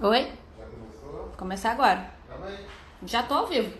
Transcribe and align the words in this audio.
Oi? 0.00 0.30
Já 0.58 0.64
começou? 0.66 1.32
Começar 1.38 1.70
agora. 1.72 2.10
Calma 2.28 2.46
aí. 2.46 2.66
Já 3.06 3.22
tô 3.22 3.34
ao 3.34 3.46
vivo. 3.46 3.72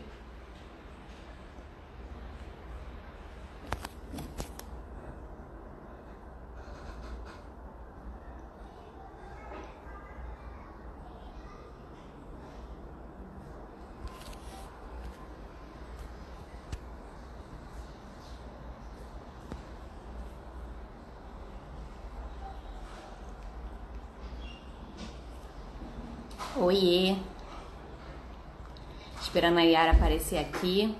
Oiê. 26.67 27.15
Esperando 29.21 29.59
a 29.59 29.63
Yara 29.63 29.93
aparecer 29.93 30.39
aqui. 30.39 30.93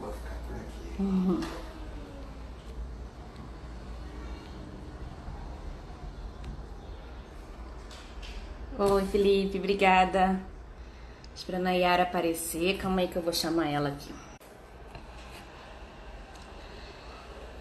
Vou 0.00 0.12
ficar 0.12 0.36
por 0.48 0.56
aqui. 0.56 1.46
Oi, 8.94 9.04
Felipe, 9.12 9.58
obrigada. 9.58 10.40
Esperando 11.36 11.68
a 11.68 11.70
Yara 11.70 12.02
aparecer. 12.02 12.78
Calma 12.78 13.02
aí 13.02 13.06
que 13.06 13.14
eu 13.14 13.22
vou 13.22 13.32
chamar 13.32 13.68
ela 13.68 13.90
aqui. 13.90 14.31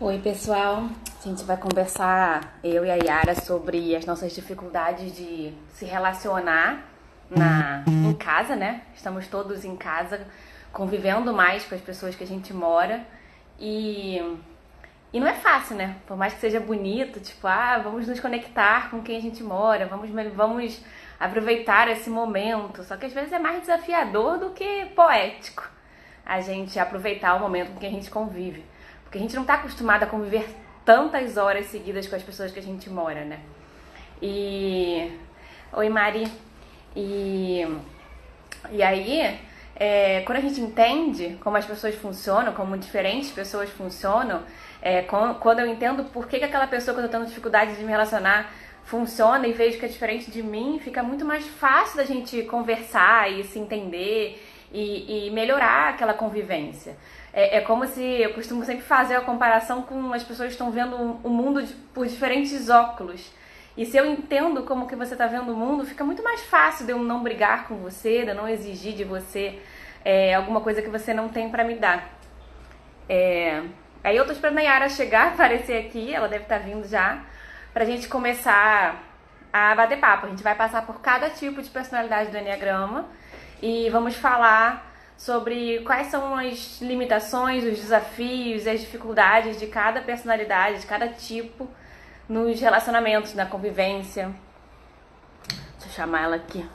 Oi, 0.04 0.18
pessoal. 0.18 0.90
A 1.20 1.30
gente 1.30 1.44
vai 1.44 1.56
conversar, 1.56 2.58
eu 2.64 2.84
e 2.84 2.90
a 2.90 2.96
Yara, 2.96 3.36
sobre 3.36 3.96
as 3.96 4.04
nossas 4.04 4.34
dificuldades 4.34 5.16
de 5.16 5.54
se 5.76 5.86
relacionar 5.86 6.84
na, 7.30 7.84
em 7.88 8.12
casa, 8.16 8.56
né? 8.56 8.82
Estamos 8.96 9.28
todos 9.28 9.64
em 9.64 9.76
casa, 9.76 10.26
convivendo 10.74 11.32
mais 11.32 11.66
com 11.66 11.76
as 11.76 11.82
pessoas 11.82 12.16
que 12.16 12.24
a 12.24 12.28
gente 12.28 12.52
mora. 12.52 13.06
E, 13.60 14.20
e 15.14 15.20
não 15.20 15.28
é 15.28 15.36
fácil, 15.36 15.76
né? 15.76 15.98
Por 16.08 16.18
mais 16.18 16.34
que 16.34 16.40
seja 16.40 16.60
bonito, 16.60 17.20
tipo, 17.20 17.46
ah, 17.46 17.78
vamos 17.78 18.08
nos 18.08 18.20
conectar 18.20 18.90
com 18.90 19.04
quem 19.04 19.18
a 19.18 19.22
gente 19.22 19.44
mora, 19.44 19.86
vamos, 19.86 20.10
vamos 20.34 20.82
aproveitar 21.20 21.88
esse 21.90 22.10
momento. 22.10 22.84
Só 22.86 22.98
que 22.98 23.06
às 23.06 23.14
vezes 23.14 23.32
é 23.32 23.38
mais 23.38 23.62
desafiador 23.62 24.40
do 24.40 24.50
que 24.50 24.84
poético 24.96 25.70
a 26.26 26.42
gente 26.42 26.80
aproveitar 26.80 27.36
o 27.36 27.40
momento 27.40 27.74
com 27.74 27.80
quem 27.80 27.90
a 27.90 27.94
gente 27.94 28.10
convive. 28.10 28.66
Porque 29.12 29.18
a 29.18 29.22
gente 29.24 29.36
não 29.36 29.42
está 29.42 29.56
acostumado 29.56 30.04
a 30.04 30.06
conviver 30.06 30.48
tantas 30.86 31.36
horas 31.36 31.66
seguidas 31.66 32.08
com 32.08 32.16
as 32.16 32.24
pessoas 32.24 32.50
que 32.50 32.60
a 32.60 32.64
gente 32.64 32.90
mora, 32.90 33.26
né? 33.26 33.42
E. 34.22 35.12
Oi, 35.74 35.90
Mari. 35.90 36.32
E. 36.96 37.68
E 38.72 38.82
aí, 38.82 39.38
é, 39.76 40.22
quando 40.22 40.38
a 40.38 40.42
gente 40.42 40.62
entende 40.62 41.38
como 41.44 41.58
as 41.58 41.66
pessoas 41.66 41.94
funcionam, 41.96 42.54
como 42.54 42.78
diferentes 42.78 43.32
pessoas 43.32 43.70
funcionam, 43.70 44.44
é, 44.82 45.02
quando 45.02 45.60
eu 45.60 45.68
entendo 45.68 46.06
por 46.06 46.26
que, 46.26 46.40
que 46.40 46.46
aquela 46.46 46.68
pessoa 46.68 46.96
que 46.96 47.02
eu 47.02 47.10
tô 47.10 47.12
tendo 47.12 47.26
dificuldade 47.28 47.76
de 47.76 47.84
me 47.84 47.92
relacionar 47.92 48.50
funciona 48.86 49.46
e 49.46 49.52
vejo 49.52 49.78
que 49.78 49.86
é 49.86 49.90
diferente 49.90 50.32
de 50.32 50.42
mim, 50.42 50.80
fica 50.82 51.04
muito 51.04 51.26
mais 51.26 51.46
fácil 51.46 51.98
da 51.98 52.06
gente 52.06 52.44
conversar 52.44 53.30
e 53.30 53.44
se 53.44 53.60
entender 53.60 54.42
e, 54.72 55.28
e 55.28 55.32
melhorar 55.32 55.90
aquela 55.90 56.14
convivência. 56.14 56.96
É, 57.34 57.58
é 57.58 57.62
como 57.62 57.86
se 57.88 58.02
eu 58.04 58.34
costumo 58.34 58.64
sempre 58.66 58.84
fazer 58.84 59.16
a 59.16 59.22
comparação 59.22 59.82
com 59.84 60.12
as 60.14 60.24
pessoas 60.24 60.52
estão 60.52 60.72
vendo 60.72 60.96
o 61.24 61.30
mundo 61.30 61.64
de- 61.64 61.74
por 61.94 62.06
diferentes 62.06 62.70
óculos. 62.70 63.32
E 63.78 63.86
se 63.86 63.96
eu 63.98 64.06
entendo 64.06 64.64
como 64.64 64.88
que 64.88 64.96
você 64.96 65.14
está 65.14 65.28
vendo 65.28 65.54
o 65.54 65.56
mundo, 65.56 65.86
fica 65.86 66.04
muito 66.04 66.22
mais 66.24 66.42
fácil 66.42 66.86
de 66.86 66.92
eu 66.92 67.00
não 67.00 67.24
brigar 67.24 67.68
com 67.68 67.76
você, 67.78 68.24
de 68.24 68.30
eu 68.32 68.36
não 68.36 68.48
exigir 68.50 68.94
de 68.94 69.04
você 69.06 69.60
é, 70.04 70.34
alguma 70.34 70.60
coisa 70.62 70.82
que 70.82 70.90
você 70.90 71.14
não 71.14 71.30
tem 71.30 71.50
para 71.50 71.64
me 71.64 71.76
dar. 71.76 72.10
É, 73.08 73.64
Aí 74.04 74.18
eu 74.18 74.26
tô 74.26 74.32
esperando 74.32 74.58
a 74.58 74.62
Yara 74.62 74.90
chegar, 74.90 75.28
aparecer 75.34 75.86
aqui, 75.86 76.14
ela 76.14 76.28
deve 76.28 76.44
estar 76.44 76.58
vindo 76.58 76.88
já, 76.88 77.20
pra 77.74 77.86
gente 77.86 78.08
começar 78.08 78.96
a 79.54 79.76
bater 79.76 80.00
papo. 80.00 80.26
A 80.26 80.30
gente 80.30 80.42
vai 80.44 80.56
passar 80.56 80.86
por 80.86 81.00
cada 81.02 81.30
tipo 81.30 81.62
de 81.62 81.70
personalidade 81.70 82.32
do 82.32 82.38
Enneagrama 82.38 83.06
e 83.62 83.90
vamos 83.92 84.16
falar 84.16 84.91
sobre 85.22 85.82
quais 85.82 86.08
são 86.08 86.36
as 86.36 86.82
limitações, 86.82 87.64
os 87.64 87.78
desafios 87.78 88.66
e 88.66 88.70
as 88.72 88.82
dificuldades 88.82 89.60
de 89.60 89.68
cada 89.68 90.02
personalidade, 90.02 90.80
de 90.80 90.88
cada 90.88 91.10
tipo 91.10 91.70
nos 92.28 92.60
relacionamentos, 92.60 93.36
na 93.36 93.46
convivência. 93.46 94.34
Deixa 95.74 95.86
eu 95.86 95.92
chamar 95.92 96.24
ela 96.24 96.38
aqui. 96.38 96.68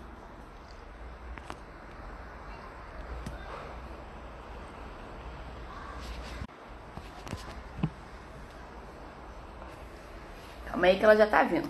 Calma 10.67 10.87
aí 10.87 10.97
que 10.97 11.05
ela 11.05 11.17
já 11.17 11.27
tá 11.27 11.43
vindo. 11.43 11.69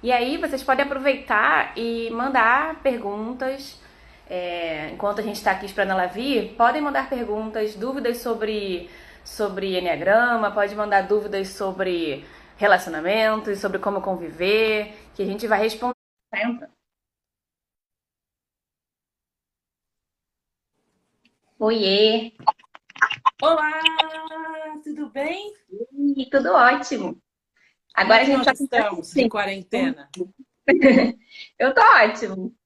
E 0.00 0.12
aí 0.12 0.36
vocês 0.36 0.62
podem 0.62 0.86
aproveitar 0.86 1.72
e 1.76 2.08
mandar 2.10 2.76
perguntas. 2.84 3.87
É, 4.28 4.90
enquanto 4.90 5.20
a 5.20 5.22
gente 5.22 5.36
está 5.36 5.52
aqui 5.52 5.66
esperando 5.66 5.92
ela 5.92 6.06
vir, 6.06 6.54
podem 6.56 6.82
mandar 6.82 7.08
perguntas, 7.08 7.74
dúvidas 7.74 8.18
sobre, 8.18 8.90
sobre 9.24 9.78
Enneagrama, 9.78 10.50
pode 10.52 10.74
mandar 10.74 11.02
dúvidas 11.02 11.48
sobre 11.48 12.24
relacionamentos, 12.56 13.58
sobre 13.60 13.78
como 13.78 14.02
conviver, 14.02 14.94
que 15.14 15.22
a 15.22 15.26
gente 15.26 15.46
vai 15.46 15.60
responder. 15.60 15.94
Entra. 16.34 16.70
Oiê! 21.58 22.32
Olá, 23.42 23.80
tudo 24.84 25.10
bem? 25.10 25.52
Ih, 26.16 26.28
tudo 26.30 26.52
ótimo. 26.52 27.20
Agora 27.94 28.22
a 28.22 28.24
Como 28.24 28.32
é 28.32 28.36
gente 28.36 28.46
nós 28.46 28.60
estamos 28.60 29.16
em 29.16 29.28
quarentena. 29.28 30.08
Eu 31.58 31.74
tô 31.74 31.80
ótimo. 31.80 32.57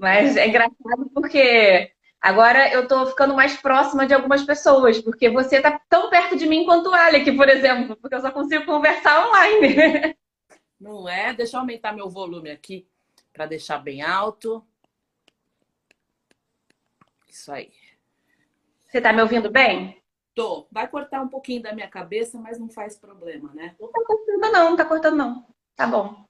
Mas 0.00 0.34
é 0.34 0.48
engraçado 0.48 1.10
porque 1.12 1.92
agora 2.18 2.72
eu 2.72 2.88
tô 2.88 3.04
ficando 3.04 3.34
mais 3.34 3.54
próxima 3.58 4.06
de 4.06 4.14
algumas 4.14 4.42
pessoas, 4.42 4.98
porque 4.98 5.28
você 5.28 5.60
tá 5.60 5.78
tão 5.90 6.08
perto 6.08 6.36
de 6.36 6.46
mim 6.46 6.64
quanto 6.64 6.88
o 6.88 6.94
Alec, 6.94 7.30
por 7.36 7.46
exemplo, 7.50 7.94
porque 7.96 8.14
eu 8.14 8.20
só 8.22 8.30
consigo 8.30 8.64
conversar 8.64 9.28
online. 9.28 10.16
Não 10.80 11.06
é? 11.06 11.34
Deixa 11.34 11.56
eu 11.56 11.60
aumentar 11.60 11.92
meu 11.92 12.08
volume 12.08 12.50
aqui 12.50 12.88
para 13.30 13.44
deixar 13.44 13.76
bem 13.76 14.00
alto. 14.00 14.66
Isso 17.28 17.52
aí. 17.52 17.70
Você 18.88 19.02
tá 19.02 19.12
me 19.12 19.20
ouvindo 19.20 19.50
bem? 19.50 20.02
Tô. 20.34 20.66
Vai 20.72 20.88
cortar 20.88 21.20
um 21.20 21.28
pouquinho 21.28 21.62
da 21.62 21.74
minha 21.74 21.88
cabeça, 21.88 22.38
mas 22.38 22.58
não 22.58 22.70
faz 22.70 22.96
problema, 22.96 23.52
né? 23.52 23.76
Não 23.78 23.92
tá 23.92 24.00
cortando 24.06 24.40
não, 24.40 24.70
não 24.70 24.76
tá 24.76 24.84
cortando 24.86 25.16
não. 25.16 25.46
Tá 25.76 25.86
bom. 25.86 26.24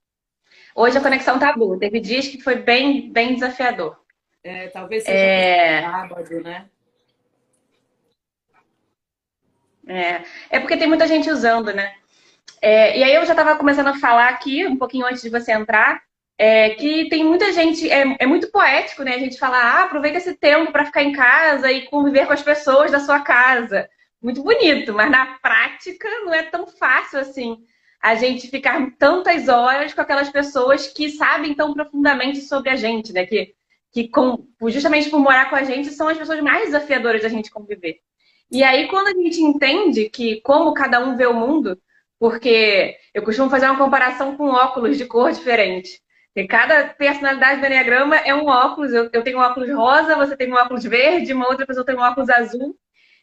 Hoje 0.75 0.99
a 0.99 1.01
conexão 1.01 1.39
tá 1.39 1.53
boa. 1.53 1.79
Teve 1.79 2.01
dias 2.01 2.29
que 2.29 2.41
foi 2.41 2.57
bem, 2.57 3.11
bem 3.11 3.35
desafiador. 3.35 3.97
É, 4.43 4.69
talvez 4.69 5.05
seja 5.05 5.17
É, 5.17 5.83
sábado, 5.83 6.41
né? 6.43 6.67
é, 9.87 10.23
é 10.51 10.61
porque 10.61 10.77
tem 10.77 10.89
muita 10.89 11.07
gente 11.07 11.31
usando, 11.31 11.73
né? 11.75 11.95
É, 12.63 12.99
e 12.99 13.03
aí 13.03 13.15
eu 13.15 13.25
já 13.25 13.33
estava 13.33 13.57
começando 13.57 13.89
a 13.89 13.99
falar 13.99 14.29
aqui, 14.29 14.67
um 14.67 14.77
pouquinho 14.77 15.07
antes 15.07 15.23
de 15.23 15.31
você 15.31 15.53
entrar, 15.53 16.01
é, 16.39 16.71
que 16.71 17.09
tem 17.09 17.25
muita 17.25 17.53
gente, 17.53 17.91
é, 17.91 18.17
é 18.19 18.27
muito 18.27 18.51
poético, 18.51 19.03
né? 19.03 19.15
A 19.15 19.19
gente 19.19 19.39
falar, 19.39 19.63
ah, 19.63 19.83
aproveita 19.85 20.19
esse 20.19 20.35
tempo 20.35 20.73
para 20.73 20.87
ficar 20.87 21.03
em 21.03 21.13
casa 21.13 21.71
e 21.71 21.87
conviver 21.87 22.27
com 22.27 22.33
as 22.33 22.43
pessoas 22.43 22.91
da 22.91 23.01
sua 23.01 23.21
casa. 23.21 23.89
Muito 24.23 24.43
bonito, 24.43 24.93
mas 24.95 25.11
na 25.11 25.39
prática 25.39 26.09
não 26.25 26.33
é 26.33 26.43
tão 26.45 26.67
fácil 26.67 27.19
assim 27.19 27.59
a 28.03 28.15
gente 28.15 28.49
ficar 28.49 28.91
tantas 28.99 29.49
horas 29.49 29.93
com 29.93 30.01
aquelas 30.01 30.31
pessoas 30.31 30.87
que 30.87 31.11
sabem 31.11 31.55
tão 31.55 31.75
profundamente 31.75 32.41
sobre 32.41 32.71
a 32.71 32.77
gente, 32.77 33.13
né? 33.13 33.27
Que, 33.27 33.55
que 33.93 34.09
com, 34.09 34.47
justamente 34.69 35.11
por 35.11 35.21
morar 35.21 35.51
com 35.51 35.57
a 35.57 35.63
gente 35.63 35.91
são 35.91 36.09
as 36.09 36.17
pessoas 36.17 36.41
mais 36.41 36.67
desafiadoras 36.67 37.23
da 37.23 37.29
gente 37.29 37.51
conviver. 37.51 38.01
E 38.51 38.65
aí, 38.65 38.89
quando 38.89 39.09
a 39.09 39.23
gente 39.23 39.41
entende 39.41 40.09
que 40.09 40.41
como 40.41 40.75
cada 40.75 40.99
um 41.01 41.17
vê 41.17 41.27
o 41.27 41.35
mundo, 41.35 41.81
porque 42.19 42.97
eu 43.15 43.23
costumo 43.23 43.49
fazer 43.49 43.67
uma 43.67 43.79
comparação 43.79 44.37
com 44.37 44.49
óculos 44.49 44.99
de 44.99 45.07
cor 45.07 45.33
diferente. 45.33 46.01
Porque 46.35 46.49
cada 46.49 46.89
personalidade 46.89 47.61
do 47.61 47.67
Enneagrama 47.67 48.17
é 48.17 48.35
um 48.35 48.47
óculos. 48.47 48.93
Eu, 48.93 49.09
eu 49.13 49.23
tenho 49.23 49.39
um 49.39 49.41
óculos 49.41 49.71
rosa, 49.71 50.17
você 50.17 50.37
tem 50.37 50.53
um 50.53 50.57
óculos 50.57 50.85
verde, 50.85 51.33
uma 51.33 51.49
outra 51.49 51.67
pessoa 51.67 51.85
tem 51.85 51.95
um 51.95 52.01
óculos 52.01 52.29
azul. 52.29 52.77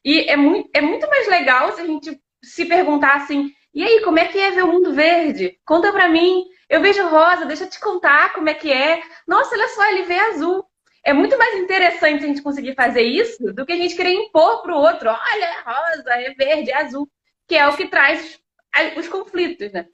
E 0.04 0.22
é 0.22 0.36
muito, 0.36 0.70
é 0.74 0.82
muito 0.82 1.08
mais 1.08 1.28
legal 1.28 1.72
se 1.74 1.82
a 1.82 1.86
gente 1.86 2.20
se 2.44 2.66
perguntar 2.66 3.16
assim: 3.16 3.52
e 3.78 3.84
aí, 3.84 4.02
como 4.02 4.18
é 4.18 4.26
que 4.26 4.40
é 4.40 4.50
ver 4.50 4.64
o 4.64 4.72
mundo 4.72 4.92
verde? 4.92 5.60
Conta 5.64 5.92
pra 5.92 6.10
mim. 6.10 6.46
Eu 6.68 6.82
vejo 6.82 7.08
rosa, 7.10 7.46
deixa 7.46 7.66
eu 7.66 7.70
te 7.70 7.80
contar 7.80 8.34
como 8.34 8.50
é 8.50 8.56
que 8.56 8.74
é. 8.74 9.04
Nossa, 9.28 9.54
olha 9.54 9.68
só, 9.68 9.88
ele 9.92 10.02
vê 10.02 10.18
azul. 10.18 10.66
é 11.04 11.14
muito 11.14 11.38
mais 11.38 11.60
interessante 11.60 12.24
a 12.24 12.28
gente 12.28 12.42
conseguir 12.42 12.74
fazer 12.74 13.04
isso 13.04 13.54
do 13.54 13.68
que 13.68 13.74
a 13.74 13.78
gente 13.78 13.96
querer 13.96 14.14
impor 14.14 14.64
para 14.64 14.76
o 14.76 14.80
outro, 14.80 15.10
olha, 15.12 15.46
é 15.46 15.62
rosa, 15.64 16.10
é 16.10 16.34
verde, 16.34 16.72
é 16.72 16.82
azul, 16.82 17.08
que 17.48 17.56
é 17.56 17.68
o 17.68 17.78
que 17.78 17.88
traz 17.88 18.40
os 18.98 19.08
conflitos, 19.08 19.72
né? 19.72 19.86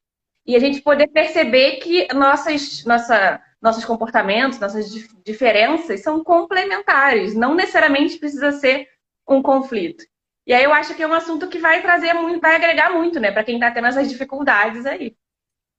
E 0.46 0.56
a 0.56 0.60
gente 0.60 0.82
poder 0.82 1.08
perceber 1.08 1.78
que 1.82 2.08
nossas, 2.14 2.86
nossa, 2.86 3.42
nossos 3.62 3.84
comportamentos, 3.84 4.60
nossas 4.60 4.94
diferenças 5.26 6.02
são 6.02 6.24
complementares, 6.24 7.36
não 7.36 7.54
necessariamente 7.54 8.18
precisa 8.18 8.54
ser 8.54 8.88
um 9.28 9.42
conflito. 9.42 10.06
E 10.46 10.54
aí 10.54 10.64
eu 10.64 10.74
acho 10.74 10.96
que 10.96 11.02
é 11.02 11.08
um 11.08 11.14
assunto 11.14 11.50
que 11.50 11.60
vai 11.60 11.82
trazer 11.82 12.14
muito, 12.14 12.42
vai 12.42 12.56
agregar 12.56 12.92
muito, 12.92 13.20
né, 13.20 13.32
para 13.32 13.44
quem 13.44 13.56
está 13.56 13.72
tendo 13.72 13.88
essas 13.88 14.10
dificuldades 14.10 14.86
aí. 14.86 15.16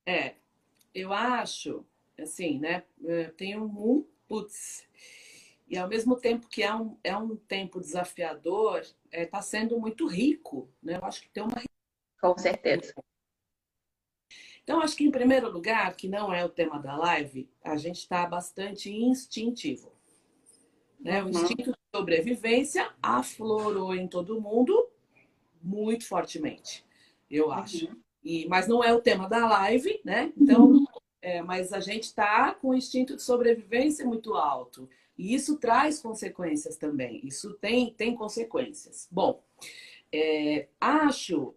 É, 0.06 0.34
eu 0.94 1.12
acho, 1.12 1.84
assim, 2.18 2.58
né, 2.58 2.82
é, 3.04 3.24
tem 3.36 3.58
um, 3.58 4.06
putz, 4.26 4.86
e 5.68 5.78
ao 5.78 5.88
mesmo 5.88 6.16
tempo 6.16 6.48
que 6.48 6.62
é 6.62 6.74
um, 6.74 6.96
é 7.02 7.16
um 7.16 7.36
tempo 7.36 7.80
desafiador, 7.80 8.80
está 8.80 8.96
é, 9.10 9.26
tá 9.26 9.42
sendo 9.42 9.78
muito 9.78 10.06
rico, 10.06 10.68
né? 10.82 10.96
Eu 10.96 11.04
acho 11.04 11.22
que 11.22 11.28
tem 11.30 11.42
uma. 11.42 11.62
Com 12.20 12.38
certeza. 12.38 12.94
Então, 14.62 14.80
acho 14.80 14.96
que 14.96 15.04
em 15.04 15.10
primeiro 15.10 15.50
lugar, 15.50 15.94
que 15.94 16.08
não 16.08 16.32
é 16.32 16.44
o 16.44 16.48
tema 16.48 16.78
da 16.78 16.96
live, 16.96 17.50
a 17.62 17.76
gente 17.76 17.98
está 17.98 18.26
bastante 18.26 18.90
instintivo. 18.90 19.92
Né? 20.98 21.22
Uhum. 21.22 21.28
O 21.28 21.30
instinto 21.30 21.72
de 21.72 21.78
sobrevivência 22.04 22.90
aflorou 23.02 23.94
em 23.94 24.06
todo 24.06 24.40
mundo 24.40 24.88
muito 25.62 26.06
fortemente, 26.06 26.84
eu 27.30 27.50
acho. 27.50 27.86
Uhum. 27.86 27.96
E, 28.22 28.46
mas 28.46 28.68
não 28.68 28.84
é 28.84 28.92
o 28.92 29.00
tema 29.00 29.26
da 29.26 29.46
live, 29.48 30.00
né? 30.04 30.30
Então, 30.36 30.66
uhum. 30.66 30.84
é, 31.22 31.40
mas 31.40 31.72
a 31.72 31.80
gente 31.80 32.04
está 32.04 32.52
com 32.54 32.68
o 32.68 32.74
instinto 32.74 33.16
de 33.16 33.22
sobrevivência 33.22 34.04
muito 34.04 34.34
alto. 34.34 34.88
E 35.16 35.34
isso 35.34 35.56
traz 35.56 36.00
consequências 36.00 36.76
também. 36.76 37.20
Isso 37.24 37.54
tem, 37.54 37.94
tem 37.94 38.14
consequências. 38.14 39.08
Bom, 39.10 39.42
é, 40.12 40.68
acho 40.78 41.54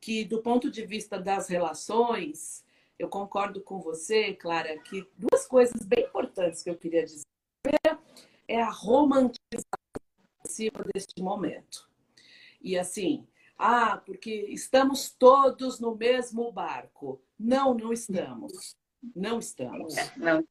que 0.00 0.24
do 0.24 0.42
ponto 0.42 0.70
de 0.70 0.84
vista 0.84 1.18
das 1.18 1.48
relações, 1.48 2.62
eu 2.98 3.08
concordo 3.08 3.62
com 3.62 3.80
você, 3.80 4.34
Clara, 4.34 4.76
que 4.78 5.06
duas 5.16 5.46
coisas 5.46 5.82
bem 5.82 6.04
importantes 6.04 6.62
que 6.62 6.68
eu 6.68 6.76
queria 6.76 7.04
dizer. 7.04 7.24
é 8.48 8.60
a 8.60 8.70
romantização 8.70 9.75
deste 10.92 11.22
momento. 11.22 11.88
E 12.60 12.78
assim, 12.78 13.26
ah, 13.58 13.96
porque 14.04 14.46
estamos 14.48 15.10
todos 15.10 15.80
no 15.80 15.94
mesmo 15.94 16.50
barco. 16.52 17.22
Não, 17.38 17.74
não 17.74 17.92
estamos. 17.92 18.76
Não 19.14 19.38
estamos. 19.38 19.94
Não. 20.16 20.46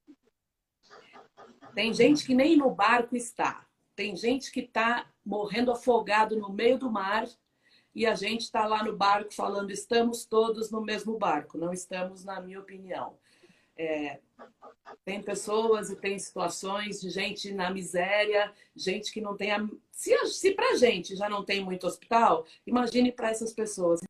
Tem 1.74 1.94
gente 1.94 2.26
que 2.26 2.34
nem 2.34 2.58
no 2.58 2.72
barco 2.72 3.16
está. 3.16 3.68
Tem 3.96 4.16
gente 4.16 4.52
que 4.52 4.62
está 4.62 5.10
morrendo 5.26 5.72
afogado 5.72 6.38
no 6.38 6.52
meio 6.52 6.78
do 6.78 6.92
mar 6.92 7.28
e 7.94 8.06
a 8.06 8.14
gente 8.14 8.42
está 8.42 8.66
lá 8.66 8.84
no 8.84 8.96
barco 8.96 9.34
falando 9.34 9.72
estamos 9.72 10.26
todos 10.26 10.70
no 10.72 10.82
mesmo 10.82 11.18
barco. 11.18 11.58
Não 11.58 11.72
estamos, 11.72 12.26
na 12.26 12.42
minha 12.42 12.60
opinião. 12.60 13.18
É, 13.78 14.20
tem 15.04 15.22
pessoas 15.22 15.90
e 15.90 15.96
tem 15.96 16.18
situações 16.18 17.02
de 17.02 17.10
gente 17.10 17.54
na 17.54 17.70
miséria, 17.70 18.52
gente 18.76 19.12
que 19.12 19.22
não 19.22 19.36
tem. 19.36 19.52
A... 19.52 19.68
Se, 19.92 20.16
se 20.28 20.52
para 20.52 20.76
gente 20.76 21.16
já 21.16 21.30
não 21.30 21.44
tem 21.44 21.64
muito 21.64 21.86
hospital, 21.86 22.46
imagine 22.66 23.12
para 23.12 23.30
essas 23.30 23.54
pessoas. 23.54 24.02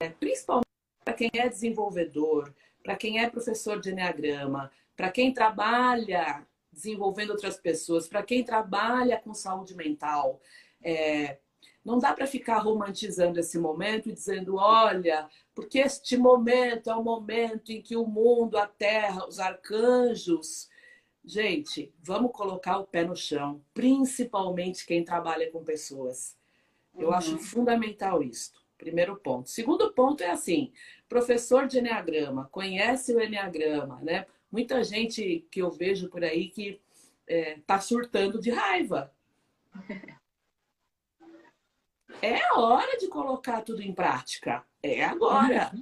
É, 0.00 0.08
principalmente 0.08 0.66
para 1.04 1.14
quem 1.14 1.30
é 1.34 1.48
desenvolvedor, 1.48 2.52
para 2.82 2.96
quem 2.96 3.20
é 3.20 3.30
professor 3.30 3.80
de 3.80 3.90
Enneagrama, 3.90 4.70
para 4.96 5.10
quem 5.10 5.32
trabalha 5.32 6.46
desenvolvendo 6.72 7.30
outras 7.30 7.56
pessoas, 7.56 8.08
para 8.08 8.22
quem 8.22 8.42
trabalha 8.42 9.20
com 9.20 9.34
saúde 9.34 9.76
mental. 9.76 10.40
É, 10.82 11.38
não 11.84 11.98
dá 11.98 12.12
para 12.12 12.26
ficar 12.26 12.58
romantizando 12.58 13.40
esse 13.40 13.58
momento 13.58 14.08
e 14.08 14.12
dizendo, 14.12 14.56
olha, 14.56 15.28
porque 15.54 15.80
este 15.80 16.16
momento 16.16 16.90
é 16.90 16.94
o 16.94 17.02
momento 17.02 17.70
em 17.70 17.82
que 17.82 17.96
o 17.96 18.06
mundo, 18.06 18.56
a 18.56 18.66
terra, 18.66 19.26
os 19.26 19.38
arcanjos. 19.38 20.68
Gente, 21.24 21.92
vamos 22.00 22.32
colocar 22.32 22.78
o 22.78 22.86
pé 22.86 23.04
no 23.04 23.16
chão, 23.16 23.62
principalmente 23.74 24.86
quem 24.86 25.04
trabalha 25.04 25.50
com 25.50 25.64
pessoas. 25.64 26.36
Eu 26.96 27.08
uhum. 27.08 27.14
acho 27.14 27.38
fundamental 27.38 28.22
isso. 28.22 28.52
Primeiro 28.78 29.16
ponto. 29.16 29.48
Segundo 29.48 29.92
ponto 29.92 30.22
é 30.22 30.30
assim: 30.30 30.72
professor 31.08 31.66
de 31.66 31.78
Enneagrama, 31.78 32.48
conhece 32.50 33.14
o 33.14 33.20
Enneagrama, 33.20 34.00
né? 34.02 34.26
muita 34.52 34.84
gente 34.84 35.46
que 35.50 35.62
eu 35.62 35.70
vejo 35.70 36.10
por 36.10 36.22
aí 36.22 36.48
que 36.50 36.78
está 37.26 37.76
é, 37.76 37.80
surtando 37.80 38.38
de 38.38 38.50
raiva. 38.50 39.10
É 42.22 42.38
a 42.50 42.60
hora 42.60 42.96
de 42.98 43.08
colocar 43.08 43.62
tudo 43.62 43.82
em 43.82 43.92
prática. 43.92 44.64
É 44.80 45.04
agora. 45.04 45.72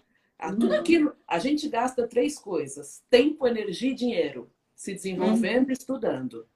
Uhum. 0.42 0.58
Tudo 0.58 0.74
aquilo. 0.74 1.14
A 1.28 1.38
gente 1.38 1.68
gasta 1.68 2.08
três 2.08 2.38
coisas: 2.38 3.04
tempo, 3.10 3.46
energia 3.46 3.90
e 3.90 3.94
dinheiro. 3.94 4.50
Se 4.74 4.94
desenvolvendo 4.94 5.68
e 5.68 5.74
estudando. 5.74 6.48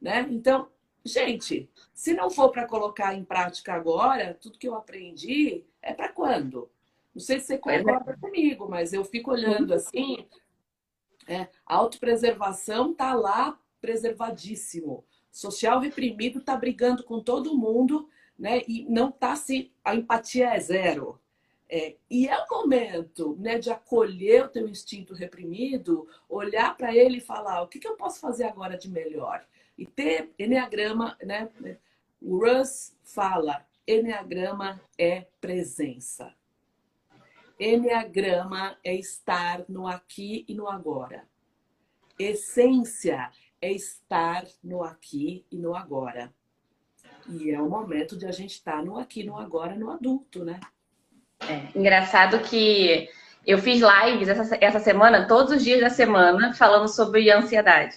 Né? 0.00 0.24
Então, 0.30 0.68
gente, 1.04 1.68
se 1.92 2.14
não 2.14 2.30
for 2.30 2.50
para 2.50 2.66
colocar 2.66 3.14
em 3.14 3.24
prática 3.24 3.74
agora, 3.74 4.38
tudo 4.40 4.58
que 4.58 4.68
eu 4.68 4.76
aprendi 4.76 5.64
é 5.82 5.92
para 5.92 6.08
quando? 6.08 6.70
Não 7.12 7.20
sei 7.20 7.40
se 7.40 7.46
você 7.46 7.58
concorda 7.58 8.16
comigo, 8.16 8.68
mas 8.68 8.92
eu 8.92 9.04
fico 9.04 9.32
olhando 9.32 9.74
assim, 9.74 10.26
é, 11.26 11.48
a 11.66 11.74
autopreservação 11.74 12.92
está 12.92 13.12
lá 13.12 13.58
preservadíssimo. 13.80 15.04
Social 15.30 15.80
reprimido 15.80 16.38
está 16.38 16.56
brigando 16.56 17.04
com 17.04 17.20
todo 17.20 17.56
mundo, 17.56 18.08
né? 18.38 18.62
E 18.66 18.84
não 18.88 19.08
está 19.08 19.36
se. 19.36 19.72
A 19.84 19.94
empatia 19.94 20.54
é 20.54 20.60
zero. 20.60 21.20
É, 21.68 21.96
e 22.10 22.28
é 22.28 22.36
o 22.36 22.48
momento 22.50 23.34
né, 23.40 23.58
de 23.58 23.70
acolher 23.70 24.44
o 24.44 24.48
teu 24.48 24.68
instinto 24.68 25.14
reprimido, 25.14 26.06
olhar 26.28 26.76
para 26.76 26.94
ele 26.94 27.16
e 27.18 27.20
falar: 27.20 27.62
o 27.62 27.68
que, 27.68 27.78
que 27.78 27.88
eu 27.88 27.96
posso 27.96 28.20
fazer 28.20 28.44
agora 28.44 28.76
de 28.76 28.90
melhor? 28.90 29.44
E 29.78 29.86
ter 29.86 30.32
Enneagrama, 30.38 31.16
né? 31.22 31.48
O 32.20 32.38
Russ 32.38 32.94
fala: 33.02 33.66
Enneagrama 33.86 34.80
é 34.98 35.26
presença. 35.40 36.34
Enneagrama 37.58 38.78
é 38.84 38.94
estar 38.94 39.64
no 39.68 39.86
aqui 39.86 40.44
e 40.46 40.54
no 40.54 40.68
agora. 40.68 41.26
Essência 42.18 43.30
é 43.60 43.72
estar 43.72 44.44
no 44.62 44.82
aqui 44.82 45.46
e 45.50 45.56
no 45.56 45.74
agora. 45.74 46.34
E 47.28 47.50
é 47.50 47.60
o 47.60 47.68
momento 47.68 48.16
de 48.16 48.26
a 48.26 48.32
gente 48.32 48.52
estar 48.52 48.82
no 48.84 48.98
aqui, 48.98 49.24
no 49.24 49.38
agora, 49.38 49.74
no 49.74 49.90
adulto, 49.90 50.44
né? 50.44 50.60
É 51.48 51.78
engraçado 51.78 52.38
que 52.40 53.08
eu 53.46 53.58
fiz 53.58 53.80
lives 53.80 54.28
essa, 54.28 54.56
essa 54.60 54.80
semana, 54.80 55.26
todos 55.26 55.56
os 55.56 55.64
dias 55.64 55.80
da 55.80 55.90
semana, 55.90 56.54
falando 56.54 56.88
sobre 56.88 57.30
ansiedade. 57.30 57.96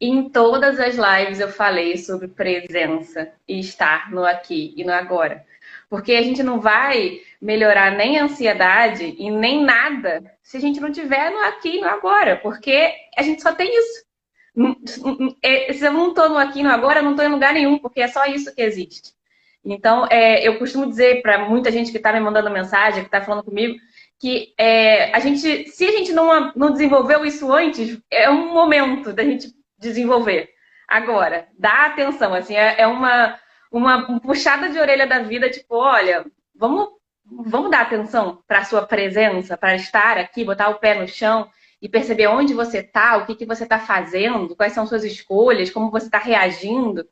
E 0.00 0.08
em 0.08 0.28
todas 0.28 0.80
as 0.80 0.96
lives 0.96 1.40
eu 1.40 1.48
falei 1.48 1.96
sobre 1.96 2.28
presença 2.28 3.32
e 3.46 3.60
estar 3.60 4.10
no 4.10 4.24
aqui 4.24 4.74
e 4.76 4.84
no 4.84 4.92
agora. 4.92 5.44
Porque 5.88 6.12
a 6.14 6.22
gente 6.22 6.42
não 6.42 6.60
vai 6.60 7.20
melhorar 7.40 7.92
nem 7.92 8.18
a 8.18 8.24
ansiedade 8.24 9.14
e 9.18 9.30
nem 9.30 9.64
nada 9.64 10.22
se 10.42 10.56
a 10.56 10.60
gente 10.60 10.80
não 10.80 10.90
tiver 10.90 11.30
no 11.30 11.38
aqui 11.38 11.76
e 11.76 11.80
no 11.80 11.88
agora, 11.88 12.36
porque 12.36 12.92
a 13.16 13.22
gente 13.22 13.42
só 13.42 13.54
tem 13.54 13.68
isso. 13.68 14.04
É, 15.42 15.72
se 15.72 15.84
eu 15.84 15.92
não 15.92 16.10
estou 16.10 16.36
aqui 16.36 16.62
no 16.62 16.70
agora, 16.70 16.98
eu 16.98 17.02
não 17.02 17.12
estou 17.12 17.24
em 17.24 17.30
lugar 17.30 17.54
nenhum, 17.54 17.78
porque 17.78 18.00
é 18.00 18.08
só 18.08 18.26
isso 18.26 18.54
que 18.54 18.60
existe. 18.62 19.14
Então, 19.64 20.06
é, 20.10 20.46
eu 20.46 20.58
costumo 20.58 20.86
dizer 20.86 21.22
para 21.22 21.48
muita 21.48 21.70
gente 21.70 21.90
que 21.90 21.96
está 21.96 22.12
me 22.12 22.20
mandando 22.20 22.50
mensagem, 22.50 23.02
que 23.02 23.08
está 23.08 23.22
falando 23.22 23.44
comigo, 23.44 23.78
que 24.18 24.52
é, 24.58 25.14
a 25.14 25.20
gente, 25.20 25.68
se 25.68 25.84
a 25.84 25.92
gente 25.92 26.12
não, 26.12 26.52
não 26.54 26.70
desenvolveu 26.70 27.24
isso 27.24 27.50
antes, 27.52 27.98
é 28.10 28.28
um 28.28 28.52
momento 28.52 29.12
da 29.12 29.22
gente 29.22 29.52
desenvolver. 29.78 30.50
Agora, 30.86 31.48
dá 31.58 31.86
atenção, 31.86 32.34
assim, 32.34 32.54
é, 32.54 32.80
é 32.80 32.86
uma, 32.86 33.38
uma 33.70 34.20
puxada 34.20 34.68
de 34.68 34.78
orelha 34.78 35.06
da 35.06 35.20
vida, 35.20 35.48
tipo, 35.48 35.76
olha, 35.76 36.26
vamos, 36.54 36.88
vamos 37.24 37.70
dar 37.70 37.82
atenção 37.82 38.42
para 38.46 38.58
a 38.58 38.64
sua 38.64 38.82
presença, 38.82 39.56
para 39.56 39.74
estar 39.74 40.18
aqui, 40.18 40.44
botar 40.44 40.68
o 40.68 40.78
pé 40.78 40.94
no 40.94 41.08
chão 41.08 41.48
e 41.82 41.88
perceber 41.88 42.28
onde 42.28 42.54
você 42.54 42.78
está, 42.78 43.16
o 43.16 43.26
que, 43.26 43.34
que 43.34 43.44
você 43.44 43.64
está 43.64 43.80
fazendo, 43.80 44.54
quais 44.54 44.72
são 44.72 44.86
suas 44.86 45.02
escolhas, 45.02 45.68
como 45.68 45.90
você 45.90 46.06
está 46.06 46.18
reagindo. 46.18 47.08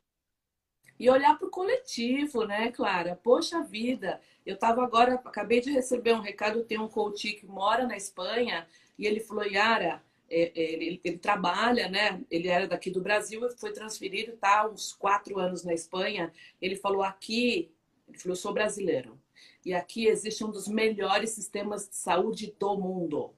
E 0.97 1.09
olhar 1.09 1.37
para 1.37 1.45
o 1.45 1.51
coletivo, 1.51 2.45
né, 2.45 2.71
Clara? 2.71 3.19
Poxa 3.21 3.61
vida, 3.61 4.21
eu 4.45 4.53
estava 4.53 4.81
agora, 4.81 5.15
acabei 5.15 5.59
de 5.59 5.71
receber 5.71 6.13
um 6.13 6.21
recado, 6.21 6.63
tem 6.63 6.79
um 6.79 6.87
coach 6.87 7.33
que 7.33 7.45
mora 7.45 7.85
na 7.85 7.97
Espanha, 7.97 8.65
e 8.97 9.05
ele 9.05 9.19
falou, 9.19 9.43
Yara, 9.43 10.01
é, 10.29 10.53
é, 10.55 10.71
ele, 10.71 11.01
ele, 11.03 11.17
trabalha, 11.17 11.89
né? 11.89 12.21
Ele 12.31 12.47
era 12.47 12.65
daqui 12.65 12.89
do 12.89 13.01
Brasil, 13.01 13.41
foi 13.57 13.73
transferido, 13.73 14.37
tá 14.37 14.65
uns 14.65 14.93
quatro 14.93 15.37
anos 15.37 15.65
na 15.65 15.73
Espanha. 15.73 16.31
Ele 16.61 16.77
falou 16.77 17.03
aqui, 17.03 17.69
ele 18.07 18.17
falou, 18.17 18.31
eu 18.33 18.41
sou 18.41 18.53
brasileiro. 18.53 19.19
E 19.65 19.73
aqui 19.73 20.07
existe 20.07 20.45
um 20.45 20.51
dos 20.51 20.69
melhores 20.69 21.31
sistemas 21.31 21.89
de 21.89 21.95
saúde 21.97 22.55
do 22.57 22.77
mundo. 22.77 23.33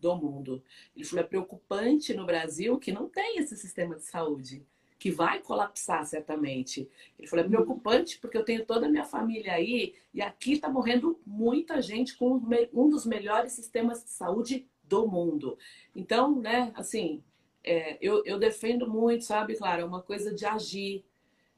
Do 0.00 0.16
mundo. 0.16 0.62
Ele 0.96 1.04
falou, 1.04 1.24
é 1.24 1.28
preocupante 1.28 2.14
no 2.14 2.24
Brasil 2.24 2.78
que 2.78 2.90
não 2.90 3.08
tem 3.08 3.38
esse 3.38 3.56
sistema 3.56 3.96
de 3.96 4.02
saúde. 4.02 4.64
que 5.00 5.10
vai 5.10 5.40
colapsar 5.40 6.04
certamente. 6.04 6.86
Ele 7.18 7.26
falou: 7.26 7.44
é 7.44 7.48
preocupante 7.48 8.18
porque 8.18 8.36
eu 8.36 8.44
tenho 8.44 8.66
toda 8.66 8.86
a 8.86 8.88
minha 8.88 9.04
família 9.04 9.54
aí 9.54 9.94
e 10.12 10.20
aqui 10.20 10.52
está 10.52 10.68
morrendo 10.68 11.18
muita 11.26 11.80
gente 11.80 12.16
com 12.16 12.40
um 12.72 12.88
dos 12.90 13.06
melhores 13.06 13.52
sistemas 13.52 14.04
de 14.04 14.10
saúde 14.10 14.68
do 14.84 15.08
mundo. 15.08 15.56
Então, 15.96 16.38
né, 16.38 16.70
assim, 16.74 17.22
é, 17.64 17.96
eu, 18.00 18.22
eu 18.26 18.38
defendo 18.38 18.88
muito, 18.88 19.24
sabe, 19.24 19.56
Clara, 19.56 19.86
uma 19.86 20.02
coisa 20.02 20.34
de 20.34 20.44
agir. 20.44 21.04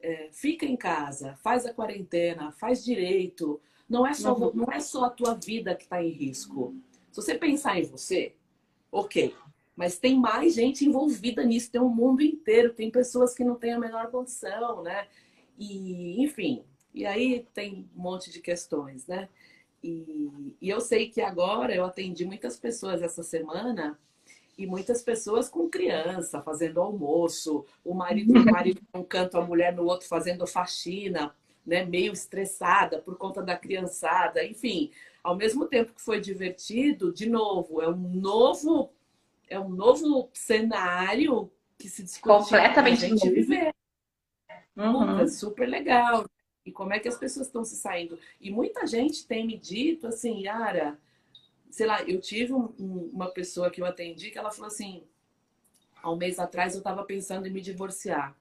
É, 0.04 0.28
fica 0.32 0.66
em 0.66 0.76
casa, 0.76 1.36
faz 1.36 1.64
a 1.64 1.72
quarentena, 1.72 2.50
faz 2.52 2.84
direito. 2.84 3.60
Não 3.88 4.06
é 4.06 4.14
só, 4.14 4.36
não 4.52 4.72
é 4.72 4.80
só 4.80 5.04
a 5.04 5.10
tua 5.10 5.34
vida 5.34 5.74
que 5.74 5.84
está 5.84 6.02
em 6.02 6.10
risco. 6.10 6.74
Se 7.12 7.16
você 7.16 7.34
pensar 7.34 7.78
em 7.78 7.84
você, 7.84 8.34
ok. 8.90 9.34
Mas 9.76 9.98
tem 9.98 10.18
mais 10.18 10.54
gente 10.54 10.84
envolvida 10.84 11.44
nisso, 11.44 11.70
tem 11.70 11.80
um 11.80 11.88
mundo 11.88 12.22
inteiro, 12.22 12.72
tem 12.72 12.90
pessoas 12.90 13.34
que 13.34 13.44
não 13.44 13.54
têm 13.54 13.74
a 13.74 13.78
menor 13.78 14.10
condição, 14.10 14.82
né? 14.82 15.06
E, 15.58 16.22
enfim, 16.22 16.64
e 16.94 17.04
aí 17.04 17.46
tem 17.52 17.88
um 17.94 18.02
monte 18.02 18.30
de 18.30 18.40
questões, 18.40 19.06
né? 19.06 19.28
E, 19.84 20.56
e 20.60 20.70
eu 20.70 20.80
sei 20.80 21.10
que 21.10 21.20
agora 21.20 21.74
eu 21.74 21.84
atendi 21.84 22.24
muitas 22.24 22.56
pessoas 22.56 23.02
essa 23.02 23.22
semana 23.22 23.98
e 24.56 24.66
muitas 24.66 25.02
pessoas 25.02 25.48
com 25.48 25.68
criança 25.68 26.40
fazendo 26.40 26.80
almoço, 26.80 27.66
o 27.84 27.94
marido, 27.94 28.32
o 28.32 28.44
marido 28.44 28.80
num 28.94 29.04
canto, 29.04 29.36
a 29.36 29.44
mulher 29.44 29.74
no 29.74 29.84
outro 29.84 30.08
fazendo 30.08 30.46
faxina, 30.46 31.34
né, 31.66 31.84
meio 31.84 32.12
estressada 32.12 33.00
por 33.00 33.16
conta 33.16 33.42
da 33.42 33.56
criançada, 33.56 34.44
enfim, 34.44 34.90
ao 35.22 35.36
mesmo 35.36 35.66
tempo 35.66 35.94
que 35.94 36.00
foi 36.00 36.20
divertido, 36.20 37.12
de 37.12 37.28
novo, 37.28 37.80
é 37.80 37.88
um 37.88 38.14
novo 38.14 38.92
é 39.48 39.60
um 39.60 39.68
novo 39.68 40.30
cenário 40.32 41.50
que 41.76 41.88
se 41.88 42.02
discute 42.02 42.22
completamente 42.22 43.04
a 43.04 43.08
gente 43.08 43.28
viver. 43.28 43.74
Uhum. 44.74 45.20
É 45.20 45.26
super 45.26 45.68
legal. 45.68 46.24
E 46.64 46.72
como 46.72 46.94
é 46.94 46.98
que 46.98 47.08
as 47.08 47.18
pessoas 47.18 47.48
estão 47.48 47.64
se 47.64 47.76
saindo? 47.76 48.18
E 48.40 48.50
muita 48.50 48.86
gente 48.86 49.26
tem 49.26 49.46
me 49.46 49.58
dito 49.58 50.06
assim, 50.06 50.42
Yara, 50.44 50.98
sei 51.70 51.86
lá, 51.86 52.02
eu 52.04 52.20
tive 52.20 52.54
um, 52.54 52.72
uma 53.12 53.30
pessoa 53.30 53.70
que 53.70 53.82
eu 53.82 53.84
atendi 53.84 54.30
que 54.30 54.38
ela 54.38 54.50
falou 54.50 54.68
assim, 54.68 55.02
há 56.02 56.10
um 56.10 56.16
mês 56.16 56.38
atrás 56.38 56.74
eu 56.74 56.78
estava 56.78 57.04
pensando 57.04 57.46
em 57.46 57.50
me 57.50 57.60
divorciar. 57.60 58.34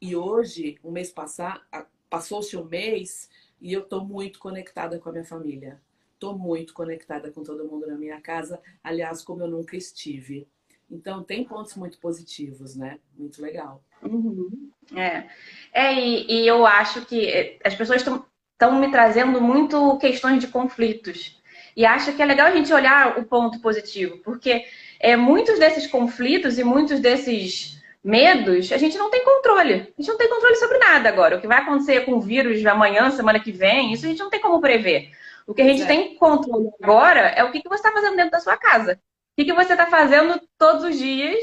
E 0.00 0.14
hoje, 0.14 0.78
um 0.84 0.92
mês 0.92 1.10
passar, 1.10 1.66
passou-se 2.08 2.56
um 2.56 2.64
mês 2.64 3.28
e 3.60 3.72
eu 3.72 3.80
estou 3.80 4.04
muito 4.04 4.38
conectada 4.38 4.98
com 4.98 5.08
a 5.08 5.12
minha 5.12 5.24
família. 5.24 5.80
Estou 6.18 6.36
muito 6.36 6.74
conectada 6.74 7.30
com 7.30 7.44
todo 7.44 7.64
mundo 7.64 7.86
na 7.86 7.96
minha 7.96 8.20
casa, 8.20 8.60
aliás, 8.82 9.22
como 9.22 9.44
eu 9.44 9.46
nunca 9.46 9.76
estive. 9.76 10.48
Então, 10.90 11.22
tem 11.22 11.44
pontos 11.44 11.76
muito 11.76 11.96
positivos, 12.00 12.74
né? 12.74 12.98
Muito 13.16 13.40
legal. 13.40 13.84
Uhum. 14.02 14.68
É, 14.96 15.28
é 15.72 15.94
e, 15.94 16.26
e, 16.28 16.46
eu 16.46 16.66
acho 16.66 17.06
que 17.06 17.24
eh, 17.24 17.56
as 17.62 17.76
pessoas 17.76 18.00
estão 18.00 18.80
me 18.80 18.90
trazendo 18.90 19.40
muito 19.40 19.96
questões 19.98 20.40
de 20.40 20.48
conflitos. 20.48 21.40
E 21.76 21.86
acho 21.86 22.12
que 22.12 22.20
é 22.20 22.26
legal 22.26 22.48
a 22.48 22.50
gente 22.50 22.72
olhar 22.72 23.16
o 23.16 23.24
ponto 23.24 23.60
positivo, 23.60 24.18
porque 24.24 24.64
é, 24.98 25.14
muitos 25.14 25.56
desses 25.60 25.86
conflitos 25.86 26.58
e 26.58 26.64
muitos 26.64 26.98
desses 26.98 27.80
medos, 28.02 28.72
a 28.72 28.76
gente 28.76 28.98
não 28.98 29.08
tem 29.08 29.24
controle. 29.24 29.74
A 29.74 30.02
gente 30.02 30.08
não 30.08 30.18
tem 30.18 30.28
controle 30.28 30.56
sobre 30.56 30.78
nada 30.78 31.08
agora. 31.08 31.36
O 31.36 31.40
que 31.40 31.46
vai 31.46 31.58
acontecer 31.58 32.00
com 32.00 32.14
o 32.14 32.20
vírus 32.20 32.66
amanhã, 32.66 33.08
semana 33.12 33.38
que 33.38 33.52
vem, 33.52 33.92
isso 33.92 34.04
a 34.04 34.08
gente 34.08 34.18
não 34.18 34.30
tem 34.30 34.40
como 34.40 34.60
prever. 34.60 35.12
O 35.48 35.54
que 35.54 35.62
a 35.62 35.64
gente 35.64 35.82
é. 35.82 35.86
tem 35.86 36.14
controle 36.14 36.68
agora 36.82 37.20
é 37.20 37.42
o 37.42 37.50
que, 37.50 37.62
que 37.62 37.68
você 37.70 37.76
está 37.76 37.90
fazendo 37.90 38.16
dentro 38.16 38.32
da 38.32 38.40
sua 38.40 38.58
casa. 38.58 38.92
O 38.92 38.96
que, 39.34 39.46
que 39.46 39.54
você 39.54 39.72
está 39.72 39.86
fazendo 39.86 40.38
todos 40.58 40.84
os 40.84 40.98
dias 40.98 41.38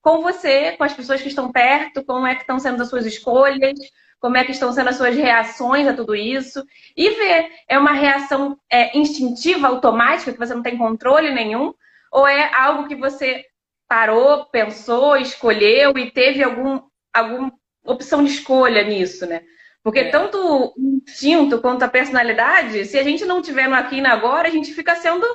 com 0.00 0.22
você, 0.22 0.72
com 0.78 0.84
as 0.84 0.94
pessoas 0.94 1.20
que 1.20 1.28
estão 1.28 1.52
perto, 1.52 2.02
como 2.02 2.26
é 2.26 2.34
que 2.34 2.40
estão 2.40 2.58
sendo 2.58 2.82
as 2.82 2.88
suas 2.88 3.04
escolhas, 3.04 3.78
como 4.18 4.38
é 4.38 4.44
que 4.44 4.52
estão 4.52 4.72
sendo 4.72 4.88
as 4.88 4.96
suas 4.96 5.14
reações 5.14 5.86
a 5.86 5.92
tudo 5.92 6.16
isso. 6.16 6.64
E 6.96 7.10
ver, 7.10 7.50
é 7.68 7.78
uma 7.78 7.92
reação 7.92 8.58
é, 8.70 8.96
instintiva, 8.96 9.68
automática, 9.68 10.32
que 10.32 10.38
você 10.38 10.54
não 10.54 10.62
tem 10.62 10.78
controle 10.78 11.30
nenhum, 11.30 11.74
ou 12.10 12.26
é 12.26 12.50
algo 12.54 12.88
que 12.88 12.94
você 12.94 13.44
parou, 13.86 14.46
pensou, 14.46 15.18
escolheu 15.18 15.98
e 15.98 16.10
teve 16.10 16.42
algum, 16.42 16.80
alguma 17.12 17.52
opção 17.84 18.24
de 18.24 18.30
escolha 18.30 18.82
nisso, 18.82 19.26
né? 19.26 19.42
Porque 19.82 20.00
é. 20.00 20.10
tanto 20.10 20.38
o 20.38 20.74
instinto 21.06 21.60
quanto 21.60 21.82
a 21.82 21.88
personalidade, 21.88 22.84
se 22.84 22.98
a 22.98 23.02
gente 23.02 23.24
não 23.24 23.40
tiver 23.40 23.68
no 23.68 23.74
aqui 23.74 23.96
e 23.96 24.00
no 24.00 24.08
agora, 24.08 24.48
a 24.48 24.50
gente 24.50 24.72
fica 24.74 24.94
sendo 24.94 25.26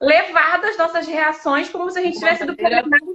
levado 0.00 0.64
às 0.64 0.76
nossas 0.76 1.06
reações 1.06 1.68
como 1.68 1.90
se 1.90 1.98
a 1.98 2.02
gente 2.02 2.18
tivesse 2.18 2.44
programado. 2.46 3.12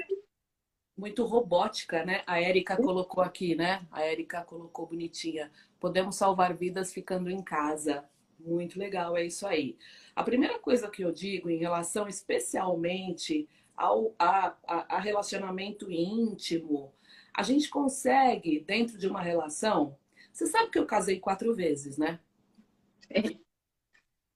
Muito 0.98 1.24
robótica, 1.26 2.04
né? 2.04 2.24
A 2.28 2.42
Érica 2.42 2.76
colocou 2.76 3.24
aqui, 3.24 3.56
né? 3.56 3.82
A 3.90 4.04
Érica 4.04 4.44
colocou 4.44 4.86
bonitinha. 4.86 5.50
Podemos 5.80 6.16
salvar 6.18 6.54
vidas 6.54 6.94
ficando 6.94 7.30
em 7.30 7.42
casa. 7.42 8.04
Muito 8.38 8.78
legal, 8.78 9.18
é 9.18 9.26
isso 9.26 9.48
aí. 9.48 9.78
A 10.16 10.24
primeira 10.24 10.60
coisa 10.60 10.90
que 10.90 11.04
eu 11.04 11.12
digo 11.12 11.50
em 11.50 11.58
relação 11.58 12.08
especialmente 12.08 13.48
ao 13.76 14.14
a, 14.20 14.54
a, 14.68 14.98
a 14.98 15.00
relacionamento 15.00 15.90
íntimo, 15.90 16.94
a 17.34 17.44
gente 17.44 17.70
consegue, 17.70 18.60
dentro 18.60 18.98
de 18.98 19.08
uma 19.08 19.22
relação, 19.22 19.98
você 20.40 20.48
sabe 20.48 20.72
que 20.72 20.80
eu 20.80 20.86
casei 20.86 21.20
quatro 21.20 21.54
vezes, 21.54 21.98
né? 21.98 22.18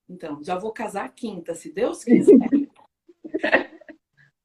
Então, 0.09 0.43
já 0.43 0.57
vou 0.57 0.73
casar 0.73 1.05
a 1.05 1.09
quinta, 1.09 1.55
se 1.55 1.71
Deus 1.71 2.03
quiser. 2.03 2.49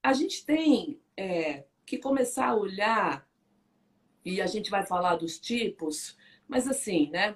a 0.00 0.12
gente 0.12 0.46
tem 0.46 1.02
é, 1.16 1.64
que 1.84 1.98
começar 1.98 2.46
a 2.46 2.56
olhar, 2.56 3.28
e 4.24 4.40
a 4.40 4.46
gente 4.46 4.70
vai 4.70 4.86
falar 4.86 5.16
dos 5.16 5.40
tipos, 5.40 6.16
mas 6.46 6.68
assim, 6.68 7.10
né? 7.10 7.34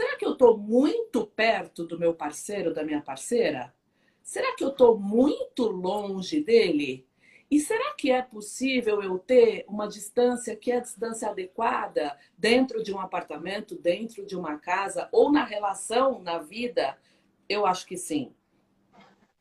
Será 0.00 0.16
que 0.16 0.24
eu 0.24 0.34
estou 0.34 0.56
muito 0.56 1.26
perto 1.26 1.84
do 1.84 1.98
meu 1.98 2.14
parceiro, 2.14 2.72
da 2.72 2.84
minha 2.84 3.02
parceira? 3.02 3.74
Será 4.22 4.54
que 4.54 4.62
eu 4.62 4.68
estou 4.68 4.96
muito 4.96 5.66
longe 5.66 6.40
dele? 6.40 7.04
E 7.52 7.60
será 7.60 7.92
que 7.92 8.10
é 8.10 8.22
possível 8.22 9.02
eu 9.02 9.18
ter 9.18 9.66
uma 9.68 9.86
distância 9.86 10.56
que 10.56 10.72
é 10.72 10.78
a 10.78 10.80
distância 10.80 11.28
adequada 11.28 12.18
dentro 12.38 12.82
de 12.82 12.94
um 12.94 12.98
apartamento, 12.98 13.76
dentro 13.76 14.24
de 14.24 14.34
uma 14.34 14.58
casa 14.58 15.06
ou 15.12 15.30
na 15.30 15.44
relação, 15.44 16.18
na 16.22 16.38
vida? 16.38 16.96
Eu 17.46 17.66
acho 17.66 17.86
que 17.86 17.98
sim. 17.98 18.32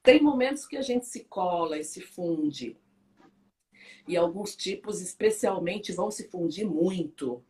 Tem 0.04 0.22
momentos 0.22 0.68
que 0.68 0.76
a 0.76 0.82
gente 0.82 1.06
se 1.06 1.24
cola 1.24 1.78
e 1.78 1.86
se 1.86 2.02
funde. 2.02 2.76
E 4.06 4.18
alguns 4.18 4.58
tipos, 4.58 5.00
especialmente, 5.00 5.94
vão 5.94 6.12
se 6.12 6.28
fundir 6.28 6.68
muito. 6.68 7.42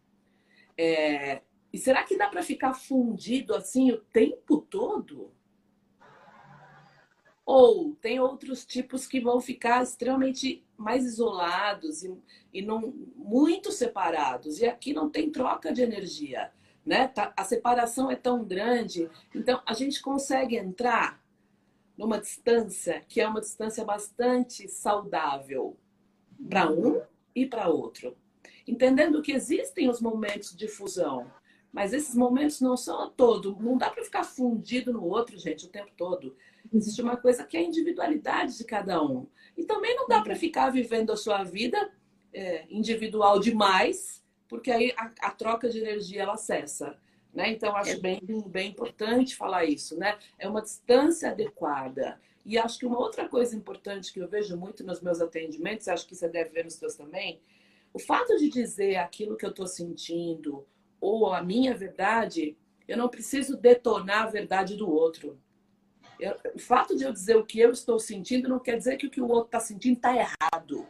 É... 0.78 1.42
E 1.74 1.78
será 1.80 2.04
que 2.04 2.16
dá 2.16 2.30
para 2.30 2.44
ficar 2.44 2.76
fundido 2.76 3.56
assim 3.56 3.92
o 3.92 3.98
tempo 3.98 4.62
todo? 4.62 5.34
Ou 7.54 7.94
tem 7.96 8.18
outros 8.18 8.66
tipos 8.66 9.06
que 9.06 9.20
vão 9.20 9.42
ficar 9.42 9.84
extremamente 9.84 10.64
mais 10.78 11.04
isolados 11.04 12.02
e, 12.02 12.18
e 12.54 12.62
não 12.62 12.94
muito 13.14 13.74
separados. 13.74 14.62
E 14.62 14.66
aqui 14.66 14.94
não 14.94 15.10
tem 15.10 15.30
troca 15.30 15.74
de 15.74 15.82
energia, 15.82 16.50
né? 16.86 17.10
Tá, 17.10 17.34
a 17.36 17.44
separação 17.44 18.10
é 18.10 18.16
tão 18.16 18.46
grande, 18.46 19.10
então 19.36 19.62
a 19.66 19.74
gente 19.74 20.02
consegue 20.02 20.56
entrar 20.56 21.22
numa 21.98 22.22
distância 22.22 23.04
que 23.06 23.20
é 23.20 23.28
uma 23.28 23.42
distância 23.42 23.84
bastante 23.84 24.70
saudável 24.70 25.76
para 26.48 26.72
um 26.72 27.02
e 27.36 27.46
para 27.46 27.68
outro, 27.68 28.16
entendendo 28.66 29.22
que 29.22 29.34
existem 29.34 29.90
os 29.90 30.00
momentos 30.00 30.56
de 30.56 30.70
fusão, 30.70 31.30
mas 31.70 31.92
esses 31.92 32.16
momentos 32.16 32.62
não 32.62 32.78
são 32.78 33.02
a 33.02 33.10
todo, 33.10 33.58
não 33.60 33.78
dá 33.78 33.90
para 33.90 34.06
ficar 34.06 34.24
fundido 34.24 34.94
no 34.94 35.04
outro, 35.04 35.38
gente, 35.38 35.66
o 35.66 35.70
tempo 35.70 35.92
todo. 35.98 36.34
Existe 36.74 37.02
uma 37.02 37.18
coisa 37.18 37.44
que 37.44 37.58
é 37.58 37.60
a 37.60 37.64
individualidade 37.64 38.58
de 38.58 38.64
cada 38.64 39.02
um. 39.04 39.28
E 39.58 39.64
também 39.64 39.96
não 39.96 40.08
dá 40.08 40.22
para 40.22 40.36
ficar 40.36 40.70
vivendo 40.70 41.12
a 41.12 41.18
sua 41.18 41.44
vida 41.44 41.92
é, 42.34 42.66
individual 42.70 43.40
demais, 43.40 44.24
porque 44.48 44.72
aí 44.72 44.94
a, 44.98 45.12
a, 45.22 45.32
troca 45.32 45.70
de 45.70 45.80
energia 45.80 46.24
ela 46.24 46.38
cessa. 46.38 46.98
Né? 47.34 47.52
Então, 47.52 47.76
acho 47.76 48.00
bem, 48.02 48.22
bem 48.48 48.70
importante 48.70 49.36
falar 49.36 49.66
isso. 49.66 49.98
Né? 49.98 50.18
É 50.38 50.48
uma 50.48 50.62
distância 50.62 51.32
adequada. 51.32 52.20
E 52.46 52.58
acho 52.58 52.80
que 52.80 52.86
uma 52.86 53.00
outra 53.00 53.28
coisa 53.28 53.56
importante 53.56 54.12
que 54.12 54.20
eu 54.20 54.28
vejo 54.28 54.58
muito 54.58 54.84
nos 54.84 55.02
meus 55.02 55.22
atendimentos, 55.22 55.88
acho 55.88 56.08
que 56.08 56.16
você 56.16 56.28
deve 56.28 56.50
ver 56.50 56.66
nos 56.66 56.74
seus 56.74 56.96
também, 56.96 57.40
o 57.94 58.00
fato 58.00 58.38
de 58.38 58.50
dizer 58.50 58.96
aquilo 58.96 59.36
que 59.36 59.46
eu 59.46 59.50
estou 59.50 59.68
sentindo 59.68 60.66
ou 61.00 61.34
a 61.34 61.42
minha 61.42 61.76
verdade, 61.76 62.58
eu 62.88 62.98
não 62.98 63.10
preciso 63.10 63.58
detonar 63.58 64.24
a 64.24 64.30
verdade 64.30 64.76
do 64.76 64.90
outro. 64.90 65.40
Eu, 66.22 66.38
o 66.54 66.60
fato 66.60 66.96
de 66.96 67.04
eu 67.04 67.12
dizer 67.12 67.36
o 67.36 67.44
que 67.44 67.60
eu 67.60 67.72
estou 67.72 68.00
sentindo 68.00 68.48
não 68.48 68.60
quer 68.60 68.78
dizer 68.78 68.96
que 68.96 69.08
o 69.08 69.10
que 69.10 69.20
o 69.20 69.28
outro 69.28 69.48
está 69.48 69.60
sentindo 69.60 69.96
está 69.96 70.16
errado. 70.16 70.88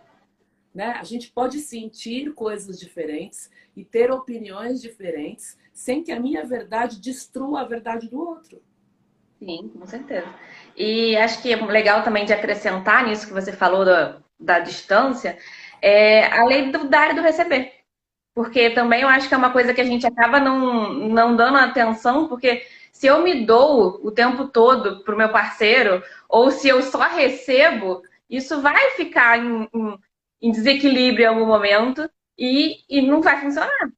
Né? 0.76 0.88
A 1.00 1.04
gente 1.04 1.32
pode 1.32 1.60
sentir 1.60 2.34
coisas 2.34 2.78
diferentes 2.78 3.50
e 3.76 3.86
ter 3.86 4.12
opiniões 4.12 4.82
diferentes 4.82 5.58
sem 5.74 6.04
que 6.04 6.12
a 6.12 6.20
minha 6.20 6.46
verdade 6.46 7.00
destrua 7.00 7.62
a 7.62 7.66
verdade 7.66 8.10
do 8.10 8.20
outro. 8.20 8.62
Sim, 9.40 9.70
com 9.70 9.86
certeza. 9.88 10.28
E 10.76 11.16
acho 11.16 11.42
que 11.42 11.52
é 11.52 11.56
legal 11.56 12.04
também 12.04 12.26
de 12.26 12.34
acrescentar 12.34 13.08
nisso 13.08 13.26
que 13.26 13.34
você 13.34 13.54
falou 13.54 13.86
da, 13.86 14.22
da 14.40 14.60
distância, 14.60 15.38
é 15.82 16.26
a 16.28 16.44
lei 16.46 16.72
do 16.72 16.88
dar 16.90 17.12
e 17.12 17.16
do 17.16 17.22
receber. 17.22 17.74
Porque 18.36 18.70
também 18.70 19.02
eu 19.02 19.08
acho 19.08 19.28
que 19.28 19.34
é 19.34 19.38
uma 19.38 19.52
coisa 19.52 19.74
que 19.74 19.82
a 19.82 19.86
gente 19.86 20.06
acaba 20.06 20.40
não, 20.40 20.94
não 20.94 21.36
dando 21.36 21.58
atenção, 21.58 22.28
porque 22.28 22.66
se 22.92 23.08
eu 23.08 23.24
me 23.24 23.46
dou 23.46 24.00
o 24.06 24.12
tempo 24.12 24.48
todo 24.48 25.04
pro 25.04 25.18
meu 25.18 25.32
parceiro, 25.32 26.04
ou 26.30 26.52
se 26.52 26.68
eu 26.68 26.82
só 26.82 27.02
recebo, 27.08 28.04
isso 28.30 28.62
vai 28.62 28.92
ficar 28.92 29.40
em, 29.40 29.70
em, 29.74 30.00
em 30.42 30.52
desequilíbrio 30.52 31.24
em 31.24 31.28
algum 31.28 31.46
momento 31.46 32.10
e, 32.38 32.84
e 32.90 33.02
não 33.02 33.22
vai 33.22 33.42
funcionar. 33.42 33.92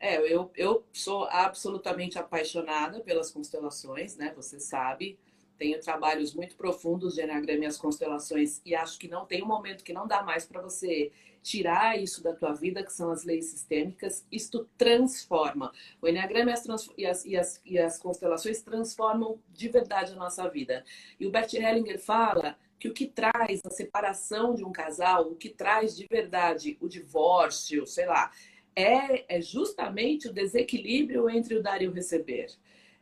É, 0.00 0.18
eu, 0.30 0.50
eu 0.54 0.84
sou 0.92 1.24
absolutamente 1.30 2.18
apaixonada 2.18 3.00
pelas 3.00 3.30
constelações, 3.30 4.16
né? 4.16 4.32
Você 4.36 4.60
sabe. 4.60 5.18
Tenho 5.56 5.80
trabalhos 5.80 6.34
muito 6.34 6.56
profundos 6.56 7.14
de 7.14 7.22
Enneagrama 7.22 7.64
e 7.64 7.66
as 7.66 7.78
constelações 7.78 8.60
e 8.66 8.74
acho 8.74 8.98
que 8.98 9.08
não 9.08 9.24
tem 9.24 9.42
um 9.42 9.46
momento 9.46 9.84
que 9.84 9.92
não 9.92 10.06
dá 10.06 10.22
mais 10.22 10.44
para 10.44 10.60
você 10.60 11.12
tirar 11.44 12.02
isso 12.02 12.22
da 12.22 12.32
tua 12.32 12.54
vida, 12.54 12.82
que 12.82 12.92
são 12.92 13.10
as 13.10 13.22
leis 13.22 13.50
sistêmicas. 13.50 14.26
Isto 14.32 14.66
transforma. 14.78 15.70
O 16.00 16.08
Enneagrama 16.08 16.50
e 16.50 16.54
as, 16.54 16.66
e 16.96 17.06
as, 17.06 17.24
e 17.26 17.36
as, 17.36 17.60
e 17.66 17.78
as 17.78 17.98
constelações 17.98 18.62
transformam 18.62 19.38
de 19.52 19.68
verdade 19.68 20.12
a 20.12 20.16
nossa 20.16 20.48
vida. 20.48 20.82
E 21.20 21.26
o 21.26 21.30
Bert 21.30 21.52
Hellinger 21.52 22.00
fala 22.00 22.56
que 22.80 22.88
o 22.88 22.94
que 22.94 23.06
traz 23.06 23.60
a 23.62 23.70
separação 23.70 24.54
de 24.54 24.64
um 24.64 24.72
casal, 24.72 25.28
o 25.28 25.36
que 25.36 25.50
traz 25.50 25.94
de 25.94 26.06
verdade 26.06 26.78
o 26.80 26.88
divórcio, 26.88 27.86
sei 27.86 28.06
lá, 28.06 28.32
é, 28.74 29.36
é 29.36 29.40
justamente 29.40 30.28
o 30.28 30.32
desequilíbrio 30.32 31.28
entre 31.28 31.54
o 31.56 31.62
dar 31.62 31.82
e 31.82 31.86
o 31.86 31.92
receber. 31.92 32.46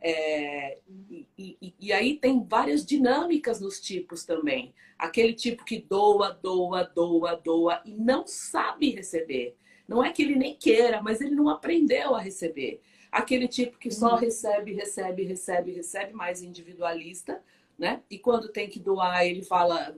É, 0.01 0.79
e, 1.09 1.29
e, 1.39 1.75
e, 1.79 1.93
aí 1.93 2.17
tem 2.17 2.45
várias 2.45 2.85
dinâmicas 2.85 3.61
nos 3.61 3.81
tipos 3.81 4.25
também. 4.25 4.75
Aquele 5.03 5.35
tipo 5.35 5.65
que 5.65 5.81
doa, 5.81 6.31
doa, 6.31 6.85
doa, 6.85 7.35
doa 7.35 7.83
e 7.85 7.93
não 7.93 8.25
sabe 8.25 8.91
receber. 8.91 9.57
Não 9.89 10.03
é 10.03 10.13
que 10.13 10.23
ele 10.23 10.37
nem 10.37 10.55
queira, 10.55 11.03
mas 11.03 11.21
ele 11.21 11.35
não 11.35 11.49
aprendeu 11.49 12.15
a 12.15 12.21
receber. 12.21 12.81
Aquele 13.11 13.49
tipo 13.49 13.79
que 13.79 13.91
só 13.91 14.13
uhum. 14.13 14.21
recebe, 14.21 14.73
recebe, 14.73 15.25
recebe, 15.25 15.73
recebe, 15.73 16.13
mais 16.13 16.41
individualista, 16.41 17.43
né? 17.77 18.01
E 18.09 18.17
quando 18.17 18.53
tem 18.53 18.69
que 18.69 18.79
doar, 18.79 19.27
ele 19.27 19.43
fala. 19.43 19.93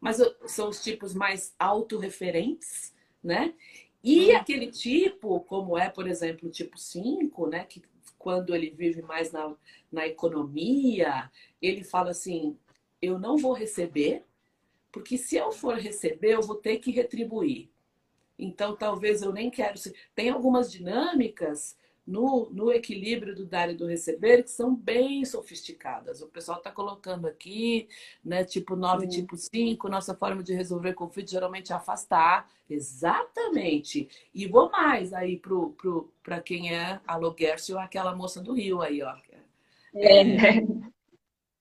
Mas 0.00 0.18
são 0.46 0.68
os 0.68 0.80
tipos 0.80 1.12
mais 1.12 1.52
autorreferentes, 1.58 2.94
né? 3.20 3.52
E 4.00 4.30
uhum. 4.30 4.36
aquele 4.36 4.68
tipo, 4.68 5.40
como 5.40 5.76
é, 5.76 5.90
por 5.90 6.06
exemplo, 6.06 6.48
o 6.48 6.52
tipo 6.52 6.78
5, 6.78 7.48
né? 7.48 7.64
Que 7.64 7.82
quando 8.16 8.54
ele 8.54 8.70
vive 8.70 9.02
mais 9.02 9.32
na, 9.32 9.56
na 9.90 10.06
economia, 10.06 11.28
ele 11.60 11.82
fala 11.82 12.10
assim: 12.10 12.56
eu 13.04 13.18
não 13.18 13.36
vou 13.36 13.52
receber, 13.52 14.24
porque 14.92 15.18
se 15.18 15.36
eu 15.36 15.50
for 15.52 15.76
receber, 15.76 16.32
eu 16.34 16.42
vou 16.42 16.56
ter 16.56 16.78
que 16.78 16.90
retribuir. 16.90 17.68
Então, 18.38 18.76
talvez 18.76 19.22
eu 19.22 19.32
nem 19.32 19.50
quero. 19.50 19.74
Tem 20.14 20.30
algumas 20.30 20.70
dinâmicas 20.70 21.76
no, 22.06 22.50
no 22.50 22.70
equilíbrio 22.70 23.34
do 23.34 23.46
dar 23.46 23.70
e 23.70 23.74
do 23.74 23.86
receber 23.86 24.42
que 24.42 24.50
são 24.50 24.74
bem 24.74 25.24
sofisticadas. 25.24 26.20
O 26.20 26.28
pessoal 26.28 26.58
está 26.58 26.70
colocando 26.70 27.26
aqui, 27.26 27.88
né, 28.24 28.44
tipo 28.44 28.76
9, 28.76 29.08
tipo 29.08 29.36
5, 29.36 29.88
nossa 29.88 30.14
forma 30.14 30.42
de 30.42 30.52
resolver 30.52 30.94
conflito 30.94 31.30
geralmente 31.30 31.72
é 31.72 31.74
afastar. 31.76 32.50
Exatamente. 32.68 34.08
E 34.34 34.46
vou 34.46 34.70
mais 34.70 35.12
aí 35.12 35.38
para 35.38 35.50
pro, 35.50 36.10
pro, 36.22 36.42
quem 36.42 36.74
é 36.74 37.00
a 37.06 37.16
Logercio, 37.16 37.78
aquela 37.78 38.14
moça 38.14 38.40
do 38.40 38.52
Rio 38.52 38.82
aí, 38.82 39.02
ó. 39.02 39.14
É. 39.94 40.58
é. 40.58 40.83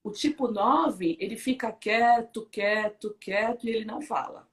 O 0.04 0.12
tipo 0.12 0.48
9, 0.48 1.18
ele 1.20 1.38
fica 1.38 1.72
quieto, 1.72 2.48
quieto, 2.52 3.16
quieto 3.20 3.66
e 3.66 3.70
ele 3.70 3.86
não 3.86 4.02
fala. 4.02 4.48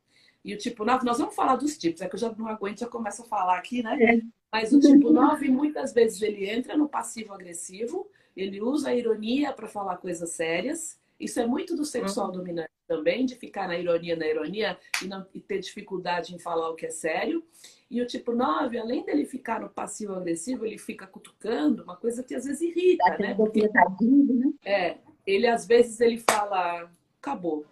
E 0.45 0.55
o 0.55 0.59
tipo 0.59 0.85
9, 0.85 1.05
nós 1.05 1.19
vamos 1.19 1.35
falar 1.35 1.57
dos 1.57 1.77
tipos, 1.77 2.01
é 2.01 2.09
que 2.09 2.15
eu 2.15 2.21
já 2.21 2.33
não 2.33 2.47
aguento, 2.47 2.79
já 2.79 2.87
começo 2.87 3.23
a 3.23 3.27
falar 3.27 3.59
aqui, 3.59 3.83
né? 3.83 3.99
É. 4.01 4.21
Mas 4.53 4.73
o 4.73 4.81
tipo 4.81 5.11
9, 5.11 5.49
muitas 5.49 5.93
vezes, 5.93 6.23
ele 6.23 6.49
entra 6.49 6.77
no 6.77 6.89
passivo-agressivo, 6.89 8.09
ele 8.37 8.61
usa 8.61 8.91
a 8.91 8.95
ironia 8.95 9.53
para 9.53 9.69
falar 9.69 9.97
coisas 9.99 10.31
sérias. 10.31 10.99
Isso 11.19 11.39
é 11.39 11.47
muito 11.47 11.77
do 11.77 11.85
sexual 11.85 12.29
uhum. 12.29 12.33
dominante 12.33 12.71
também, 12.89 13.27
de 13.27 13.37
ficar 13.37 13.69
na 13.69 13.79
ironia, 13.79 14.17
na 14.17 14.27
ironia 14.27 14.79
e, 15.03 15.07
não, 15.07 15.27
e 15.35 15.41
ter 15.41 15.59
dificuldade 15.59 16.35
em 16.35 16.39
falar 16.39 16.71
o 16.71 16.75
que 16.75 16.87
é 16.87 16.91
sério. 16.91 17.45
E 17.91 18.01
o 18.01 18.07
tipo 18.07 18.33
9, 18.33 18.79
além 18.79 19.05
dele 19.05 19.25
ficar 19.25 19.61
no 19.61 19.69
passivo-agressivo, 19.69 20.65
ele 20.65 20.79
fica 20.79 21.07
cutucando, 21.07 21.83
uma 21.83 21.97
coisa 21.97 22.23
que 22.23 22.35
às 22.35 22.45
vezes 22.45 22.61
irrita, 22.63 23.19
né? 23.19 23.35
Porque, 23.35 23.63
né? 23.63 24.53
É, 24.65 24.99
ele 25.27 25.47
às 25.47 25.67
vezes 25.67 26.01
ele 26.01 26.19
fala, 26.19 26.91
acabou, 27.21 27.67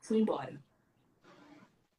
fui 0.00 0.18
embora. 0.18 0.62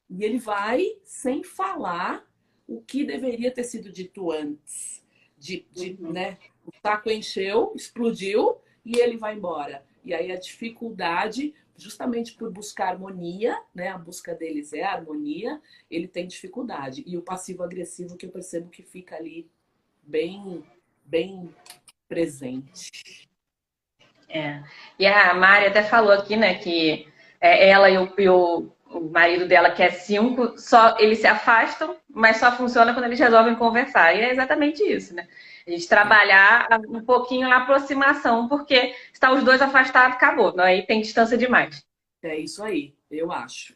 E 0.10 0.24
ele 0.24 0.38
vai 0.38 0.98
sem 1.04 1.44
falar 1.44 2.26
o 2.68 2.82
que 2.82 3.04
deveria 3.04 3.52
ter 3.52 3.64
sido 3.64 3.92
dito 3.92 4.32
antes. 4.32 5.04
De, 5.38 5.68
de 5.72 5.98
uhum. 6.00 6.12
né, 6.12 6.38
o 6.66 6.72
saco 6.82 7.10
encheu, 7.12 7.74
explodiu 7.76 8.58
e 8.84 8.98
ele 8.98 9.18
vai 9.18 9.36
embora. 9.36 9.86
E 10.04 10.14
aí 10.14 10.32
a 10.32 10.40
dificuldade, 10.40 11.54
justamente 11.76 12.34
por 12.34 12.52
buscar 12.52 12.90
harmonia, 12.90 13.60
né, 13.74 13.90
a 13.90 13.98
busca 13.98 14.34
deles 14.34 14.74
é 14.74 14.84
a 14.84 14.94
harmonia, 14.94 15.62
ele 15.90 16.08
tem 16.08 16.26
dificuldade. 16.26 17.04
E 17.06 17.18
o 17.18 17.22
passivo-agressivo 17.22 18.16
que 18.16 18.26
eu 18.26 18.32
percebo 18.32 18.70
que 18.70 18.82
fica 18.82 19.16
ali 19.16 19.50
bem, 20.02 20.64
bem 21.04 21.54
presente. 22.08 23.28
É. 24.30 24.62
E 25.00 25.06
a 25.06 25.34
Mari 25.34 25.68
até 25.68 25.84
falou 25.84 26.12
aqui, 26.12 26.36
né, 26.36 26.56
que 26.56 27.08
é 27.40 27.70
ela 27.70 27.90
e 27.90 27.98
o, 27.98 28.14
e 28.18 28.30
o 28.30 28.76
o 28.96 29.10
marido 29.10 29.48
dela, 29.48 29.72
que 29.72 29.84
é 29.84 29.90
cinco, 29.90 30.58
só 30.58 30.98
eles 31.00 31.20
se 31.20 31.28
afastam, 31.28 31.98
mas 32.10 32.38
só 32.38 32.52
funciona 32.52 32.94
quando 32.94 33.06
eles 33.06 33.20
resolvem 33.20 33.56
conversar. 33.56 34.16
E 34.16 34.22
é 34.22 34.32
exatamente 34.32 34.82
isso, 34.84 35.14
né? 35.14 35.28
A 35.68 35.72
gente 35.72 35.88
trabalhar 35.88 36.68
um 36.88 37.04
pouquinho 37.04 37.52
a 37.52 37.58
aproximação, 37.58 38.48
porque 38.48 38.96
está 39.12 39.34
os 39.34 39.44
dois 39.44 39.62
afastados, 39.62 40.16
acabou. 40.16 40.56
Não, 40.56 40.64
aí 40.64 40.86
tem 40.86 41.02
distância 41.02 41.38
demais. 41.38 41.86
É 42.22 42.38
isso 42.38 42.64
aí, 42.64 42.94
eu 43.12 43.32
acho. 43.32 43.76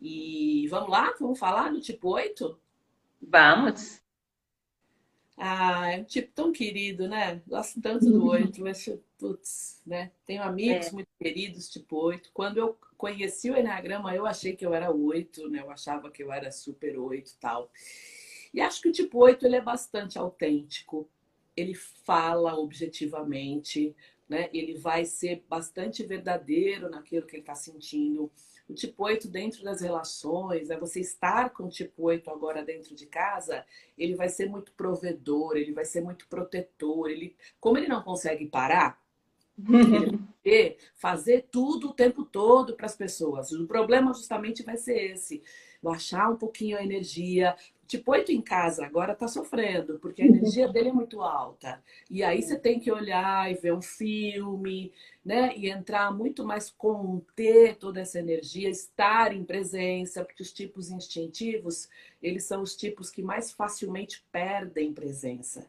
E 0.00 0.66
vamos 0.68 0.90
lá? 0.90 1.14
Vamos 1.20 1.38
falar 1.38 1.70
do 1.70 1.80
tipo 1.80 2.08
8? 2.08 2.58
Vamos. 3.22 4.00
Ah, 5.36 5.92
é 5.92 5.98
um 5.98 6.04
tipo 6.04 6.32
tão 6.34 6.52
querido, 6.52 7.06
né? 7.06 7.40
Gosto 7.46 7.80
tanto 7.80 8.06
do 8.06 8.24
8, 8.28 8.60
mas, 8.62 8.88
putz, 9.20 9.82
né? 9.86 10.10
Tenho 10.24 10.42
amigos 10.42 10.86
é. 10.86 10.92
muito 10.92 11.08
queridos, 11.18 11.68
tipo 11.68 11.96
8. 11.96 12.30
Quando 12.32 12.56
eu 12.56 12.78
conheci 12.96 13.50
o 13.50 13.56
Enneagrama, 13.56 14.14
eu 14.14 14.26
achei 14.26 14.56
que 14.56 14.64
eu 14.64 14.72
era 14.72 14.90
8, 14.90 15.46
né? 15.50 15.60
Eu 15.60 15.70
achava 15.70 16.10
que 16.10 16.22
eu 16.22 16.32
era 16.32 16.50
super 16.50 16.98
8 16.98 17.30
e 17.30 17.36
tal. 17.36 17.70
E 18.52 18.60
acho 18.60 18.80
que 18.80 18.88
o 18.88 18.92
tipo 18.92 19.18
8 19.18 19.44
ele 19.44 19.56
é 19.56 19.60
bastante 19.60 20.18
autêntico. 20.18 21.08
Ele 21.54 21.74
fala 21.74 22.58
objetivamente, 22.58 23.94
né? 24.26 24.48
Ele 24.54 24.78
vai 24.78 25.04
ser 25.04 25.44
bastante 25.46 26.02
verdadeiro 26.02 26.88
naquilo 26.88 27.26
que 27.26 27.36
ele 27.36 27.42
está 27.42 27.54
sentindo. 27.54 28.32
O 28.70 28.72
tipo 28.72 29.04
8 29.04 29.28
dentro 29.28 29.64
das 29.64 29.80
relações, 29.80 30.70
é 30.70 30.78
você 30.78 31.00
estar 31.00 31.50
com 31.50 31.64
o 31.64 31.68
tipo 31.68 32.04
8 32.04 32.30
agora 32.30 32.64
dentro 32.64 32.94
de 32.94 33.04
casa, 33.04 33.66
ele 33.98 34.14
vai 34.14 34.28
ser 34.28 34.48
muito 34.48 34.72
provedor, 34.72 35.56
ele 35.56 35.72
vai 35.72 35.84
ser 35.84 36.00
muito 36.00 36.28
protetor. 36.28 37.10
Ele, 37.10 37.36
como 37.58 37.76
ele 37.76 37.88
não 37.88 38.02
consegue 38.02 38.46
parar, 38.46 38.99
fazer 40.94 41.48
tudo 41.50 41.90
o 41.90 41.94
tempo 41.94 42.24
todo 42.24 42.74
para 42.74 42.86
as 42.86 42.96
pessoas. 42.96 43.52
O 43.52 43.66
problema 43.66 44.12
justamente 44.12 44.62
vai 44.62 44.76
ser 44.76 45.12
esse: 45.12 45.42
baixar 45.82 46.30
um 46.30 46.36
pouquinho 46.36 46.76
a 46.76 46.82
energia. 46.82 47.56
Tipo, 47.86 48.12
oito 48.12 48.30
em 48.30 48.40
casa 48.40 48.86
agora 48.86 49.14
está 49.14 49.26
sofrendo, 49.26 49.98
porque 49.98 50.22
a 50.22 50.26
energia 50.26 50.68
dele 50.68 50.90
é 50.90 50.92
muito 50.92 51.20
alta. 51.22 51.82
E 52.08 52.22
aí 52.22 52.40
você 52.40 52.56
tem 52.56 52.78
que 52.78 52.92
olhar 52.92 53.50
e 53.50 53.54
ver 53.54 53.72
um 53.72 53.82
filme, 53.82 54.92
né? 55.24 55.52
E 55.56 55.68
entrar 55.68 56.14
muito 56.16 56.44
mais, 56.44 56.70
conter 56.70 57.76
toda 57.76 58.00
essa 58.00 58.20
energia, 58.20 58.68
estar 58.68 59.34
em 59.34 59.42
presença, 59.42 60.24
porque 60.24 60.42
os 60.42 60.52
tipos 60.52 60.92
instintivos, 60.92 61.88
eles 62.22 62.44
são 62.44 62.62
os 62.62 62.76
tipos 62.76 63.10
que 63.10 63.22
mais 63.22 63.50
facilmente 63.50 64.24
perdem 64.30 64.92
presença. 64.92 65.68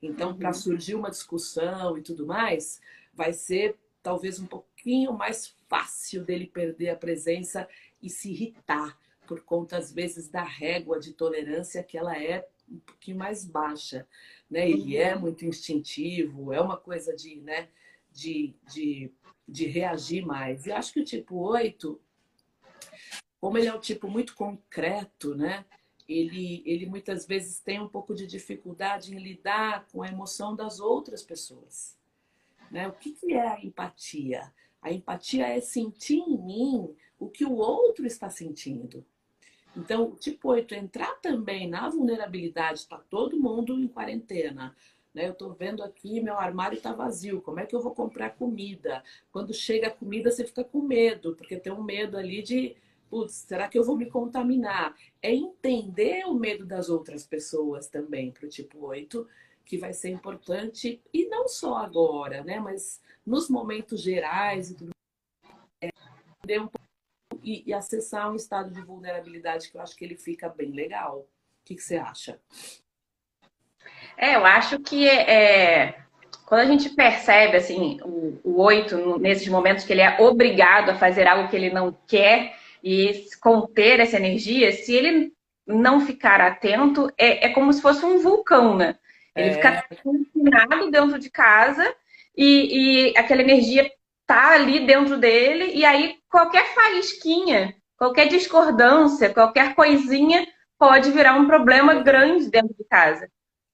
Então, 0.00 0.30
uhum. 0.30 0.36
para 0.36 0.52
surgir 0.52 0.94
uma 0.94 1.10
discussão 1.10 1.98
e 1.98 2.02
tudo 2.02 2.26
mais, 2.26 2.80
vai 3.16 3.32
ser 3.32 3.76
talvez 4.02 4.38
um 4.38 4.46
pouquinho 4.46 5.12
mais 5.12 5.56
fácil 5.68 6.24
dele 6.24 6.46
perder 6.46 6.90
a 6.90 6.96
presença 6.96 7.68
e 8.00 8.08
se 8.08 8.30
irritar 8.30 8.96
por 9.26 9.40
conta 9.40 9.76
às 9.76 9.90
vezes 9.90 10.28
da 10.28 10.44
régua 10.44 11.00
de 11.00 11.12
tolerância 11.12 11.82
que 11.82 11.98
ela 11.98 12.16
é 12.16 12.46
um 12.68 12.78
pouquinho 12.78 13.18
mais 13.18 13.44
baixa, 13.44 14.06
né? 14.50 14.68
Ele 14.68 14.96
é 14.96 15.14
uhum. 15.14 15.22
muito 15.22 15.44
instintivo, 15.44 16.52
é 16.52 16.60
uma 16.60 16.76
coisa 16.76 17.14
de, 17.14 17.36
né, 17.40 17.68
de, 18.12 18.54
de, 18.72 19.12
de 19.46 19.66
reagir 19.66 20.24
mais. 20.24 20.66
E 20.66 20.72
acho 20.72 20.92
que 20.92 21.00
o 21.00 21.04
tipo 21.04 21.36
8, 21.36 22.00
como 23.40 23.58
ele 23.58 23.68
é 23.68 23.74
um 23.74 23.80
tipo 23.80 24.08
muito 24.08 24.34
concreto, 24.34 25.34
né? 25.34 25.64
Ele, 26.08 26.62
ele 26.64 26.86
muitas 26.86 27.26
vezes 27.26 27.58
tem 27.58 27.80
um 27.80 27.88
pouco 27.88 28.14
de 28.14 28.26
dificuldade 28.26 29.14
em 29.14 29.18
lidar 29.18 29.86
com 29.90 30.02
a 30.02 30.08
emoção 30.08 30.54
das 30.54 30.78
outras 30.78 31.22
pessoas. 31.22 31.96
Né? 32.70 32.88
O 32.88 32.92
que, 32.92 33.12
que 33.12 33.32
é 33.32 33.48
a 33.48 33.64
empatia? 33.64 34.52
A 34.80 34.92
empatia 34.92 35.46
é 35.46 35.60
sentir 35.60 36.18
em 36.18 36.38
mim 36.38 36.94
o 37.18 37.28
que 37.28 37.44
o 37.44 37.54
outro 37.54 38.06
está 38.06 38.28
sentindo. 38.28 39.04
Então, 39.76 40.12
tipo 40.12 40.48
8 40.48 40.74
entrar 40.74 41.14
também 41.20 41.68
na 41.68 41.88
vulnerabilidade, 41.88 42.80
está 42.80 42.96
todo 42.96 43.38
mundo 43.38 43.78
em 43.78 43.86
quarentena. 43.86 44.74
Né? 45.12 45.28
Eu 45.28 45.32
estou 45.32 45.52
vendo 45.52 45.82
aqui, 45.82 46.20
meu 46.20 46.38
armário 46.38 46.76
está 46.76 46.92
vazio. 46.92 47.42
Como 47.42 47.60
é 47.60 47.66
que 47.66 47.74
eu 47.74 47.80
vou 47.80 47.94
comprar 47.94 48.30
comida? 48.30 49.02
Quando 49.30 49.52
chega 49.52 49.88
a 49.88 49.90
comida, 49.90 50.30
você 50.30 50.44
fica 50.44 50.64
com 50.64 50.80
medo, 50.80 51.34
porque 51.34 51.56
tem 51.56 51.72
um 51.72 51.82
medo 51.82 52.16
ali 52.16 52.42
de, 52.42 52.74
putz, 53.10 53.44
será 53.46 53.68
que 53.68 53.78
eu 53.78 53.84
vou 53.84 53.96
me 53.96 54.06
contaminar? 54.06 54.96
É 55.22 55.34
entender 55.34 56.24
o 56.26 56.34
medo 56.34 56.64
das 56.64 56.88
outras 56.88 57.26
pessoas 57.26 57.86
também 57.86 58.30
para 58.30 58.46
o 58.46 58.48
tipo 58.48 58.86
8, 58.86 59.26
que 59.66 59.76
vai 59.76 59.92
ser 59.92 60.10
importante, 60.10 61.02
e 61.12 61.26
não 61.26 61.48
só 61.48 61.76
agora, 61.78 62.44
né? 62.44 62.60
Mas 62.60 63.02
nos 63.26 63.50
momentos 63.50 64.00
gerais 64.00 64.70
e 64.70 64.76
tudo. 64.76 64.90
É, 65.82 65.90
e, 67.42 67.64
e, 67.66 67.74
acessar 67.74 68.30
um 68.30 68.36
estado 68.36 68.70
de 68.70 68.80
vulnerabilidade 68.80 69.68
que 69.68 69.76
eu 69.76 69.80
acho 69.80 69.96
que 69.96 70.04
ele 70.04 70.16
fica 70.16 70.48
bem 70.48 70.70
legal. 70.70 71.18
O 71.18 71.26
que, 71.64 71.74
que 71.74 71.82
você 71.82 71.96
acha? 71.96 72.40
É, 74.16 74.36
eu 74.36 74.46
acho 74.46 74.78
que 74.78 75.08
é, 75.08 76.00
quando 76.46 76.60
a 76.60 76.66
gente 76.66 76.90
percebe 76.90 77.56
assim 77.56 77.98
o 78.02 78.62
oito 78.62 79.18
nesses 79.18 79.48
momentos 79.48 79.84
que 79.84 79.92
ele 79.92 80.00
é 80.00 80.20
obrigado 80.20 80.90
a 80.90 80.94
fazer 80.94 81.26
algo 81.26 81.48
que 81.48 81.56
ele 81.56 81.70
não 81.70 81.96
quer 82.06 82.56
e 82.82 83.28
conter 83.40 83.98
essa 83.98 84.16
energia, 84.16 84.70
se 84.72 84.94
ele 84.94 85.32
não 85.66 86.00
ficar 86.00 86.40
atento, 86.40 87.12
é, 87.18 87.46
é 87.46 87.48
como 87.52 87.72
se 87.72 87.82
fosse 87.82 88.04
um 88.04 88.20
vulcão, 88.20 88.76
né? 88.76 88.96
Ele 89.36 89.50
é. 89.50 89.52
fica 89.52 89.84
confinado 90.02 90.90
dentro 90.90 91.18
de 91.18 91.30
casa 91.30 91.94
e, 92.36 93.10
e 93.10 93.18
aquela 93.18 93.42
energia 93.42 93.90
tá 94.26 94.52
ali 94.52 94.84
dentro 94.86 95.16
dele, 95.16 95.70
e 95.72 95.84
aí 95.84 96.16
qualquer 96.28 96.74
faísquinha, 96.74 97.74
qualquer 97.96 98.26
discordância, 98.26 99.32
qualquer 99.32 99.74
coisinha 99.74 100.46
pode 100.78 101.10
virar 101.12 101.34
um 101.34 101.46
problema 101.46 101.94
grande 102.02 102.50
dentro 102.50 102.74
de 102.76 102.84
casa. 102.84 103.30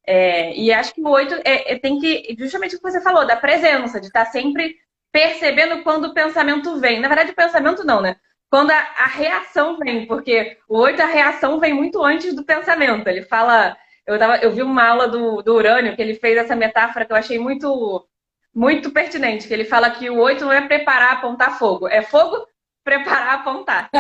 É, 0.07 0.55
e 0.55 0.73
acho 0.73 0.95
que 0.95 1.01
o 1.01 1.09
oito 1.09 1.35
é, 1.45 1.73
é, 1.73 1.79
tem 1.79 1.99
que, 1.99 2.35
justamente 2.39 2.75
o 2.75 2.79
que 2.79 2.91
você 2.91 3.01
falou, 3.01 3.27
da 3.27 3.37
presença, 3.37 4.01
de 4.01 4.09
estar 4.09 4.27
tá 4.27 4.31
sempre 4.31 4.77
percebendo 5.13 5.83
quando 5.83 6.07
o 6.07 6.15
pensamento 6.15 6.79
vem. 6.79 7.01
Na 7.01 7.09
verdade, 7.09 7.33
o 7.33 7.37
pensamento 7.37 7.85
não, 7.85 8.01
né? 8.01 8.17
Quando 8.51 8.71
a, 8.71 8.77
a 8.77 9.07
reação 9.07 9.79
vem, 9.79 10.07
porque 10.07 10.59
o 10.69 10.79
oito, 10.79 11.01
a 11.01 11.07
reação 11.07 11.59
vem 11.59 11.73
muito 11.73 12.03
antes 12.03 12.35
do 12.35 12.45
pensamento. 12.45 13.07
Ele 13.09 13.23
fala. 13.23 13.77
Eu, 14.07 14.19
tava, 14.19 14.37
eu 14.39 14.53
vi 14.53 14.63
uma 14.63 14.85
aula 14.87 15.09
do, 15.09 15.43
do 15.43 15.55
Urânio 15.55 15.95
que 15.95 16.03
ele 16.03 16.15
fez 16.15 16.37
essa 16.37 16.57
metáfora 16.57 17.05
que 17.05 17.13
eu 17.13 17.17
achei 17.17 17.39
muito 17.39 18.07
muito 18.55 18.91
pertinente, 18.91 19.49
que 19.49 19.55
ele 19.55 19.65
fala 19.65 19.91
que 19.91 20.11
o 20.11 20.19
oito 20.19 20.45
não 20.45 20.53
é 20.53 20.67
preparar, 20.67 21.15
apontar 21.15 21.59
fogo, 21.59 21.89
é 21.89 22.03
fogo, 22.03 22.47
preparar, 22.85 23.41
apontar. 23.41 23.89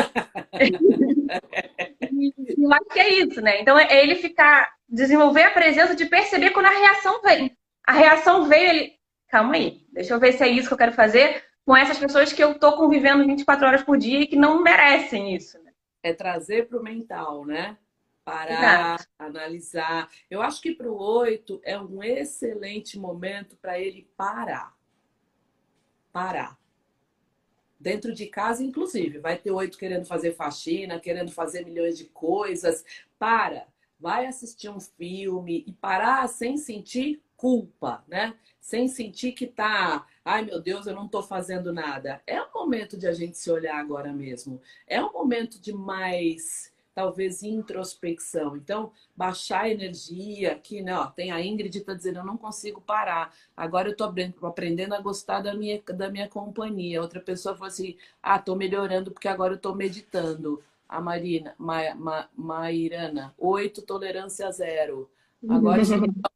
eu 2.59 2.73
acho 2.73 2.85
que 2.93 3.01
é 3.01 3.09
isso, 3.15 3.41
né? 3.41 3.61
Então 3.61 3.79
é 3.79 4.03
ele 4.03 4.17
ficar, 4.17 4.71
desenvolver 4.89 5.45
a 5.45 5.51
presença 5.51 5.97
de 5.97 6.05
perceber 6.05 6.51
quando 6.51 6.67
a 6.67 6.79
reação 6.79 7.23
vem. 7.23 7.57
A 7.87 7.93
reação 7.93 8.45
veio, 8.45 8.69
ele, 8.69 8.93
calma 9.29 9.55
aí, 9.55 9.87
deixa 9.93 10.13
eu 10.13 10.21
ver 10.21 10.33
se 10.33 10.45
é 10.45 10.49
isso 10.49 10.69
que 10.69 10.75
eu 10.75 10.79
quero 10.79 10.93
fazer 10.93 11.43
com 11.65 11.77
essas 11.77 11.99
pessoas 11.99 12.33
que 12.33 12.43
eu 12.43 12.59
tô 12.59 12.73
convivendo 12.73 13.27
24 13.27 13.67
horas 13.67 13.83
por 13.83 13.97
dia 13.97 14.21
e 14.21 14.27
que 14.27 14.37
não 14.37 14.63
merecem 14.63 15.35
isso. 15.35 15.59
Né? 15.63 15.73
É 16.03 16.13
trazer 16.13 16.69
para 16.69 16.79
o 16.79 16.83
mental, 16.83 17.47
né? 17.47 17.77
Parar, 18.25 18.95
Exato. 18.95 19.09
analisar. 19.19 20.11
Eu 20.31 20.43
acho 20.43 20.61
que 20.61 20.75
para 20.75 20.91
o 20.91 20.97
oito 20.97 21.61
é 21.65 21.79
um 21.79 22.03
excelente 22.03 22.99
momento 22.99 23.57
para 23.57 23.79
ele 23.79 24.09
parar. 24.17 24.77
Parar. 26.13 26.59
Dentro 27.79 28.15
de 28.15 28.27
casa, 28.27 28.63
inclusive. 28.63 29.19
Vai 29.19 29.37
ter 29.37 29.51
oito 29.51 29.77
querendo 29.79 30.07
fazer 30.07 30.35
faxina, 30.35 31.01
querendo 31.01 31.33
fazer 31.33 31.65
milhões 31.65 31.99
de 31.99 32.05
coisas. 32.05 32.85
Para. 33.19 33.67
Vai 33.99 34.27
assistir 34.27 34.69
um 34.69 34.81
filme 34.81 35.65
e 35.67 35.73
parar 35.73 36.29
sem 36.29 36.57
sentir 36.57 37.23
culpa, 37.37 38.05
né? 38.07 38.37
Sem 38.61 38.87
sentir 38.87 39.33
que 39.33 39.49
tá, 39.49 40.07
ai 40.25 40.45
meu 40.45 40.61
Deus, 40.61 40.87
eu 40.87 40.95
não 40.95 41.09
tô 41.09 41.23
fazendo 41.25 41.73
nada. 41.73 42.23
É 42.25 42.41
o 42.41 42.53
momento 42.55 42.97
de 42.97 43.09
a 43.09 43.13
gente 43.13 43.37
se 43.37 43.51
olhar 43.51 43.77
agora 43.77 44.13
mesmo. 44.13 44.61
É 44.87 45.03
um 45.03 45.13
momento 45.13 45.61
de 45.61 45.73
mais 45.73 46.72
talvez 46.95 47.43
introspecção. 47.43 48.57
Então, 48.57 48.93
baixar 49.17 49.63
a 49.63 49.69
energia 49.71 50.53
aqui, 50.53 50.83
né? 50.83 50.97
Ó, 50.97 51.07
tem 51.07 51.31
a 51.31 51.41
Ingrid 51.41 51.79
está 51.79 51.95
dizendo, 51.95 52.19
eu 52.19 52.25
não 52.25 52.37
consigo 52.37 52.81
parar. 52.81 53.35
Agora 53.57 53.89
eu 53.89 53.93
estou 53.93 54.13
aprendendo 54.43 54.95
a 54.95 55.01
gostar 55.01 55.41
da 55.41 55.55
minha, 55.55 55.81
da 55.83 56.11
minha 56.11 56.29
companhia. 56.29 57.01
Outra 57.01 57.21
pessoa 57.21 57.55
falou 57.55 57.69
assim, 57.69 57.97
ah, 58.23 58.37
estou 58.37 58.57
melhorando 58.57 59.11
porque 59.11 59.29
agora 59.29 59.53
eu 59.55 59.57
estou 59.57 59.75
meditando. 59.75 60.63
A 60.89 61.01
Marina, 61.01 61.55
Ma, 61.57 61.95
Ma, 61.95 62.29
Mairana, 62.37 63.35
oito, 63.39 63.81
tolerância 63.81 64.51
zero. 64.51 65.11
Agora 65.49 65.81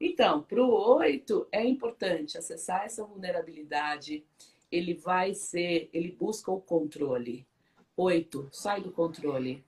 Então, 0.00 0.42
para 0.42 0.62
o 0.62 0.96
oito 0.98 1.48
é 1.50 1.64
importante 1.64 2.38
acessar 2.38 2.84
essa 2.84 3.04
vulnerabilidade. 3.04 4.24
Ele 4.70 4.94
vai 4.94 5.34
ser, 5.34 5.90
ele 5.92 6.12
busca 6.12 6.52
o 6.52 6.60
controle. 6.60 7.47
Oito, 7.98 8.48
sai 8.52 8.80
do 8.80 8.92
controle. 8.92 9.64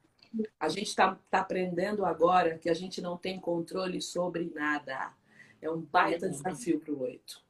A 0.61 0.69
gente 0.69 0.87
está 0.87 1.19
tá 1.29 1.41
aprendendo 1.41 2.07
agora 2.07 2.59
que 2.59 2.71
a 2.71 2.75
gente 2.75 3.03
não 3.03 3.17
tem 3.17 3.41
controle 3.41 4.01
sobre 4.01 4.53
nada. 4.55 5.11
É 5.61 5.69
um 5.69 5.81
baita 5.81 6.29
desafio 6.29 6.79
para 6.79 6.93
o 6.93 7.03
oito. 7.03 7.43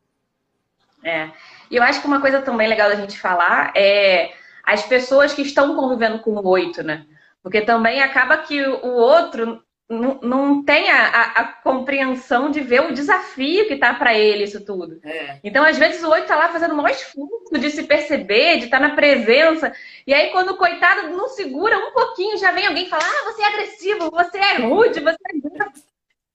É. 1.04 1.32
E 1.70 1.76
eu 1.76 1.82
acho 1.82 2.00
que 2.00 2.06
uma 2.06 2.22
coisa 2.22 2.40
também 2.40 2.66
legal 2.66 2.88
da 2.88 2.96
gente 2.96 3.18
falar 3.18 3.74
é 3.76 4.32
as 4.64 4.82
pessoas 4.86 5.34
que 5.34 5.42
estão 5.42 5.76
convivendo 5.76 6.20
com 6.20 6.30
o 6.30 6.48
oito, 6.48 6.82
né? 6.82 7.06
Porque 7.42 7.60
também 7.60 8.00
acaba 8.00 8.38
que 8.38 8.66
o 8.66 8.88
outro 8.88 9.62
não, 9.90 10.20
não 10.22 10.64
tem 10.64 10.88
a, 10.88 11.08
a, 11.08 11.22
a, 11.40 11.44
compreensão 11.52 12.48
de 12.48 12.60
ver 12.60 12.80
o 12.82 12.94
desafio 12.94 13.66
que 13.66 13.76
tá 13.76 13.92
para 13.92 14.16
ele 14.16 14.44
isso 14.44 14.64
tudo. 14.64 15.00
É. 15.02 15.40
Então, 15.42 15.64
às 15.64 15.76
vezes, 15.76 16.00
o 16.04 16.10
oito 16.10 16.28
tá 16.28 16.36
lá 16.36 16.48
fazendo 16.48 16.74
o 16.74 16.76
maior 16.76 16.94
esforço 16.94 17.58
de 17.58 17.70
se 17.70 17.82
perceber, 17.82 18.58
de 18.58 18.66
estar 18.66 18.78
tá 18.78 18.88
na 18.88 18.94
presença. 18.94 19.74
E 20.06 20.14
aí, 20.14 20.30
quando 20.30 20.50
o 20.50 20.56
coitado 20.56 21.10
não 21.10 21.28
segura 21.28 21.76
um 21.76 21.92
pouquinho, 21.92 22.38
já 22.38 22.52
vem 22.52 22.68
alguém 22.68 22.88
falar: 22.88 23.04
ah, 23.04 23.32
você 23.32 23.42
é 23.42 23.46
agressivo, 23.48 24.10
você 24.12 24.38
é 24.38 24.58
rude, 24.58 25.00
você 25.00 25.16
é. 25.16 25.90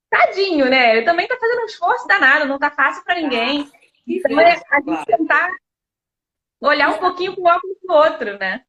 Tadinho, 0.10 0.66
né? 0.70 0.98
Ele 0.98 1.06
também 1.06 1.26
tá 1.26 1.38
fazendo 1.38 1.62
um 1.62 1.66
esforço 1.66 2.08
danado, 2.08 2.46
não 2.46 2.60
tá 2.60 2.70
fácil 2.70 3.06
para 3.06 3.22
ninguém. 3.22 3.72
Ah, 3.72 3.78
então, 4.06 4.40
é 4.40 4.62
a 4.70 4.82
gente 4.82 5.06
tentar 5.06 5.50
olhar 6.60 6.90
um 6.90 6.98
pouquinho 6.98 7.34
pro 7.34 7.46
óculos 7.46 7.78
do 7.82 7.94
outro, 7.94 8.38
né? 8.38 8.66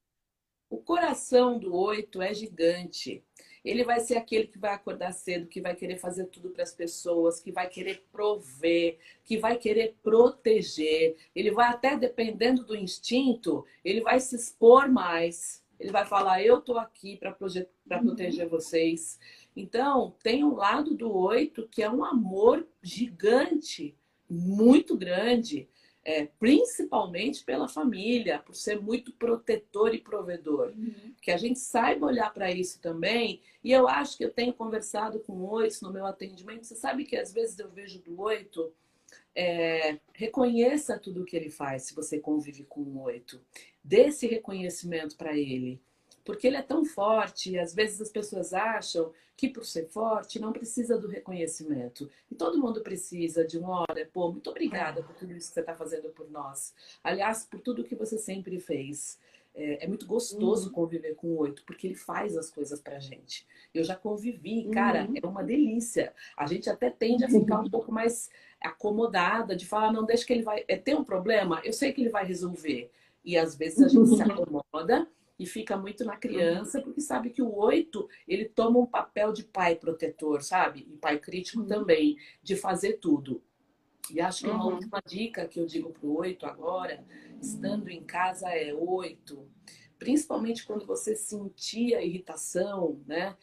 O 0.70 0.81
coração 0.81 1.59
do 1.59 1.75
oito 1.75 2.22
é 2.22 2.33
gigante. 2.33 3.26
Ele 3.66 3.83
vai 3.83 3.98
ser 3.98 4.16
aquele 4.16 4.46
que 4.46 4.61
vai 4.61 4.72
acordar 4.72 5.12
cedo, 5.12 5.48
que 5.48 5.61
vai 5.61 5.74
querer 5.74 5.96
fazer 5.96 6.26
tudo 6.26 6.50
para 6.50 6.62
as 6.62 6.72
pessoas, 6.72 7.40
que 7.40 7.50
vai 7.50 7.68
querer 7.68 8.07
prover, 8.12 8.96
que 9.24 9.37
vai 9.37 9.59
querer 9.59 9.96
proteger. 10.05 11.16
Ele 11.35 11.50
vai 11.50 11.66
até 11.66 11.96
dependendo 11.96 12.64
do 12.64 12.76
instinto, 12.76 13.66
ele 13.85 14.00
vai 14.02 14.20
se 14.20 14.37
expor 14.37 14.88
mais. 14.88 15.64
Ele 15.81 15.90
vai 15.90 16.07
falar: 16.07 16.44
"Eu 16.44 16.61
tô 16.61 16.79
aqui 16.79 17.16
para 17.16 17.37
uhum. 17.40 18.07
proteger 18.07 18.48
vocês". 18.48 19.18
Então, 19.57 20.14
tem 20.22 20.44
um 20.44 20.55
lado 20.55 20.94
do 20.94 21.12
oito 21.12 21.66
que 21.68 21.83
é 21.83 21.90
um 21.90 22.05
amor 22.05 22.64
gigante, 22.81 23.96
muito 24.31 24.96
grande 24.96 25.68
é, 26.07 26.29
principalmente 26.38 27.45
pela 27.45 27.66
família, 27.66 28.38
por 28.38 28.55
ser 28.55 28.81
muito 28.81 29.12
protetor 29.12 29.92
e 29.92 30.01
provedor. 30.01 30.69
Uhum. 30.69 31.12
Que 31.21 31.33
a 31.33 31.37
gente 31.37 31.59
saiba 31.59 32.07
olhar 32.07 32.33
para 32.33 32.49
isso 32.49 32.81
também. 32.81 33.40
E 33.62 33.73
eu 33.73 33.88
acho 33.88 34.16
que 34.16 34.25
eu 34.25 34.31
tenho 34.31 34.55
conversado 34.55 35.19
com 35.19 35.33
oito 35.47 35.83
no 35.83 35.92
meu 35.92 36.07
atendimento. 36.07 36.64
Você 36.64 36.77
sabe 36.77 37.05
que 37.05 37.16
às 37.16 37.33
vezes 37.33 37.59
eu 37.59 37.69
vejo 37.69 37.99
do 37.99 38.21
oito. 38.21 38.73
É, 39.35 39.99
reconheça 40.14 40.97
tudo 40.97 41.23
o 41.23 41.25
que 41.25 41.37
ele 41.37 41.51
faz 41.51 41.83
se 41.83 41.95
você 41.95 42.21
convive 42.21 42.62
com 42.62 42.83
o 42.83 43.03
oito. 43.03 43.40
Dê 43.83 44.03
esse 44.03 44.29
reconhecimento 44.29 45.16
para 45.16 45.37
ele. 45.37 45.83
Porque 46.27 46.49
ele 46.49 46.57
é 46.57 46.62
tão 46.62 46.85
forte 46.85 47.53
e 47.53 47.59
às 47.59 47.73
vezes 47.73 48.01
as 48.01 48.11
pessoas 48.11 48.53
acham 48.53 49.12
que 49.37 49.49
por 49.49 49.65
ser 49.65 49.87
forte 49.87 50.41
não 50.41 50.53
precisa 50.53 50.99
do 50.99 51.07
reconhecimento. 51.07 52.11
E 52.29 52.35
todo 52.35 52.59
mundo 52.59 52.81
precisa 52.81 53.47
de 53.47 53.57
uma 53.57 53.83
hora, 53.83 54.11
pô, 54.12 54.33
muito 54.33 54.51
obrigada 54.51 55.05
por 55.05 55.15
tudo 55.15 55.33
isso 55.33 55.49
que 55.49 55.55
você 55.55 55.61
está 55.61 55.75
fazendo 55.75 56.09
por 56.09 56.29
nós. 56.29 56.75
Aliás, 57.05 57.45
por 57.45 57.61
tudo 57.61 57.85
que 57.85 57.95
você 57.95 58.19
sempre 58.19 58.59
fez. 58.59 59.19
É, 59.55 59.85
é 59.85 59.89
muito 59.89 60.05
gostoso 60.05 60.67
uhum. 60.69 60.75
conviver 60.75 61.15
com 61.15 61.29
o 61.29 61.39
oito, 61.39 61.62
porque 61.65 61.87
ele 61.87 61.95
faz 61.95 62.37
as 62.37 62.51
coisas 62.51 62.81
pra 62.81 62.99
gente. 62.99 63.47
Eu 63.73 63.85
já 63.85 63.95
convivi, 63.95 64.69
cara, 64.71 65.07
uhum. 65.07 65.15
é 65.23 65.27
uma 65.27 65.45
delícia. 65.45 66.12
A 66.37 66.47
gente 66.47 66.69
até 66.69 66.91
tende 66.91 67.25
a 67.25 67.29
ficar 67.29 67.61
um 67.61 67.71
pouco 67.71 67.91
mais 67.91 68.29
acomodada, 68.61 69.55
de 69.55 69.65
falar, 69.65 69.93
não, 69.93 70.05
deixa 70.05 70.27
que 70.27 70.33
ele 70.33 70.43
vai. 70.43 70.65
É, 70.67 70.77
tem 70.77 70.95
um 70.95 71.05
problema, 71.05 71.62
eu 71.65 71.73
sei 71.73 71.93
que 71.93 72.03
ele 72.03 72.11
vai 72.11 72.27
resolver. 72.27 72.91
E 73.25 73.37
às 73.39 73.57
vezes 73.57 73.83
a 73.83 73.89
gente 73.89 74.09
se 74.09 74.23
acomoda 74.23 75.09
e 75.38 75.46
fica 75.46 75.77
muito 75.77 76.05
na 76.05 76.16
criança, 76.16 76.81
porque 76.81 77.01
sabe 77.01 77.31
que 77.31 77.42
o 77.42 77.55
oito, 77.55 78.09
ele 78.27 78.46
toma 78.46 78.79
um 78.79 78.87
papel 78.87 79.33
de 79.33 79.44
pai 79.44 79.77
protetor, 79.77 80.42
sabe? 80.42 80.87
E 80.90 80.96
pai 80.96 81.18
crítico 81.18 81.61
uhum. 81.61 81.66
também, 81.66 82.16
de 82.42 82.57
fazer 82.57 82.94
tudo. 82.94 83.42
E 84.11 84.20
acho 84.20 84.44
que 84.44 84.51
uma 84.51 84.64
uhum. 84.64 84.75
última 84.75 85.03
dica 85.05 85.46
que 85.46 85.59
eu 85.59 85.66
digo 85.66 85.90
para 85.90 86.07
o 86.07 86.16
oito 86.18 86.46
agora, 86.46 87.05
estando 87.40 87.88
em 87.88 88.03
casa, 88.03 88.49
é 88.49 88.72
oito. 88.72 89.49
principalmente 89.99 90.64
quando 90.64 90.87
você 90.87 91.14
sentir 91.14 91.94
a 91.94 92.03
irritação, 92.03 93.01
né? 93.07 93.37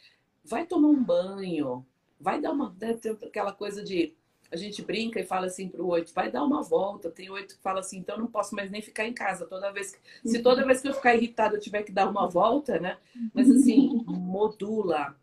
Vai 0.44 0.66
tomar 0.66 0.90
um 0.90 1.04
banho, 1.04 1.86
vai 2.20 2.40
dar 2.40 2.52
uma. 2.52 2.76
Né, 2.80 3.00
aquela 3.24 3.52
coisa 3.54 3.84
de. 3.84 4.16
A 4.54 4.56
gente 4.56 4.84
brinca 4.84 5.20
e 5.20 5.26
fala 5.26 5.48
assim 5.48 5.68
pro 5.68 5.88
oito, 5.88 6.14
vai 6.14 6.32
dar 6.32 6.44
uma 6.44 6.62
volta. 6.62 7.10
Tem 7.10 7.30
oito 7.30 7.56
que 7.56 7.62
fala 7.62 7.80
assim, 7.80 7.98
então 7.98 8.18
não 8.18 8.28
posso 8.28 8.56
mais 8.56 8.70
nem 8.70 8.82
ficar 8.82 9.06
em 9.06 9.14
casa. 9.14 9.48
Toda 9.48 9.72
vez 9.72 9.96
que, 9.96 10.30
se 10.30 10.44
toda 10.44 10.66
vez 10.66 10.80
que 10.80 10.88
eu 10.88 10.94
ficar 10.94 11.16
irritado 11.16 11.56
eu 11.56 11.60
tiver 11.60 11.84
que 11.84 11.92
dar 11.92 12.08
uma 12.08 12.30
volta, 12.30 12.80
né? 12.80 12.98
Mas 13.34 13.50
assim, 13.50 14.04
modula 14.06 15.16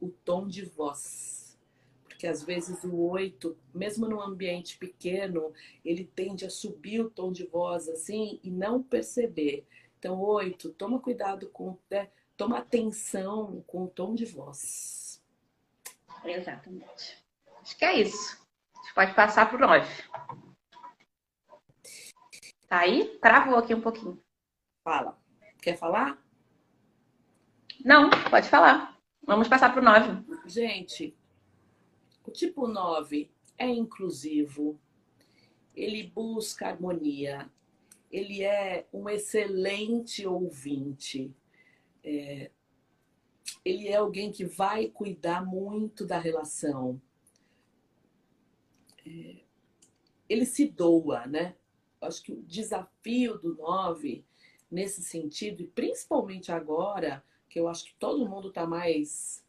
o 0.00 0.08
tom 0.08 0.48
de 0.48 0.64
voz 0.64 1.40
que 2.20 2.26
às 2.26 2.42
vezes 2.42 2.84
o 2.84 2.94
oito, 2.94 3.56
mesmo 3.72 4.06
num 4.06 4.20
ambiente 4.20 4.76
pequeno, 4.76 5.54
ele 5.82 6.04
tende 6.04 6.44
a 6.44 6.50
subir 6.50 7.00
o 7.00 7.08
tom 7.08 7.32
de 7.32 7.46
voz 7.46 7.88
assim 7.88 8.38
e 8.44 8.50
não 8.50 8.82
perceber. 8.82 9.64
Então, 9.98 10.20
oito, 10.20 10.68
toma 10.68 11.00
cuidado 11.00 11.48
com, 11.48 11.78
né? 11.90 12.10
toma 12.36 12.58
atenção 12.58 13.64
com 13.66 13.84
o 13.84 13.88
tom 13.88 14.14
de 14.14 14.26
voz. 14.26 15.22
Exatamente. 16.22 17.16
Acho 17.62 17.76
que 17.78 17.84
é 17.86 18.00
isso. 18.00 18.38
Gente 18.90 18.94
pode 18.94 19.14
passar 19.14 19.48
para 19.48 19.56
o 19.56 19.60
nove. 19.60 19.86
Tá 22.68 22.80
aí? 22.80 23.18
Travou 23.20 23.56
aqui 23.56 23.72
um 23.72 23.80
pouquinho. 23.80 24.20
Fala. 24.82 25.16
Quer 25.62 25.76
falar? 25.76 26.20
Não, 27.84 28.10
pode 28.28 28.48
falar. 28.48 28.98
Vamos 29.24 29.46
passar 29.46 29.72
para 29.72 29.80
o 29.80 29.84
nove. 29.84 30.08
Gente, 30.46 31.16
o 32.26 32.32
tipo 32.32 32.66
9 32.66 33.30
é 33.56 33.68
inclusivo, 33.68 34.78
ele 35.74 36.08
busca 36.08 36.66
harmonia, 36.66 37.48
ele 38.10 38.42
é 38.42 38.88
um 38.92 39.08
excelente 39.08 40.26
ouvinte, 40.26 41.32
é, 42.02 42.50
ele 43.64 43.88
é 43.88 43.96
alguém 43.96 44.32
que 44.32 44.44
vai 44.44 44.88
cuidar 44.88 45.44
muito 45.44 46.04
da 46.04 46.18
relação. 46.18 47.00
É, 49.10 49.36
ele 50.28 50.46
se 50.46 50.68
doa, 50.68 51.26
né? 51.26 51.56
Acho 52.00 52.22
que 52.22 52.32
o 52.32 52.42
desafio 52.42 53.36
do 53.38 53.56
9 53.56 54.24
nesse 54.70 55.02
sentido, 55.02 55.62
e 55.62 55.66
principalmente 55.66 56.52
agora, 56.52 57.24
que 57.48 57.58
eu 57.58 57.68
acho 57.68 57.84
que 57.84 57.94
todo 57.98 58.28
mundo 58.28 58.48
está 58.48 58.64
mais 58.66 59.44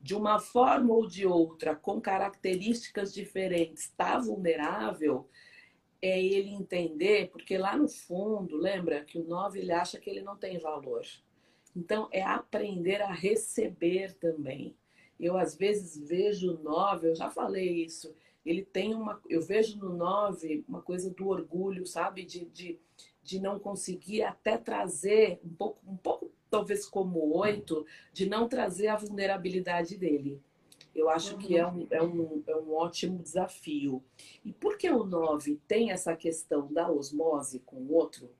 de 0.00 0.14
uma 0.14 0.38
forma 0.38 0.92
ou 0.94 1.06
de 1.06 1.26
outra, 1.26 1.74
com 1.74 2.00
características 2.00 3.12
diferentes, 3.12 3.84
está 3.84 4.18
vulnerável, 4.18 5.28
é 6.00 6.20
ele 6.20 6.50
entender, 6.50 7.30
porque 7.30 7.56
lá 7.56 7.76
no 7.76 7.88
fundo, 7.88 8.56
lembra 8.56 9.04
que 9.04 9.18
o 9.18 9.24
9 9.24 9.60
ele 9.60 9.72
acha 9.72 10.00
que 10.00 10.10
ele 10.10 10.22
não 10.22 10.36
tem 10.36 10.58
valor. 10.58 11.06
Então, 11.74 12.08
é 12.10 12.22
aprender 12.22 13.00
a 13.00 13.12
receber 13.12 14.14
também. 14.14 14.76
Eu, 15.18 15.36
às 15.36 15.56
vezes, 15.56 15.96
vejo 16.08 16.54
o 16.54 16.62
9, 16.62 17.10
eu 17.10 17.14
já 17.14 17.30
falei 17.30 17.84
isso, 17.84 18.12
ele 18.44 18.64
tem 18.64 18.94
uma. 18.94 19.20
Eu 19.28 19.40
vejo 19.40 19.78
no 19.78 19.94
9 19.94 20.64
uma 20.68 20.82
coisa 20.82 21.10
do 21.10 21.28
orgulho, 21.28 21.86
sabe? 21.86 22.24
De, 22.24 22.44
de, 22.46 22.78
de 23.22 23.40
não 23.40 23.58
conseguir 23.58 24.22
até 24.22 24.56
trazer 24.56 25.40
um 25.44 25.50
pouco, 25.50 25.78
um 25.86 25.96
pouco 25.96 26.30
talvez 26.50 26.86
como 26.86 27.34
oito, 27.38 27.86
de 28.12 28.28
não 28.28 28.46
trazer 28.46 28.88
a 28.88 28.96
vulnerabilidade 28.96 29.96
dele. 29.96 30.40
Eu 30.94 31.08
acho 31.08 31.38
que 31.38 31.56
é 31.56 31.66
um, 31.66 31.86
é, 31.90 32.02
um, 32.02 32.42
é 32.46 32.54
um 32.54 32.74
ótimo 32.74 33.18
desafio. 33.18 34.04
E 34.44 34.52
por 34.52 34.76
que 34.76 34.90
o 34.90 35.04
nove 35.04 35.58
tem 35.66 35.90
essa 35.90 36.14
questão 36.14 36.70
da 36.70 36.90
osmose 36.90 37.60
com 37.60 37.76
o 37.76 37.94
outro, 37.94 38.30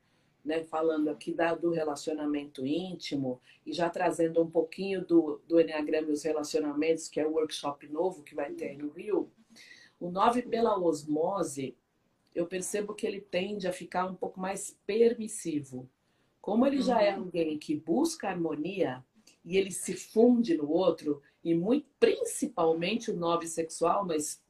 né? 0.44 0.62
falando 0.64 1.08
aqui 1.08 1.32
da, 1.32 1.54
do 1.54 1.70
relacionamento 1.70 2.66
íntimo 2.66 3.40
e 3.64 3.72
já 3.72 3.88
trazendo 3.88 4.42
um 4.42 4.50
pouquinho 4.50 5.02
do, 5.02 5.40
do 5.48 5.58
Enneagrama 5.58 6.10
e 6.10 6.12
os 6.12 6.22
relacionamentos, 6.22 7.08
que 7.08 7.18
é 7.18 7.26
o 7.26 7.32
workshop 7.32 7.88
novo 7.88 8.22
que 8.22 8.34
vai 8.34 8.52
ter 8.52 8.76
no 8.76 8.90
Rio, 8.90 9.30
o 10.02 10.10
nove 10.10 10.42
pela 10.42 10.76
osmose, 10.76 11.76
eu 12.34 12.44
percebo 12.44 12.92
que 12.92 13.06
ele 13.06 13.20
tende 13.20 13.68
a 13.68 13.72
ficar 13.72 14.04
um 14.04 14.16
pouco 14.16 14.40
mais 14.40 14.76
permissivo. 14.84 15.88
Como 16.40 16.66
ele 16.66 16.82
já 16.82 17.00
é 17.00 17.14
uhum. 17.14 17.22
alguém 17.22 17.56
que 17.56 17.76
busca 17.76 18.28
harmonia 18.28 19.04
e 19.44 19.56
ele 19.56 19.70
se 19.70 19.94
funde 19.94 20.56
no 20.56 20.68
outro, 20.68 21.22
e 21.44 21.54
muito 21.54 21.86
principalmente 22.00 23.12
o 23.12 23.16
nove 23.16 23.46
sexual, 23.46 24.04
mas 24.04 24.42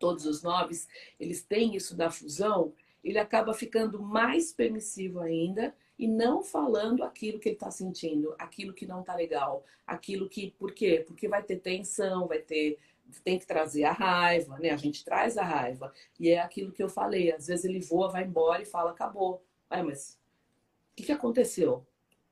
todos 0.00 0.26
os 0.26 0.42
noves, 0.42 0.88
eles 1.18 1.44
têm 1.44 1.76
isso 1.76 1.96
da 1.96 2.10
fusão, 2.10 2.72
ele 3.04 3.18
acaba 3.20 3.54
ficando 3.54 4.02
mais 4.02 4.52
permissivo 4.52 5.20
ainda 5.20 5.72
e 5.96 6.08
não 6.08 6.42
falando 6.42 7.04
aquilo 7.04 7.38
que 7.38 7.50
ele 7.50 7.56
está 7.56 7.70
sentindo, 7.70 8.34
aquilo 8.36 8.72
que 8.72 8.86
não 8.86 9.00
está 9.00 9.14
legal, 9.14 9.64
aquilo 9.86 10.28
que. 10.28 10.50
Por 10.58 10.72
quê? 10.72 11.04
Porque 11.06 11.28
vai 11.28 11.42
ter 11.42 11.60
tensão, 11.60 12.26
vai 12.26 12.40
ter. 12.40 12.78
Tem 13.20 13.38
que 13.38 13.46
trazer 13.46 13.84
a 13.84 13.92
raiva, 13.92 14.58
né? 14.58 14.70
A 14.70 14.76
gente 14.76 15.04
traz 15.04 15.36
a 15.36 15.42
raiva. 15.42 15.92
E 16.18 16.30
é 16.30 16.40
aquilo 16.40 16.72
que 16.72 16.82
eu 16.82 16.88
falei. 16.88 17.32
Às 17.32 17.46
vezes 17.46 17.64
ele 17.64 17.80
voa, 17.80 18.10
vai 18.10 18.24
embora 18.24 18.62
e 18.62 18.66
fala, 18.66 18.90
acabou. 18.90 19.44
Mas 19.68 20.18
o 20.92 20.96
que, 20.96 21.04
que 21.04 21.12
aconteceu? 21.12 21.86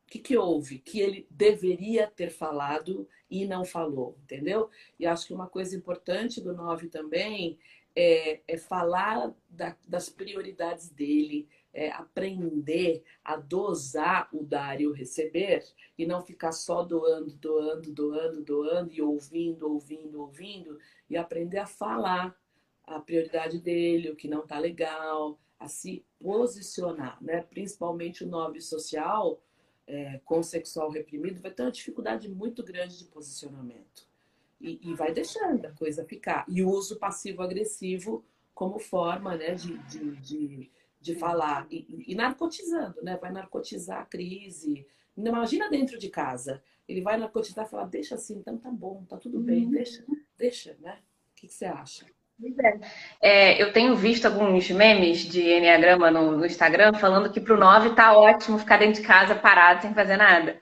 O 0.07 0.11
que, 0.11 0.19
que 0.19 0.37
houve? 0.37 0.79
Que 0.79 1.01
ele 1.01 1.27
deveria 1.31 2.07
ter 2.07 2.31
falado 2.31 3.09
e 3.31 3.47
não 3.47 3.65
falou, 3.65 4.19
entendeu? 4.23 4.69
E 4.99 5.07
acho 5.07 5.27
que 5.27 5.33
uma 5.33 5.47
coisa 5.47 5.77
importante 5.77 6.41
do 6.41 6.53
9 6.53 6.89
também 6.89 7.59
é, 7.95 8.41
é 8.47 8.57
falar 8.57 9.33
da, 9.49 9.77
das 9.87 10.09
prioridades 10.09 10.91
dele, 10.91 11.49
é 11.73 11.91
aprender 11.91 13.05
a 13.25 13.37
dosar 13.37 14.29
o 14.33 14.43
dar 14.43 14.81
e 14.81 14.87
o 14.87 14.93
receber 14.93 15.65
e 15.97 16.05
não 16.05 16.21
ficar 16.21 16.53
só 16.53 16.83
doando, 16.83 17.33
doando, 17.37 17.93
doando, 17.93 18.43
doando 18.43 18.93
e 18.93 19.01
ouvindo, 19.01 19.71
ouvindo, 19.71 20.21
ouvindo 20.21 20.79
e 21.09 21.17
aprender 21.17 21.59
a 21.59 21.67
falar 21.67 22.37
a 22.85 22.99
prioridade 22.99 23.59
dele, 23.59 24.11
o 24.11 24.17
que 24.17 24.29
não 24.29 24.47
tá 24.47 24.59
legal, 24.59 25.39
a 25.59 25.69
se 25.69 26.05
posicionar, 26.19 27.23
né? 27.23 27.43
principalmente 27.43 28.25
o 28.25 28.27
nove 28.27 28.61
social, 28.61 29.41
é, 29.87 30.21
com 30.25 30.43
sexual 30.43 30.91
reprimido, 30.91 31.41
vai 31.41 31.51
ter 31.51 31.63
uma 31.63 31.71
dificuldade 31.71 32.29
muito 32.29 32.63
grande 32.63 32.99
de 32.99 33.05
posicionamento. 33.05 34.09
E, 34.61 34.79
e 34.83 34.95
vai 34.95 35.13
deixando 35.13 35.65
a 35.67 35.73
coisa 35.73 36.05
ficar. 36.05 36.45
E 36.49 36.63
o 36.63 36.69
uso 36.69 36.99
passivo-agressivo 36.99 38.25
como 38.55 38.79
forma 38.79 39.37
né, 39.37 39.55
de, 39.55 39.79
de, 39.79 40.17
de, 40.17 40.71
de 41.01 41.15
falar. 41.15 41.67
E, 41.71 42.05
e, 42.07 42.15
narcotizando, 42.15 43.03
né? 43.03 43.17
Vai 43.21 43.33
narcotizar 43.33 44.01
a 44.01 44.05
crise. 44.05 44.87
Imagina 45.17 45.69
dentro 45.71 45.99
de 45.99 46.09
casa. 46.09 46.63
Ele 46.89 47.01
vai 47.01 47.17
narcotizar 47.17 47.67
e 47.67 47.69
falar, 47.69 47.87
deixa 47.87 48.17
assim, 48.17 48.39
então 48.39 48.59
tá 48.59 48.71
bom, 48.71 49.05
tá 49.09 49.17
tudo 49.17 49.39
bem, 49.39 49.65
uhum. 49.65 49.71
deixa, 49.71 50.05
deixa, 50.37 50.77
né? 50.81 50.99
O 51.33 51.37
que, 51.37 51.47
que 51.47 51.55
você 51.55 51.67
acha? 51.67 52.05
É, 53.21 53.63
eu 53.63 53.73
tenho 53.73 53.95
visto 53.95 54.27
alguns 54.27 54.71
memes 54.71 55.19
de 55.19 55.43
Enneagrama 55.43 56.11
no, 56.11 56.39
no 56.39 56.47
Instagram 56.47 56.95
falando 56.95 57.31
que 57.31 57.41
para 57.41 57.55
o 57.55 57.59
9 57.59 57.91
tá 57.91 58.17
ótimo 58.17 58.59
ficar 58.59 58.79
dentro 58.79 59.01
de 59.01 59.07
casa 59.07 59.35
parado 59.35 59.83
sem 59.83 59.95
fazer 59.95 60.17
nada. 60.17 60.59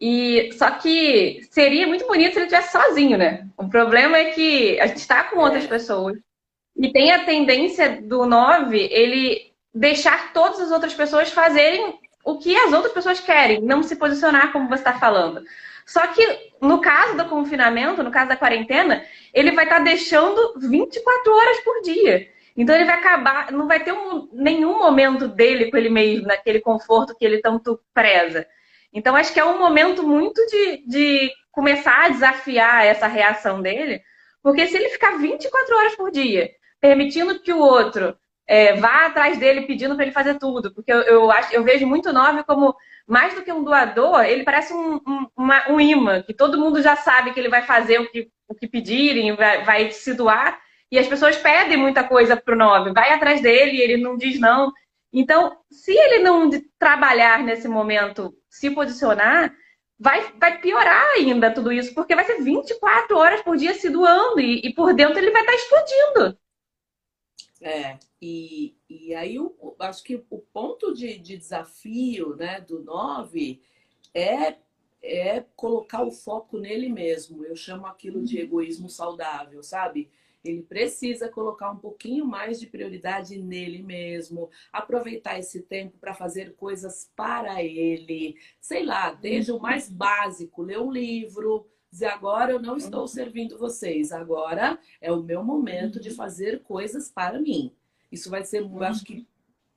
E 0.00 0.50
só 0.54 0.68
que 0.72 1.40
seria 1.48 1.86
muito 1.86 2.06
bonito 2.08 2.32
se 2.32 2.38
ele 2.40 2.46
estivesse 2.46 2.72
sozinho, 2.72 3.16
né? 3.16 3.46
O 3.56 3.68
problema 3.68 4.18
é 4.18 4.32
que 4.32 4.80
a 4.80 4.86
gente 4.88 4.98
está 4.98 5.22
com 5.24 5.38
outras 5.38 5.64
pessoas. 5.64 6.18
E 6.76 6.90
tem 6.92 7.12
a 7.12 7.24
tendência 7.24 8.02
do 8.02 8.26
9 8.26 8.76
ele 8.76 9.51
deixar 9.74 10.32
todas 10.32 10.60
as 10.60 10.70
outras 10.70 10.94
pessoas 10.94 11.30
fazerem 11.30 11.98
o 12.24 12.38
que 12.38 12.56
as 12.56 12.72
outras 12.72 12.92
pessoas 12.92 13.20
querem, 13.20 13.60
não 13.60 13.82
se 13.82 13.96
posicionar 13.96 14.52
como 14.52 14.68
você 14.68 14.76
está 14.76 14.94
falando. 14.94 15.42
Só 15.84 16.06
que 16.08 16.52
no 16.60 16.80
caso 16.80 17.16
do 17.16 17.24
confinamento, 17.24 18.02
no 18.02 18.10
caso 18.10 18.28
da 18.28 18.36
quarentena, 18.36 19.04
ele 19.34 19.52
vai 19.52 19.64
estar 19.64 19.78
tá 19.78 19.82
deixando 19.82 20.54
24 20.58 21.32
horas 21.32 21.60
por 21.60 21.82
dia. 21.82 22.28
Então 22.56 22.74
ele 22.74 22.84
vai 22.84 22.96
acabar, 22.96 23.50
não 23.50 23.66
vai 23.66 23.82
ter 23.82 23.92
um, 23.92 24.28
nenhum 24.32 24.78
momento 24.78 25.26
dele 25.26 25.70
com 25.70 25.76
ele 25.76 25.88
mesmo, 25.88 26.26
naquele 26.26 26.60
conforto 26.60 27.16
que 27.16 27.24
ele 27.24 27.40
tanto 27.40 27.80
preza. 27.92 28.46
Então 28.92 29.16
acho 29.16 29.32
que 29.32 29.40
é 29.40 29.44
um 29.44 29.58
momento 29.58 30.02
muito 30.02 30.44
de, 30.46 30.84
de 30.86 31.32
começar 31.50 32.04
a 32.04 32.08
desafiar 32.10 32.84
essa 32.84 33.06
reação 33.06 33.62
dele, 33.62 34.02
porque 34.42 34.66
se 34.66 34.76
ele 34.76 34.90
ficar 34.90 35.18
24 35.18 35.76
horas 35.76 35.96
por 35.96 36.10
dia, 36.10 36.50
permitindo 36.80 37.40
que 37.40 37.52
o 37.52 37.58
outro 37.58 38.16
é, 38.52 38.74
vá 38.74 39.06
atrás 39.06 39.38
dele 39.38 39.62
pedindo 39.62 39.94
para 39.94 40.04
ele 40.04 40.12
fazer 40.12 40.38
tudo, 40.38 40.74
porque 40.74 40.92
eu, 40.92 41.00
eu, 41.00 41.30
acho, 41.30 41.54
eu 41.54 41.64
vejo 41.64 41.86
muito 41.86 42.12
nove 42.12 42.44
como 42.44 42.76
mais 43.06 43.32
do 43.34 43.40
que 43.40 43.50
um 43.50 43.64
doador, 43.64 44.22
ele 44.26 44.44
parece 44.44 44.74
um, 44.74 44.96
um, 44.96 45.26
uma, 45.34 45.70
um 45.70 45.80
imã, 45.80 46.22
que 46.22 46.34
todo 46.34 46.58
mundo 46.58 46.82
já 46.82 46.94
sabe 46.94 47.32
que 47.32 47.40
ele 47.40 47.48
vai 47.48 47.62
fazer 47.62 47.98
o 47.98 48.10
que, 48.10 48.30
o 48.46 48.54
que 48.54 48.68
pedirem, 48.68 49.34
vai, 49.34 49.64
vai 49.64 49.90
se 49.90 50.12
doar, 50.12 50.60
e 50.90 50.98
as 50.98 51.08
pessoas 51.08 51.34
pedem 51.34 51.78
muita 51.78 52.04
coisa 52.04 52.36
para 52.36 52.54
o 52.54 52.58
nove, 52.58 52.92
vai 52.92 53.14
atrás 53.14 53.40
dele, 53.40 53.80
ele 53.80 53.96
não 53.96 54.18
diz 54.18 54.38
não. 54.38 54.70
Então, 55.10 55.56
se 55.70 55.90
ele 55.90 56.18
não 56.18 56.50
trabalhar 56.78 57.42
nesse 57.42 57.66
momento, 57.66 58.34
se 58.50 58.70
posicionar, 58.70 59.50
vai, 59.98 60.30
vai 60.38 60.58
piorar 60.60 61.06
ainda 61.16 61.50
tudo 61.50 61.72
isso, 61.72 61.94
porque 61.94 62.14
vai 62.14 62.26
ser 62.26 62.42
24 62.42 63.16
horas 63.16 63.40
por 63.40 63.56
dia 63.56 63.72
se 63.72 63.88
doando, 63.88 64.40
e, 64.40 64.60
e 64.62 64.74
por 64.74 64.92
dentro 64.92 65.18
ele 65.18 65.30
vai 65.30 65.40
estar 65.40 65.54
explodindo. 65.54 66.38
É, 67.62 67.96
E, 68.24 68.76
e 68.88 69.12
aí 69.16 69.34
eu 69.34 69.74
acho 69.80 70.04
que 70.04 70.24
o 70.30 70.38
ponto 70.38 70.94
de, 70.94 71.18
de 71.18 71.36
desafio 71.36 72.36
né, 72.36 72.60
do 72.60 72.80
9 72.80 73.60
é, 74.14 74.58
é 75.02 75.40
colocar 75.56 76.04
o 76.04 76.12
foco 76.12 76.56
nele 76.56 76.88
mesmo. 76.88 77.44
Eu 77.44 77.56
chamo 77.56 77.84
aquilo 77.84 78.22
de 78.22 78.38
egoísmo 78.38 78.88
saudável, 78.88 79.60
sabe? 79.64 80.08
Ele 80.44 80.62
precisa 80.62 81.28
colocar 81.28 81.72
um 81.72 81.78
pouquinho 81.78 82.24
mais 82.24 82.60
de 82.60 82.68
prioridade 82.68 83.36
nele 83.36 83.82
mesmo, 83.82 84.48
aproveitar 84.72 85.36
esse 85.40 85.60
tempo 85.60 85.98
para 85.98 86.14
fazer 86.14 86.54
coisas 86.54 87.10
para 87.16 87.60
ele. 87.60 88.36
Sei 88.60 88.84
lá, 88.84 89.12
desde 89.12 89.50
o 89.50 89.58
mais 89.58 89.90
básico, 89.90 90.62
ler 90.62 90.78
um 90.78 90.92
livro, 90.92 91.66
dizer 91.90 92.06
agora 92.06 92.52
eu 92.52 92.62
não 92.62 92.76
estou 92.76 93.08
servindo 93.08 93.58
vocês, 93.58 94.12
agora 94.12 94.78
é 95.00 95.10
o 95.10 95.22
meu 95.24 95.42
momento 95.42 95.98
de 96.00 96.10
fazer 96.10 96.62
coisas 96.62 97.10
para 97.10 97.40
mim. 97.40 97.74
Isso 98.12 98.30
vai 98.30 98.44
ser, 98.44 98.60
eu 98.60 98.82
acho 98.84 99.04
que 99.04 99.26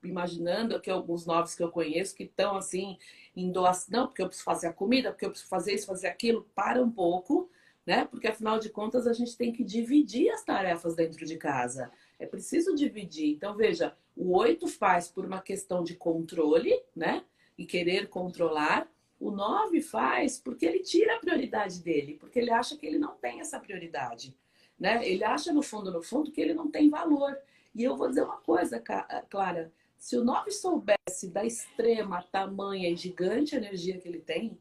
imaginando 0.04 0.80
que 0.80 0.92
alguns 0.92 1.26
novos 1.26 1.56
que 1.56 1.64
eu 1.64 1.72
conheço 1.72 2.16
que 2.16 2.26
estão 2.26 2.56
assim 2.56 2.96
em 3.36 3.52
doação, 3.52 4.02
não, 4.02 4.08
porque 4.08 4.22
eu 4.22 4.28
preciso 4.28 4.46
fazer 4.46 4.68
a 4.68 4.74
comida, 4.74 5.12
porque 5.12 5.26
eu 5.26 5.32
preciso 5.32 5.50
fazer 5.50 5.74
isso, 5.74 5.88
fazer 5.88 6.08
aquilo, 6.08 6.48
para 6.54 6.84
um 6.84 6.92
pouco 6.92 7.50
né? 7.86 8.06
Porque 8.06 8.28
afinal 8.28 8.58
de 8.58 8.70
contas 8.70 9.06
a 9.06 9.14
gente 9.14 9.38
tem 9.38 9.52
que 9.52 9.64
dividir 9.64 10.30
as 10.32 10.44
tarefas 10.44 10.96
dentro 10.96 11.26
de 11.26 11.38
casa. 11.38 11.92
É 12.18 12.26
preciso 12.26 12.76
dividir. 12.76 13.30
Então, 13.30 13.56
veja, 13.56 13.96
o 14.16 14.36
oito 14.38 14.68
faz 14.68 15.08
por 15.08 15.26
uma 15.26 15.42
questão 15.42 15.84
de 15.84 15.96
controle, 15.96 16.74
né? 16.96 17.24
E 17.58 17.66
querer 17.66 18.10
controlar. 18.10 18.90
O 19.20 19.32
nove 19.32 19.82
faz 19.82 20.40
porque 20.40 20.66
ele 20.66 20.80
tira 20.80 21.16
a 21.16 21.20
prioridade 21.20 21.82
dele, 21.82 22.16
porque 22.20 22.40
ele 22.40 22.52
acha 22.52 22.76
que 22.76 22.86
ele 22.86 22.98
não 22.98 23.16
tem 23.16 23.40
essa 23.40 23.60
prioridade. 23.60 24.36
Né? 24.78 25.08
Ele 25.08 25.24
acha, 25.24 25.54
no 25.54 25.62
fundo, 25.62 25.90
no 25.90 26.02
fundo, 26.02 26.32
que 26.32 26.42
ele 26.42 26.54
não 26.54 26.70
tem 26.70 26.90
valor. 26.90 27.38
E 27.76 27.84
eu 27.84 27.98
vou 27.98 28.08
dizer 28.08 28.24
uma 28.24 28.38
coisa, 28.38 28.82
Clara. 29.30 29.72
Se 29.98 30.18
o 30.18 30.24
nove 30.24 30.52
soubesse 30.52 31.30
da 31.30 31.44
extrema, 31.44 32.24
tamanha 32.24 32.90
e 32.90 32.96
gigante 32.96 33.56
energia 33.56 34.00
que 34.00 34.08
ele 34.08 34.20
tem, 34.20 34.58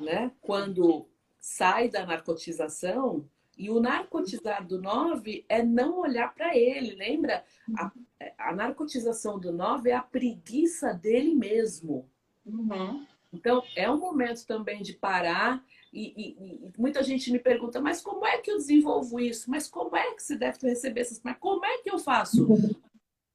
né? 0.00 0.32
Quando 0.40 1.06
sai 1.38 1.90
da 1.90 2.06
narcotização 2.06 3.28
e 3.56 3.70
o 3.70 3.80
narcotizar 3.80 4.66
do 4.66 4.80
9 4.80 5.44
é 5.48 5.62
não 5.62 5.98
olhar 5.98 6.34
para 6.34 6.56
ele, 6.56 6.94
lembra? 6.94 7.44
A, 7.76 7.92
a, 8.38 8.54
narcotização 8.54 9.38
do 9.38 9.52
9 9.52 9.90
é 9.90 9.94
a 9.94 10.02
preguiça 10.02 10.92
dele 10.92 11.34
mesmo. 11.34 12.08
Uhum. 12.44 13.06
Então, 13.32 13.62
é 13.76 13.90
um 13.90 13.98
momento 13.98 14.46
também 14.46 14.82
de 14.82 14.94
parar. 14.94 15.64
E, 15.94 16.12
e, 16.16 16.66
e, 16.66 16.72
muita 16.76 17.04
gente 17.04 17.30
me 17.30 17.38
pergunta, 17.38 17.80
mas 17.80 18.00
como 18.00 18.26
é 18.26 18.38
que 18.38 18.50
eu 18.50 18.56
desenvolvo 18.56 19.20
isso? 19.20 19.48
Mas 19.48 19.68
como 19.68 19.96
é 19.96 20.12
que 20.12 20.22
se 20.24 20.36
deve 20.36 20.58
receber 20.62 21.02
essas... 21.02 21.20
Mas 21.22 21.36
como 21.38 21.64
é 21.64 21.78
que 21.78 21.88
eu 21.88 22.00
faço? 22.00 22.48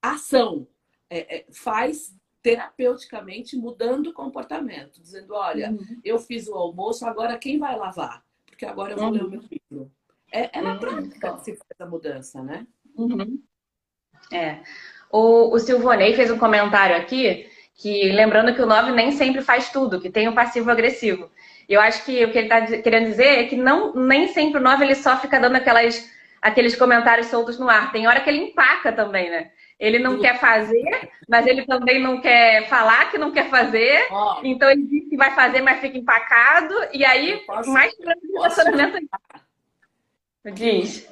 Ação. 0.02 0.67
É, 1.10 1.38
é, 1.38 1.45
faz 1.52 2.13
terapeuticamente 2.41 3.56
mudando 3.56 4.08
o 4.08 4.13
comportamento, 4.13 5.02
dizendo, 5.02 5.34
olha, 5.34 5.72
uhum. 5.72 6.02
eu 6.04 6.19
fiz 6.19 6.48
o 6.48 6.54
almoço, 6.54 7.06
agora 7.06 7.38
quem 7.38 7.58
vai 7.58 7.78
lavar? 7.78 8.24
Porque 8.45 8.65
agora 8.65 8.91
eu 8.91 8.98
vou 8.98 9.08
uhum. 9.08 9.13
ler 9.13 9.24
o 9.24 9.30
meu 9.30 9.41
livro. 9.41 9.91
É, 10.32 10.60
é 10.60 10.62
na 10.62 10.74
uhum. 10.74 10.80
prática 10.80 11.38
que 11.38 11.43
se 11.45 11.56
faz 11.56 11.80
a 11.80 11.86
mudança, 11.86 12.43
né? 12.43 12.67
Uhum. 12.98 13.41
É. 14.32 14.62
O, 15.10 15.56
o 15.56 15.60
Silvonei 15.60 16.13
fez 16.13 16.30
um 16.30 16.38
comentário 16.38 16.98
aqui 16.98 17.50
que 17.79 18.11
lembrando 18.11 18.53
que 18.53 18.61
o 18.61 18.65
9 18.65 18.91
nem 18.91 19.11
sempre 19.13 19.41
faz 19.41 19.71
tudo, 19.71 20.01
que 20.01 20.09
tem 20.09 20.27
o 20.27 20.31
um 20.31 20.35
passivo 20.35 20.69
agressivo. 20.69 21.31
E 21.67 21.73
eu 21.73 21.79
acho 21.79 22.03
que 22.03 22.25
o 22.25 22.31
que 22.31 22.37
ele 22.37 22.53
está 22.53 22.61
querendo 22.81 23.05
dizer 23.05 23.39
é 23.39 23.43
que 23.45 23.55
não, 23.55 23.93
nem 23.93 24.27
sempre 24.27 24.59
o 24.59 24.63
9 24.63 24.83
ele 24.83 24.95
só 24.95 25.17
fica 25.17 25.39
dando 25.39 25.55
aquelas, 25.55 26.11
aqueles 26.41 26.75
comentários 26.75 27.27
soltos 27.27 27.57
no 27.57 27.69
ar. 27.69 27.89
Tem 27.93 28.05
hora 28.05 28.19
que 28.19 28.29
ele 28.29 28.49
empaca 28.49 28.91
também, 28.91 29.29
né? 29.29 29.51
Ele 29.79 29.97
não 29.97 30.15
Sim. 30.15 30.21
quer 30.23 30.39
fazer, 30.39 31.09
mas 31.29 31.47
ele 31.47 31.65
também 31.65 32.01
não 32.01 32.19
quer 32.19 32.67
falar 32.67 33.09
que 33.09 33.17
não 33.17 33.31
quer 33.31 33.49
fazer. 33.49 34.07
Oh. 34.11 34.41
Então 34.43 34.69
ele 34.69 34.83
diz 34.83 35.07
que 35.07 35.15
vai 35.15 35.33
fazer, 35.33 35.61
mas 35.61 35.79
fica 35.79 35.97
empacado. 35.97 36.75
E 36.91 37.05
aí, 37.05 37.37
posso, 37.47 37.71
mais 37.71 37.95
relacionamento. 38.33 38.97
Diz. 40.53 41.07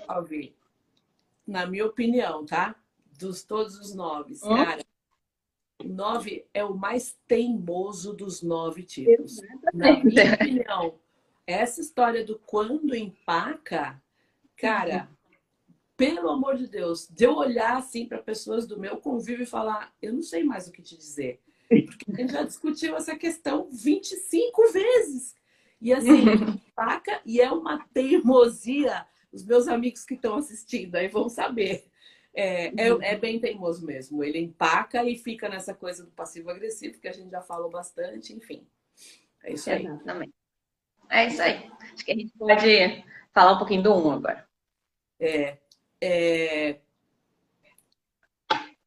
Na 1.47 1.65
minha 1.65 1.85
opinião, 1.85 2.45
tá? 2.45 2.75
Dos 3.17 3.41
todos 3.41 3.79
os 3.79 3.95
nove, 3.95 4.33
hum? 4.43 4.65
cara. 4.65 4.83
O 5.83 5.87
nove 5.87 6.45
é 6.53 6.63
o 6.63 6.75
mais 6.75 7.17
teimoso 7.27 8.13
dos 8.13 8.41
nove 8.41 8.83
tipos. 8.83 9.39
Na 9.73 10.03
minha 10.03 10.33
opinião, 10.33 10.99
essa 11.45 11.79
história 11.81 12.25
do 12.25 12.39
quando 12.39 12.95
empaca, 12.95 14.01
cara, 14.55 15.09
pelo 15.95 16.29
amor 16.29 16.55
de 16.55 16.67
Deus, 16.67 17.07
de 17.07 17.25
eu 17.25 17.35
olhar 17.35 17.77
assim 17.77 18.05
para 18.07 18.17
pessoas 18.17 18.67
do 18.67 18.79
meu 18.79 18.97
convívio 18.97 19.43
e 19.43 19.47
falar, 19.47 19.93
eu 20.01 20.13
não 20.13 20.21
sei 20.23 20.43
mais 20.43 20.67
o 20.67 20.71
que 20.71 20.81
te 20.81 20.97
dizer. 20.97 21.41
Porque 21.67 22.11
a 22.11 22.15
gente 22.15 22.33
já 22.33 22.43
discutiu 22.43 22.95
essa 22.95 23.15
questão 23.15 23.69
25 23.71 24.71
vezes. 24.71 25.35
E 25.79 25.93
assim, 25.93 26.25
paca 26.75 27.21
e 27.25 27.39
é 27.39 27.51
uma 27.51 27.85
teimosia. 27.93 29.05
Os 29.31 29.45
meus 29.45 29.67
amigos 29.67 30.03
que 30.03 30.15
estão 30.15 30.35
assistindo 30.35 30.95
aí 30.95 31.07
vão 31.07 31.29
saber. 31.29 31.85
É, 32.39 32.67
é, 32.67 33.13
é, 33.13 33.17
bem 33.17 33.39
teimoso 33.39 33.83
mesmo. 33.83 34.23
Ele 34.23 34.37
empaca 34.37 35.03
e 35.03 35.17
fica 35.17 35.49
nessa 35.49 35.73
coisa 35.73 36.03
do 36.03 36.11
passivo-agressivo, 36.11 36.99
que 36.99 37.07
a 37.07 37.11
gente 37.11 37.31
já 37.31 37.41
falou 37.41 37.67
bastante, 37.67 38.31
enfim. 38.31 38.63
É 39.43 39.53
isso 39.53 39.67
aí. 39.71 39.87
Exatamente. 39.87 40.33
É 41.09 41.25
isso 41.25 41.41
aí. 41.41 41.67
Acho 41.93 42.05
que 42.05 42.11
a 42.11 42.15
gente 42.15 42.31
pode 42.37 43.03
falar 43.33 43.53
um 43.53 43.57
pouquinho 43.57 43.81
do 43.81 43.91
um 43.91 44.11
agora. 44.11 44.47
É, 45.19 45.57
é... 45.99 46.79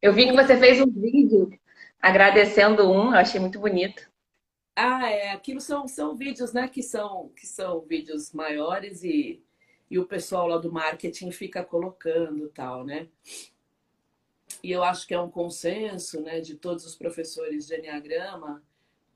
Eu 0.00 0.12
vi 0.12 0.26
que 0.26 0.32
você 0.32 0.56
fez 0.56 0.80
um 0.80 0.88
vídeo 0.88 1.50
agradecendo 2.00 2.88
um, 2.88 3.06
eu 3.06 3.18
achei 3.18 3.40
muito 3.40 3.58
bonito. 3.58 4.08
Ah, 4.76 5.10
é. 5.10 5.32
Aquilo 5.32 5.60
são, 5.60 5.88
são 5.88 6.14
vídeos, 6.14 6.52
né? 6.52 6.68
Que 6.68 6.84
são, 6.84 7.30
que 7.30 7.48
são 7.48 7.80
vídeos 7.80 8.32
maiores 8.32 9.02
e, 9.02 9.42
e 9.90 9.98
o 9.98 10.07
pessoal 10.07 10.46
lá 10.46 10.59
do 10.59 10.72
marketing 10.72 11.31
fica 11.33 11.64
colocando 11.64 12.48
tal, 12.48 12.85
né? 12.85 13.09
E 14.62 14.70
eu 14.70 14.83
acho 14.85 15.07
que 15.07 15.14
é 15.14 15.20
um 15.20 15.31
consenso, 15.31 16.20
né, 16.20 16.40
de 16.40 16.55
todos 16.55 16.85
os 16.85 16.94
professores 16.94 17.66
de 17.66 17.76
Enneagrama 17.76 18.62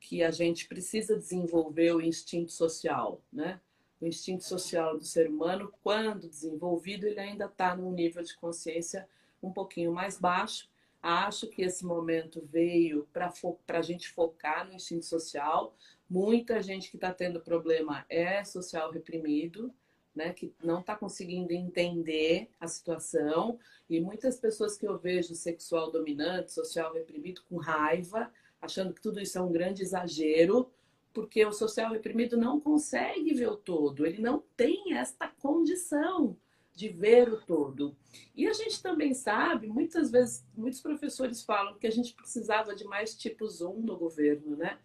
que 0.00 0.22
a 0.22 0.30
gente 0.30 0.66
precisa 0.68 1.16
desenvolver 1.16 1.94
o 1.94 2.00
instinto 2.00 2.52
social, 2.52 3.22
né? 3.32 3.60
o 4.04 4.06
instinto 4.06 4.44
social 4.44 4.98
do 4.98 5.04
ser 5.04 5.28
humano, 5.28 5.72
quando 5.82 6.28
desenvolvido, 6.28 7.06
ele 7.06 7.18
ainda 7.18 7.46
está 7.46 7.74
num 7.74 7.90
nível 7.90 8.22
de 8.22 8.36
consciência 8.36 9.08
um 9.42 9.50
pouquinho 9.50 9.92
mais 9.92 10.18
baixo. 10.18 10.68
Acho 11.02 11.46
que 11.48 11.62
esse 11.62 11.84
momento 11.84 12.46
veio 12.50 13.08
para 13.12 13.32
a 13.68 13.82
gente 13.82 14.08
focar 14.08 14.66
no 14.66 14.74
instinto 14.74 15.06
social. 15.06 15.74
Muita 16.08 16.62
gente 16.62 16.90
que 16.90 16.96
está 16.96 17.12
tendo 17.12 17.40
problema 17.40 18.04
é 18.08 18.44
social 18.44 18.90
reprimido, 18.90 19.72
né, 20.14 20.32
que 20.32 20.54
não 20.62 20.80
está 20.80 20.94
conseguindo 20.94 21.52
entender 21.52 22.48
a 22.60 22.68
situação. 22.68 23.58
E 23.88 24.00
muitas 24.00 24.38
pessoas 24.38 24.76
que 24.76 24.86
eu 24.86 24.98
vejo 24.98 25.34
sexual 25.34 25.90
dominante, 25.90 26.52
social 26.52 26.92
reprimido, 26.92 27.42
com 27.48 27.56
raiva, 27.56 28.30
achando 28.60 28.94
que 28.94 29.00
tudo 29.00 29.20
isso 29.20 29.36
é 29.38 29.40
um 29.42 29.52
grande 29.52 29.82
exagero 29.82 30.70
porque 31.14 31.46
o 31.46 31.52
social 31.52 31.92
reprimido 31.92 32.36
não 32.36 32.60
consegue 32.60 33.32
ver 33.32 33.48
o 33.48 33.56
todo, 33.56 34.04
ele 34.04 34.20
não 34.20 34.42
tem 34.56 34.94
esta 34.94 35.28
condição 35.28 36.36
de 36.74 36.88
ver 36.88 37.32
o 37.32 37.40
todo. 37.40 37.96
E 38.34 38.48
a 38.48 38.52
gente 38.52 38.82
também 38.82 39.14
sabe, 39.14 39.68
muitas 39.68 40.10
vezes, 40.10 40.44
muitos 40.56 40.80
professores 40.80 41.44
falam 41.44 41.78
que 41.78 41.86
a 41.86 41.90
gente 41.90 42.12
precisava 42.12 42.74
de 42.74 42.82
mais 42.84 43.14
tipos 43.14 43.60
1 43.60 43.80
no 43.80 43.96
governo, 43.96 44.56
né? 44.56 44.76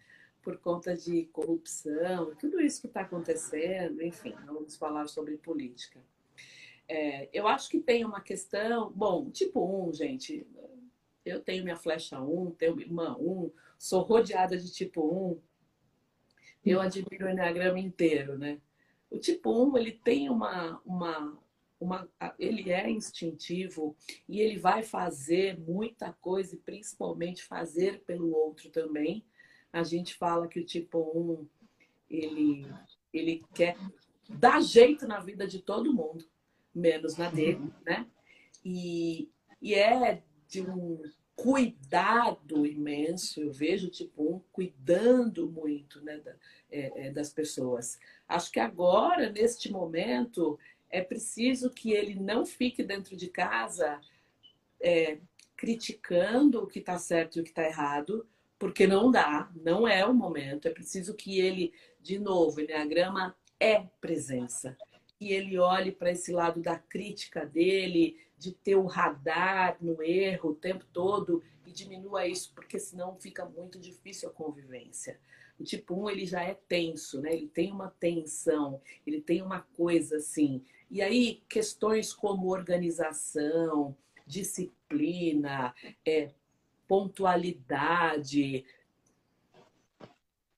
Por 0.42 0.58
conta 0.58 0.96
de 0.96 1.24
corrupção, 1.26 2.34
tudo 2.36 2.60
isso 2.60 2.80
que 2.80 2.86
está 2.86 3.02
acontecendo, 3.02 4.02
enfim, 4.02 4.34
vamos 4.46 4.76
falar 4.76 5.06
sobre 5.06 5.36
política. 5.36 6.00
É, 6.88 7.28
eu 7.32 7.46
acho 7.46 7.68
que 7.68 7.78
tem 7.78 8.04
uma 8.04 8.20
questão, 8.20 8.90
bom, 8.90 9.30
tipo 9.30 9.88
1, 9.88 9.94
gente, 9.94 10.46
eu 11.24 11.40
tenho 11.40 11.62
minha 11.62 11.76
flecha 11.76 12.20
1, 12.20 12.52
tenho 12.52 12.74
minha 12.74 12.88
irmã 12.88 13.16
1, 13.18 13.50
sou 13.78 14.02
rodeada 14.02 14.56
de 14.56 14.72
tipo 14.72 15.02
1, 15.02 15.40
eu 16.64 16.80
admiro 16.80 17.26
o 17.26 17.28
Enneagrama 17.28 17.78
inteiro, 17.78 18.36
né? 18.36 18.60
O 19.10 19.18
tipo 19.18 19.50
1, 19.50 19.78
ele 19.78 19.92
tem 19.92 20.28
uma, 20.28 20.80
uma, 20.84 21.38
uma... 21.80 22.08
Ele 22.38 22.70
é 22.70 22.90
instintivo 22.90 23.96
e 24.28 24.40
ele 24.40 24.58
vai 24.58 24.82
fazer 24.82 25.58
muita 25.58 26.12
coisa 26.12 26.54
e 26.54 26.58
principalmente 26.58 27.42
fazer 27.42 28.02
pelo 28.02 28.34
outro 28.34 28.70
também. 28.70 29.24
A 29.72 29.82
gente 29.82 30.14
fala 30.14 30.48
que 30.48 30.60
o 30.60 30.64
tipo 30.64 30.98
1, 31.14 31.46
ele, 32.08 32.66
ele 33.12 33.44
quer 33.54 33.76
dar 34.28 34.60
jeito 34.60 35.06
na 35.06 35.20
vida 35.20 35.46
de 35.46 35.60
todo 35.60 35.92
mundo, 35.92 36.24
menos 36.74 37.16
na 37.16 37.30
dele, 37.30 37.72
né? 37.84 38.06
E, 38.64 39.28
e 39.60 39.74
é 39.74 40.22
de 40.48 40.62
um 40.62 41.00
cuidado 41.34 42.66
imenso, 42.66 43.40
eu 43.40 43.50
vejo 43.50 43.88
tipo 43.88 44.22
um 44.22 44.40
cuidando 44.52 45.48
muito 45.48 46.02
né, 46.02 46.18
da, 46.18 46.34
é, 46.70 47.06
é, 47.06 47.10
das 47.10 47.32
pessoas. 47.32 47.98
Acho 48.28 48.52
que 48.52 48.60
agora, 48.60 49.30
neste 49.30 49.72
momento, 49.72 50.58
é 50.90 51.00
preciso 51.00 51.70
que 51.70 51.92
ele 51.92 52.14
não 52.14 52.44
fique 52.44 52.82
dentro 52.82 53.16
de 53.16 53.28
casa 53.28 53.98
é, 54.82 55.18
criticando 55.56 56.62
o 56.62 56.66
que 56.66 56.80
está 56.80 56.98
certo 56.98 57.38
e 57.38 57.40
o 57.40 57.44
que 57.44 57.50
está 57.50 57.64
errado, 57.64 58.26
porque 58.60 58.86
não 58.86 59.10
dá, 59.10 59.50
não 59.56 59.88
é 59.88 60.04
o 60.04 60.12
momento. 60.12 60.68
É 60.68 60.70
preciso 60.70 61.14
que 61.14 61.40
ele, 61.40 61.72
de 61.98 62.18
novo, 62.18 62.60
Enneagrama 62.60 63.34
é 63.58 63.80
presença. 64.02 64.76
Que 65.18 65.32
ele 65.32 65.58
olhe 65.58 65.90
para 65.90 66.10
esse 66.10 66.30
lado 66.30 66.60
da 66.60 66.78
crítica 66.78 67.46
dele, 67.46 68.18
de 68.36 68.52
ter 68.52 68.76
o 68.76 68.84
radar 68.84 69.78
no 69.80 70.02
erro 70.02 70.50
o 70.50 70.54
tempo 70.54 70.84
todo 70.92 71.42
e 71.66 71.72
diminua 71.72 72.26
isso, 72.26 72.52
porque 72.54 72.78
senão 72.78 73.18
fica 73.18 73.46
muito 73.46 73.78
difícil 73.80 74.28
a 74.28 74.32
convivência. 74.32 75.18
O 75.58 75.64
tipo 75.64 75.94
1, 75.94 76.10
ele 76.10 76.26
já 76.26 76.42
é 76.42 76.52
tenso, 76.52 77.22
né? 77.22 77.32
Ele 77.32 77.48
tem 77.48 77.72
uma 77.72 77.88
tensão, 77.98 78.80
ele 79.06 79.22
tem 79.22 79.40
uma 79.40 79.60
coisa 79.60 80.16
assim. 80.16 80.62
E 80.90 81.00
aí, 81.00 81.42
questões 81.48 82.12
como 82.12 82.50
organização, 82.50 83.96
disciplina, 84.26 85.74
é, 86.06 86.30
pontualidade. 86.90 88.64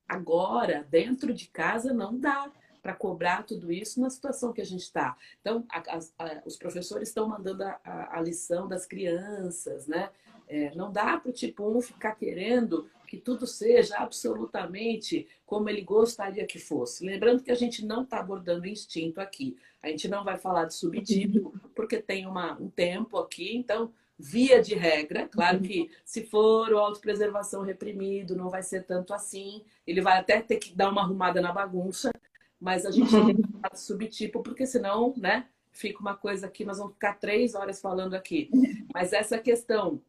Agora, 0.09 0.87
dentro 0.91 1.35
de 1.35 1.47
casa, 1.49 1.93
não 1.93 2.19
dá 2.19 2.51
para 2.81 2.95
cobrar 2.95 3.43
tudo 3.43 3.71
isso 3.71 4.01
na 4.01 4.09
situação 4.09 4.51
que 4.51 4.63
a 4.63 4.65
gente 4.65 4.81
está. 4.81 5.15
Então, 5.43 5.67
a, 5.69 5.99
a, 5.99 6.43
os 6.47 6.57
professores 6.57 7.09
estão 7.09 7.29
mandando 7.29 7.63
a, 7.65 7.81
a, 7.85 8.21
lição 8.23 8.67
das 8.67 8.87
crianças, 8.87 9.87
né? 9.87 10.09
É, 10.49 10.75
não 10.75 10.91
dá 10.91 11.19
para 11.19 11.29
o 11.29 11.35
tipo 11.35 11.69
1 11.69 11.83
ficar 11.83 12.15
querendo 12.15 12.89
que 13.07 13.19
tudo 13.19 13.47
seja 13.47 13.99
absolutamente 13.99 15.29
como 15.45 15.69
ele 15.69 15.83
gostaria 15.83 16.47
que 16.47 16.59
fosse. 16.59 17.05
Lembrando 17.05 17.43
que 17.43 17.51
a 17.51 17.55
gente 17.55 17.85
não 17.85 18.05
está 18.05 18.21
abordando 18.21 18.67
instinto 18.67 19.21
aqui. 19.21 19.55
A 19.83 19.89
gente 19.89 20.09
não 20.09 20.25
vai 20.25 20.39
falar 20.39 20.65
de 20.65 20.75
subtipo, 20.75 21.53
porque 21.75 22.01
tem 22.01 22.27
uma, 22.27 22.55
um 22.55 22.71
tempo 22.71 23.19
aqui, 23.19 23.55
então 23.55 23.93
via 24.19 24.63
de 24.63 24.75
regra. 24.75 25.29
Claro 25.29 25.59
uhum. 25.59 25.63
que 25.63 25.91
se 26.05 26.25
for 26.25 26.73
o 26.73 26.79
autopreservação 26.79 27.63
reprimido, 27.63 28.37
não 28.37 28.49
vai 28.49 28.63
ser 28.63 28.85
tanto 28.85 29.13
assim. 29.13 29.63
Ele 29.87 30.01
vai 30.01 30.19
até 30.19 30.41
ter 30.41 30.57
que 30.57 30.75
dar 30.75 30.91
uma 30.91 31.03
arrumada 31.03 31.41
na 31.41 31.53
bagunça, 31.53 32.13
mas 32.61 32.87
a 32.87 32.91
gente 32.91 33.13
não 33.13 33.25
vai 33.25 33.35
falar 33.35 33.77
subtipo, 33.77 34.43
porque 34.43 34.67
senão, 34.67 35.13
né, 35.17 35.49
fica 35.73 36.01
uma 36.01 36.17
coisa 36.17 36.47
aqui, 36.47 36.65
nós 36.65 36.79
vamos 36.79 36.95
ficar 36.95 37.15
três 37.15 37.55
horas 37.55 37.81
falando 37.81 38.15
aqui. 38.15 38.51
Mas 38.95 39.13
essa 39.13 39.39
questão 39.39 40.01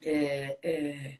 é, 0.00 0.58
é, 0.62 1.18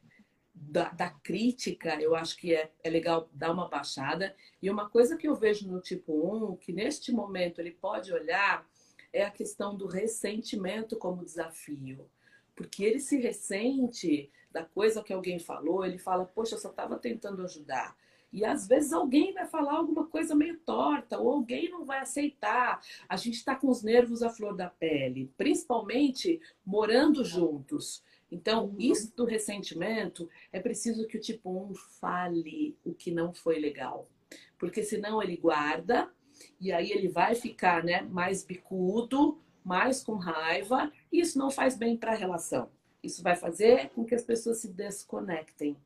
da, 0.53 0.89
da, 0.89 1.09
crítica, 1.09 2.01
eu 2.01 2.15
acho 2.15 2.37
que 2.37 2.55
é, 2.55 2.71
é 2.83 2.89
legal 2.89 3.29
dar 3.33 3.51
uma 3.51 3.67
baixada. 3.67 4.35
E 4.61 4.69
uma 4.69 4.89
coisa 4.89 5.17
que 5.17 5.27
eu 5.27 5.35
vejo 5.35 5.67
no 5.69 5.79
tipo 5.79 6.51
1, 6.53 6.55
que 6.57 6.71
neste 6.71 7.11
momento 7.11 7.59
ele 7.59 7.71
pode 7.71 8.11
olhar, 8.11 8.65
é 9.13 9.23
a 9.23 9.31
questão 9.31 9.77
do 9.77 9.87
ressentimento 9.87 10.97
como 10.97 11.23
desafio. 11.23 12.09
Porque 12.55 12.83
ele 12.83 12.99
se 12.99 13.17
ressente 13.17 14.29
da 14.51 14.65
coisa 14.65 15.03
que 15.03 15.13
alguém 15.13 15.39
falou, 15.39 15.85
ele 15.85 15.97
fala, 15.97 16.25
poxa, 16.25 16.55
eu 16.55 16.59
só 16.59 16.69
estava 16.69 16.97
tentando 16.97 17.43
ajudar. 17.43 17.95
E 18.31 18.43
às 18.43 18.67
vezes 18.67 18.91
alguém 18.91 19.31
vai 19.31 19.45
falar 19.45 19.73
alguma 19.73 20.07
coisa 20.07 20.35
meio 20.35 20.57
torta, 20.59 21.19
ou 21.19 21.31
alguém 21.31 21.69
não 21.69 21.85
vai 21.85 21.99
aceitar. 21.99 22.81
A 23.07 23.15
gente 23.15 23.35
está 23.35 23.55
com 23.55 23.69
os 23.69 23.83
nervos 23.83 24.23
à 24.23 24.29
flor 24.29 24.55
da 24.55 24.67
pele, 24.67 25.31
principalmente 25.37 26.41
morando 26.65 27.23
juntos. 27.23 28.03
Então, 28.31 28.65
uhum. 28.65 28.75
isso 28.79 29.15
do 29.15 29.25
ressentimento, 29.25 30.27
é 30.51 30.59
preciso 30.59 31.05
que 31.05 31.17
o 31.17 31.21
tipo 31.21 31.51
1 31.69 31.75
fale 31.75 32.75
o 32.83 32.91
que 32.91 33.11
não 33.11 33.31
foi 33.31 33.59
legal. 33.59 34.09
Porque 34.57 34.81
senão 34.81 35.21
ele 35.21 35.37
guarda, 35.37 36.11
e 36.59 36.71
aí 36.71 36.91
ele 36.91 37.07
vai 37.07 37.35
ficar 37.35 37.83
né, 37.83 38.01
mais 38.01 38.43
bicudo, 38.43 39.41
mais 39.63 40.03
com 40.03 40.15
raiva, 40.15 40.91
e 41.11 41.19
isso 41.21 41.37
não 41.37 41.49
faz 41.49 41.75
bem 41.75 41.95
para 41.95 42.11
a 42.11 42.15
relação. 42.15 42.69
Isso 43.01 43.21
vai 43.21 43.35
fazer 43.35 43.89
com 43.89 44.05
que 44.05 44.15
as 44.15 44.23
pessoas 44.23 44.59
se 44.59 44.67
desconectem. 44.67 45.77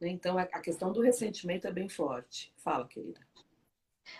Né? 0.00 0.08
Então, 0.08 0.38
a 0.38 0.46
questão 0.46 0.92
do 0.92 1.00
ressentimento 1.00 1.66
é 1.66 1.72
bem 1.72 1.88
forte. 1.88 2.52
Fala, 2.56 2.86
querida. 2.86 3.20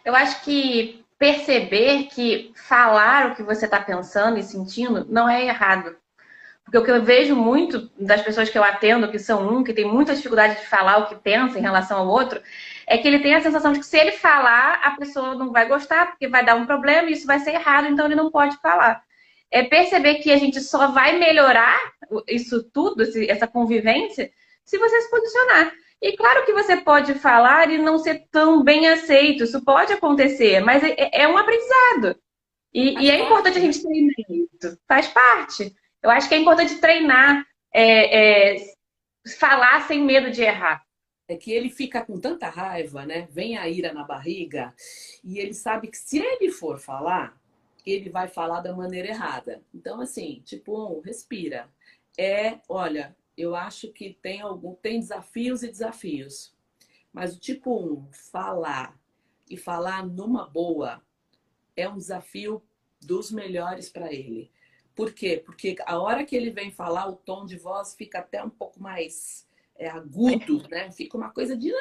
Eu 0.04 0.14
acho 0.14 0.44
que 0.44 1.04
perceber 1.18 2.04
que 2.06 2.52
falar 2.54 3.30
o 3.30 3.36
que 3.36 3.42
você 3.42 3.66
está 3.66 3.80
pensando 3.80 4.38
e 4.38 4.42
sentindo 4.42 5.04
não 5.04 5.28
é 5.28 5.46
errado. 5.46 5.96
Porque 6.70 6.78
o 6.78 6.84
que 6.84 6.90
eu 6.92 7.02
vejo 7.02 7.34
muito 7.34 7.90
das 7.98 8.22
pessoas 8.22 8.48
que 8.48 8.56
eu 8.56 8.62
atendo, 8.62 9.10
que 9.10 9.18
são 9.18 9.56
um, 9.56 9.64
que 9.64 9.72
tem 9.72 9.84
muita 9.84 10.14
dificuldade 10.14 10.60
de 10.60 10.68
falar 10.68 10.98
o 10.98 11.08
que 11.08 11.16
pensa 11.16 11.58
em 11.58 11.62
relação 11.62 11.98
ao 11.98 12.06
outro, 12.06 12.40
é 12.86 12.96
que 12.96 13.08
ele 13.08 13.18
tem 13.18 13.34
a 13.34 13.40
sensação 13.40 13.72
de 13.72 13.80
que 13.80 13.86
se 13.86 13.98
ele 13.98 14.12
falar, 14.12 14.80
a 14.84 14.92
pessoa 14.92 15.34
não 15.34 15.50
vai 15.50 15.66
gostar, 15.66 16.06
porque 16.06 16.28
vai 16.28 16.44
dar 16.44 16.54
um 16.54 16.66
problema 16.66 17.10
e 17.10 17.14
isso 17.14 17.26
vai 17.26 17.40
ser 17.40 17.54
errado, 17.54 17.88
então 17.88 18.06
ele 18.06 18.14
não 18.14 18.30
pode 18.30 18.56
falar. 18.58 19.02
É 19.50 19.64
perceber 19.64 20.20
que 20.20 20.30
a 20.30 20.36
gente 20.36 20.60
só 20.60 20.92
vai 20.92 21.18
melhorar 21.18 21.76
isso 22.28 22.62
tudo, 22.72 23.02
essa 23.28 23.48
convivência, 23.48 24.30
se 24.64 24.78
você 24.78 25.00
se 25.00 25.10
posicionar. 25.10 25.72
E 26.00 26.16
claro 26.16 26.46
que 26.46 26.52
você 26.52 26.76
pode 26.76 27.14
falar 27.14 27.68
e 27.68 27.78
não 27.78 27.98
ser 27.98 28.28
tão 28.30 28.62
bem 28.62 28.88
aceito, 28.88 29.42
isso 29.42 29.60
pode 29.64 29.92
acontecer, 29.92 30.60
mas 30.60 30.84
é, 30.84 31.10
é 31.12 31.26
um 31.26 31.36
aprendizado. 31.36 32.14
E, 32.72 33.06
e 33.06 33.10
é 33.10 33.24
importante 33.24 33.58
a 33.58 33.60
gente 33.60 33.82
treinar 33.82 34.14
isso, 34.28 34.78
faz 34.86 35.08
parte. 35.08 35.74
Eu 36.02 36.10
acho 36.10 36.28
que 36.28 36.34
é 36.34 36.38
importante 36.38 36.80
treinar, 36.80 37.46
é, 37.72 38.54
é, 38.54 38.74
falar 39.38 39.86
sem 39.86 40.02
medo 40.02 40.30
de 40.30 40.42
errar. 40.42 40.84
É 41.28 41.36
que 41.36 41.52
ele 41.52 41.70
fica 41.70 42.04
com 42.04 42.18
tanta 42.18 42.48
raiva, 42.48 43.06
né? 43.06 43.28
Vem 43.30 43.56
a 43.56 43.68
ira 43.68 43.92
na 43.92 44.02
barriga, 44.02 44.74
e 45.22 45.38
ele 45.38 45.54
sabe 45.54 45.88
que 45.88 45.96
se 45.96 46.18
ele 46.18 46.50
for 46.50 46.78
falar, 46.78 47.38
ele 47.86 48.10
vai 48.10 48.28
falar 48.28 48.60
da 48.60 48.74
maneira 48.74 49.08
errada. 49.08 49.62
Então, 49.72 50.00
assim, 50.00 50.42
tipo, 50.44 50.98
um, 50.98 51.00
respira. 51.00 51.68
É, 52.18 52.58
olha, 52.68 53.16
eu 53.36 53.54
acho 53.54 53.92
que 53.92 54.18
tem 54.20 54.40
algum, 54.40 54.74
tem 54.74 54.98
desafios 54.98 55.62
e 55.62 55.68
desafios. 55.68 56.54
Mas 57.12 57.36
o 57.36 57.40
tipo 57.40 57.76
um, 57.76 58.08
falar 58.12 58.98
e 59.48 59.56
falar 59.56 60.06
numa 60.06 60.48
boa 60.48 61.02
é 61.76 61.88
um 61.88 61.96
desafio 61.96 62.62
dos 63.00 63.30
melhores 63.30 63.88
para 63.88 64.12
ele. 64.12 64.50
Por 65.00 65.14
quê? 65.14 65.42
Porque 65.42 65.76
a 65.86 65.98
hora 65.98 66.26
que 66.26 66.36
ele 66.36 66.50
vem 66.50 66.70
falar, 66.70 67.08
o 67.08 67.16
tom 67.16 67.46
de 67.46 67.56
voz 67.56 67.94
fica 67.94 68.18
até 68.18 68.44
um 68.44 68.50
pouco 68.50 68.78
mais 68.82 69.48
é, 69.74 69.88
agudo, 69.88 70.68
né? 70.68 70.92
Fica 70.92 71.16
uma 71.16 71.30
coisa 71.30 71.56
de. 71.56 71.72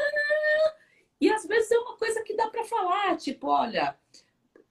E 1.20 1.30
às 1.30 1.46
vezes 1.46 1.70
é 1.70 1.78
uma 1.80 1.98
coisa 1.98 2.24
que 2.24 2.34
dá 2.34 2.48
para 2.48 2.64
falar, 2.64 3.18
tipo, 3.18 3.48
olha, 3.48 3.94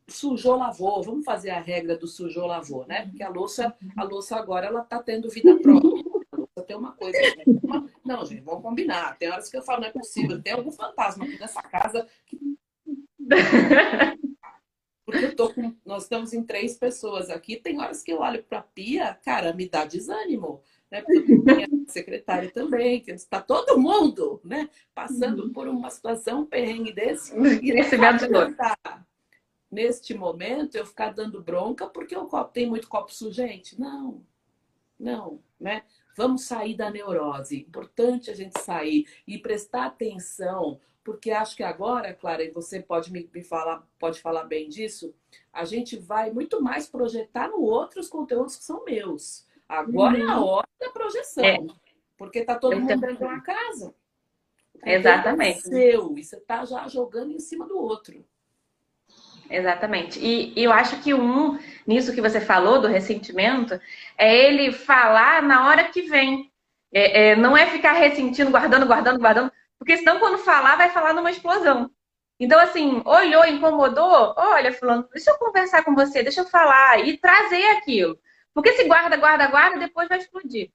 sujou, 0.06 0.56
lavou. 0.56 1.02
Vamos 1.02 1.26
fazer 1.26 1.50
a 1.50 1.60
regra 1.60 1.94
do 1.94 2.06
sujou, 2.06 2.46
lavou, 2.46 2.86
né? 2.86 3.04
Porque 3.04 3.22
a 3.22 3.28
louça, 3.28 3.76
a 3.94 4.02
louça 4.02 4.34
agora 4.34 4.68
ela 4.68 4.80
tá 4.80 5.02
tendo 5.02 5.28
vida 5.28 5.54
própria. 5.60 6.02
A 6.32 6.36
louça 6.38 6.62
tem 6.66 6.74
uma 6.74 6.92
coisa. 6.92 7.18
Não, 8.02 8.24
gente, 8.24 8.40
vamos 8.40 8.62
combinar. 8.62 9.18
Tem 9.18 9.30
horas 9.30 9.50
que 9.50 9.58
eu 9.58 9.62
falo, 9.62 9.82
não 9.82 9.88
é 9.88 9.92
possível. 9.92 10.40
Tem 10.40 10.54
algum 10.54 10.72
fantasma 10.72 11.26
aqui 11.26 11.38
nessa 11.38 11.60
casa 11.60 12.08
que. 12.24 12.40
Porque 15.08 15.24
eu 15.24 15.34
tô 15.34 15.54
com. 15.54 15.74
Nós 15.86 16.02
estamos 16.02 16.34
em 16.34 16.44
três 16.44 16.76
pessoas 16.76 17.30
aqui. 17.30 17.56
Tem 17.56 17.80
horas 17.80 18.02
que 18.02 18.12
eu 18.12 18.20
olho 18.20 18.42
para 18.42 18.58
a 18.58 18.62
pia, 18.62 19.14
cara, 19.24 19.54
me 19.54 19.66
dá 19.66 19.86
desânimo. 19.86 20.60
Né? 20.90 21.00
Porque 21.00 21.32
eu 21.32 21.44
tenho 21.44 21.64
a 21.64 21.68
secretária 21.90 22.50
também, 22.50 23.00
que 23.00 23.10
está 23.12 23.40
todo 23.40 23.80
mundo 23.80 24.38
né? 24.44 24.68
passando 24.94 25.44
uhum. 25.44 25.52
por 25.54 25.66
uma 25.66 25.88
situação 25.88 26.44
perrengue 26.44 26.92
desse. 26.92 27.34
E 27.34 27.72
nesse 27.72 27.96
neste 29.70 30.12
momento 30.12 30.76
eu 30.76 30.84
ficar 30.84 31.14
dando 31.14 31.42
bronca 31.42 31.86
porque 31.86 32.14
o 32.14 32.26
copo 32.26 32.52
tem 32.52 32.68
muito 32.68 32.86
copo 32.86 33.10
sujente. 33.10 33.80
Não, 33.80 34.22
não, 35.00 35.40
né? 35.58 35.84
Vamos 36.18 36.44
sair 36.44 36.76
da 36.76 36.90
neurose. 36.90 37.60
Importante 37.60 38.30
a 38.30 38.34
gente 38.34 38.60
sair 38.60 39.06
e 39.26 39.38
prestar 39.38 39.86
atenção 39.86 40.78
porque 41.08 41.30
acho 41.30 41.56
que 41.56 41.62
agora, 41.62 42.12
Clara, 42.12 42.44
e 42.44 42.50
você 42.50 42.80
pode 42.80 43.10
me, 43.10 43.26
me, 43.32 43.42
falar, 43.42 43.82
pode 43.98 44.20
falar 44.20 44.44
bem 44.44 44.68
disso, 44.68 45.14
a 45.50 45.64
gente 45.64 45.96
vai 45.96 46.30
muito 46.30 46.62
mais 46.62 46.86
projetar 46.86 47.48
no 47.48 47.62
outro 47.62 47.98
os 47.98 48.08
conteúdos 48.10 48.56
que 48.56 48.64
são 48.64 48.84
meus. 48.84 49.46
Agora 49.66 50.18
uhum. 50.18 50.28
é 50.28 50.30
a 50.30 50.38
uhum. 50.38 50.44
hora 50.44 50.68
da 50.78 50.90
projeção. 50.90 51.42
É. 51.42 51.66
Porque 52.18 52.44
tá 52.44 52.56
todo 52.56 52.74
Eu 52.74 52.80
mundo 52.80 52.88
dentro 52.88 53.16
de 53.16 53.24
uma 53.24 53.40
casa. 53.40 53.94
Exatamente. 54.84 55.60
É 55.60 55.60
seu, 55.62 56.14
e 56.14 56.22
você 56.22 56.38
tá 56.40 56.66
já 56.66 56.86
jogando 56.88 57.32
em 57.32 57.38
cima 57.38 57.66
do 57.66 57.78
outro. 57.78 58.22
Exatamente. 59.48 60.20
E, 60.20 60.52
e 60.54 60.62
eu 60.62 60.72
acho 60.72 61.00
que 61.00 61.14
um, 61.14 61.58
nisso 61.86 62.12
que 62.12 62.20
você 62.20 62.38
falou, 62.38 62.82
do 62.82 62.86
ressentimento, 62.86 63.80
é 64.18 64.44
ele 64.44 64.72
falar 64.72 65.42
na 65.42 65.68
hora 65.68 65.84
que 65.84 66.02
vem. 66.02 66.52
É, 66.92 67.30
é, 67.30 67.36
não 67.36 67.56
é 67.56 67.64
ficar 67.64 67.94
ressentindo, 67.94 68.50
guardando, 68.50 68.84
guardando, 68.84 69.18
guardando. 69.18 69.50
Porque 69.78 69.96
senão, 69.96 70.18
quando 70.18 70.38
falar, 70.38 70.76
vai 70.76 70.90
falar 70.90 71.12
numa 71.12 71.30
explosão. 71.30 71.90
Então, 72.40 72.58
assim, 72.60 73.02
olhou, 73.04 73.44
incomodou, 73.46 74.34
olha, 74.36 74.72
fulano, 74.72 75.08
deixa 75.12 75.30
eu 75.30 75.38
conversar 75.38 75.84
com 75.84 75.94
você, 75.94 76.22
deixa 76.22 76.42
eu 76.42 76.48
falar 76.48 77.04
e 77.04 77.16
trazer 77.18 77.64
aquilo. 77.76 78.18
Porque 78.54 78.72
se 78.72 78.84
guarda, 78.84 79.16
guarda, 79.16 79.46
guarda, 79.48 79.78
depois 79.78 80.08
vai 80.08 80.18
explodir. 80.18 80.70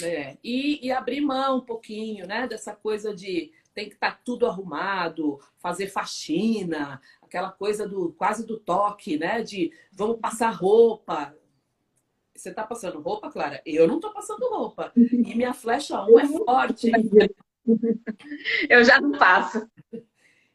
É, 0.00 0.36
e, 0.44 0.86
e 0.86 0.92
abrir 0.92 1.20
mão 1.20 1.58
um 1.58 1.64
pouquinho, 1.64 2.26
né, 2.26 2.46
dessa 2.46 2.74
coisa 2.74 3.14
de 3.14 3.52
tem 3.74 3.88
que 3.88 3.94
estar 3.94 4.12
tá 4.12 4.20
tudo 4.24 4.46
arrumado, 4.46 5.38
fazer 5.58 5.88
faxina, 5.88 7.00
aquela 7.20 7.50
coisa 7.50 7.86
do 7.86 8.12
quase 8.12 8.46
do 8.46 8.58
toque, 8.58 9.18
né, 9.18 9.42
de 9.42 9.72
vamos 9.92 10.18
passar 10.18 10.50
roupa. 10.50 11.34
Você 12.34 12.52
tá 12.52 12.64
passando 12.64 13.00
roupa, 13.00 13.30
Clara? 13.30 13.62
Eu 13.64 13.86
não 13.86 13.98
tô 13.98 14.12
passando 14.12 14.48
roupa. 14.48 14.92
E 14.96 15.34
minha 15.34 15.54
flecha 15.54 16.02
1 16.02 16.18
é 16.18 16.26
forte. 16.26 16.90
Eu 18.68 18.84
já 18.84 19.00
não 19.00 19.12
passo. 19.12 19.68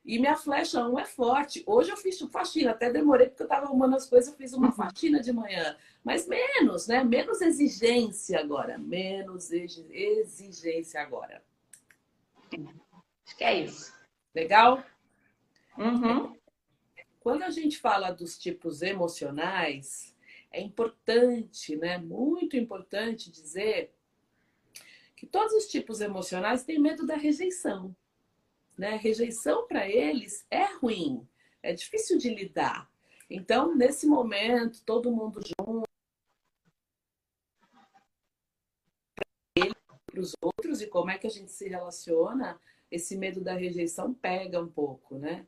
E 0.03 0.17
minha 0.19 0.35
flecha 0.35 0.85
1 0.87 0.99
é 0.99 1.05
forte. 1.05 1.63
Hoje 1.65 1.91
eu 1.91 1.97
fiz 1.97 2.19
faxina, 2.31 2.71
até 2.71 2.91
demorei 2.91 3.27
porque 3.27 3.43
eu 3.43 3.45
estava 3.45 3.65
arrumando 3.65 3.95
as 3.95 4.09
coisas, 4.09 4.31
eu 4.31 4.37
fiz 4.37 4.53
uma 4.53 4.71
faxina 4.71 5.21
de 5.21 5.31
manhã. 5.31 5.77
Mas 6.03 6.27
menos, 6.27 6.87
né? 6.87 7.03
Menos 7.03 7.41
exigência 7.41 8.39
agora. 8.39 8.77
Menos 8.77 9.51
exigência 9.51 11.01
agora. 11.01 11.43
Acho 13.25 13.37
que 13.37 13.43
é 13.43 13.63
isso. 13.63 13.93
Legal? 14.33 14.83
Uhum. 15.77 16.35
Quando 17.19 17.43
a 17.43 17.51
gente 17.51 17.77
fala 17.77 18.09
dos 18.11 18.37
tipos 18.37 18.81
emocionais, 18.81 20.15
é 20.51 20.59
importante, 20.59 21.75
né? 21.75 21.99
Muito 21.99 22.57
importante 22.57 23.31
dizer 23.31 23.93
que 25.21 25.27
todos 25.27 25.53
os 25.53 25.67
tipos 25.67 26.01
emocionais 26.01 26.63
têm 26.63 26.79
medo 26.79 27.05
da 27.05 27.15
rejeição. 27.15 27.95
Né? 28.75 28.95
Rejeição 28.95 29.67
para 29.67 29.87
eles 29.87 30.47
é 30.49 30.63
ruim, 30.77 31.29
é 31.61 31.73
difícil 31.73 32.17
de 32.17 32.33
lidar. 32.33 32.89
Então, 33.29 33.75
nesse 33.75 34.07
momento, 34.07 34.83
todo 34.83 35.11
mundo 35.11 35.39
junto, 35.45 35.87
para 40.07 40.19
os 40.19 40.35
outros 40.41 40.81
e 40.81 40.87
como 40.87 41.11
é 41.11 41.19
que 41.19 41.27
a 41.27 41.29
gente 41.29 41.51
se 41.51 41.69
relaciona, 41.69 42.59
esse 42.89 43.15
medo 43.15 43.41
da 43.41 43.53
rejeição 43.53 44.15
pega 44.15 44.59
um 44.59 44.67
pouco, 44.67 45.19
né? 45.19 45.45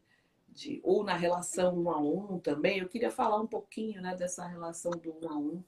De, 0.48 0.80
ou 0.84 1.04
na 1.04 1.16
relação 1.16 1.76
um 1.76 1.90
a 1.90 1.98
um 1.98 2.40
também. 2.40 2.78
Eu 2.78 2.88
queria 2.88 3.10
falar 3.10 3.42
um 3.42 3.48
pouquinho 3.48 4.04
né, 4.04 4.16
dessa 4.16 4.46
relação 4.46 4.92
do 4.92 5.18
um 5.18 5.30
a 5.32 5.36
um, 5.36 5.64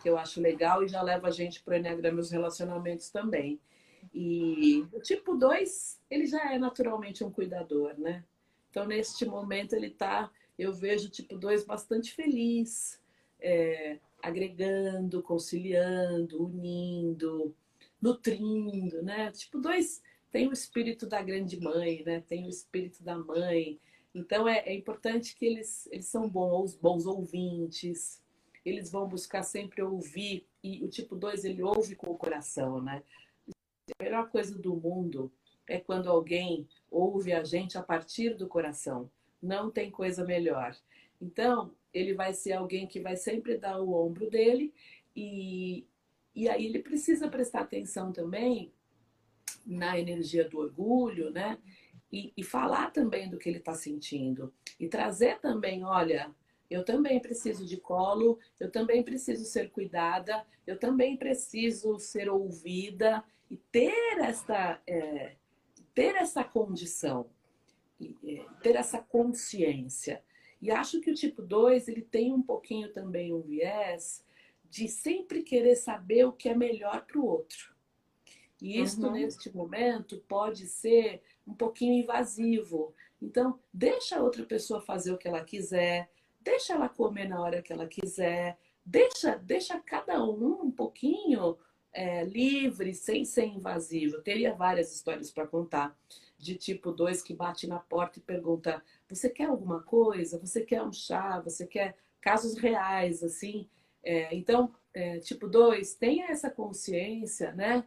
que 0.00 0.08
eu 0.08 0.18
acho 0.18 0.40
legal 0.40 0.82
e 0.82 0.88
já 0.88 1.02
leva 1.02 1.28
a 1.28 1.30
gente 1.30 1.62
para 1.62 1.74
o 1.74 1.76
Enneagrama 1.76 2.20
os 2.20 2.30
relacionamentos 2.30 3.10
também. 3.10 3.60
E 4.14 4.86
o 4.92 5.00
tipo 5.00 5.36
2, 5.36 6.00
ele 6.10 6.26
já 6.26 6.52
é 6.52 6.58
naturalmente 6.58 7.22
um 7.22 7.30
cuidador, 7.30 7.94
né? 7.98 8.24
Então, 8.70 8.86
neste 8.86 9.24
momento, 9.24 9.74
ele 9.74 9.90
tá, 9.90 10.30
eu 10.58 10.72
vejo 10.72 11.08
o 11.08 11.10
tipo 11.10 11.36
2 11.36 11.64
bastante 11.64 12.12
feliz, 12.12 13.00
é, 13.40 13.98
agregando, 14.22 15.22
conciliando, 15.22 16.44
unindo, 16.44 17.54
nutrindo, 18.00 19.02
né? 19.02 19.30
Tipo 19.32 19.58
2 19.58 20.02
tem 20.30 20.48
o 20.48 20.52
espírito 20.52 21.06
da 21.06 21.20
grande 21.20 21.60
mãe, 21.60 22.02
né? 22.04 22.20
Tem 22.20 22.46
o 22.46 22.48
espírito 22.48 23.02
da 23.02 23.18
mãe. 23.18 23.80
Então, 24.14 24.48
é, 24.48 24.60
é 24.60 24.74
importante 24.74 25.36
que 25.36 25.44
eles, 25.44 25.88
eles 25.90 26.06
são 26.06 26.28
bons, 26.28 26.76
bons 26.76 27.06
ouvintes, 27.06 28.19
eles 28.64 28.90
vão 28.90 29.08
buscar 29.08 29.42
sempre 29.42 29.82
ouvir, 29.82 30.46
e 30.62 30.84
o 30.84 30.88
tipo 30.88 31.16
2, 31.16 31.44
ele 31.44 31.62
ouve 31.62 31.94
com 31.96 32.10
o 32.10 32.18
coração, 32.18 32.80
né? 32.80 33.02
A 33.98 34.02
melhor 34.02 34.30
coisa 34.30 34.56
do 34.56 34.76
mundo 34.76 35.32
é 35.66 35.78
quando 35.78 36.10
alguém 36.10 36.68
ouve 36.90 37.32
a 37.32 37.42
gente 37.44 37.78
a 37.78 37.82
partir 37.82 38.34
do 38.34 38.46
coração. 38.46 39.10
Não 39.42 39.70
tem 39.70 39.90
coisa 39.90 40.24
melhor. 40.24 40.76
Então, 41.20 41.72
ele 41.92 42.14
vai 42.14 42.32
ser 42.32 42.52
alguém 42.52 42.86
que 42.86 43.00
vai 43.00 43.16
sempre 43.16 43.56
dar 43.56 43.80
o 43.80 43.92
ombro 43.92 44.28
dele 44.28 44.72
e, 45.14 45.86
e 46.34 46.48
aí 46.48 46.66
ele 46.66 46.80
precisa 46.80 47.28
prestar 47.28 47.60
atenção 47.60 48.12
também 48.12 48.72
na 49.66 49.98
energia 49.98 50.48
do 50.48 50.58
orgulho, 50.58 51.30
né? 51.30 51.58
E, 52.12 52.32
e 52.36 52.42
falar 52.42 52.90
também 52.90 53.28
do 53.28 53.38
que 53.38 53.48
ele 53.48 53.58
está 53.58 53.74
sentindo. 53.74 54.52
E 54.78 54.88
trazer 54.88 55.38
também, 55.38 55.84
olha, 55.84 56.34
eu 56.70 56.84
também 56.84 57.20
preciso 57.20 57.66
de 57.66 57.76
colo, 57.76 58.38
eu 58.58 58.70
também 58.70 59.02
preciso 59.02 59.44
ser 59.44 59.70
cuidada, 59.70 60.46
eu 60.66 60.78
também 60.78 61.16
preciso 61.16 61.98
ser 61.98 62.30
ouvida, 62.30 63.24
e 63.50 63.56
ter 63.56 64.18
essa, 64.20 64.80
é, 64.86 65.34
ter 65.92 66.14
essa 66.14 66.44
condição, 66.44 67.28
é, 68.00 68.44
ter 68.62 68.76
essa 68.76 69.00
consciência. 69.00 70.22
E 70.62 70.70
acho 70.70 71.00
que 71.00 71.10
o 71.10 71.14
tipo 71.14 71.42
2 71.42 71.88
ele 71.88 72.02
tem 72.02 72.32
um 72.32 72.42
pouquinho 72.42 72.92
também 72.92 73.34
um 73.34 73.40
viés 73.40 74.24
de 74.70 74.86
sempre 74.86 75.42
querer 75.42 75.74
saber 75.74 76.24
o 76.24 76.32
que 76.32 76.48
é 76.48 76.54
melhor 76.54 77.04
para 77.04 77.18
o 77.18 77.26
outro. 77.26 77.74
E 78.62 78.80
isso, 78.80 79.04
uhum. 79.04 79.12
neste 79.12 79.54
momento, 79.54 80.22
pode 80.28 80.66
ser 80.66 81.22
um 81.46 81.54
pouquinho 81.54 81.94
invasivo. 81.94 82.94
Então, 83.20 83.58
deixa 83.72 84.18
a 84.18 84.22
outra 84.22 84.44
pessoa 84.44 84.80
fazer 84.80 85.12
o 85.12 85.18
que 85.18 85.26
ela 85.26 85.42
quiser, 85.42 86.10
deixa 86.40 86.74
ela 86.74 86.88
comer 86.88 87.28
na 87.28 87.40
hora 87.40 87.62
que 87.62 87.72
ela 87.72 87.86
quiser, 87.86 88.58
deixa, 88.84 89.36
deixa 89.36 89.78
cada 89.80 90.24
um 90.24 90.62
um 90.62 90.70
pouquinho 90.70 91.58
é, 91.92 92.24
livre, 92.24 92.94
sem 92.94 93.24
ser 93.24 93.46
invasivo. 93.46 94.16
Eu 94.16 94.22
teria 94.22 94.54
várias 94.54 94.94
histórias 94.94 95.30
para 95.30 95.46
contar 95.46 95.96
de 96.38 96.54
tipo 96.54 96.90
2 96.92 97.22
que 97.22 97.34
bate 97.34 97.66
na 97.66 97.78
porta 97.78 98.18
e 98.18 98.22
pergunta: 98.22 98.82
Você 99.08 99.28
quer 99.28 99.46
alguma 99.46 99.82
coisa? 99.82 100.38
Você 100.38 100.62
quer 100.62 100.82
um 100.82 100.92
chá? 100.92 101.40
Você 101.40 101.66
quer 101.66 101.96
casos 102.20 102.56
reais, 102.56 103.22
assim? 103.22 103.68
É, 104.02 104.34
então, 104.34 104.74
é, 104.94 105.18
tipo 105.18 105.46
2, 105.46 105.94
tenha 105.94 106.26
essa 106.26 106.50
consciência, 106.50 107.52
né? 107.52 107.84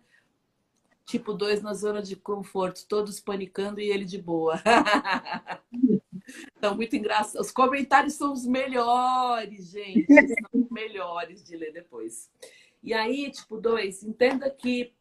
Tipo 1.05 1.33
2 1.33 1.61
na 1.61 1.73
zona 1.73 2.01
de 2.01 2.15
conforto, 2.15 2.85
todos 2.87 3.19
panicando 3.19 3.81
e 3.81 3.89
ele 3.89 4.05
de 4.05 4.21
boa. 4.21 4.61
então, 6.57 6.75
muito 6.75 6.95
engraçado. 6.95 7.41
Os 7.41 7.51
comentários 7.51 8.13
são 8.13 8.33
os 8.33 8.45
melhores, 8.45 9.71
gente. 9.71 10.05
São 10.07 10.61
os 10.61 10.69
melhores 10.69 11.43
de 11.43 11.55
ler 11.55 11.73
depois. 11.73 12.29
E 12.81 12.93
aí, 12.93 13.31
tipo, 13.31 13.57
dois, 13.57 14.03
entenda 14.03 14.49
que 14.49 14.93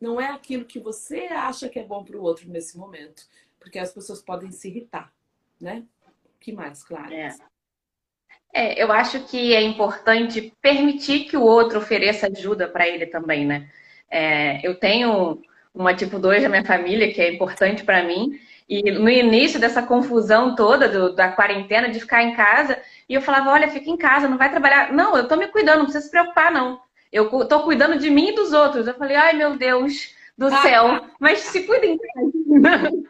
não 0.00 0.20
é 0.20 0.26
aquilo 0.26 0.64
que 0.64 0.78
você 0.78 1.26
acha 1.30 1.68
que 1.68 1.78
é 1.78 1.84
bom 1.84 2.04
para 2.04 2.16
o 2.16 2.22
outro 2.22 2.48
nesse 2.48 2.76
momento, 2.76 3.24
porque 3.58 3.78
as 3.78 3.92
pessoas 3.92 4.20
podem 4.20 4.50
se 4.50 4.68
irritar, 4.68 5.12
né? 5.60 5.84
Que 6.38 6.52
mais, 6.52 6.84
claro? 6.84 7.12
É. 7.12 7.34
é. 8.52 8.82
eu 8.82 8.92
acho 8.92 9.24
que 9.26 9.54
é 9.54 9.62
importante 9.62 10.52
permitir 10.60 11.24
que 11.24 11.36
o 11.36 11.42
outro 11.42 11.78
ofereça 11.78 12.26
ajuda 12.26 12.68
para 12.68 12.86
ele 12.86 13.06
também, 13.06 13.46
né? 13.46 13.70
É, 14.10 14.64
eu 14.66 14.78
tenho 14.78 15.42
uma 15.74 15.94
tipo 15.94 16.18
2 16.18 16.42
da 16.42 16.48
minha 16.48 16.64
família 16.64 17.12
que 17.12 17.20
é 17.20 17.32
importante 17.32 17.82
para 17.82 18.04
mim, 18.04 18.38
e 18.68 18.90
no 18.90 19.08
início 19.10 19.60
dessa 19.60 19.82
confusão 19.82 20.54
toda 20.54 20.88
do, 20.88 21.14
da 21.14 21.30
quarentena, 21.30 21.88
de 21.88 22.00
ficar 22.00 22.22
em 22.22 22.34
casa, 22.34 22.80
e 23.08 23.14
eu 23.14 23.20
falava: 23.20 23.50
olha, 23.50 23.70
fica 23.70 23.90
em 23.90 23.96
casa, 23.96 24.28
não 24.28 24.38
vai 24.38 24.50
trabalhar. 24.50 24.92
Não, 24.92 25.16
eu 25.16 25.28
tô 25.28 25.36
me 25.36 25.48
cuidando, 25.48 25.78
não 25.78 25.84
precisa 25.84 26.04
se 26.04 26.10
preocupar, 26.10 26.50
não. 26.50 26.80
Eu 27.12 27.28
tô 27.46 27.62
cuidando 27.62 27.98
de 27.98 28.10
mim 28.10 28.30
e 28.30 28.34
dos 28.34 28.52
outros. 28.52 28.86
Eu 28.86 28.94
falei, 28.94 29.16
ai 29.16 29.34
meu 29.34 29.56
Deus 29.56 30.14
do 30.36 30.50
céu, 30.62 31.06
mas 31.20 31.40
se 31.40 31.62
cuida 31.64 31.86
em 31.86 31.98
casa. 31.98 32.90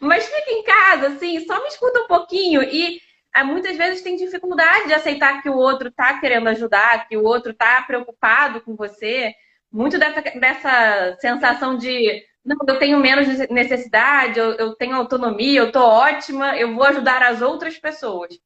mas 0.00 0.26
fica 0.26 0.50
em 0.50 0.62
casa, 0.62 1.08
assim, 1.08 1.40
só 1.46 1.60
me 1.62 1.68
escuta 1.68 2.00
um 2.00 2.06
pouquinho. 2.06 2.62
E 2.62 3.00
ah, 3.32 3.42
muitas 3.42 3.76
vezes 3.76 4.02
tem 4.02 4.16
dificuldade 4.16 4.86
de 4.86 4.94
aceitar 4.94 5.42
que 5.42 5.48
o 5.48 5.56
outro 5.56 5.90
tá 5.90 6.20
querendo 6.20 6.48
ajudar, 6.48 7.08
que 7.08 7.16
o 7.16 7.24
outro 7.24 7.52
tá 7.52 7.82
preocupado 7.82 8.60
com 8.60 8.76
você. 8.76 9.34
Muito 9.72 9.98
dessa, 9.98 10.20
dessa 10.20 11.16
sensação 11.20 11.76
de 11.76 12.22
não, 12.44 12.56
eu 12.66 12.78
tenho 12.78 12.98
menos 12.98 13.26
necessidade, 13.48 14.38
eu, 14.38 14.52
eu 14.52 14.74
tenho 14.74 14.96
autonomia, 14.96 15.60
eu 15.60 15.72
tô 15.72 15.80
ótima, 15.80 16.56
eu 16.56 16.74
vou 16.74 16.84
ajudar 16.84 17.22
as 17.22 17.40
outras 17.40 17.78
pessoas. 17.78 18.38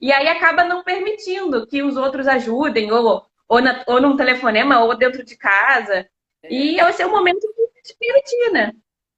E 0.00 0.12
aí 0.12 0.28
acaba 0.28 0.64
não 0.64 0.84
permitindo 0.84 1.66
que 1.66 1.82
os 1.82 1.96
outros 1.96 2.28
ajudem, 2.28 2.92
ou 2.92 3.26
ou, 3.48 3.60
na, 3.60 3.84
ou 3.86 4.00
num 4.00 4.16
telefonema, 4.16 4.82
ou 4.84 4.96
dentro 4.96 5.24
de 5.24 5.36
casa. 5.36 6.08
É. 6.42 6.52
E 6.52 6.80
esse 6.80 7.02
é 7.02 7.06
o 7.06 7.10
momento 7.10 7.40
de 7.40 7.94
permitir, 7.94 8.52
né? 8.52 8.72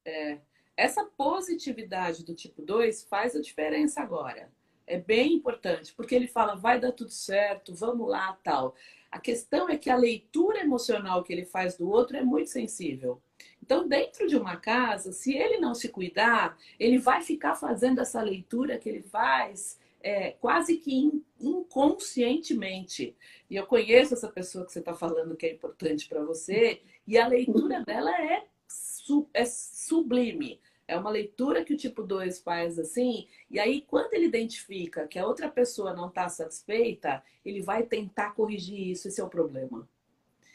É. 0.04 0.38
Essa 0.76 1.04
positividade 1.04 2.24
do 2.24 2.34
tipo 2.34 2.62
2 2.62 3.04
faz 3.04 3.34
a 3.34 3.40
diferença 3.40 4.00
agora. 4.00 4.50
É 4.86 4.98
bem 4.98 5.34
importante, 5.34 5.92
porque 5.94 6.14
ele 6.14 6.28
fala, 6.28 6.54
vai 6.54 6.78
dar 6.78 6.92
tudo 6.92 7.10
certo, 7.10 7.74
vamos 7.74 8.08
lá, 8.08 8.38
tal. 8.42 8.74
A 9.10 9.18
questão 9.18 9.68
é 9.68 9.76
que 9.76 9.90
a 9.90 9.96
leitura 9.96 10.60
emocional 10.60 11.22
que 11.22 11.32
ele 11.32 11.44
faz 11.44 11.76
do 11.76 11.90
outro 11.90 12.16
é 12.16 12.22
muito 12.22 12.50
sensível. 12.50 13.20
Então, 13.68 13.86
dentro 13.86 14.26
de 14.26 14.34
uma 14.34 14.56
casa, 14.56 15.12
se 15.12 15.36
ele 15.36 15.58
não 15.58 15.74
se 15.74 15.90
cuidar, 15.90 16.56
ele 16.80 16.96
vai 16.96 17.20
ficar 17.20 17.54
fazendo 17.54 18.00
essa 18.00 18.22
leitura 18.22 18.78
que 18.78 18.88
ele 18.88 19.02
faz 19.02 19.78
é, 20.00 20.30
quase 20.30 20.78
que 20.78 21.22
inconscientemente. 21.38 23.14
E 23.50 23.56
eu 23.56 23.66
conheço 23.66 24.14
essa 24.14 24.28
pessoa 24.28 24.64
que 24.64 24.72
você 24.72 24.78
está 24.78 24.94
falando 24.94 25.36
que 25.36 25.44
é 25.44 25.52
importante 25.52 26.08
para 26.08 26.24
você, 26.24 26.80
e 27.06 27.18
a 27.18 27.28
leitura 27.28 27.84
dela 27.84 28.10
é, 28.10 28.46
su 28.66 29.28
é 29.34 29.44
sublime. 29.44 30.58
É 30.86 30.96
uma 30.96 31.10
leitura 31.10 31.62
que 31.62 31.74
o 31.74 31.76
tipo 31.76 32.02
2 32.02 32.40
faz 32.40 32.78
assim, 32.78 33.28
e 33.50 33.60
aí 33.60 33.82
quando 33.82 34.14
ele 34.14 34.24
identifica 34.24 35.06
que 35.06 35.18
a 35.18 35.26
outra 35.26 35.50
pessoa 35.50 35.92
não 35.92 36.08
está 36.08 36.26
satisfeita, 36.30 37.22
ele 37.44 37.60
vai 37.60 37.82
tentar 37.82 38.30
corrigir 38.30 38.92
isso, 38.92 39.08
esse 39.08 39.20
é 39.20 39.24
o 39.24 39.28
problema. 39.28 39.86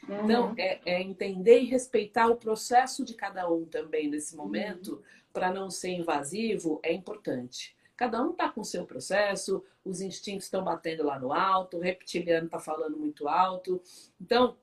Uhum. 0.08 0.24
Então, 0.24 0.54
é, 0.56 0.80
é, 0.84 1.02
entender 1.02 1.60
e 1.60 1.66
respeitar 1.66 2.28
o 2.28 2.36
processo 2.36 3.04
de 3.04 3.14
cada 3.14 3.50
um 3.50 3.64
também 3.64 4.08
nesse 4.08 4.36
momento, 4.36 4.94
uhum. 4.94 5.02
para 5.32 5.52
não 5.52 5.70
ser 5.70 5.90
invasivo, 5.90 6.80
é 6.82 6.92
importante. 6.92 7.76
Cada 7.96 8.20
um 8.22 8.32
está 8.32 8.48
com 8.48 8.60
o 8.60 8.64
seu 8.64 8.84
processo, 8.84 9.64
os 9.84 10.00
instintos 10.00 10.46
estão 10.46 10.64
batendo 10.64 11.04
lá 11.04 11.18
no 11.18 11.32
alto, 11.32 11.76
o 11.76 11.80
reptiliano 11.80 12.46
está 12.46 12.58
falando 12.58 12.96
muito 12.96 13.28
alto. 13.28 13.80
Então, 14.20 14.56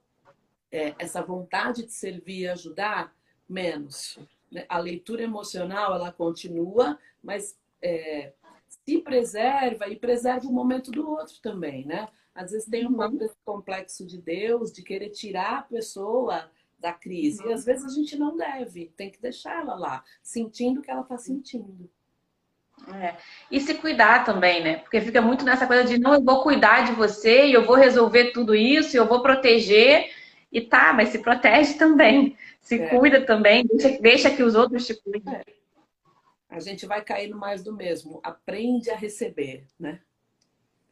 é, 0.71 0.93
essa 0.99 1.21
vontade 1.21 1.85
de 1.85 1.91
servir 1.91 2.41
e 2.41 2.47
ajudar, 2.49 3.15
menos. 3.47 4.19
Né? 4.51 4.65
A 4.67 4.79
leitura 4.79 5.23
emocional, 5.23 5.93
ela 5.93 6.11
continua, 6.11 6.99
mas 7.23 7.57
é, 7.81 8.33
se 8.67 8.99
preserva 8.99 9.87
e 9.87 9.95
preserva 9.95 10.47
o 10.47 10.53
momento 10.53 10.91
do 10.91 11.09
outro 11.09 11.35
também, 11.41 11.85
né? 11.85 12.07
Às 12.33 12.51
vezes 12.51 12.67
tem 12.67 12.87
um 12.87 12.93
pouco 12.93 13.17
desse 13.17 13.35
complexo 13.43 14.05
de 14.05 14.17
Deus, 14.17 14.71
de 14.71 14.81
querer 14.83 15.09
tirar 15.09 15.59
a 15.59 15.63
pessoa 15.63 16.49
da 16.79 16.93
crise. 16.93 17.45
E 17.45 17.53
às 17.53 17.63
vezes 17.63 17.85
a 17.85 17.89
gente 17.89 18.17
não 18.17 18.35
deve, 18.35 18.91
tem 18.95 19.09
que 19.09 19.21
deixar 19.21 19.61
ela 19.61 19.75
lá, 19.75 20.03
sentindo 20.23 20.79
o 20.79 20.83
que 20.83 20.89
ela 20.89 21.01
está 21.01 21.17
sentindo. 21.17 21.89
É. 22.93 23.15
E 23.51 23.59
se 23.59 23.75
cuidar 23.75 24.25
também, 24.25 24.63
né? 24.63 24.77
Porque 24.77 24.99
fica 25.01 25.21
muito 25.21 25.45
nessa 25.45 25.67
coisa 25.67 25.83
de 25.83 25.99
não, 25.99 26.15
eu 26.15 26.23
vou 26.23 26.41
cuidar 26.41 26.85
de 26.85 26.93
você 26.93 27.45
e 27.45 27.53
eu 27.53 27.63
vou 27.65 27.75
resolver 27.75 28.31
tudo 28.31 28.55
isso, 28.55 28.95
e 28.95 28.97
eu 28.97 29.07
vou 29.07 29.21
proteger. 29.21 30.11
E 30.51 30.59
tá, 30.61 30.91
mas 30.91 31.09
se 31.09 31.19
protege 31.19 31.75
também. 31.75 32.35
Se 32.59 32.81
é. 32.81 32.89
cuida 32.89 33.25
também, 33.25 33.63
deixa, 33.65 34.01
deixa, 34.01 34.29
que 34.31 34.43
os 34.43 34.55
outros 34.55 34.85
te 34.85 34.95
cuidem. 35.01 35.35
É. 35.35 35.43
A 36.49 36.59
gente 36.59 36.85
vai 36.85 37.01
caindo 37.03 37.37
mais 37.37 37.63
do 37.63 37.73
mesmo. 37.73 38.19
Aprende 38.23 38.89
a 38.89 38.95
receber, 38.95 39.65
né? 39.79 40.01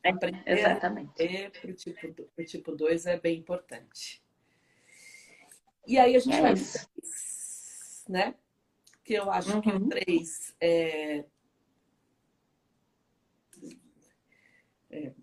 É, 0.04 0.10
Aprender 0.10 0.43
exatamente. 0.45 1.50
para 1.50 1.72
o 1.72 1.74
tipo, 1.74 2.24
pro 2.24 2.45
tipo 2.45 2.76
2 2.76 3.06
é 3.06 3.20
bem 3.20 3.38
importante. 3.38 4.24
E 5.86 5.97
aí 5.97 6.16
a 6.16 6.20
gente 6.20 6.36
é 6.36 6.41
vai 6.41 6.54
isso. 6.54 6.88
né? 8.08 8.36
Que 9.04 9.14
eu 9.16 9.30
acho 9.32 9.56
uhum. 9.56 9.62
que 9.62 9.70
o 9.70 9.89
3 9.89 10.56
é 10.62 11.26
É, 14.91 15.14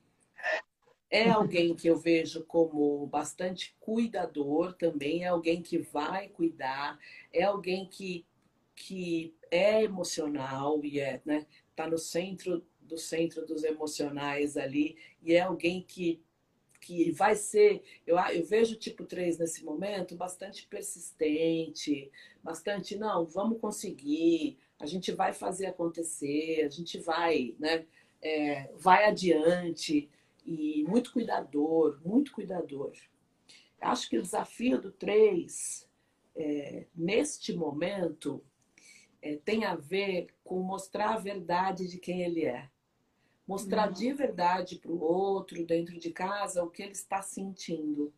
é 1.11 1.31
alguém 1.31 1.75
que 1.75 1.89
eu 1.89 1.99
vejo 1.99 2.45
como 2.45 3.07
bastante 3.07 3.77
cuidador 3.81 4.75
também, 4.75 5.25
é 5.25 5.29
alguém 5.29 5.61
que 5.63 5.79
vai 5.79 6.29
cuidar, 6.29 6.99
é 7.33 7.43
alguém 7.43 7.87
que, 7.89 8.25
que 8.75 9.35
é 9.51 9.83
emocional 9.83 10.85
e 10.85 11.01
é, 11.01 11.21
né, 11.25 11.47
tá 11.75 11.89
no 11.89 11.99
centro 11.99 12.65
do 12.87 12.99
centro 12.99 13.45
dos 13.45 13.65
emocionais 13.65 14.57
ali, 14.57 14.97
e 15.23 15.35
é 15.35 15.41
alguém 15.41 15.83
que, 15.83 16.23
que 16.81 17.11
vai 17.13 17.35
ser, 17.35 17.83
eu, 18.07 18.17
eu 18.19 18.45
vejo 18.45 18.77
tipo 18.77 19.05
3 19.05 19.39
nesse 19.39 19.65
momento, 19.65 20.17
bastante 20.17 20.67
persistente, 20.67 22.11
bastante, 22.43 22.97
não, 22.97 23.27
vamos 23.27 23.61
conseguir, 23.61 24.59
a 24.79 24.87
gente 24.87 25.13
vai 25.13 25.33
fazer 25.33 25.67
acontecer, 25.67 26.65
a 26.65 26.69
gente 26.69 26.99
vai, 26.99 27.55
né? 27.59 27.85
é, 28.23 28.71
vai 28.75 29.05
adiante 29.05 30.11
e 30.45 30.85
muito 30.89 31.13
cuidador, 31.13 32.01
muito 32.05 32.33
cuidador. 32.33 32.93
Acho 33.81 34.09
que 34.09 34.19
o 34.19 34.23
desafio 34.23 34.81
do 34.81 34.91
3, 34.91 35.89
é, 36.35 36.87
neste 36.95 37.53
momento, 37.53 38.43
é, 39.21 39.37
tem 39.37 39.65
a 39.65 39.75
ver 39.75 40.29
com 40.43 40.61
mostrar 40.61 41.15
a 41.15 41.19
verdade 41.19 41.87
de 41.87 41.99
quem 41.99 42.23
ele 42.23 42.45
é. 42.45 42.69
Mostrar 43.47 43.89
uhum. 43.89 43.95
de 43.95 44.13
verdade 44.13 44.77
para 44.77 44.91
o 44.91 45.01
outro, 45.01 45.65
dentro 45.65 45.99
de 45.99 46.11
casa, 46.11 46.65
o 46.65 46.71
que 46.71 46.83
ele 46.83 46.93
está 46.93 47.23
sentindo, 47.23 48.13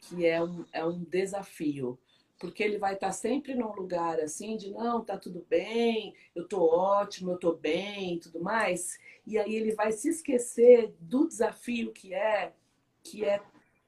que 0.00 0.26
é 0.26 0.42
um, 0.42 0.64
é 0.72 0.84
um 0.84 1.04
desafio 1.04 1.98
porque 2.38 2.62
ele 2.62 2.78
vai 2.78 2.94
estar 2.94 3.12
sempre 3.12 3.54
num 3.54 3.72
lugar 3.72 4.20
assim 4.20 4.56
de 4.56 4.70
não, 4.70 5.04
tá 5.04 5.16
tudo 5.16 5.46
bem, 5.48 6.14
eu 6.34 6.46
tô 6.46 6.62
ótimo, 6.62 7.32
eu 7.32 7.38
tô 7.38 7.54
bem, 7.54 8.18
tudo 8.18 8.38
mais. 8.40 8.98
E 9.26 9.38
aí 9.38 9.54
ele 9.54 9.72
vai 9.72 9.92
se 9.92 10.08
esquecer 10.08 10.94
do 11.00 11.26
desafio 11.26 11.92
que 11.92 12.12
é 12.12 12.52
que 13.02 13.24
é 13.24 13.40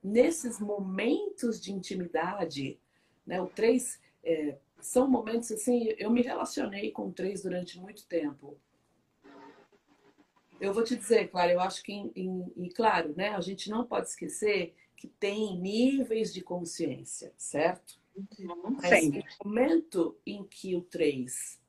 nesses 0.03 0.61
momentos 0.61 1.61
de 1.61 1.73
intimidade, 1.73 2.79
né? 3.27 3.41
O 3.41 3.47
três 3.47 4.01
é, 4.23 4.57
são 4.81 5.09
momentos 5.09 5.51
assim. 5.51 5.95
Eu 5.99 6.11
me 6.11 6.23
relacionei 6.23 6.91
com 6.91 7.11
três 7.11 7.43
durante 7.43 7.79
muito 7.79 8.07
tempo. 8.07 8.57
Eu 10.61 10.73
vou 10.73 10.83
te 10.83 10.97
dizer, 10.97 11.29
claro, 11.29 11.53
eu 11.53 11.61
acho 11.61 11.83
que, 11.83 11.93
e 12.15 12.71
claro, 12.71 13.15
né? 13.17 13.31
A 13.31 13.41
gente 13.41 13.69
não 13.71 13.85
pode 13.85 14.09
esquecer 14.09 14.75
que 14.97 15.07
tem 15.07 15.59
níveis 15.59 16.33
de 16.33 16.41
consciência, 16.41 17.33
certo? 17.37 18.01
Mas 18.81 19.09
no 19.11 19.23
momento 19.45 20.17
em 20.27 20.43
que 20.45 20.75
o 20.75 20.81
3 20.81 21.61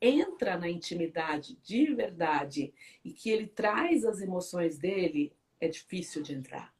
entra 0.00 0.58
na 0.58 0.68
intimidade 0.68 1.56
de 1.62 1.94
verdade 1.94 2.74
e 3.02 3.10
que 3.10 3.30
ele 3.30 3.46
traz 3.46 4.04
as 4.04 4.20
emoções 4.20 4.76
dele, 4.76 5.32
é 5.58 5.66
difícil 5.66 6.22
de 6.22 6.34
entrar. 6.34 6.74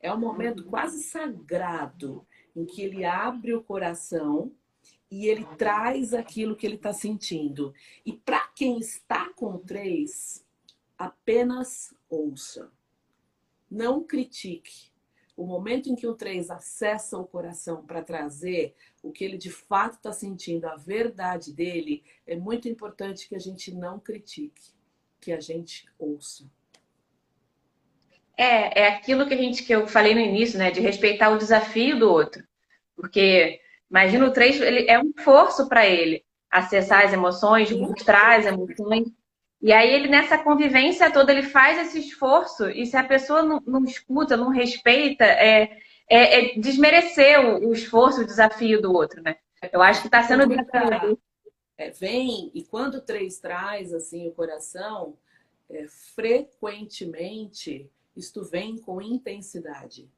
É 0.00 0.12
um 0.12 0.18
momento 0.18 0.62
uhum. 0.62 0.70
quase 0.70 1.02
sagrado 1.02 2.24
em 2.54 2.64
que 2.64 2.82
ele 2.82 3.04
abre 3.04 3.52
o 3.52 3.62
coração 3.62 4.52
e 5.10 5.26
ele 5.26 5.44
traz 5.58 6.14
aquilo 6.14 6.56
que 6.56 6.66
ele 6.66 6.76
está 6.76 6.92
sentindo. 6.92 7.74
E 8.06 8.12
para 8.12 8.46
quem 8.48 8.78
está 8.78 9.28
com 9.30 9.54
o 9.54 9.58
3, 9.58 10.44
apenas 11.02 11.94
ouça. 12.08 12.70
Não 13.70 14.04
critique 14.04 14.92
o 15.36 15.46
momento 15.46 15.88
em 15.88 15.94
que 15.94 16.06
o 16.06 16.14
3 16.14 16.50
acessa 16.50 17.18
o 17.18 17.26
coração 17.26 17.82
para 17.84 18.02
trazer 18.02 18.74
o 19.02 19.10
que 19.10 19.24
ele 19.24 19.38
de 19.38 19.50
fato 19.50 19.94
está 19.94 20.12
sentindo, 20.12 20.66
a 20.66 20.76
verdade 20.76 21.52
dele, 21.52 22.04
é 22.26 22.36
muito 22.36 22.68
importante 22.68 23.28
que 23.28 23.34
a 23.34 23.38
gente 23.38 23.74
não 23.74 23.98
critique, 23.98 24.72
que 25.20 25.32
a 25.32 25.40
gente 25.40 25.88
ouça. 25.98 26.44
É, 28.36 28.82
é 28.82 28.88
aquilo 28.88 29.26
que 29.26 29.34
a 29.34 29.36
gente 29.36 29.64
que 29.64 29.74
eu 29.74 29.86
falei 29.86 30.14
no 30.14 30.20
início, 30.20 30.58
né, 30.58 30.70
de 30.70 30.80
respeitar 30.80 31.30
o 31.30 31.38
desafio 31.38 31.98
do 31.98 32.10
outro. 32.10 32.46
Porque 32.94 33.60
imagina 33.90 34.26
o 34.26 34.32
3, 34.32 34.60
ele 34.60 34.88
é 34.88 34.98
um 34.98 35.12
forço 35.18 35.68
para 35.68 35.86
ele 35.86 36.24
acessar 36.50 37.04
as 37.06 37.12
emoções, 37.12 37.72
mostrar 37.72 38.38
as 38.38 38.46
emoções. 38.46 39.08
E 39.62 39.72
aí 39.72 39.94
ele 39.94 40.08
nessa 40.08 40.36
convivência 40.36 41.12
toda 41.12 41.30
ele 41.30 41.44
faz 41.44 41.78
esse 41.78 42.00
esforço 42.00 42.68
e 42.68 42.84
se 42.84 42.96
a 42.96 43.04
pessoa 43.04 43.44
não, 43.44 43.62
não 43.64 43.84
escuta, 43.84 44.36
não 44.36 44.48
respeita, 44.48 45.24
é, 45.24 45.78
é, 46.10 46.54
é 46.56 46.58
desmerecer 46.58 47.40
o, 47.40 47.68
o, 47.68 47.72
esforço, 47.72 48.22
o 48.22 48.26
desafio 48.26 48.82
do 48.82 48.92
outro, 48.92 49.22
né? 49.22 49.36
Eu 49.72 49.80
acho 49.80 50.00
que 50.00 50.08
está 50.08 50.20
sendo 50.24 50.48
desafiador. 50.48 51.16
É, 51.78 51.90
vem 51.90 52.50
e 52.52 52.64
quando 52.64 52.96
o 52.96 53.00
três 53.00 53.38
traz 53.38 53.94
assim 53.94 54.26
o 54.28 54.32
coração, 54.32 55.16
é, 55.70 55.86
frequentemente 56.14 57.88
isto 58.16 58.44
vem 58.44 58.76
com 58.78 59.00
intensidade. 59.00 60.10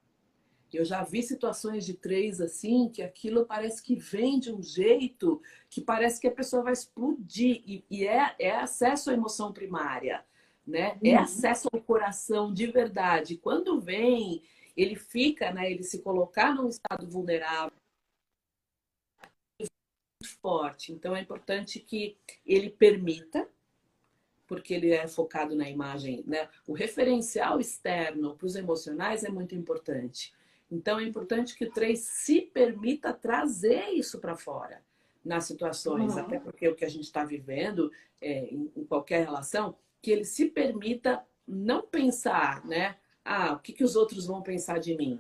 Eu 0.77 0.85
já 0.85 1.03
vi 1.03 1.23
situações 1.23 1.85
de 1.85 1.95
três 1.95 2.41
assim, 2.41 2.89
que 2.89 3.03
aquilo 3.03 3.47
parece 3.47 3.83
que 3.83 3.95
vem 3.97 4.39
de 4.39 4.53
um 4.53 4.63
jeito 4.63 5.41
que 5.69 5.81
parece 5.81 6.21
que 6.21 6.27
a 6.27 6.33
pessoa 6.33 6.63
vai 6.63 6.73
explodir. 6.73 7.63
E, 7.67 7.85
e 7.91 8.07
é, 8.07 8.35
é 8.39 8.51
acesso 8.57 9.11
à 9.11 9.13
emoção 9.13 9.53
primária, 9.53 10.25
né? 10.67 10.99
É 11.03 11.09
uhum. 11.09 11.15
É 11.15 11.17
acesso 11.17 11.69
ao 11.73 11.81
coração 11.81 12.53
de 12.53 12.67
verdade. 12.67 13.37
Quando 13.37 13.81
vem, 13.81 14.43
ele 14.77 14.97
fica, 14.97 15.53
né? 15.53 15.71
Ele 15.71 15.83
se 15.83 16.03
colocar 16.03 16.55
num 16.55 16.69
estado 16.69 17.09
vulnerável 17.09 17.73
muito 19.59 20.39
forte. 20.41 20.93
Então 20.93 21.15
é 21.15 21.21
importante 21.21 21.81
que 21.81 22.17
ele 22.45 22.71
permita 22.71 23.49
porque 24.47 24.75
ele 24.75 24.93
é 24.93 25.07
focado 25.09 25.55
na 25.55 25.69
imagem, 25.69 26.23
né? 26.27 26.49
O 26.67 26.73
referencial 26.73 27.59
externo 27.59 28.37
para 28.37 28.47
os 28.47 28.57
emocionais 28.57 29.25
é 29.25 29.31
muito 29.31 29.55
importante. 29.55 30.33
Então 30.71 30.99
é 30.99 31.05
importante 31.05 31.55
que 31.55 31.65
o 31.67 31.71
3 31.71 31.99
se 31.99 32.41
permita 32.43 33.13
trazer 33.13 33.91
isso 33.91 34.19
para 34.19 34.37
fora 34.37 34.83
nas 35.25 35.45
situações, 35.45 36.15
uhum. 36.15 36.21
até 36.21 36.39
porque 36.39 36.69
o 36.69 36.75
que 36.75 36.85
a 36.85 36.89
gente 36.89 37.05
está 37.05 37.25
vivendo 37.25 37.91
é, 38.21 38.45
em, 38.47 38.71
em, 38.77 38.85
qualquer 38.85 39.25
relação, 39.25 39.75
que 40.03 40.11
ele 40.11 40.25
se 40.25 40.47
permita 40.47 41.25
não 41.47 41.83
pensar, 41.83 42.65
né? 42.67 42.97
Ah, 43.25 43.55
o 43.55 43.59
que, 43.59 43.73
que 43.73 43.85
os 43.85 43.97
outros 43.97 44.27
vão 44.27 44.43
pensar 44.43 44.79
de 44.79 44.95
mim? 44.95 45.19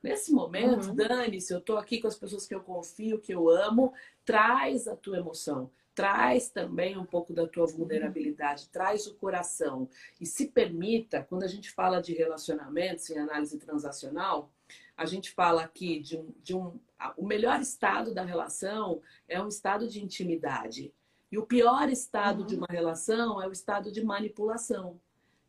Nesse 0.00 0.32
momento, 0.32 0.88
uhum. 0.88 0.94
dane-se, 0.94 1.52
eu 1.52 1.58
estou 1.58 1.76
aqui 1.76 2.00
com 2.00 2.06
as 2.06 2.16
pessoas 2.16 2.46
que 2.46 2.54
eu 2.54 2.60
confio, 2.60 3.20
que 3.20 3.34
eu 3.34 3.50
amo, 3.50 3.92
traz 4.24 4.86
a 4.86 4.94
tua 4.94 5.18
emoção 5.18 5.70
traz 6.00 6.48
também 6.48 6.96
um 6.96 7.04
pouco 7.04 7.34
da 7.34 7.46
tua 7.46 7.66
vulnerabilidade, 7.66 8.70
traz 8.70 9.06
o 9.06 9.14
coração 9.16 9.86
e 10.18 10.24
se 10.24 10.46
permita, 10.46 11.26
quando 11.28 11.42
a 11.42 11.46
gente 11.46 11.70
fala 11.70 12.00
de 12.00 12.14
relacionamentos 12.14 13.10
em 13.10 13.18
análise 13.18 13.58
transacional, 13.58 14.50
a 14.96 15.04
gente 15.04 15.30
fala 15.30 15.62
aqui 15.62 16.00
de 16.00 16.16
um, 16.16 16.32
de 16.42 16.56
um 16.56 16.80
o 17.16 17.26
melhor 17.26 17.60
estado 17.60 18.14
da 18.14 18.22
relação 18.22 19.00
é 19.28 19.42
um 19.42 19.48
estado 19.48 19.88
de 19.88 20.02
intimidade. 20.02 20.92
E 21.30 21.38
o 21.38 21.46
pior 21.46 21.88
estado 21.88 22.40
uhum. 22.40 22.46
de 22.46 22.56
uma 22.56 22.66
relação 22.70 23.40
é 23.40 23.46
o 23.46 23.52
estado 23.52 23.92
de 23.92 24.02
manipulação. 24.02 25.00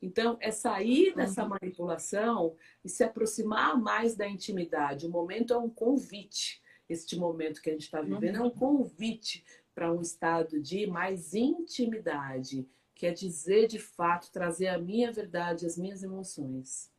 Então, 0.02 0.38
é 0.40 0.52
sair 0.52 1.16
dessa 1.16 1.44
uhum. 1.44 1.50
manipulação 1.50 2.56
e 2.84 2.90
se 2.90 3.04
aproximar 3.04 3.80
mais 3.80 4.16
da 4.16 4.28
intimidade. 4.28 5.06
O 5.06 5.10
momento 5.10 5.54
é 5.54 5.58
um 5.58 5.70
convite. 5.70 6.62
Este 6.90 7.18
momento 7.18 7.62
que 7.62 7.70
a 7.70 7.74
gente 7.74 7.84
está 7.84 8.02
vivendo 8.02 8.38
uhum. 8.38 8.46
é 8.46 8.48
um 8.48 8.52
convite 8.52 9.44
para 9.74 9.92
um 9.92 10.02
estado 10.02 10.60
de 10.60 10.86
mais 10.88 11.34
intimidade, 11.34 12.68
que 12.94 13.06
é 13.06 13.12
dizer 13.12 13.68
de 13.68 13.80
fato, 13.80 14.32
trazer 14.32 14.68
a 14.68 14.78
minha 14.78 15.12
verdade, 15.12 15.66
as 15.66 15.78
minhas 15.78 16.04
emoções. 16.04 16.92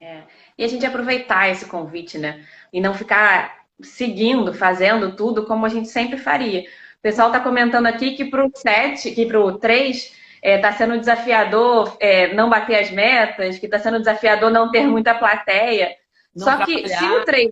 É. 0.00 0.22
E 0.56 0.64
a 0.64 0.68
gente 0.68 0.86
aproveitar 0.86 1.50
esse 1.50 1.66
convite, 1.66 2.16
né? 2.16 2.46
E 2.72 2.80
não 2.80 2.94
ficar 2.94 3.66
seguindo, 3.82 4.54
fazendo 4.54 5.14
tudo 5.14 5.44
como 5.44 5.66
a 5.66 5.68
gente 5.68 5.88
sempre 5.88 6.16
faria. 6.16 6.62
O 6.62 7.02
pessoal 7.02 7.28
está 7.28 7.40
comentando 7.40 7.86
aqui 7.86 8.12
que 8.14 8.24
para 8.24 8.44
o 8.44 8.50
7, 8.54 9.12
que 9.12 9.26
para 9.26 9.40
o 9.40 9.58
3, 9.58 9.96
está 9.96 10.14
é, 10.42 10.58
tá 10.58 10.72
sendo 10.72 10.98
desafiador 10.98 11.96
é, 12.00 12.32
não 12.34 12.48
bater 12.48 12.76
as 12.76 12.90
metas, 12.90 13.58
que 13.58 13.66
está 13.66 13.78
sendo 13.78 13.98
desafiador 13.98 14.50
não 14.50 14.70
ter 14.70 14.86
muita 14.86 15.14
plateia. 15.14 15.96
Não 16.34 16.44
só 16.44 16.64
que 16.64 16.88
se 16.88 17.04
o 17.04 17.24
3. 17.24 17.50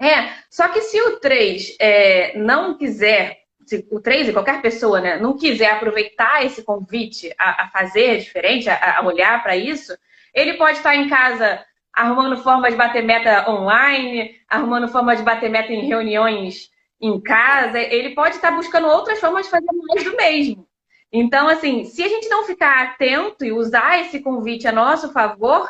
É, 0.00 0.32
só 0.48 0.68
que 0.68 0.80
se 0.80 1.00
o 1.00 1.20
3 1.20 1.76
é, 1.78 2.38
não 2.38 2.78
quiser, 2.78 3.40
se 3.66 3.86
o 3.90 4.00
3 4.00 4.28
e 4.28 4.32
qualquer 4.32 4.62
pessoa 4.62 4.98
né, 4.98 5.18
não 5.18 5.36
quiser 5.36 5.72
aproveitar 5.72 6.44
esse 6.44 6.62
convite 6.62 7.32
a, 7.38 7.64
a 7.64 7.68
fazer 7.68 8.18
diferente, 8.18 8.70
a, 8.70 8.98
a 8.98 9.04
olhar 9.04 9.42
para 9.42 9.56
isso, 9.56 9.96
ele 10.34 10.54
pode 10.54 10.78
estar 10.78 10.96
em 10.96 11.08
casa 11.08 11.62
arrumando 11.92 12.42
forma 12.42 12.70
de 12.70 12.76
bater 12.76 13.02
meta 13.02 13.50
online, 13.50 14.36
arrumando 14.48 14.88
forma 14.88 15.14
de 15.14 15.22
bater 15.22 15.50
meta 15.50 15.72
em 15.72 15.86
reuniões 15.86 16.70
em 17.00 17.20
casa, 17.20 17.78
ele 17.78 18.14
pode 18.14 18.36
estar 18.36 18.52
buscando 18.52 18.86
outras 18.86 19.18
formas 19.18 19.46
de 19.46 19.50
fazer 19.50 19.66
mais 19.88 20.04
do 20.04 20.16
mesmo. 20.16 20.66
Então, 21.12 21.48
assim, 21.48 21.84
se 21.84 22.02
a 22.02 22.08
gente 22.08 22.28
não 22.28 22.44
ficar 22.44 22.82
atento 22.84 23.44
e 23.44 23.52
usar 23.52 24.00
esse 24.00 24.20
convite 24.20 24.68
a 24.68 24.72
nosso 24.72 25.12
favor, 25.12 25.68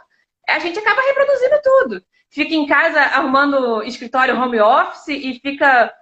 a 0.48 0.58
gente 0.58 0.78
acaba 0.78 1.00
reproduzindo 1.00 1.60
tudo. 1.62 2.04
Fica 2.30 2.54
em 2.54 2.66
casa 2.66 3.00
arrumando 3.00 3.82
escritório 3.82 4.40
home 4.40 4.60
office 4.60 5.08
e 5.08 5.40
fica 5.40 5.92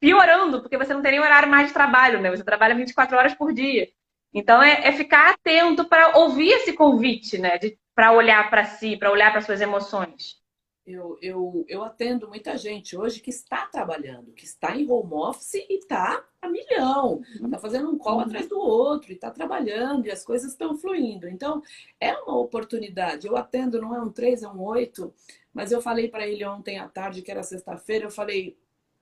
piorando, 0.00 0.60
porque 0.62 0.78
você 0.78 0.94
não 0.94 1.02
tem 1.02 1.12
nem 1.12 1.20
horário 1.20 1.48
mais 1.48 1.68
de 1.68 1.74
trabalho, 1.74 2.20
né? 2.20 2.30
Você 2.30 2.44
trabalha 2.44 2.74
24 2.74 3.16
horas 3.16 3.34
por 3.34 3.52
dia. 3.52 3.88
Então, 4.32 4.62
é, 4.62 4.88
é 4.88 4.92
ficar 4.92 5.34
atento 5.34 5.84
para 5.84 6.16
ouvir 6.18 6.50
esse 6.50 6.72
convite, 6.72 7.36
né? 7.38 7.58
Para 7.94 8.12
olhar 8.12 8.48
para 8.48 8.64
si, 8.64 8.96
para 8.96 9.10
olhar 9.10 9.30
para 9.30 9.42
suas 9.42 9.60
emoções. 9.60 10.41
Eu, 10.84 11.16
eu, 11.22 11.64
eu 11.68 11.84
atendo 11.84 12.28
muita 12.28 12.56
gente 12.56 12.96
hoje 12.96 13.20
que 13.20 13.30
está 13.30 13.66
trabalhando, 13.66 14.32
que 14.32 14.44
está 14.44 14.76
em 14.76 14.90
home 14.90 15.14
office 15.14 15.54
e 15.54 15.78
está 15.78 16.24
a 16.40 16.48
milhão, 16.48 17.22
está 17.34 17.46
uhum. 17.46 17.58
fazendo 17.58 17.88
um 17.88 17.96
call 17.96 18.18
atrás 18.18 18.48
do 18.48 18.58
outro, 18.58 19.12
e 19.12 19.14
está 19.14 19.30
trabalhando, 19.30 20.06
e 20.06 20.10
as 20.10 20.24
coisas 20.24 20.50
estão 20.50 20.76
fluindo. 20.76 21.28
Então, 21.28 21.62
é 22.00 22.12
uma 22.14 22.36
oportunidade. 22.36 23.28
Eu 23.28 23.36
atendo, 23.36 23.80
não 23.80 23.94
é 23.94 24.00
um 24.00 24.10
3, 24.10 24.42
é 24.42 24.48
um 24.48 24.60
8, 24.60 25.14
mas 25.54 25.70
eu 25.70 25.80
falei 25.80 26.08
para 26.08 26.26
ele 26.26 26.44
ontem 26.44 26.78
à 26.78 26.88
tarde, 26.88 27.22
que 27.22 27.30
era 27.30 27.44
sexta-feira, 27.44 28.06
eu 28.06 28.10
falei, 28.10 28.58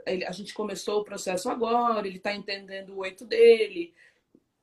a 0.06 0.32
gente 0.32 0.52
começou 0.52 1.00
o 1.00 1.04
processo 1.04 1.48
agora, 1.48 2.06
ele 2.06 2.18
está 2.18 2.34
entendendo 2.34 2.90
o 2.90 2.98
8 2.98 3.24
dele, 3.24 3.94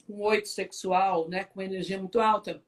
um 0.08 0.22
8 0.22 0.48
sexual, 0.48 1.28
né, 1.28 1.46
com 1.46 1.62
energia 1.62 1.98
muito 1.98 2.20
alta. 2.20 2.62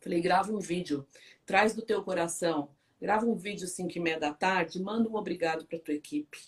Falei, 0.00 0.20
grava 0.20 0.52
um 0.52 0.60
vídeo, 0.60 1.06
traz 1.44 1.74
do 1.74 1.82
teu 1.82 2.02
coração, 2.02 2.70
grava 3.00 3.26
um 3.26 3.34
vídeo 3.34 3.66
5 3.66 3.96
e 3.96 4.00
meia 4.00 4.18
da 4.18 4.32
tarde, 4.32 4.82
manda 4.82 5.08
um 5.08 5.16
obrigado 5.16 5.66
para 5.66 5.78
tua 5.78 5.94
equipe. 5.94 6.38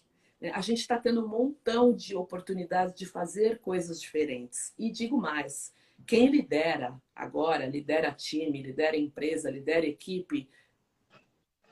Né, 0.40 0.50
a 0.54 0.60
gente 0.60 0.80
está 0.80 0.98
tendo 0.98 1.24
um 1.24 1.28
montão 1.28 1.92
de 1.92 2.14
oportunidades 2.14 2.94
de 2.94 3.06
fazer 3.06 3.58
coisas 3.60 4.00
diferentes. 4.00 4.72
E 4.78 4.90
digo 4.90 5.16
mais, 5.16 5.74
quem 6.06 6.28
lidera 6.28 7.00
agora, 7.14 7.66
lidera 7.66 8.12
time, 8.12 8.62
lidera 8.62 8.96
empresa, 8.96 9.50
lidera 9.50 9.86
equipe, 9.86 10.48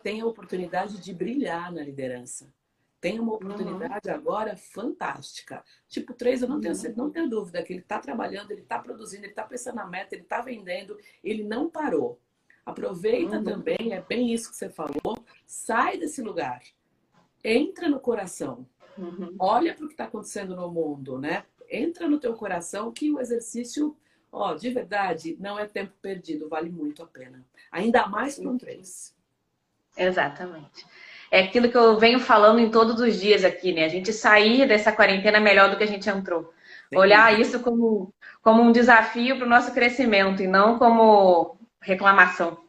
tem 0.03 0.21
a 0.21 0.27
oportunidade 0.27 1.01
de 1.01 1.13
brilhar 1.13 1.73
na 1.73 1.83
liderança 1.83 2.53
tem 3.01 3.21
uma 3.21 3.35
oportunidade 3.35 4.09
uhum. 4.09 4.15
agora 4.15 4.57
fantástica. 4.57 5.63
Tipo, 5.89 6.13
três, 6.13 6.43
eu 6.43 6.49
não 6.49 6.61
tenho, 6.61 6.75
uhum. 6.75 6.95
não 6.97 7.11
tenho 7.11 7.29
dúvida 7.29 7.63
que 7.63 7.73
ele 7.73 7.81
está 7.83 8.01
trabalhando, 8.01 8.51
ele 8.51 8.63
está 8.63 8.81
produzindo, 8.81 9.23
ele 9.23 9.33
está 9.33 9.45
pensando 9.45 9.77
na 9.77 9.87
meta, 9.87 10.17
ele 10.17 10.25
está 10.25 10.41
vendendo, 10.41 10.99
ele 11.23 11.45
não 11.45 11.71
parou. 11.71 12.21
Aproveita 12.67 13.39
uhum. 13.39 13.45
também, 13.45 13.93
é 13.93 14.03
bem 14.03 14.35
isso 14.35 14.51
que 14.51 14.57
você 14.57 14.69
falou, 14.69 15.25
sai 15.47 15.97
desse 15.97 16.21
lugar, 16.21 16.61
entra 17.45 17.89
no 17.89 18.01
coração, 18.01 18.67
uhum. 18.99 19.37
olha 19.39 19.73
para 19.73 19.85
o 19.85 19.87
que 19.87 19.95
está 19.95 20.05
acontecendo 20.05 20.57
no 20.57 20.69
mundo, 20.69 21.17
né? 21.17 21.45
Entra 21.71 22.09
no 22.09 22.19
teu 22.19 22.35
coração 22.35 22.93
que 22.93 23.13
o 23.13 23.21
exercício, 23.21 23.97
ó, 24.33 24.55
de 24.55 24.69
verdade, 24.71 25.37
não 25.39 25.57
é 25.57 25.65
tempo 25.67 25.93
perdido, 26.03 26.49
vale 26.49 26.69
muito 26.69 27.05
a 27.05 27.07
pena. 27.07 27.47
Ainda 27.71 28.09
mais 28.09 28.37
para 28.37 28.51
um 28.51 28.59
três. 28.59 29.15
Exatamente 29.97 30.85
é 31.31 31.41
aquilo 31.41 31.69
que 31.71 31.77
eu 31.77 31.99
venho 31.99 32.21
falando 32.21 32.61
em 32.61 32.71
todos 32.71 33.01
os 33.01 33.21
dias 33.21 33.45
aqui, 33.45 33.73
né? 33.73 33.85
A 33.85 33.89
gente 33.89 34.13
sair 34.13 34.67
dessa 34.67 34.93
quarentena 34.93 35.41
melhor 35.41 35.71
do 35.71 35.77
que 35.77 35.85
a 35.85 35.89
gente 35.89 36.09
entrou. 36.09 36.53
Olhar 36.95 37.39
isso 37.39 37.61
como, 37.61 38.15
como 38.43 38.63
um 38.63 38.71
desafio 38.71 39.37
para 39.37 39.47
o 39.47 39.51
nosso 39.51 39.73
crescimento 39.73 40.43
e 40.43 40.47
não 40.47 40.79
como 40.79 41.56
reclamação. 41.81 42.69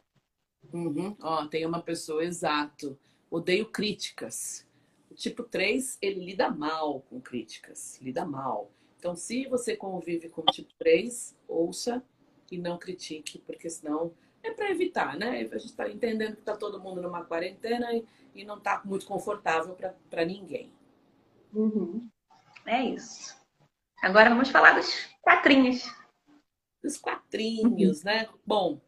Uhum. 0.72 1.16
Ó, 1.20 1.46
tem 1.46 1.64
uma 1.66 1.82
pessoa, 1.82 2.24
exato. 2.24 2.98
Odeio 3.30 3.70
críticas. 3.70 4.66
O 5.10 5.14
tipo 5.14 5.42
3, 5.42 5.98
ele 6.00 6.24
lida 6.24 6.50
mal 6.50 7.00
com 7.02 7.20
críticas. 7.20 7.98
Lida 8.00 8.24
mal. 8.24 8.70
Então, 8.98 9.14
se 9.14 9.46
você 9.46 9.76
convive 9.76 10.28
com 10.28 10.42
o 10.42 10.46
tipo 10.46 10.72
3, 10.78 11.36
ouça 11.46 12.02
e 12.50 12.58
não 12.58 12.78
critique, 12.78 13.38
porque 13.38 13.70
senão 13.70 14.12
é 14.42 14.50
para 14.50 14.70
evitar, 14.70 15.16
né? 15.16 15.40
A 15.40 15.58
gente 15.58 15.66
está 15.66 15.88
entendendo 15.88 16.34
que 16.34 16.40
está 16.40 16.56
todo 16.56 16.80
mundo 16.80 17.02
numa 17.02 17.24
quarentena 17.24 17.92
e 17.92 18.04
e 18.38 18.44
não 18.44 18.58
está 18.58 18.80
muito 18.84 19.04
confortável 19.04 19.76
para 20.08 20.24
ninguém. 20.24 20.72
Uhum. 21.52 22.08
É 22.64 22.82
isso. 22.82 23.36
Agora 24.00 24.30
vamos 24.30 24.50
falar 24.50 24.76
dos 24.76 24.94
quatrinhos. 25.20 25.82
Dos 26.82 26.96
quatrinhos, 26.96 27.98
uhum. 27.98 28.04
né? 28.04 28.28
Bom, 28.46 28.80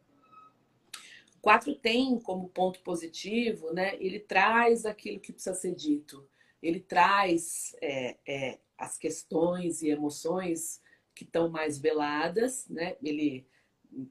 quatro 1.41 1.73
tem 1.75 2.19
como 2.19 2.49
ponto 2.49 2.81
positivo, 2.81 3.73
né? 3.73 3.95
Ele 3.99 4.19
traz 4.19 4.85
aquilo 4.85 5.19
que 5.19 5.33
precisa 5.33 5.55
ser 5.55 5.73
dito. 5.73 6.27
Ele 6.61 6.79
traz 6.79 7.75
é, 7.81 8.17
é, 8.27 8.59
as 8.77 8.97
questões 8.97 9.81
e 9.81 9.89
emoções 9.89 10.81
que 11.15 11.23
estão 11.23 11.49
mais 11.49 11.79
veladas, 11.79 12.67
né? 12.69 12.95
Ele, 13.01 13.45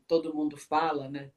todo 0.07 0.35
mundo 0.35 0.57
fala, 0.57 1.09
né? 1.09 1.31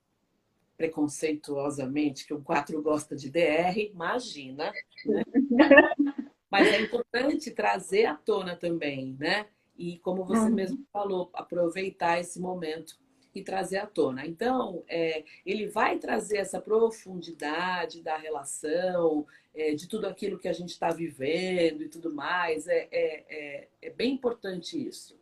preconceituosamente 0.76 2.26
que 2.26 2.34
o 2.34 2.42
4 2.42 2.82
gosta 2.82 3.16
de 3.16 3.30
DR, 3.30 3.78
imagina, 3.78 4.72
né? 5.06 5.24
Mas 6.50 6.68
é 6.68 6.82
importante 6.82 7.50
trazer 7.52 8.06
à 8.06 8.16
tona 8.16 8.56
também, 8.56 9.16
né? 9.20 9.48
E 9.78 9.98
como 10.00 10.24
você 10.24 10.42
uhum. 10.42 10.54
mesmo 10.54 10.86
falou, 10.92 11.30
aproveitar 11.34 12.20
esse 12.20 12.40
momento 12.40 12.98
e 13.34 13.44
trazer 13.44 13.78
à 13.78 13.86
tona. 13.86 14.26
Então, 14.26 14.84
é, 14.88 15.24
ele 15.46 15.68
vai 15.68 15.98
trazer 15.98 16.38
essa 16.38 16.60
profundidade 16.60 18.02
da 18.02 18.18
relação, 18.18 19.26
é, 19.56 19.74
de 19.74 19.88
tudo 19.88 20.08
aquilo 20.08 20.40
que 20.40 20.48
a 20.48 20.54
gente 20.54 20.70
está 20.70 20.90
vivendo 20.90 21.84
e 21.84 21.90
tudo 21.90 22.14
mais. 22.14 22.68
É, 22.68 22.88
é, 22.92 23.24
é, 23.30 23.68
é 23.82 23.90
bem 23.90 24.14
importante 24.14 24.78
isso. 24.88 25.18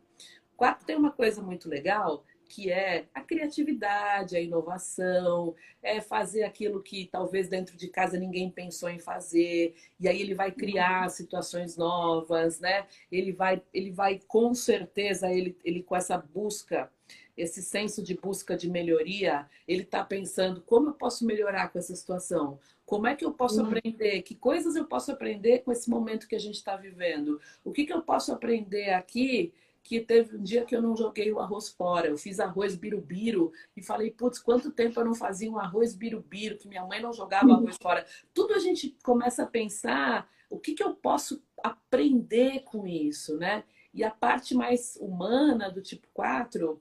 Quarto 0.56 0.84
tem 0.84 0.96
uma 0.96 1.10
coisa 1.10 1.42
muito 1.42 1.68
legal, 1.68 2.24
que 2.52 2.70
é 2.70 3.06
a 3.14 3.22
criatividade, 3.22 4.36
a 4.36 4.40
inovação, 4.40 5.54
é 5.82 6.02
fazer 6.02 6.42
aquilo 6.42 6.82
que 6.82 7.08
talvez 7.10 7.48
dentro 7.48 7.78
de 7.78 7.88
casa 7.88 8.18
ninguém 8.18 8.50
pensou 8.50 8.90
em 8.90 8.98
fazer, 8.98 9.74
e 9.98 10.06
aí 10.06 10.20
ele 10.20 10.34
vai 10.34 10.52
criar 10.52 11.04
uhum. 11.04 11.08
situações 11.08 11.78
novas, 11.78 12.60
né? 12.60 12.86
Ele 13.10 13.32
vai, 13.32 13.62
ele 13.72 13.90
vai 13.90 14.20
com 14.28 14.52
certeza, 14.52 15.32
ele, 15.32 15.56
ele 15.64 15.82
com 15.82 15.96
essa 15.96 16.18
busca, 16.18 16.92
esse 17.36 17.62
senso 17.62 18.02
de 18.02 18.14
busca 18.14 18.56
de 18.56 18.70
melhoria, 18.70 19.48
ele 19.66 19.82
está 19.82 20.04
pensando 20.04 20.60
como 20.62 20.90
eu 20.90 20.94
posso 20.94 21.24
melhorar 21.24 21.68
com 21.68 21.78
essa 21.78 21.94
situação, 21.94 22.58
como 22.84 23.06
é 23.06 23.16
que 23.16 23.24
eu 23.24 23.32
posso 23.32 23.60
uhum. 23.60 23.66
aprender? 23.66 24.22
Que 24.22 24.34
coisas 24.34 24.76
eu 24.76 24.84
posso 24.84 25.10
aprender 25.12 25.60
com 25.60 25.72
esse 25.72 25.88
momento 25.88 26.28
que 26.28 26.34
a 26.34 26.40
gente 26.40 26.56
está 26.56 26.76
vivendo? 26.76 27.40
O 27.64 27.72
que, 27.72 27.86
que 27.86 27.92
eu 27.92 28.02
posso 28.02 28.32
aprender 28.32 28.90
aqui 28.90 29.52
que 29.82 30.00
teve 30.00 30.36
um 30.36 30.42
dia 30.42 30.64
que 30.64 30.74
eu 30.74 30.80
não 30.80 30.96
joguei 30.96 31.32
o 31.32 31.40
arroz 31.40 31.68
fora. 31.68 32.06
Eu 32.06 32.16
fiz 32.16 32.38
arroz 32.38 32.76
birubiru 32.76 33.52
e 33.76 33.82
falei, 33.82 34.10
putz, 34.10 34.38
quanto 34.38 34.70
tempo 34.70 35.00
eu 35.00 35.04
não 35.04 35.14
fazia 35.14 35.50
um 35.50 35.58
arroz 35.58 35.94
birubiru, 35.94 36.56
que 36.56 36.68
minha 36.68 36.86
mãe 36.86 37.02
não 37.02 37.12
jogava 37.12 37.52
arroz 37.52 37.76
fora. 37.80 38.06
Tudo 38.32 38.54
a 38.54 38.58
gente 38.58 38.96
começa 39.02 39.42
a 39.42 39.46
pensar 39.46 40.30
o 40.48 40.58
que, 40.58 40.74
que 40.74 40.82
eu 40.82 40.94
posso 40.94 41.42
aprender 41.62 42.60
com 42.60 42.86
isso, 42.86 43.36
né? 43.38 43.64
E 43.92 44.04
a 44.04 44.10
parte 44.10 44.54
mais 44.54 44.96
humana 45.00 45.70
do 45.70 45.82
tipo 45.82 46.06
4, 46.14 46.80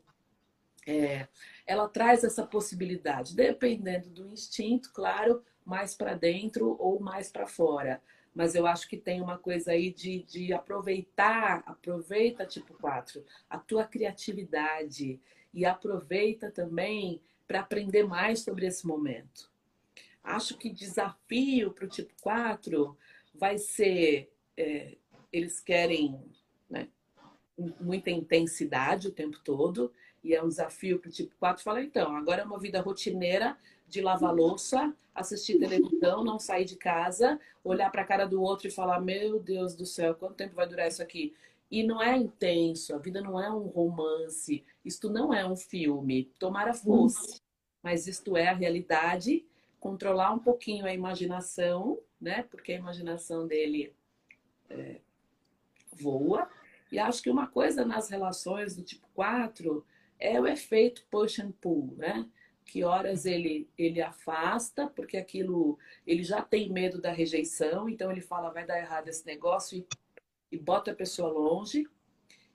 é, 0.85 1.27
ela 1.65 1.87
traz 1.87 2.23
essa 2.23 2.45
possibilidade, 2.45 3.35
dependendo 3.35 4.09
do 4.09 4.27
instinto, 4.27 4.91
claro, 4.93 5.43
mais 5.65 5.95
para 5.95 6.13
dentro 6.13 6.75
ou 6.79 6.99
mais 6.99 7.31
para 7.31 7.47
fora 7.47 8.01
mas 8.33 8.55
eu 8.55 8.65
acho 8.65 8.87
que 8.87 8.97
tem 8.97 9.21
uma 9.21 9.37
coisa 9.37 9.71
aí 9.71 9.91
de, 9.91 10.23
de 10.23 10.53
aproveitar, 10.53 11.63
aproveita 11.65 12.45
tipo 12.45 12.73
4, 12.75 13.23
a 13.49 13.57
tua 13.57 13.83
criatividade 13.83 15.19
e 15.53 15.65
aproveita 15.65 16.49
também 16.49 17.21
para 17.47 17.59
aprender 17.59 18.03
mais 18.03 18.39
sobre 18.39 18.65
esse 18.65 18.87
momento. 18.87 19.51
Acho 20.23 20.57
que 20.57 20.69
desafio 20.69 21.71
para 21.71 21.85
o 21.85 21.89
tipo 21.89 22.13
4 22.21 22.97
vai 23.33 23.57
ser, 23.57 24.31
é, 24.55 24.95
eles 25.31 25.59
querem 25.59 26.23
né, 26.69 26.87
muita 27.79 28.09
intensidade 28.09 29.07
o 29.07 29.11
tempo 29.11 29.39
todo. 29.43 29.91
E 30.23 30.35
é 30.35 30.43
um 30.43 30.47
desafio 30.47 30.99
para 30.99 31.09
o 31.09 31.11
tipo 31.11 31.35
4 31.39 31.63
falar, 31.63 31.83
então, 31.83 32.15
agora 32.15 32.41
é 32.41 32.45
uma 32.45 32.59
vida 32.59 32.79
rotineira 32.79 33.57
de 33.87 34.01
lavar 34.01 34.33
louça, 34.33 34.93
assistir 35.13 35.59
televisão, 35.59 36.23
não 36.23 36.39
sair 36.39 36.63
de 36.63 36.75
casa, 36.75 37.39
olhar 37.63 37.91
para 37.91 38.03
a 38.03 38.05
cara 38.05 38.25
do 38.25 38.41
outro 38.41 38.67
e 38.67 38.71
falar, 38.71 39.01
meu 39.01 39.39
Deus 39.39 39.75
do 39.75 39.85
céu, 39.85 40.15
quanto 40.15 40.35
tempo 40.35 40.55
vai 40.55 40.67
durar 40.67 40.87
isso 40.87 41.01
aqui? 41.01 41.33
E 41.69 41.83
não 41.83 42.01
é 42.01 42.15
intenso, 42.15 42.93
a 42.93 42.97
vida 42.97 43.19
não 43.19 43.41
é 43.41 43.51
um 43.51 43.67
romance, 43.67 44.63
isto 44.85 45.09
não 45.09 45.33
é 45.33 45.45
um 45.45 45.55
filme, 45.55 46.29
tomara 46.37 46.73
fosse, 46.73 47.41
mas 47.81 48.07
isto 48.07 48.37
é 48.37 48.47
a 48.47 48.53
realidade, 48.53 49.45
controlar 49.79 50.31
um 50.33 50.39
pouquinho 50.39 50.85
a 50.85 50.93
imaginação, 50.93 51.99
né? 52.19 52.43
Porque 52.43 52.71
a 52.71 52.75
imaginação 52.75 53.47
dele 53.47 53.93
é, 54.69 54.97
voa. 55.93 56.47
E 56.91 56.99
acho 56.99 57.21
que 57.21 57.29
uma 57.29 57.47
coisa 57.47 57.85
nas 57.85 58.09
relações 58.09 58.75
do 58.75 58.83
tipo 58.83 59.07
4 59.13 59.85
é 60.19 60.39
o 60.39 60.47
efeito 60.47 61.05
push 61.09 61.39
and 61.39 61.51
pull, 61.61 61.93
né? 61.97 62.27
Que 62.65 62.83
horas 62.83 63.25
ele, 63.25 63.69
ele 63.77 64.01
afasta, 64.01 64.87
porque 64.87 65.17
aquilo 65.17 65.77
ele 66.05 66.23
já 66.23 66.41
tem 66.41 66.71
medo 66.71 67.01
da 67.01 67.11
rejeição, 67.11 67.89
então 67.89 68.11
ele 68.11 68.21
fala 68.21 68.51
vai 68.51 68.65
dar 68.65 68.77
errado 68.77 69.07
esse 69.07 69.25
negócio 69.25 69.77
e 69.77 69.87
e 70.51 70.57
bota 70.57 70.91
a 70.91 70.95
pessoa 70.95 71.31
longe. 71.31 71.87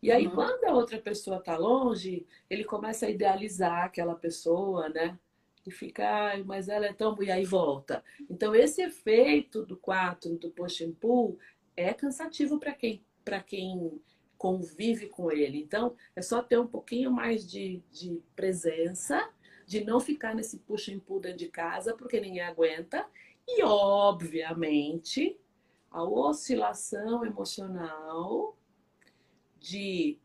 E 0.02 0.12
aí, 0.12 0.26
uhum. 0.26 0.34
quando 0.34 0.64
a 0.64 0.74
outra 0.74 0.98
pessoa 0.98 1.38
está 1.38 1.56
longe, 1.56 2.26
ele 2.50 2.64
começa 2.64 3.06
a 3.06 3.10
idealizar 3.10 3.84
aquela 3.84 4.14
pessoa, 4.14 4.88
né? 4.90 5.18
E 5.66 5.70
fica, 5.70 6.36
mas 6.44 6.68
ela 6.68 6.86
é 6.86 6.92
tão. 6.92 7.20
E 7.22 7.30
aí 7.30 7.44
volta. 7.44 8.04
Então, 8.30 8.54
esse 8.54 8.82
efeito 8.82 9.64
do 9.64 9.76
4, 9.76 10.36
do 10.36 10.50
push 10.50 10.82
and 10.82 10.92
pull, 10.92 11.38
é 11.74 11.92
cansativo 11.94 12.58
para 12.60 12.72
quem, 12.72 13.02
quem 13.46 14.00
convive 14.38 15.08
com 15.08 15.30
ele. 15.30 15.58
Então, 15.58 15.94
é 16.14 16.22
só 16.22 16.42
ter 16.42 16.58
um 16.58 16.66
pouquinho 16.66 17.10
mais 17.10 17.48
de, 17.48 17.82
de 17.90 18.22
presença, 18.34 19.28
de 19.66 19.84
não 19.84 19.98
ficar 20.00 20.34
nesse 20.34 20.62
and 20.90 21.00
pull 21.00 21.20
dentro 21.20 21.38
de 21.38 21.48
casa, 21.48 21.94
porque 21.96 22.20
ninguém 22.20 22.42
aguenta. 22.42 23.06
E, 23.46 23.62
obviamente, 23.62 25.38
a 25.90 26.02
oscilação 26.02 27.24
emocional 27.24 28.56
de 29.58 30.18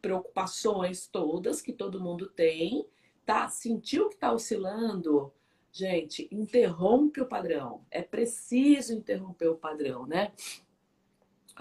preocupações 0.00 1.06
todas 1.06 1.60
que 1.60 1.72
todo 1.72 2.00
mundo 2.00 2.28
tem, 2.28 2.86
tá? 3.24 3.48
Sentiu 3.48 4.08
que 4.08 4.16
tá 4.16 4.32
oscilando? 4.32 5.32
Gente, 5.72 6.28
interrompe 6.32 7.20
o 7.20 7.26
padrão. 7.26 7.84
É 7.90 8.02
preciso 8.02 8.92
interromper 8.92 9.48
o 9.48 9.56
padrão, 9.56 10.06
né? 10.06 10.32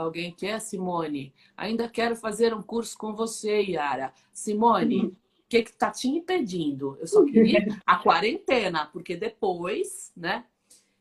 Alguém 0.01 0.31
quer, 0.31 0.61
Simone? 0.61 1.33
Ainda 1.57 1.89
quero 1.89 2.15
fazer 2.15 2.53
um 2.53 2.61
curso 2.61 2.97
com 2.97 3.13
você, 3.13 3.61
Yara. 3.61 4.13
Simone, 4.31 5.07
o 5.07 5.15
que 5.49 5.63
que 5.63 5.73
tá 5.73 5.91
te 5.91 6.07
impedindo? 6.07 6.97
Eu 7.01 7.07
só 7.07 7.25
queria 7.25 7.67
a 7.85 7.97
quarentena, 7.97 8.85
porque 8.85 9.17
depois, 9.17 10.13
né? 10.15 10.45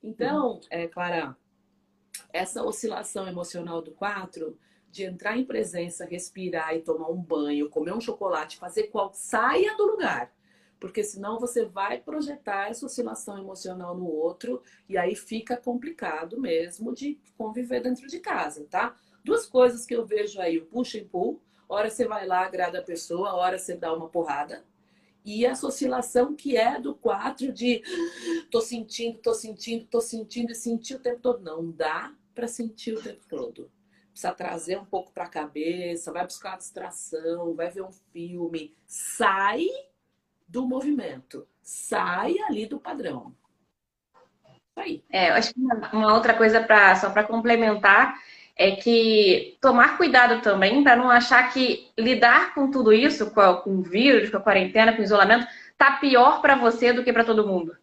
Então, 0.03 0.61
é, 0.69 0.89
Clara, 0.89 1.37
essa 2.33 2.65
oscilação 2.65 3.29
emocional 3.29 3.81
do 3.81 3.93
4, 3.93 4.59
de 4.91 5.05
entrar 5.05 5.39
em 5.39 5.45
presença, 5.45 6.05
respirar 6.05 6.75
e 6.75 6.81
tomar 6.81 7.09
um 7.09 7.23
banho, 7.23 7.71
comer 7.71 7.93
um 7.93 8.01
chocolate, 8.01 8.57
fazer 8.57 8.85
qual 8.85 9.13
saia 9.15 9.77
do 9.77 9.87
lugar. 9.87 10.33
Porque 10.81 11.03
senão 11.03 11.39
você 11.39 11.65
vai 11.65 12.01
projetar 12.01 12.71
essa 12.71 12.87
oscilação 12.87 13.39
emocional 13.39 13.97
no 13.97 14.07
outro 14.07 14.63
e 14.89 14.97
aí 14.97 15.15
fica 15.15 15.57
complicado 15.57 16.41
mesmo 16.41 16.95
de 16.95 17.19
conviver 17.37 17.83
dentro 17.83 18.07
de 18.07 18.21
casa, 18.21 18.67
tá? 18.71 18.97
Duas 19.25 19.47
coisas 19.47 19.85
que 19.85 19.95
eu 19.95 20.07
vejo 20.07 20.41
aí, 20.41 20.59
o 20.59 20.67
push 20.67 20.95
and 20.95 21.09
pull. 21.09 21.43
Hora 21.69 21.91
você 21.91 22.07
vai 22.07 22.27
lá, 22.27 22.45
agrada 22.45 22.79
a 22.79 22.83
pessoa, 22.83 23.35
hora 23.35 23.59
você 23.59 23.77
dá 23.77 23.95
uma 23.95 24.09
porrada. 24.09 24.65
E 25.25 25.45
essa 25.45 25.67
oscilação 25.67 26.35
que 26.35 26.57
é 26.57 26.81
do 26.81 26.95
4 26.95 27.53
de 27.53 27.83
tô 28.51 28.61
sentindo, 28.61 29.19
tô 29.19 29.35
sentindo, 29.35 29.85
tô 29.85 30.01
sentindo 30.01 30.53
e 30.53 30.55
sentir 30.55 30.95
o 30.95 31.01
tempo 31.01 31.21
todo. 31.21 31.43
Não 31.43 31.71
dá 31.71 32.15
para 32.35 32.49
sentir 32.49 32.95
o 32.95 33.03
tempo 33.03 33.27
todo. 33.29 33.71
Precisa 34.11 34.33
trazer 34.33 34.79
um 34.79 34.85
pouco 34.85 35.13
para 35.13 35.25
a 35.25 35.29
cabeça, 35.29 36.13
vai 36.13 36.25
buscar 36.25 36.53
uma 36.53 36.59
distração, 36.59 37.55
vai 37.55 37.69
ver 37.69 37.83
um 37.83 37.93
filme. 37.93 38.75
Sai 38.87 39.67
do 40.49 40.67
movimento. 40.67 41.47
Sai 41.63 42.37
ali 42.49 42.67
do 42.67 42.81
padrão. 42.81 43.33
Aí. 44.75 45.03
É, 45.11 45.31
eu 45.31 45.35
acho 45.35 45.53
que 45.53 45.61
uma 45.93 46.15
outra 46.15 46.35
coisa 46.35 46.61
para 46.61 46.97
só 46.97 47.11
para 47.11 47.25
complementar 47.25 48.15
é 48.57 48.73
que 48.73 49.57
tomar 49.61 49.97
cuidado 49.97 50.43
também 50.43 50.83
para 50.83 50.97
não 50.97 51.11
achar 51.11 51.53
que 51.53 51.91
lidar 51.97 52.55
com 52.55 52.71
tudo 52.71 52.93
isso, 52.93 53.31
com, 53.31 53.61
o 53.67 53.83
vírus, 53.83 54.31
com 54.31 54.37
a 54.37 54.41
quarentena, 54.41 54.93
com 54.93 55.01
o 55.01 55.05
isolamento, 55.05 55.47
tá 55.77 55.93
pior 55.93 56.41
para 56.41 56.57
você 56.57 56.93
do 56.93 57.05
que 57.05 57.13
para 57.13 57.25
todo 57.25 57.47
mundo. 57.47 57.77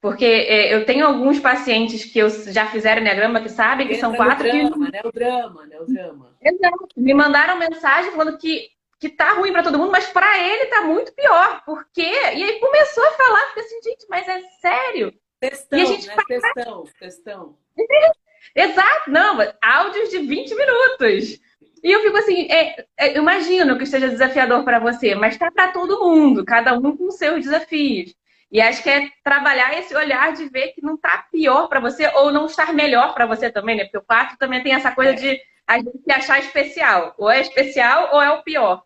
Porque 0.00 0.24
é, 0.24 0.72
eu 0.74 0.86
tenho 0.86 1.04
alguns 1.04 1.38
pacientes 1.40 2.04
que 2.04 2.18
eu 2.18 2.30
já 2.30 2.66
fizeram 2.66 3.02
Enneagrama 3.02 3.40
que 3.40 3.50
sabem 3.50 3.86
que 3.86 3.96
são 3.96 4.14
quatro. 4.14 4.48
O 4.48 4.50
drama, 4.50 4.86
que... 4.86 4.92
né? 4.92 5.00
O 5.04 5.12
drama, 5.12 5.66
né? 5.66 5.80
O 5.80 5.86
drama. 5.86 6.30
Exato. 6.40 6.88
Me 6.96 7.12
mandaram 7.12 7.58
mensagem 7.58 8.12
falando 8.12 8.38
que, 8.38 8.70
que 9.00 9.08
tá 9.08 9.32
ruim 9.32 9.50
para 9.50 9.62
todo 9.62 9.78
mundo, 9.78 9.90
mas 9.90 10.06
para 10.08 10.38
ele 10.38 10.66
tá 10.66 10.82
muito 10.82 11.12
pior. 11.14 11.64
Por 11.64 11.86
quê? 11.92 12.12
E 12.34 12.44
aí 12.44 12.60
começou 12.60 13.02
a 13.02 13.12
falar, 13.12 13.48
fiquei 13.48 13.62
assim, 13.64 13.82
gente, 13.82 14.06
mas 14.10 14.28
é 14.28 14.40
sério. 14.60 15.14
Testão, 15.40 15.78
e 15.78 15.82
a 15.82 15.84
gente 15.86 16.06
né? 16.06 16.14
Faz... 16.14 16.26
Testão, 16.26 16.84
testão. 16.98 17.58
Exato, 18.54 19.10
não, 19.10 19.38
áudios 19.62 20.10
de 20.10 20.18
20 20.18 20.54
minutos. 20.54 21.40
E 21.82 21.90
eu 21.90 22.02
fico 22.02 22.16
assim, 22.18 22.46
é, 22.50 22.84
é, 22.98 23.16
imagino 23.16 23.78
que 23.78 23.84
esteja 23.84 24.08
desafiador 24.08 24.64
para 24.64 24.78
você, 24.78 25.14
mas 25.14 25.32
está 25.32 25.50
para 25.50 25.68
todo 25.68 26.04
mundo, 26.04 26.44
cada 26.44 26.74
um 26.74 26.94
com 26.94 27.10
seus 27.10 27.42
desafios. 27.42 28.14
E 28.52 28.60
acho 28.60 28.82
que 28.82 28.90
é 28.90 29.08
trabalhar 29.24 29.78
esse 29.78 29.94
olhar 29.94 30.32
de 30.34 30.46
ver 30.48 30.72
que 30.72 30.82
não 30.82 30.96
está 30.96 31.24
pior 31.32 31.68
para 31.68 31.80
você 31.80 32.06
ou 32.16 32.30
não 32.30 32.46
estar 32.46 32.74
melhor 32.74 33.14
para 33.14 33.24
você 33.24 33.50
também, 33.50 33.76
né? 33.76 33.84
Porque 33.84 33.98
o 33.98 34.02
quarto 34.02 34.36
também 34.36 34.62
tem 34.62 34.74
essa 34.74 34.90
coisa 34.90 35.12
é. 35.12 35.14
de 35.14 35.40
a 35.66 35.78
gente 35.78 36.02
se 36.02 36.12
achar 36.12 36.38
especial. 36.40 37.14
Ou 37.16 37.30
é 37.30 37.40
especial 37.40 38.10
ou 38.12 38.20
é 38.20 38.30
o 38.32 38.42
pior. 38.42 38.82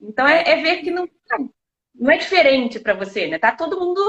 Então 0.00 0.26
é, 0.26 0.50
é 0.50 0.62
ver 0.62 0.82
que 0.82 0.90
não, 0.90 1.08
não 1.94 2.10
é 2.10 2.16
diferente 2.16 2.80
para 2.80 2.94
você, 2.94 3.26
né? 3.26 3.38
Tá 3.38 3.52
todo 3.54 3.78
mundo 3.78 4.00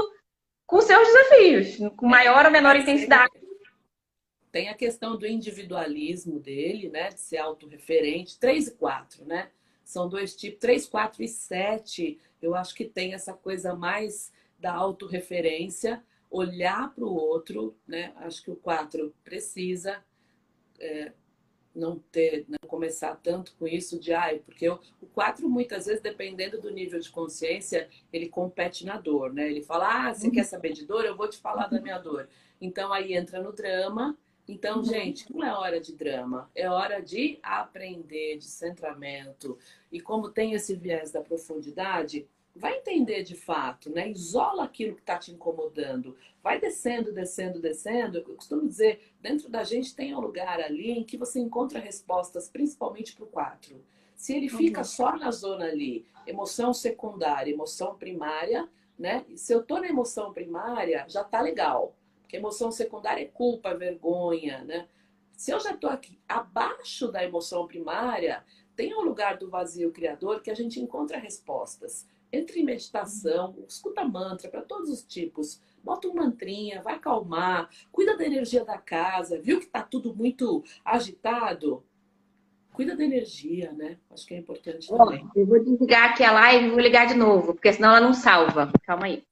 com 0.66 0.80
seus 0.80 1.06
desafios, 1.06 1.94
com 1.96 2.06
maior 2.06 2.44
ou 2.44 2.50
menor 2.50 2.76
intensidade. 2.76 3.32
Tem 4.50 4.68
a 4.68 4.74
questão 4.74 5.16
do 5.16 5.26
individualismo 5.26 6.40
dele, 6.40 6.88
né? 6.88 7.08
De 7.08 7.20
ser 7.20 7.38
autorreferente. 7.38 8.38
3 8.38 8.68
e 8.68 8.74
4, 8.76 9.24
né? 9.24 9.50
São 9.84 10.08
dois 10.08 10.34
tipos. 10.34 10.58
3, 10.60 10.86
4 10.86 11.22
e 11.22 11.28
7, 11.28 12.20
eu 12.42 12.54
acho 12.54 12.74
que 12.74 12.84
tem 12.84 13.14
essa 13.14 13.32
coisa 13.32 13.74
mais 13.74 14.32
da 14.58 14.72
autorreferência, 14.72 16.02
olhar 16.30 16.92
para 16.94 17.04
o 17.04 17.14
outro, 17.14 17.76
né? 17.86 18.12
Acho 18.16 18.42
que 18.42 18.50
o 18.50 18.56
4 18.56 19.14
precisa 19.22 20.02
é, 20.80 21.12
não 21.76 21.98
ter, 22.10 22.44
não 22.48 22.68
começar 22.68 23.14
tanto 23.22 23.54
com 23.58 23.66
isso 23.68 24.00
de 24.00 24.12
ai, 24.12 24.38
porque 24.38 24.66
eu, 24.66 24.80
o 25.00 25.06
4 25.06 25.48
muitas 25.48 25.86
vezes, 25.86 26.02
dependendo 26.02 26.60
do 26.60 26.70
nível 26.70 26.98
de 26.98 27.10
consciência, 27.10 27.88
ele 28.12 28.28
compete 28.28 28.84
na 28.84 28.98
dor, 28.98 29.32
né? 29.32 29.50
Ele 29.50 29.62
fala: 29.62 30.08
"Ah, 30.08 30.14
você 30.14 30.26
uhum. 30.26 30.32
quer 30.32 30.44
saber 30.44 30.72
de 30.72 30.86
dor? 30.86 31.04
Eu 31.04 31.16
vou 31.16 31.28
te 31.28 31.38
falar 31.38 31.66
da 31.68 31.80
minha 31.80 31.98
dor". 31.98 32.28
Então 32.60 32.92
aí 32.92 33.14
entra 33.14 33.42
no 33.42 33.52
drama 33.52 34.16
então, 34.48 34.78
uhum. 34.78 34.84
gente, 34.84 35.32
não 35.32 35.44
é 35.44 35.52
hora 35.52 35.80
de 35.80 35.92
drama, 35.92 36.48
é 36.54 36.70
hora 36.70 37.02
de 37.02 37.38
aprender, 37.42 38.38
de 38.38 38.44
centramento. 38.44 39.58
E 39.90 40.00
como 40.00 40.30
tem 40.30 40.52
esse 40.52 40.76
viés 40.76 41.10
da 41.10 41.20
profundidade, 41.20 42.28
vai 42.56 42.78
entender 42.78 43.22
de 43.22 43.34
fato, 43.34 43.90
né? 43.90 44.10
Isola 44.10 44.64
aquilo 44.64 44.94
que 44.94 45.02
está 45.02 45.18
te 45.18 45.30
incomodando. 45.30 46.16
Vai 46.42 46.58
descendo, 46.58 47.12
descendo, 47.12 47.60
descendo. 47.60 48.18
Eu 48.18 48.34
costumo 48.34 48.66
dizer, 48.66 49.12
dentro 49.20 49.48
da 49.48 49.62
gente 49.62 49.94
tem 49.94 50.14
um 50.14 50.20
lugar 50.20 50.60
ali 50.60 50.90
em 50.90 51.04
que 51.04 51.16
você 51.16 51.38
encontra 51.38 51.78
respostas, 51.78 52.48
principalmente 52.48 53.14
para 53.14 53.24
o 53.24 53.28
4. 53.28 53.84
Se 54.14 54.34
ele 54.34 54.48
fica 54.48 54.80
uhum. 54.80 54.84
só 54.84 55.16
na 55.16 55.30
zona 55.30 55.66
ali, 55.66 56.06
emoção 56.26 56.72
secundária, 56.72 57.52
emoção 57.52 57.94
primária, 57.94 58.68
né? 58.98 59.24
Se 59.36 59.52
eu 59.52 59.62
tô 59.62 59.78
na 59.78 59.88
emoção 59.88 60.32
primária, 60.32 61.04
já 61.08 61.22
tá 61.22 61.40
legal. 61.40 61.94
Porque 62.22 62.38
emoção 62.38 62.72
secundária 62.72 63.22
é 63.22 63.26
culpa, 63.26 63.74
vergonha, 63.74 64.64
né? 64.64 64.88
Se 65.36 65.50
eu 65.50 65.60
já 65.60 65.72
estou 65.72 65.90
aqui 65.90 66.18
abaixo 66.26 67.12
da 67.12 67.22
emoção 67.22 67.66
primária, 67.66 68.42
tem 68.74 68.94
um 68.94 69.02
lugar 69.02 69.36
do 69.36 69.50
vazio 69.50 69.92
criador 69.92 70.40
que 70.40 70.50
a 70.50 70.54
gente 70.54 70.80
encontra 70.80 71.18
respostas. 71.18 72.06
Entre 72.36 72.60
em 72.60 72.64
meditação, 72.64 73.56
escuta 73.66 74.04
mantra 74.04 74.50
para 74.50 74.60
todos 74.60 74.90
os 74.90 75.02
tipos. 75.02 75.58
Bota 75.82 76.06
um 76.06 76.14
mantrinha, 76.14 76.82
vai 76.82 76.96
acalmar, 76.96 77.70
cuida 77.90 78.14
da 78.14 78.26
energia 78.26 78.62
da 78.62 78.76
casa. 78.76 79.40
Viu 79.40 79.58
que 79.58 79.64
está 79.64 79.82
tudo 79.82 80.14
muito 80.14 80.62
agitado? 80.84 81.82
Cuida 82.74 82.94
da 82.94 83.02
energia, 83.02 83.72
né? 83.72 83.96
Acho 84.10 84.26
que 84.26 84.34
é 84.34 84.38
importante 84.38 84.86
também. 84.86 85.26
Eu 85.34 85.46
vou 85.46 85.64
desligar 85.64 86.10
aqui 86.10 86.22
a 86.22 86.32
live 86.32 86.66
e 86.66 86.70
vou 86.70 86.80
ligar 86.80 87.06
de 87.06 87.14
novo, 87.14 87.54
porque 87.54 87.72
senão 87.72 87.88
ela 87.88 88.00
não 88.00 88.12
salva. 88.12 88.70
Calma 88.82 89.06
aí. 89.06 89.24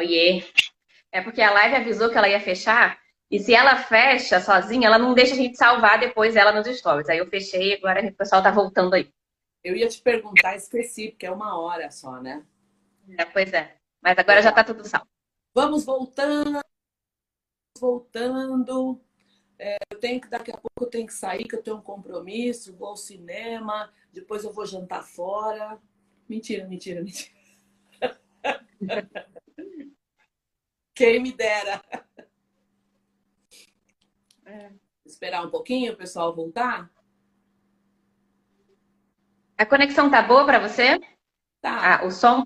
Oiê. 0.00 0.42
É 1.12 1.20
porque 1.20 1.42
a 1.42 1.52
live 1.52 1.76
avisou 1.76 2.08
que 2.08 2.16
ela 2.16 2.28
ia 2.28 2.40
fechar. 2.40 2.98
E 3.30 3.38
se 3.38 3.54
ela 3.54 3.76
fecha 3.76 4.40
sozinha, 4.40 4.86
ela 4.86 4.98
não 4.98 5.12
deixa 5.12 5.34
a 5.34 5.36
gente 5.36 5.56
salvar 5.56 6.00
depois 6.00 6.36
ela 6.36 6.52
nos 6.52 6.66
stories. 6.66 7.08
Aí 7.08 7.18
eu 7.18 7.26
fechei 7.26 7.72
e 7.72 7.74
agora 7.74 8.04
o 8.06 8.14
pessoal 8.14 8.42
tá 8.42 8.50
voltando 8.50 8.94
aí. 8.94 9.12
Eu 9.62 9.76
ia 9.76 9.86
te 9.88 10.00
perguntar, 10.00 10.56
esqueci, 10.56 11.10
porque 11.10 11.26
é 11.26 11.30
uma 11.30 11.60
hora 11.60 11.90
só, 11.90 12.18
né? 12.20 12.42
É, 13.18 13.26
pois 13.26 13.52
é. 13.52 13.76
Mas 14.00 14.16
agora 14.18 14.40
já 14.40 14.50
tá 14.50 14.64
tudo 14.64 14.88
salvo. 14.88 15.06
Vamos 15.54 15.84
voltando. 15.84 16.60
Voltando. 17.78 19.00
É, 19.58 19.76
eu 19.90 19.98
tenho 19.98 20.18
que, 20.18 20.28
daqui 20.28 20.50
a 20.50 20.56
pouco 20.56 20.84
eu 20.84 20.86
tenho 20.86 21.06
que 21.06 21.12
sair, 21.12 21.46
que 21.46 21.54
eu 21.54 21.62
tenho 21.62 21.76
um 21.76 21.82
compromisso, 21.82 22.74
vou 22.74 22.88
ao 22.88 22.96
cinema, 22.96 23.92
depois 24.10 24.44
eu 24.44 24.52
vou 24.52 24.64
jantar 24.64 25.04
fora. 25.04 25.78
Mentira, 26.26 26.66
mentira, 26.66 27.02
mentira. 27.02 27.30
Quem 31.00 31.18
me 31.18 31.32
dera. 31.32 31.82
É. 34.44 34.70
Esperar 35.06 35.46
um 35.46 35.50
pouquinho 35.50 35.94
o 35.94 35.96
pessoal 35.96 36.36
voltar? 36.36 36.90
A 39.56 39.64
conexão 39.64 40.10
tá 40.10 40.20
boa 40.20 40.44
para 40.44 40.58
você? 40.58 41.00
Tá. 41.62 42.00
Ah, 42.00 42.04
o 42.04 42.10
som? 42.10 42.44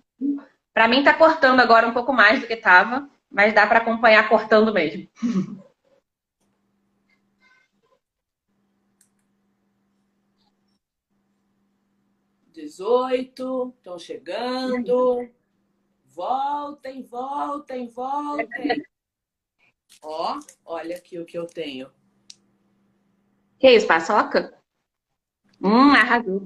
Para 0.73 0.87
mim 0.87 1.03
tá 1.03 1.13
cortando 1.13 1.59
agora 1.59 1.89
um 1.89 1.93
pouco 1.93 2.13
mais 2.13 2.41
do 2.41 2.47
que 2.47 2.55
tava, 2.55 3.11
mas 3.29 3.53
dá 3.53 3.67
para 3.67 3.81
acompanhar 3.81 4.29
cortando 4.29 4.73
mesmo. 4.73 5.09
18, 12.53 13.75
estão 13.79 13.99
chegando. 13.99 15.29
Voltem, 16.15 17.03
voltem, 17.03 17.89
voltem. 17.89 18.85
Ó, 20.01 20.39
olha 20.65 20.97
aqui 20.97 21.19
o 21.19 21.27
que 21.27 21.37
eu 21.37 21.45
tenho. 21.45 21.91
Que 23.59 23.73
isso, 23.73 23.87
paçoca? 23.87 24.57
Hum, 25.61 25.91
arrasou. 25.91 26.41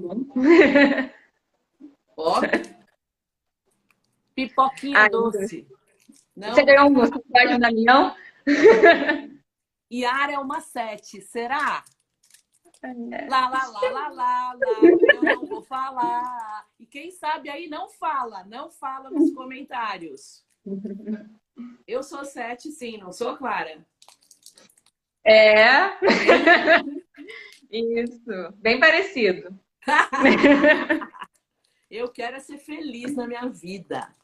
Ó. 2.17 2.41
Pipoquinha 4.33 5.01
Ai, 5.01 5.09
doce. 5.09 5.67
Não? 6.35 6.49
Você 6.49 6.63
ganhou 6.63 6.87
um 6.87 6.93
gosto 6.93 7.21
de 7.21 7.65
avião? 7.65 8.15
Yara 9.91 10.33
é 10.33 10.39
uma 10.39 10.61
sete, 10.61 11.21
será? 11.21 11.83
Lá, 12.81 13.49
lá, 13.49 13.67
lá, 13.67 13.89
lá, 13.89 14.07
lá, 14.07 14.53
lá, 14.53 14.57
eu 15.13 15.21
não 15.21 15.45
vou 15.45 15.61
falar. 15.61 16.65
E 16.79 16.85
quem 16.85 17.11
sabe 17.11 17.49
aí 17.49 17.67
não 17.67 17.89
fala, 17.89 18.45
não 18.45 18.71
fala 18.71 19.09
nos 19.09 19.31
comentários. 19.35 20.45
Eu 21.85 22.01
sou 22.01 22.23
sete, 22.23 22.71
sim, 22.71 22.97
não 22.97 23.11
sou, 23.11 23.35
Clara? 23.35 23.85
É. 25.25 25.89
Isso, 27.69 28.53
bem 28.55 28.79
parecido. 28.79 29.59
eu 31.91 32.09
quero 32.09 32.37
é 32.37 32.39
ser 32.39 32.59
feliz 32.59 33.13
na 33.13 33.27
minha 33.27 33.47
vida. 33.49 34.15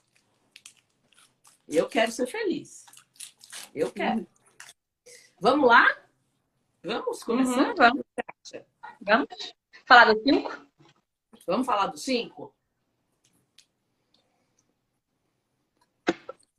Eu 1.68 1.90
quero 1.90 2.12
ser 2.12 2.28
feliz. 2.28 2.86
Eu 3.74 3.92
quero. 3.92 4.26
Vamos 5.42 5.68
lá? 5.68 5.86
Vamos 6.82 7.22
começar? 7.24 7.70
Uhum, 7.70 7.76
vamos. 7.76 8.05
Vamos 9.06 9.28
falar 9.86 10.14
do 10.14 10.24
5? 10.24 10.68
Vamos 11.46 11.68
falar 11.68 11.88
do 11.88 11.98
5? 11.98 12.56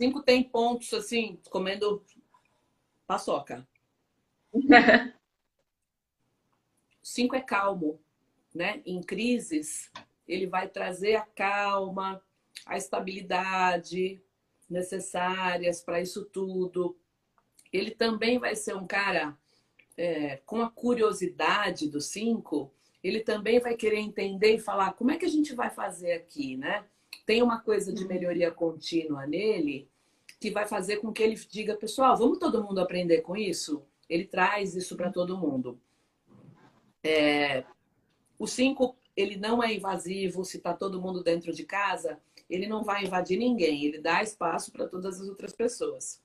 5 0.01 0.23
tem 0.23 0.45
pontos 0.45 0.95
assim, 0.95 1.41
comendo 1.51 2.05
paçoca. 3.05 3.67
5 7.03 7.35
é 7.35 7.41
calmo, 7.41 8.01
né? 8.55 8.81
Em 8.87 9.03
crises, 9.03 9.91
ele 10.29 10.47
vai 10.47 10.69
trazer 10.69 11.17
a 11.17 11.27
calma, 11.27 12.23
a 12.65 12.77
estabilidade 12.77 14.23
necessárias 14.71 15.81
para 15.81 16.01
isso 16.01 16.25
tudo. 16.27 16.97
Ele 17.73 17.91
também 17.91 18.39
vai 18.39 18.55
ser 18.55 18.77
um 18.77 18.87
cara 18.87 19.37
é, 19.97 20.37
com 20.45 20.61
a 20.61 20.71
curiosidade 20.71 21.89
do 21.89 22.01
cinco, 22.01 22.73
ele 23.03 23.21
também 23.21 23.59
vai 23.59 23.75
querer 23.75 23.99
entender 23.99 24.55
e 24.55 24.59
falar 24.59 24.93
como 24.93 25.11
é 25.11 25.17
que 25.17 25.25
a 25.25 25.31
gente 25.31 25.55
vai 25.55 25.71
fazer 25.71 26.13
aqui, 26.13 26.57
né? 26.57 26.85
Tem 27.25 27.43
uma 27.43 27.61
coisa 27.61 27.93
de 27.93 28.07
melhoria 28.07 28.51
contínua 28.51 29.27
nele 29.27 29.89
que 30.39 30.51
vai 30.51 30.67
fazer 30.67 30.99
com 30.99 31.13
que 31.13 31.23
ele 31.23 31.35
diga, 31.35 31.77
pessoal, 31.77 32.17
vamos 32.17 32.39
todo 32.39 32.63
mundo 32.63 32.81
aprender 32.81 33.23
com 33.23 33.37
isso? 33.37 33.83
Ele 34.09 34.25
traz 34.25 34.75
isso 34.75 34.97
para 34.97 35.11
todo 35.11 35.39
mundo. 35.39 35.81
É, 37.03 37.65
o 38.39 38.47
cinco, 38.47 38.97
ele 39.17 39.37
não 39.37 39.63
é 39.63 39.75
invasivo, 39.75 40.45
se 40.45 40.59
está 40.59 40.75
todo 40.75 41.01
mundo 41.01 41.23
dentro 41.23 41.53
de 41.53 41.65
casa, 41.65 42.21
ele 42.51 42.67
não 42.67 42.85
vai 42.85 43.05
invadir 43.05 43.39
ninguém, 43.39 43.85
ele 43.85 43.99
dá 43.99 44.23
espaço 44.23 44.71
para 44.71 44.87
todas 44.87 45.21
as 45.21 45.29
outras 45.29 45.53
pessoas 45.53 46.21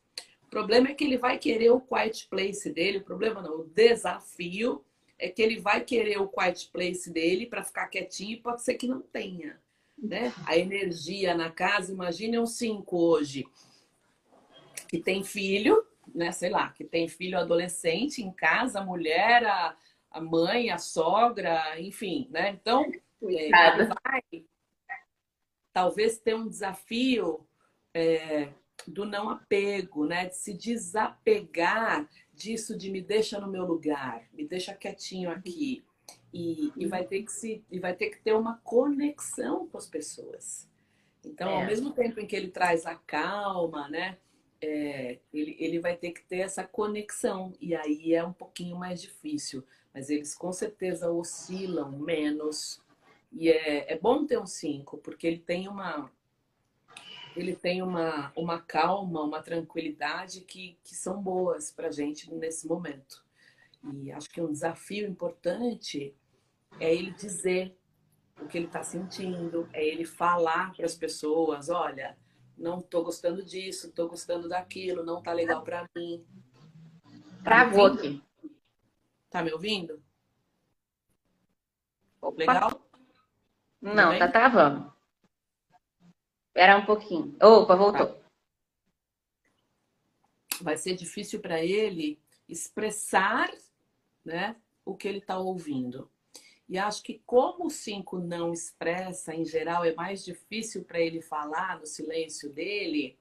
problema 0.52 0.90
é 0.90 0.94
que 0.94 1.04
ele 1.04 1.18
vai 1.18 1.40
querer 1.40 1.72
o 1.72 1.82
quiet 1.82 2.28
place 2.30 2.72
dele. 2.72 3.00
O 3.00 3.04
problema 3.04 3.42
não, 3.42 3.62
o 3.62 3.64
desafio 3.64 4.86
é 5.18 5.30
que 5.30 5.42
ele 5.42 5.60
vai 5.60 5.82
querer 5.84 6.20
o 6.20 6.28
quiet 6.28 6.70
place 6.72 7.10
dele 7.10 7.46
para 7.48 7.64
ficar 7.64 7.88
quietinho 7.88 8.34
e 8.34 8.42
pode 8.42 8.62
ser 8.62 8.76
que 8.76 8.88
não 8.88 9.02
tenha. 9.02 9.60
Né? 9.98 10.34
A 10.46 10.58
energia 10.58 11.34
na 11.34 11.50
casa, 11.50 11.94
imagine 11.94 12.38
um 12.38 12.46
cinco 12.46 12.98
hoje 12.98 13.48
que 14.88 15.00
tem 15.00 15.24
filho, 15.24 15.86
né? 16.14 16.32
Sei 16.32 16.50
lá, 16.50 16.70
que 16.70 16.84
tem 16.84 17.08
filho 17.08 17.38
adolescente 17.38 18.22
em 18.22 18.32
casa, 18.32 18.80
a 18.80 18.86
mulher, 18.86 19.46
a, 19.46 19.76
a 20.10 20.20
mãe, 20.20 20.70
a 20.70 20.78
sogra, 20.78 21.80
enfim, 21.80 22.28
né? 22.30 22.50
Então, 22.50 22.92
é, 23.24 23.86
vai 23.86 24.44
talvez 25.72 26.18
ter 26.20 26.36
um 26.36 26.48
desafio 26.48 27.48
é, 27.94 28.50
do 28.88 29.06
não 29.06 29.30
apego, 29.30 30.06
né? 30.06 30.28
De 30.28 30.36
se 30.36 30.54
desapegar 30.54 32.10
disso 32.34 32.78
de 32.78 32.90
me 32.90 33.02
deixa 33.02 33.40
no 33.40 33.48
meu 33.48 33.66
lugar, 33.66 34.28
me 34.34 34.46
deixa 34.46 34.74
quietinho 34.74 35.30
aqui. 35.30 35.84
E, 36.34 36.72
e, 36.78 36.88
vai 36.88 37.04
ter 37.04 37.24
que 37.24 37.32
se 37.32 37.64
e 37.70 37.78
vai 37.78 37.94
ter 37.94 38.10
que 38.10 38.22
ter 38.22 38.34
uma 38.34 38.58
conexão 38.64 39.68
com 39.68 39.78
as 39.78 39.86
pessoas. 39.86 40.70
Então, 41.26 41.50
é. 41.50 41.62
ao 41.62 41.66
mesmo 41.66 41.92
tempo 41.92 42.20
em 42.20 42.26
que 42.26 42.36
ele 42.36 42.50
traz 42.50 42.86
a 42.86 42.96
calma, 42.96 43.90
né? 43.90 44.18
É, 44.62 45.20
ele, 45.34 45.56
ele 45.60 45.80
vai 45.80 45.96
ter 45.96 46.12
que 46.12 46.24
ter 46.24 46.40
essa 46.40 46.64
conexão. 46.64 47.54
E 47.60 47.76
aí 47.76 48.14
é 48.14 48.24
um 48.24 48.34
pouquinho 48.34 48.78
mais 48.78 49.02
difícil. 49.02 49.64
Mas 49.94 50.10
eles 50.10 50.34
com 50.34 50.54
certeza 50.54 51.12
oscilam 51.12 51.92
menos. 52.00 52.82
E 53.32 53.50
é, 53.50 53.92
é 53.92 53.98
bom 53.98 54.26
ter 54.26 54.40
um 54.40 54.46
5, 54.46 54.98
porque 55.00 55.28
ele 55.28 55.40
tem 55.40 55.68
uma, 55.68 56.12
ele 57.36 57.56
tem 57.56 57.82
uma, 57.82 58.32
uma 58.36 58.60
calma, 58.60 59.24
uma 59.24 59.42
tranquilidade 59.42 60.42
que, 60.42 60.78
que 60.84 60.96
são 60.96 61.22
boas 61.22 61.72
para 61.72 61.88
a 61.88 61.92
gente 61.92 62.34
nesse 62.34 62.68
momento. 62.68 63.24
E 64.02 64.12
acho 64.12 64.30
que 64.30 64.42
um 64.42 64.52
desafio 64.52 65.08
importante 65.08 66.16
é 66.80 66.94
ele 66.94 67.12
dizer 67.12 67.76
o 68.40 68.48
que 68.48 68.58
ele 68.58 68.68
está 68.68 68.84
sentindo, 68.84 69.68
é 69.74 69.86
ele 69.86 70.06
falar 70.06 70.74
para 70.74 70.86
as 70.86 70.96
pessoas: 70.96 71.70
olha, 71.70 72.18
não 72.58 72.80
estou 72.80 73.04
gostando 73.04 73.44
disso, 73.44 73.88
estou 73.88 74.08
gostando 74.08 74.48
daquilo, 74.48 75.04
não 75.04 75.20
está 75.20 75.34
legal 75.34 75.64
para 75.64 75.88
mim. 75.96 76.24
Travou 77.44 77.88
aqui. 77.88 78.22
Tá 79.30 79.42
me 79.42 79.52
ouvindo? 79.52 80.04
Opa. 82.22 82.38
Legal? 82.38 82.90
Não, 83.82 84.20
tá 84.20 84.28
travando. 84.28 84.94
Espera 86.52 86.78
um 86.78 86.86
pouquinho. 86.86 87.34
Opa, 87.42 87.76
voltou. 87.78 88.08
Tá. 88.08 88.22
Vai 90.62 90.76
ser 90.76 90.96
difícil 90.96 91.40
para 91.40 91.64
ele 91.64 92.20
expressar 92.48 93.50
né, 94.24 94.58
o 94.84 94.94
que 94.94 95.08
ele 95.08 95.20
está 95.20 95.40
ouvindo. 95.40 96.12
E 96.68 96.78
acho 96.78 97.04
que 97.04 97.22
como 97.26 97.68
o 97.68 97.70
5 97.70 98.20
não 98.20 98.52
expressa, 98.52 99.34
em 99.34 99.46
geral, 99.46 99.86
é 99.86 99.94
mais 99.94 100.26
difícil 100.26 100.84
para 100.84 101.00
ele 101.00 101.22
falar 101.22 101.80
no 101.80 101.86
silêncio 101.86 102.52
dele. 102.52 103.18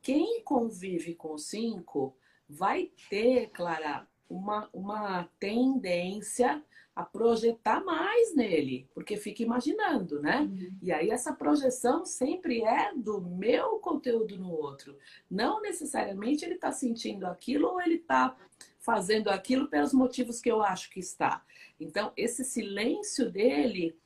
Quem 0.00 0.40
convive 0.44 1.16
com 1.16 1.34
o 1.34 1.38
5 1.38 2.16
vai 2.48 2.92
ter, 3.10 3.50
Clara, 3.50 4.06
uma, 4.30 4.70
uma 4.72 5.28
tendência 5.40 6.64
a 6.94 7.02
projetar 7.02 7.82
mais 7.82 8.34
nele, 8.34 8.86
porque 8.92 9.16
fica 9.16 9.42
imaginando, 9.42 10.20
né? 10.20 10.40
Uhum. 10.40 10.72
E 10.82 10.92
aí 10.92 11.10
essa 11.10 11.32
projeção 11.32 12.04
sempre 12.04 12.62
é 12.62 12.92
do 12.94 13.20
meu 13.20 13.78
conteúdo 13.78 14.36
no 14.36 14.50
outro. 14.50 14.96
Não 15.30 15.62
necessariamente 15.62 16.44
ele 16.44 16.54
está 16.54 16.70
sentindo 16.70 17.26
aquilo 17.26 17.68
ou 17.68 17.80
ele 17.80 17.94
está 17.94 18.36
fazendo 18.78 19.28
aquilo 19.28 19.68
pelos 19.68 19.94
motivos 19.94 20.40
que 20.40 20.50
eu 20.50 20.62
acho 20.62 20.90
que 20.90 21.00
está. 21.00 21.42
Então, 21.80 22.12
esse 22.16 22.44
silêncio 22.44 23.30
dele 23.30 23.96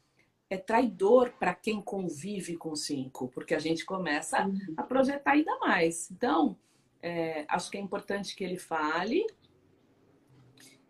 é 0.48 0.56
traidor 0.56 1.32
para 1.32 1.54
quem 1.54 1.82
convive 1.82 2.56
com 2.56 2.76
cinco, 2.76 3.28
porque 3.28 3.54
a 3.54 3.58
gente 3.58 3.84
começa 3.84 4.48
a 4.76 4.82
projetar 4.82 5.32
ainda 5.32 5.58
mais. 5.58 6.08
Então, 6.10 6.56
é, 7.02 7.44
acho 7.48 7.70
que 7.70 7.78
é 7.78 7.80
importante 7.80 8.36
que 8.36 8.44
ele 8.44 8.58
fale 8.58 9.26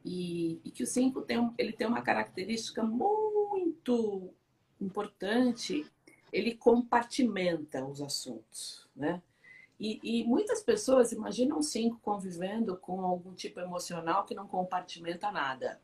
e, 0.07 0.61
e 0.64 0.70
que 0.70 0.84
o 0.84 0.86
cinco 0.86 1.20
tem, 1.20 1.52
ele 1.59 1.72
tem 1.72 1.86
uma 1.86 2.00
característica 2.00 2.82
muito 2.82 4.32
importante, 4.80 5.84
ele 6.32 6.54
compartimenta 6.54 7.84
os 7.84 8.00
assuntos, 8.00 8.88
né? 8.94 9.20
E, 9.78 10.00
e, 10.02 10.24
muitas 10.24 10.62
pessoas 10.62 11.12
imaginam 11.12 11.61
cinco 11.61 12.00
convivendo 12.00 12.78
com 12.78 13.02
algum 13.02 13.34
tipo 13.34 13.61
emocional 13.61 14.24
que 14.24 14.34
não 14.34 14.46
compartimenta 14.46 15.30
nada 15.30 15.78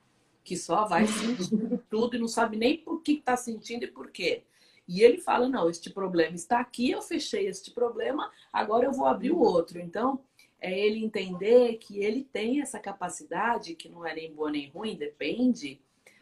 que 0.44 0.56
só 0.56 0.84
vai 0.84 1.06
sentindo 1.06 1.78
tudo 1.88 2.16
e 2.16 2.18
não 2.18 2.28
sabe 2.28 2.56
nem 2.56 2.78
por 2.78 3.02
que 3.02 3.12
está 3.12 3.36
sentindo 3.36 3.84
e 3.84 3.90
por 3.90 4.10
quê. 4.10 4.44
E 4.86 5.02
ele 5.02 5.18
fala: 5.18 5.48
não, 5.48 5.68
este 5.68 5.90
problema 5.90 6.34
está 6.34 6.60
aqui, 6.60 6.90
eu 6.90 7.00
fechei 7.00 7.46
este 7.46 7.70
problema, 7.70 8.30
agora 8.52 8.86
eu 8.86 8.92
vou 8.92 9.06
abrir 9.06 9.30
o 9.30 9.40
outro. 9.40 9.78
Então, 9.78 10.20
é 10.62 10.78
ele 10.78 11.04
entender 11.04 11.76
que 11.78 11.98
ele 11.98 12.22
tem 12.22 12.62
essa 12.62 12.78
capacidade, 12.78 13.74
que 13.74 13.88
não 13.88 14.06
é 14.06 14.14
nem 14.14 14.32
boa 14.32 14.50
nem 14.50 14.70
ruim, 14.70 14.96
depende, 14.96 15.80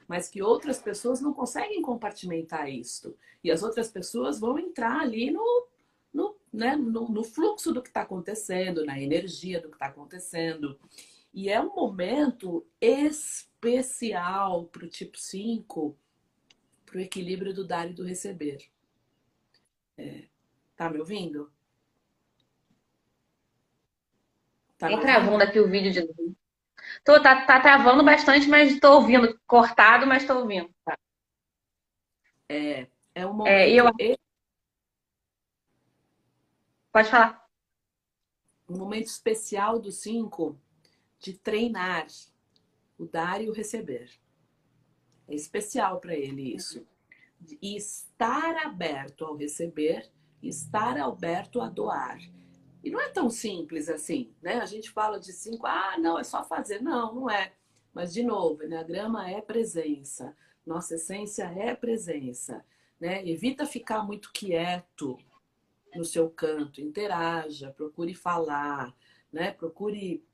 mas 0.08 0.30
que 0.30 0.42
outras 0.42 0.78
pessoas 0.78 1.20
não 1.20 1.34
conseguem 1.34 1.82
compartimentar 1.82 2.68
isto. 2.68 3.14
E 3.44 3.50
as 3.50 3.62
outras 3.62 3.90
pessoas 3.90 4.40
vão 4.40 4.58
entrar 4.58 4.98
ali 4.98 5.30
no, 5.30 5.66
no, 6.12 6.34
né, 6.50 6.74
no, 6.74 7.08
no 7.10 7.22
fluxo 7.22 7.70
do 7.70 7.82
que 7.82 7.88
está 7.88 8.00
acontecendo, 8.00 8.84
na 8.84 8.98
energia 8.98 9.60
do 9.60 9.68
que 9.68 9.76
está 9.76 9.86
acontecendo. 9.86 10.80
E 11.34 11.50
é 11.50 11.60
um 11.60 11.74
momento 11.74 12.66
especial 12.80 14.64
para 14.64 14.86
o 14.86 14.88
tipo 14.88 15.18
5, 15.18 15.94
para 16.86 16.96
o 16.96 17.00
equilíbrio 17.00 17.52
do 17.52 17.66
dar 17.66 17.90
e 17.90 17.92
do 17.92 18.04
receber. 18.04 18.58
É, 19.98 20.24
tá 20.74 20.88
me 20.88 20.98
ouvindo? 20.98 21.52
Tá 24.80 24.88
me 24.88 24.98
travando 24.98 25.44
aqui 25.44 25.60
o 25.60 25.68
vídeo 25.68 25.92
de 25.92 26.00
novo. 26.00 26.34
Tô, 27.04 27.22
tá, 27.22 27.44
tá 27.44 27.60
travando 27.60 28.02
bastante, 28.02 28.48
mas 28.48 28.72
estou 28.72 28.94
ouvindo. 28.94 29.38
Cortado, 29.46 30.06
mas 30.06 30.22
estou 30.22 30.38
ouvindo. 30.38 30.74
Tá. 30.82 30.98
É, 32.48 32.86
é 33.14 33.26
um 33.26 33.34
momento... 33.34 33.52
É, 33.52 33.68
eu... 33.68 33.84
Pode 36.90 37.10
falar. 37.10 37.46
Um 38.66 38.78
momento 38.78 39.06
especial 39.06 39.78
do 39.78 39.92
5 39.92 40.58
de 41.18 41.34
treinar 41.34 42.06
o 42.98 43.04
dar 43.04 43.42
e 43.42 43.50
o 43.50 43.52
receber. 43.52 44.10
É 45.28 45.34
especial 45.34 46.00
para 46.00 46.14
ele 46.14 46.54
isso. 46.54 46.86
E 47.60 47.76
estar 47.76 48.66
aberto 48.66 49.26
ao 49.26 49.36
receber, 49.36 50.10
estar 50.42 50.98
aberto 50.98 51.60
a 51.60 51.68
doar. 51.68 52.18
E 52.82 52.90
não 52.90 53.00
é 53.00 53.08
tão 53.08 53.28
simples 53.28 53.88
assim, 53.88 54.34
né? 54.40 54.60
A 54.60 54.66
gente 54.66 54.90
fala 54.90 55.18
de 55.18 55.32
cinco, 55.32 55.66
ah, 55.66 55.96
não, 55.98 56.18
é 56.18 56.24
só 56.24 56.44
fazer. 56.44 56.80
Não, 56.80 57.14
não 57.14 57.30
é. 57.30 57.52
Mas, 57.92 58.12
de 58.12 58.22
novo, 58.22 58.62
a 58.62 58.82
grama 58.82 59.28
é 59.30 59.40
presença. 59.40 60.36
Nossa 60.64 60.94
essência 60.94 61.44
é 61.44 61.74
presença. 61.74 62.64
Né? 62.98 63.26
Evita 63.28 63.66
ficar 63.66 64.04
muito 64.04 64.30
quieto 64.32 65.18
no 65.94 66.04
seu 66.04 66.30
canto. 66.30 66.80
Interaja, 66.80 67.72
procure 67.72 68.14
falar, 68.14 68.94
né? 69.32 69.52
Procure 69.52 70.24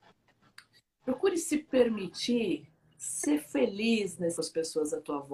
Procure 1.06 1.38
se 1.38 1.58
permitir 1.58 2.68
ser 2.98 3.38
feliz 3.38 4.18
nessas 4.18 4.48
pessoas 4.48 4.92
à 4.92 5.00
tua 5.00 5.24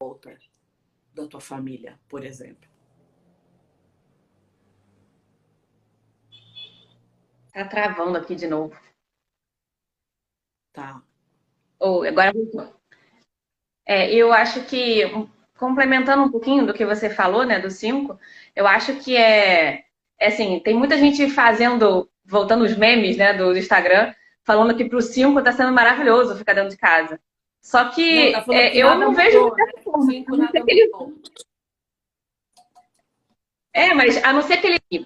volta, 0.00 0.38
da 1.12 1.26
tua 1.26 1.42
família, 1.42 2.00
por 2.08 2.24
exemplo. 2.24 2.73
Tá 7.54 7.64
travando 7.64 8.18
aqui 8.18 8.34
de 8.34 8.48
novo. 8.48 8.76
Tá. 10.72 11.00
Ou 11.78 12.00
oh, 12.00 12.02
agora 12.02 12.32
é, 13.86 14.12
eu 14.12 14.32
acho 14.32 14.64
que 14.64 15.02
complementando 15.56 16.24
um 16.24 16.30
pouquinho 16.30 16.66
do 16.66 16.74
que 16.74 16.84
você 16.84 17.08
falou, 17.08 17.44
né, 17.46 17.60
do 17.60 17.70
5, 17.70 18.18
eu 18.56 18.66
acho 18.66 18.96
que 18.96 19.16
é, 19.16 19.84
é 20.18 20.26
assim, 20.26 20.58
tem 20.60 20.74
muita 20.74 20.98
gente 20.98 21.30
fazendo, 21.30 22.10
voltando 22.24 22.64
os 22.64 22.76
memes, 22.76 23.16
né, 23.16 23.32
do 23.32 23.56
Instagram, 23.56 24.12
falando 24.42 24.76
que 24.76 24.84
para 24.84 24.98
o 24.98 25.02
5 25.02 25.38
está 25.38 25.52
sendo 25.52 25.72
maravilhoso 25.72 26.36
ficar 26.36 26.54
dentro 26.54 26.70
de 26.70 26.76
casa. 26.76 27.20
Só 27.62 27.90
que, 27.90 28.32
não, 28.32 28.44
tá 28.44 28.54
é, 28.54 28.70
que 28.70 28.78
eu 28.78 28.94
não 28.96 29.14
vejo 29.14 29.54
né? 30.36 30.48
É, 33.72 33.94
mas 33.94 34.22
a 34.22 34.32
não 34.32 34.42
ser 34.42 34.58
que 34.58 34.66
ele. 34.66 35.04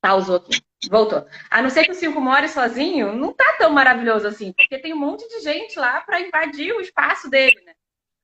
Pausou 0.00 0.36
aqui. 0.36 0.60
Voltou. 0.88 1.26
A 1.50 1.60
não 1.60 1.70
ser 1.70 1.84
que 1.84 1.90
o 1.90 1.94
5 1.94 2.20
more 2.20 2.48
sozinho, 2.48 3.12
não 3.12 3.32
tá 3.32 3.56
tão 3.58 3.70
maravilhoso 3.70 4.28
assim, 4.28 4.52
porque 4.52 4.78
tem 4.78 4.94
um 4.94 4.98
monte 4.98 5.28
de 5.28 5.40
gente 5.40 5.78
lá 5.78 6.00
para 6.00 6.20
invadir 6.20 6.72
o 6.72 6.80
espaço 6.80 7.28
dele, 7.28 7.60
né? 7.64 7.74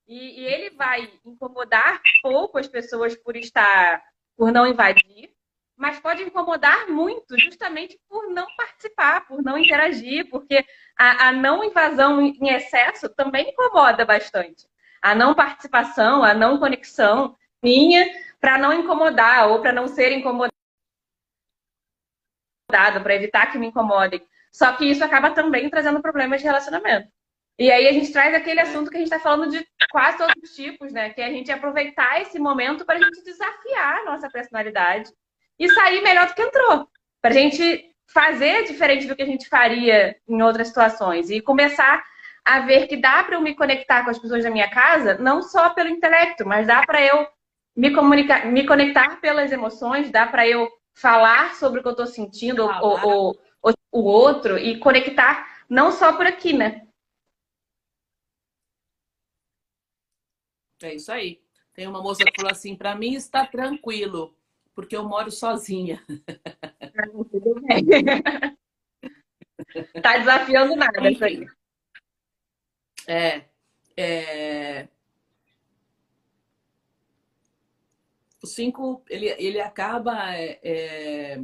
E, 0.07 0.43
e, 0.43 0.45
ele 0.45 0.71
vai 0.71 1.11
incomodar 1.25 2.01
pouco 2.23 2.59
as 2.59 2.69
pessoas 2.69 3.17
por 3.17 3.37
estar, 3.37 4.03
por 4.37 4.53
não 4.53 4.67
invadir, 4.67 5.31
mas 5.77 5.99
pode 5.99 6.23
incomodar 6.23 6.89
muito, 6.89 7.39
justamente 7.39 7.99
por 8.09 8.29
não 8.29 8.47
participar, 8.57 9.27
por 9.27 9.43
não 9.43 9.59
interagir, 9.59 10.29
porque 10.31 10.65
a, 10.97 11.29
a 11.29 11.33
não 11.33 11.65
invasão 11.65 12.21
em 12.21 12.51
excesso 12.51 13.09
também 13.09 13.51
incomoda 13.51 14.05
bastante. 14.05 14.69
A 15.03 15.15
não 15.15 15.35
participação, 15.35 16.23
a 16.23 16.33
não 16.33 16.59
conexão 16.59 17.35
minha 17.63 18.07
para 18.41 18.59
não 18.59 18.73
incomodar 18.73 19.49
ou 19.49 19.61
para 19.61 19.73
não 19.73 19.89
ser 19.89 20.13
incomodado, 22.75 23.01
para 23.01 23.15
evitar 23.15 23.51
que 23.51 23.59
me 23.59 23.69
incomodem. 23.69 24.21
Só 24.53 24.73
que 24.73 24.85
isso 24.85 25.05
acaba 25.05 25.31
também 25.31 25.71
trazendo 25.71 26.03
problemas 26.03 26.41
de 26.41 26.47
relacionamento. 26.47 27.09
E 27.59 27.71
aí 27.71 27.87
a 27.87 27.93
gente 27.93 28.13
traz 28.13 28.35
aquele 28.35 28.61
assunto 28.61 28.91
que 28.91 28.97
a 28.97 28.99
gente 28.99 29.13
está 29.13 29.21
falando 29.21 29.51
de 29.51 29.65
quase 29.91 30.19
todos 30.19 30.35
os 30.43 30.57
tipos, 30.57 30.93
né? 30.93 31.11
Que 31.11 31.21
é 31.21 31.27
a 31.27 31.31
gente 31.31 31.53
aproveitar 31.53 32.21
esse 32.21 32.39
momento 32.39 32.85
para 32.85 32.97
a 32.97 33.01
gente 33.01 33.23
desafiar 33.25 33.99
a 33.99 34.05
nossa 34.05 34.29
personalidade 34.29 35.11
e 35.59 35.69
sair 35.69 36.03
melhor 36.03 36.27
do 36.27 36.35
que 36.35 36.43
entrou. 36.43 36.89
Para 37.23 37.31
a 37.31 37.35
gente 37.35 37.85
fazer 38.13 38.65
diferente 38.65 39.07
do 39.07 39.15
que 39.15 39.23
a 39.23 39.27
gente 39.27 39.49
faria 39.49 40.17
em 40.29 40.43
outras 40.43 40.69
situações 40.69 41.31
e 41.31 41.41
começar 41.41 42.05
a 42.45 42.61
ver 42.61 42.87
que 42.87 42.97
dá 42.97 43.23
para 43.23 43.37
eu 43.37 43.41
me 43.41 43.55
conectar 43.55 44.05
com 44.05 44.11
as 44.11 44.19
pessoas 44.19 44.45
da 44.45 44.51
minha 44.51 44.69
casa, 44.69 45.17
não 45.19 45.41
só 45.41 45.71
pelo 45.71 45.89
intelecto, 45.89 46.47
mas 46.47 46.67
dá 46.67 46.85
para 46.85 47.01
eu 47.01 47.27
me 47.75 47.93
comunicar, 47.93 48.47
me 48.47 48.67
conectar 48.67 49.21
pelas 49.21 49.51
emoções, 49.51 50.11
dá 50.11 50.27
para 50.27 50.47
eu 50.47 50.69
falar 50.95 51.55
sobre 51.57 51.81
o 51.81 51.83
que 51.83 51.89
eu 51.89 51.93
estou 51.93 52.07
sentindo 52.07 52.65
ou, 52.65 53.07
ou, 53.07 53.45
o 53.91 54.03
outro 54.03 54.59
e 54.59 54.79
conectar 54.79 55.65
não 55.69 55.93
só 55.93 56.17
por 56.17 56.27
aqui, 56.27 56.53
né? 56.53 56.87
É 60.83 60.95
isso 60.95 61.13
aí. 61.13 61.43
Tem 61.73 61.87
uma 61.87 62.03
moça 62.03 62.25
que 62.25 62.33
falou 62.37 62.51
assim: 62.51 62.77
para 62.77 62.95
mim 62.95 63.15
está 63.15 63.47
tranquilo 63.47 64.37
porque 64.75 64.97
eu 64.97 65.05
moro 65.05 65.31
sozinha. 65.31 66.05
Tudo 67.31 67.61
bem. 67.63 67.85
Tá 70.03 70.19
desafiando 70.19 70.77
nada 70.77 71.11
isso 71.11 71.25
aí. 71.25 71.47
É, 73.07 73.45
é... 73.97 74.89
O 78.45 78.47
5, 78.47 79.05
ele, 79.09 79.27
ele 79.39 79.59
acaba... 79.59 80.35
É, 80.37 80.61
é... 80.63 81.43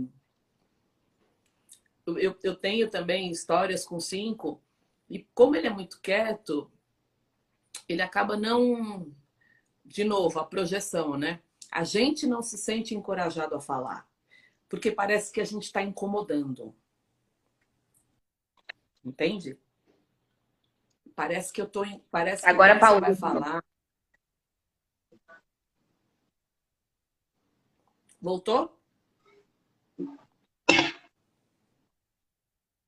Eu, 2.07 2.39
eu 2.43 2.55
tenho 2.55 2.91
também 2.91 3.31
histórias 3.31 3.87
com 3.87 3.99
5, 3.99 4.61
e 5.09 5.21
como 5.35 5.57
ele 5.57 5.67
é 5.67 5.71
muito 5.71 5.99
quieto, 6.03 6.71
ele 7.89 8.03
acaba 8.03 8.37
não... 8.37 9.11
De 9.83 10.05
novo, 10.05 10.39
a 10.39 10.45
projeção, 10.45 11.17
né? 11.17 11.41
A 11.73 11.85
gente 11.85 12.27
não 12.27 12.43
se 12.43 12.59
sente 12.59 12.95
encorajado 12.95 13.55
a 13.55 13.61
falar, 13.61 14.07
porque 14.69 14.93
parece 14.93 15.33
que 15.33 15.41
a 15.41 15.45
gente 15.45 15.65
está 15.65 15.83
incomodando. 15.83 16.77
Entende? 19.03 19.59
Parece 21.17 21.51
que 21.51 21.63
eu 21.63 21.67
tô, 21.67 21.83
parece 22.11 22.43
que 22.43 22.49
Agora 22.51 22.79
Paulo 22.79 23.01
vai 23.01 23.15
falar. 23.15 23.65
Voltou? 28.21 28.77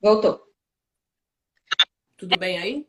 Voltou. 0.01 0.53
Tudo 2.17 2.39
bem 2.39 2.59
aí? 2.59 2.89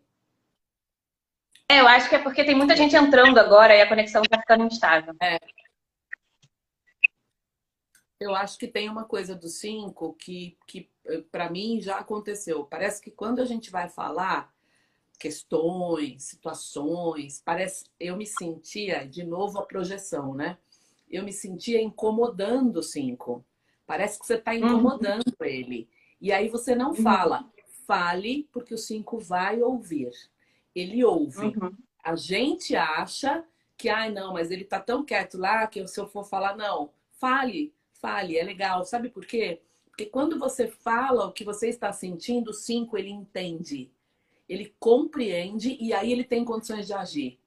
É, 1.69 1.79
eu 1.79 1.87
acho 1.87 2.09
que 2.09 2.15
é 2.15 2.19
porque 2.19 2.43
tem 2.43 2.55
muita 2.55 2.75
gente 2.75 2.95
entrando 2.95 3.39
agora 3.39 3.75
e 3.75 3.81
a 3.81 3.87
conexão 3.87 4.21
está 4.21 4.37
ficando 4.39 4.65
instável. 4.65 5.15
É, 5.21 5.39
eu 8.19 8.35
acho 8.35 8.57
que 8.57 8.67
tem 8.67 8.89
uma 8.89 9.05
coisa 9.05 9.35
do 9.35 9.47
5 9.47 10.13
que, 10.13 10.57
que 10.67 10.89
eh, 11.05 11.21
para 11.31 11.49
mim 11.49 11.81
já 11.81 11.97
aconteceu. 11.97 12.65
Parece 12.65 13.01
que 13.01 13.11
quando 13.11 13.41
a 13.41 13.45
gente 13.45 13.69
vai 13.69 13.89
falar, 13.89 14.53
questões, 15.19 16.23
situações. 16.23 17.41
Parece, 17.43 17.85
eu 17.99 18.17
me 18.17 18.25
sentia, 18.25 19.07
de 19.07 19.23
novo 19.23 19.59
a 19.59 19.65
projeção, 19.65 20.33
né? 20.33 20.57
Eu 21.13 21.23
me 21.23 21.31
sentia 21.31 21.81
incomodando 21.81 22.77
o 22.77 22.83
cinco. 22.83 23.45
Parece 23.85 24.19
que 24.19 24.25
você 24.25 24.35
está 24.35 24.55
incomodando 24.55 25.27
uhum. 25.27 25.45
ele. 25.45 25.89
E 26.19 26.31
aí 26.31 26.49
você 26.49 26.75
não 26.75 26.89
uhum. 26.89 26.95
fala, 26.95 27.49
fale, 27.85 28.47
porque 28.51 28.73
o 28.73 28.77
cinco 28.77 29.19
vai 29.19 29.61
ouvir. 29.61 30.11
Ele 30.73 31.03
ouve. 31.03 31.47
Uhum. 31.47 31.75
A 32.03 32.15
gente 32.15 32.75
acha 32.75 33.43
que, 33.77 33.89
ai, 33.89 34.11
não, 34.11 34.33
mas 34.33 34.51
ele 34.51 34.63
tá 34.63 34.79
tão 34.79 35.03
quieto 35.05 35.37
lá 35.37 35.67
que 35.67 35.85
se 35.87 35.99
eu 35.99 36.07
for 36.07 36.25
falar, 36.25 36.55
não, 36.55 36.91
fale, 37.19 37.73
fale, 37.93 38.37
é 38.37 38.43
legal. 38.43 38.83
Sabe 38.83 39.09
por 39.09 39.25
quê? 39.25 39.61
Porque 39.85 40.05
quando 40.05 40.39
você 40.39 40.67
fala 40.67 41.27
o 41.27 41.31
que 41.31 41.43
você 41.43 41.69
está 41.69 41.91
sentindo, 41.93 42.49
o 42.49 42.53
cinco 42.53 42.97
ele 42.97 43.09
entende 43.09 43.91
ele 44.47 44.75
compreende 44.79 45.77
e 45.79 45.93
aí 45.93 46.11
ele 46.11 46.23
tem 46.23 46.43
condições 46.43 46.85
de 46.85 46.93
agir. 46.93 47.39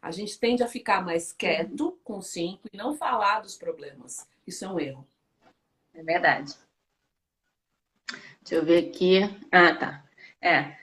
A 0.00 0.10
gente 0.10 0.38
tende 0.38 0.62
a 0.62 0.68
ficar 0.68 1.04
mais 1.04 1.32
quieto 1.32 1.98
com 2.04 2.20
cinco 2.20 2.68
e 2.72 2.76
não 2.76 2.96
falar 2.96 3.40
dos 3.40 3.56
problemas. 3.56 4.28
Isso 4.46 4.64
é 4.64 4.68
um 4.68 4.78
erro. 4.78 5.06
É 5.92 6.02
verdade. 6.02 6.54
Deixa 8.42 8.54
eu 8.54 8.64
ver 8.64 8.88
aqui. 8.88 9.20
Ah, 9.50 9.74
tá. 9.74 10.04
É. 10.40 10.78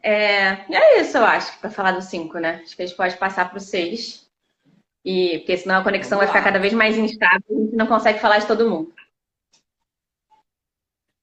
É, 0.00 0.70
e 0.70 0.76
é 0.76 1.00
isso, 1.00 1.16
eu 1.16 1.24
acho, 1.24 1.58
para 1.58 1.70
falar 1.70 1.92
do 1.92 2.02
5, 2.02 2.38
né? 2.38 2.60
Acho 2.62 2.76
que 2.76 2.82
a 2.82 2.86
gente 2.86 2.96
pode 2.96 3.16
passar 3.16 3.48
para 3.48 3.58
o 3.58 3.60
6. 3.60 4.30
E, 5.04 5.38
porque 5.38 5.56
senão 5.56 5.80
a 5.80 5.82
conexão 5.84 6.18
Vamos 6.18 6.26
vai 6.26 6.26
lá. 6.26 6.32
ficar 6.32 6.52
cada 6.52 6.62
vez 6.62 6.72
mais 6.72 6.96
instável 6.96 7.42
e 7.48 7.54
a 7.54 7.64
gente 7.64 7.76
não 7.76 7.86
consegue 7.86 8.20
falar 8.20 8.38
de 8.38 8.46
todo 8.46 8.68
mundo. 8.68 8.94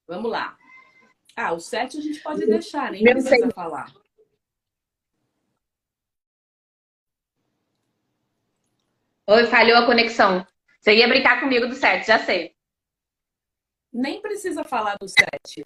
Vamos 0.07 0.29
lá. 0.29 0.57
Ah, 1.35 1.53
o 1.53 1.59
7 1.59 1.97
a 1.97 2.01
gente 2.01 2.19
pode 2.21 2.45
deixar, 2.45 2.91
nem 2.91 3.03
precisa 3.03 3.49
falar. 3.51 3.93
Oi, 9.27 9.47
falhou 9.47 9.77
a 9.77 9.85
conexão. 9.87 10.45
Você 10.79 10.95
ia 10.97 11.07
brincar 11.07 11.39
comigo 11.39 11.65
do 11.67 11.73
7, 11.73 12.05
já 12.05 12.19
sei. 12.19 12.55
Nem 13.91 14.21
precisa 14.21 14.63
falar 14.63 14.97
do 14.97 15.07
7. 15.07 15.65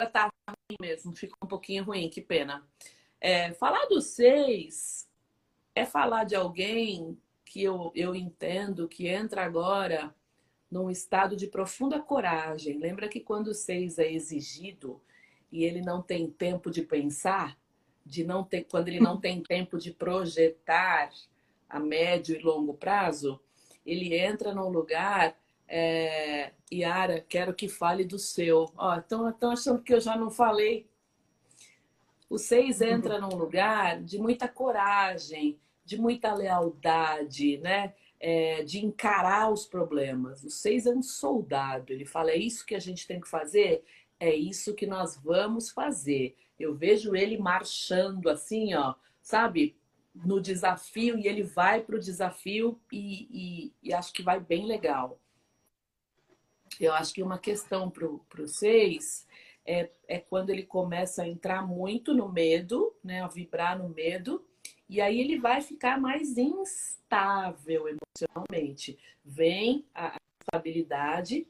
Agora 0.00 0.12
tá 0.12 0.30
ruim 0.48 0.76
mesmo, 0.80 1.14
ficou 1.14 1.38
um 1.44 1.48
pouquinho 1.48 1.84
ruim, 1.84 2.10
que 2.10 2.20
pena. 2.20 2.68
É, 3.20 3.52
falar 3.54 3.86
do 3.86 4.00
6 4.00 5.08
é 5.74 5.84
falar 5.84 6.24
de 6.24 6.34
alguém 6.34 7.20
que 7.44 7.62
eu, 7.62 7.90
eu 7.94 8.14
entendo 8.14 8.88
que 8.88 9.08
entra 9.08 9.44
agora 9.44 10.14
num 10.70 10.90
estado 10.90 11.34
de 11.34 11.46
profunda 11.46 12.00
coragem. 12.00 12.78
Lembra 12.78 13.08
que 13.08 13.20
quando 13.20 13.48
o 13.48 13.54
seis 13.54 13.98
é 13.98 14.12
exigido 14.12 15.00
e 15.50 15.64
ele 15.64 15.80
não 15.80 16.02
tem 16.02 16.30
tempo 16.30 16.70
de 16.70 16.82
pensar, 16.82 17.57
de 18.08 18.24
não 18.24 18.42
ter, 18.42 18.64
quando 18.64 18.88
ele 18.88 19.00
não 19.00 19.20
tem 19.20 19.42
tempo 19.42 19.78
de 19.78 19.92
projetar 19.92 21.10
a 21.68 21.78
médio 21.78 22.36
e 22.36 22.42
longo 22.42 22.74
prazo, 22.74 23.40
ele 23.84 24.16
entra 24.16 24.54
num 24.54 24.68
lugar. 24.68 25.36
É, 25.66 26.52
Yara, 26.72 27.24
quero 27.28 27.54
que 27.54 27.68
fale 27.68 28.04
do 28.04 28.18
seu. 28.18 28.72
Estão 28.98 29.50
achando 29.50 29.82
que 29.82 29.92
eu 29.92 30.00
já 30.00 30.16
não 30.16 30.30
falei. 30.30 30.88
O 32.30 32.38
seis 32.38 32.80
entra 32.80 33.20
num 33.20 33.36
lugar 33.36 34.02
de 34.02 34.18
muita 34.18 34.48
coragem, 34.48 35.58
de 35.84 35.98
muita 35.98 36.34
lealdade, 36.34 37.58
né? 37.58 37.94
é, 38.20 38.62
de 38.62 38.84
encarar 38.84 39.50
os 39.50 39.66
problemas. 39.66 40.42
O 40.42 40.50
seis 40.50 40.86
é 40.86 40.90
um 40.90 41.02
soldado. 41.02 41.92
Ele 41.92 42.04
fala: 42.04 42.30
é 42.30 42.36
isso 42.36 42.66
que 42.66 42.74
a 42.74 42.80
gente 42.80 43.06
tem 43.06 43.20
que 43.20 43.28
fazer, 43.28 43.84
é 44.18 44.34
isso 44.34 44.74
que 44.74 44.86
nós 44.86 45.16
vamos 45.16 45.70
fazer. 45.70 46.36
Eu 46.58 46.74
vejo 46.74 47.14
ele 47.14 47.38
marchando 47.38 48.28
assim, 48.28 48.74
ó, 48.74 48.94
sabe, 49.22 49.76
no 50.14 50.40
desafio 50.40 51.18
e 51.18 51.26
ele 51.26 51.42
vai 51.42 51.80
para 51.80 51.96
o 51.96 52.00
desafio 52.00 52.80
e, 52.92 53.28
e, 53.30 53.72
e, 53.82 53.94
acho 53.94 54.12
que 54.12 54.22
vai 54.22 54.40
bem 54.40 54.66
legal. 54.66 55.20
Eu 56.80 56.92
acho 56.92 57.14
que 57.14 57.22
uma 57.22 57.38
questão 57.38 57.90
para 57.90 58.46
seis 58.46 59.26
é, 59.64 59.90
é 60.06 60.18
quando 60.18 60.50
ele 60.50 60.64
começa 60.64 61.22
a 61.22 61.28
entrar 61.28 61.66
muito 61.66 62.14
no 62.14 62.28
medo, 62.28 62.94
né, 63.02 63.22
a 63.22 63.28
vibrar 63.28 63.78
no 63.78 63.88
medo 63.88 64.44
e 64.88 65.00
aí 65.00 65.20
ele 65.20 65.38
vai 65.38 65.60
ficar 65.60 66.00
mais 66.00 66.38
instável 66.38 67.86
emocionalmente. 67.88 68.98
Vem 69.24 69.84
a 69.94 70.16
instabilidade, 70.40 71.46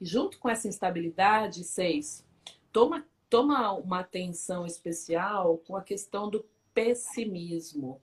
e 0.00 0.04
junto 0.04 0.38
com 0.38 0.48
essa 0.48 0.68
instabilidade, 0.68 1.64
seis, 1.64 2.26
toma, 2.70 3.06
toma 3.32 3.72
uma 3.72 4.00
atenção 4.00 4.66
especial 4.66 5.56
com 5.66 5.74
a 5.74 5.82
questão 5.82 6.28
do 6.28 6.46
pessimismo, 6.74 7.98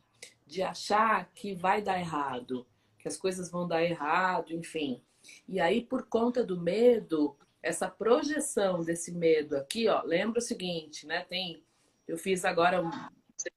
de 0.47 0.63
achar 0.63 1.29
que 1.35 1.53
vai 1.53 1.83
dar 1.83 1.99
errado, 1.99 2.65
que 2.97 3.07
as 3.07 3.15
coisas 3.15 3.51
vão 3.51 3.67
dar 3.67 3.83
errado, 3.83 4.51
enfim. 4.51 5.03
E 5.47 5.59
aí, 5.59 5.85
por 5.85 6.07
conta 6.07 6.43
do 6.43 6.59
medo, 6.59 7.37
essa 7.61 7.87
projeção 7.87 8.83
desse 8.83 9.11
medo 9.11 9.55
aqui, 9.55 9.87
ó, 9.87 10.01
lembra 10.01 10.39
o 10.39 10.41
seguinte, 10.41 11.05
né? 11.05 11.23
Tem, 11.25 11.63
eu 12.07 12.17
fiz 12.17 12.43
agora 12.43 12.81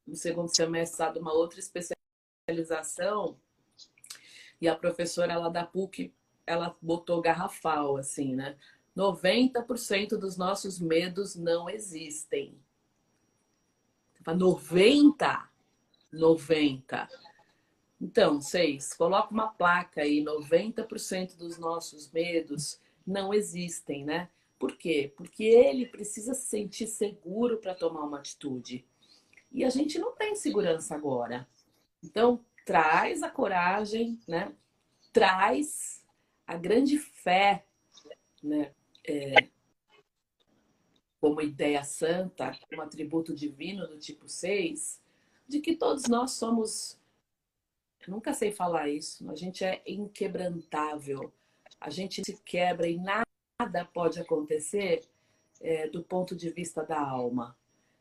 no 0.06 0.14
segundo 0.14 0.54
semestre 0.54 1.18
uma 1.18 1.32
outra 1.32 1.58
especialização 1.58 3.38
e 4.60 4.68
a 4.68 4.76
professora 4.76 5.38
lá 5.38 5.48
da 5.48 5.64
PUC 5.64 6.12
ela 6.46 6.76
botou 6.82 7.22
garrafal 7.22 7.96
assim, 7.96 8.36
né? 8.36 8.58
90% 8.97 10.16
dos 10.19 10.36
nossos 10.36 10.78
medos 10.78 11.35
não 11.35 11.69
existem. 11.69 12.59
90, 14.24 15.48
90. 16.12 17.09
Então, 18.01 18.40
seis, 18.40 18.93
coloca 18.94 19.32
uma 19.32 19.48
placa 19.48 20.02
aí, 20.02 20.24
90% 20.24 21.36
dos 21.36 21.59
nossos 21.59 22.10
medos 22.10 22.81
não 23.06 23.32
existem, 23.32 24.05
né? 24.05 24.28
Por 24.59 24.77
quê? 24.77 25.12
Porque 25.16 25.44
ele 25.44 25.86
precisa 25.86 26.35
se 26.35 26.47
sentir 26.47 26.86
seguro 26.86 27.59
para 27.59 27.74
tomar 27.74 28.05
uma 28.05 28.19
atitude. 28.19 28.85
E 29.51 29.64
a 29.64 29.70
gente 29.70 29.98
não 29.98 30.12
tem 30.12 30.36
segurança 30.36 30.94
agora. 30.94 31.48
Então, 32.02 32.44
traz 32.64 33.23
a 33.23 33.31
coragem, 33.31 34.20
né? 34.27 34.52
Traz 35.12 36.05
a 36.47 36.56
grande 36.56 36.98
fé, 36.98 37.64
né? 38.43 38.73
É, 39.06 39.48
como 41.20 41.40
ideia 41.40 41.84
santa, 41.84 42.58
como 42.68 42.82
atributo 42.82 43.34
divino 43.34 43.86
do 43.86 43.96
tipo 43.96 44.28
6, 44.28 45.00
de 45.46 45.60
que 45.60 45.76
todos 45.76 46.08
nós 46.08 46.32
somos. 46.32 46.98
Eu 48.04 48.12
nunca 48.12 48.34
sei 48.34 48.50
falar 48.50 48.88
isso, 48.88 49.30
a 49.30 49.34
gente 49.36 49.64
é 49.64 49.80
inquebrantável, 49.86 51.32
a 51.80 51.88
gente 51.90 52.22
se 52.24 52.36
quebra 52.42 52.88
e 52.88 52.96
nada 52.96 53.84
pode 53.94 54.18
acontecer 54.18 55.02
é, 55.60 55.88
do 55.88 56.02
ponto 56.02 56.34
de 56.34 56.50
vista 56.50 56.84
da 56.84 57.00
alma. 57.00 57.56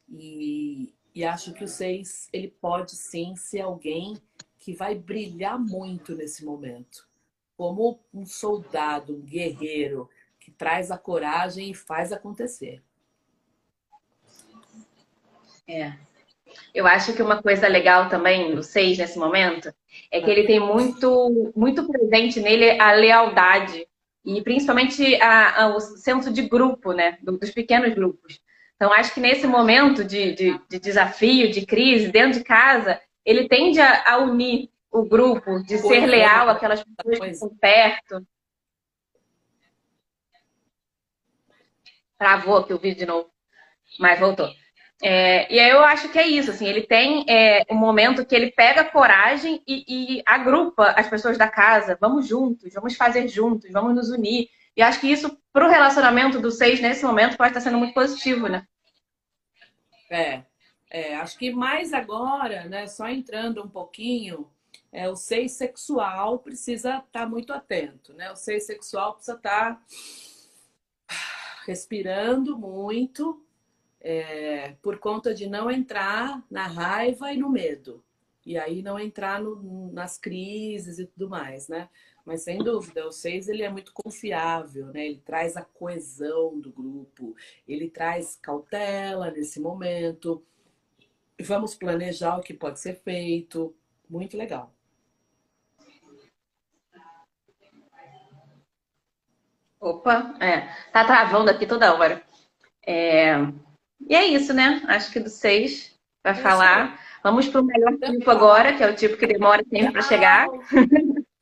E, 0.10 0.92
e 1.14 1.24
acho 1.24 1.54
que 1.54 1.64
o 1.64 1.68
seis, 1.68 2.28
ele 2.34 2.48
pode 2.48 2.96
sim 2.96 3.36
ser 3.36 3.62
alguém 3.62 4.18
que 4.58 4.74
vai 4.74 4.96
brilhar 4.96 5.60
muito 5.60 6.16
nesse 6.16 6.44
momento. 6.44 7.08
Como 7.56 8.00
um 8.12 8.26
soldado, 8.26 9.16
um 9.16 9.22
guerreiro, 9.22 10.10
traz 10.62 10.92
a 10.92 10.98
coragem 10.98 11.72
e 11.72 11.74
faz 11.74 12.14
acontecer. 12.14 12.84
É. 15.68 15.94
Eu 16.72 16.86
acho 16.86 17.14
que 17.14 17.24
uma 17.24 17.42
coisa 17.42 17.68
legal 17.68 18.10
também 18.10 18.54
do 18.54 18.62
seis 18.62 18.96
nesse 18.96 19.18
momento 19.18 19.74
é 20.12 20.22
que 20.22 20.30
ele 20.30 20.46
tem 20.46 20.60
muito, 20.60 21.52
muito 21.56 21.88
presente 21.88 22.40
nele 22.40 22.80
a 22.80 22.92
lealdade 22.92 23.88
e 24.24 24.40
principalmente 24.44 25.16
a, 25.16 25.64
a, 25.64 25.76
o 25.76 25.80
senso 25.80 26.32
de 26.32 26.44
grupo, 26.44 26.94
né? 26.94 27.18
Dos 27.24 27.50
pequenos 27.50 27.96
grupos. 27.96 28.40
Então, 28.76 28.94
acho 28.94 29.16
que 29.16 29.20
nesse 29.20 29.48
momento 29.48 30.04
de, 30.04 30.36
de, 30.36 30.62
de 30.70 30.80
desafio, 30.80 31.50
de 31.50 31.66
crise, 31.66 32.12
dentro 32.12 32.38
de 32.38 32.46
casa, 32.46 33.02
ele 33.26 33.48
tende 33.48 33.80
a, 33.80 34.14
a 34.14 34.18
unir 34.20 34.70
o 34.92 35.04
grupo, 35.06 35.64
de 35.64 35.80
ser 35.80 36.06
leal 36.06 36.50
àquelas 36.50 36.84
pessoas 36.84 37.20
que 37.20 37.30
estão 37.30 37.50
perto. 37.50 38.28
Travou 42.22 42.58
aqui 42.58 42.72
o 42.72 42.78
vídeo 42.78 43.00
de 43.00 43.06
novo, 43.08 43.32
mas 44.00 44.20
voltou. 44.20 44.48
É, 45.02 45.52
e 45.52 45.60
aí 45.60 45.72
eu 45.72 45.84
acho 45.84 46.08
que 46.10 46.20
é 46.20 46.28
isso, 46.28 46.52
assim, 46.52 46.68
ele 46.68 46.84
tem 46.84 47.26
é, 47.28 47.66
um 47.68 47.74
momento 47.74 48.24
que 48.24 48.36
ele 48.36 48.52
pega 48.52 48.84
coragem 48.84 49.60
e, 49.68 50.18
e, 50.20 50.24
agrupa 50.24 50.92
as 50.92 51.10
pessoas 51.10 51.36
da 51.36 51.48
casa, 51.48 51.98
vamos 52.00 52.28
juntos, 52.28 52.72
vamos 52.76 52.96
fazer 52.96 53.28
juntos, 53.28 53.72
vamos 53.72 53.96
nos 53.96 54.12
unir. 54.12 54.50
E 54.78 54.84
acho 54.84 55.00
que 55.00 55.12
isso, 55.12 55.36
para 55.52 55.66
o 55.66 55.70
relacionamento 55.72 56.40
dos 56.40 56.60
seis, 56.60 56.80
nesse 56.80 57.04
momento, 57.04 57.38
pode 57.38 57.50
estar 57.50 57.62
sendo 57.62 57.80
muito 57.80 57.96
positivo, 57.96 58.48
né? 58.48 58.68
É, 60.08 60.44
é, 60.92 61.16
acho 61.16 61.40
que 61.40 61.52
mais 61.52 61.92
agora, 61.92 62.66
né, 62.66 62.86
só 62.86 63.08
entrando 63.08 63.64
um 63.64 63.68
pouquinho, 63.68 64.48
é, 64.92 65.10
o 65.10 65.16
seis 65.16 65.54
sexual 65.54 66.38
precisa 66.38 66.98
estar 66.98 67.22
tá 67.22 67.26
muito 67.26 67.52
atento, 67.52 68.14
né? 68.14 68.32
O 68.32 68.36
seis 68.36 68.68
sexual 68.68 69.16
precisa 69.16 69.38
estar 69.38 69.74
tá 69.74 69.82
respirando 71.72 72.58
muito, 72.58 73.42
é, 74.02 74.76
por 74.82 75.00
conta 75.00 75.34
de 75.34 75.48
não 75.48 75.72
entrar 75.72 76.44
na 76.52 76.68
raiva 76.68 77.32
e 77.32 77.38
no 77.38 77.50
medo. 77.50 78.04
E 78.46 78.58
aí 78.58 78.82
não 78.82 79.00
entrar 79.00 79.42
no, 79.42 79.90
nas 79.94 80.18
crises 80.18 81.00
e 81.00 81.06
tudo 81.06 81.30
mais, 81.30 81.70
né? 81.70 81.88
Mas 82.26 82.44
sem 82.44 82.58
dúvida, 82.58 83.08
o 83.08 83.12
6 83.12 83.48
ele 83.48 83.64
é 83.64 83.70
muito 83.70 83.94
confiável, 83.94 84.88
né? 84.88 85.06
Ele 85.06 85.22
traz 85.24 85.56
a 85.56 85.64
coesão 85.64 86.60
do 86.60 86.72
grupo, 86.72 87.36
ele 87.66 87.90
traz 87.90 88.36
cautela 88.42 89.32
nesse 89.32 89.60
momento. 89.60 90.44
Vamos 91.40 91.74
planejar 91.74 92.38
o 92.38 92.42
que 92.42 92.54
pode 92.54 92.82
ser 92.82 92.96
feito. 92.96 93.74
Muito 94.10 94.36
legal. 94.36 94.74
Opa, 99.82 100.36
é. 100.40 100.70
Tá 100.92 101.04
travando 101.04 101.50
aqui 101.50 101.66
toda 101.66 101.96
hora. 101.96 102.22
É... 102.86 103.34
E 104.08 104.16
é 104.16 104.26
isso, 104.26 104.54
né? 104.54 104.84
Acho 104.88 105.12
que 105.12 105.20
do 105.20 105.30
6 105.30 106.00
vai 106.24 106.36
falar. 106.36 107.00
Vamos 107.24 107.48
para 107.48 107.62
o 107.62 107.66
melhor 107.66 107.98
tipo 107.98 108.30
agora, 108.30 108.78
que 108.78 108.84
é 108.84 108.90
o 108.90 108.96
tipo 108.96 109.18
que 109.18 109.26
demora 109.26 109.64
sempre 109.68 109.92
para 109.92 110.04
chegar. 110.04 110.48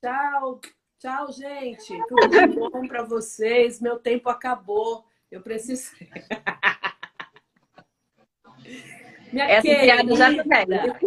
Tchau, 0.01 0.61
tchau, 0.99 1.31
gente. 1.33 2.01
Tudo 2.07 2.29
de 2.29 2.47
bom 2.47 2.87
para 2.87 3.03
vocês. 3.03 3.81
Meu 3.81 3.99
tempo 3.99 4.29
acabou. 4.29 5.03
Eu 5.29 5.41
preciso. 5.41 5.91
Minha 9.31 9.45
Essa 9.45 9.61
piada 9.61 10.15
já 10.15 10.35
tô 10.35 10.49
velha. 10.49 10.99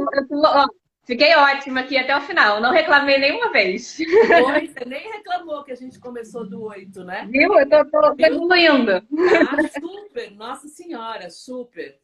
Fiquei 1.04 1.34
ótima 1.34 1.80
aqui 1.80 1.98
até 1.98 2.16
o 2.16 2.20
final. 2.20 2.60
Não 2.60 2.70
reclamei 2.70 3.18
nenhuma 3.18 3.50
vez. 3.50 3.98
Oi, 3.98 4.68
você 4.68 4.84
nem 4.84 5.12
reclamou 5.12 5.64
que 5.64 5.72
a 5.72 5.76
gente 5.76 5.98
começou 5.98 6.48
do 6.48 6.62
8, 6.62 7.02
né? 7.02 7.26
Viu? 7.28 7.58
Eu 7.58 7.68
tô, 7.68 7.84
tô, 7.86 8.14
tô 8.14 8.24
evoluindo. 8.24 8.92
Ah, 8.92 9.80
super. 9.80 10.30
Nossa 10.32 10.68
Senhora, 10.68 11.28
super. 11.28 11.98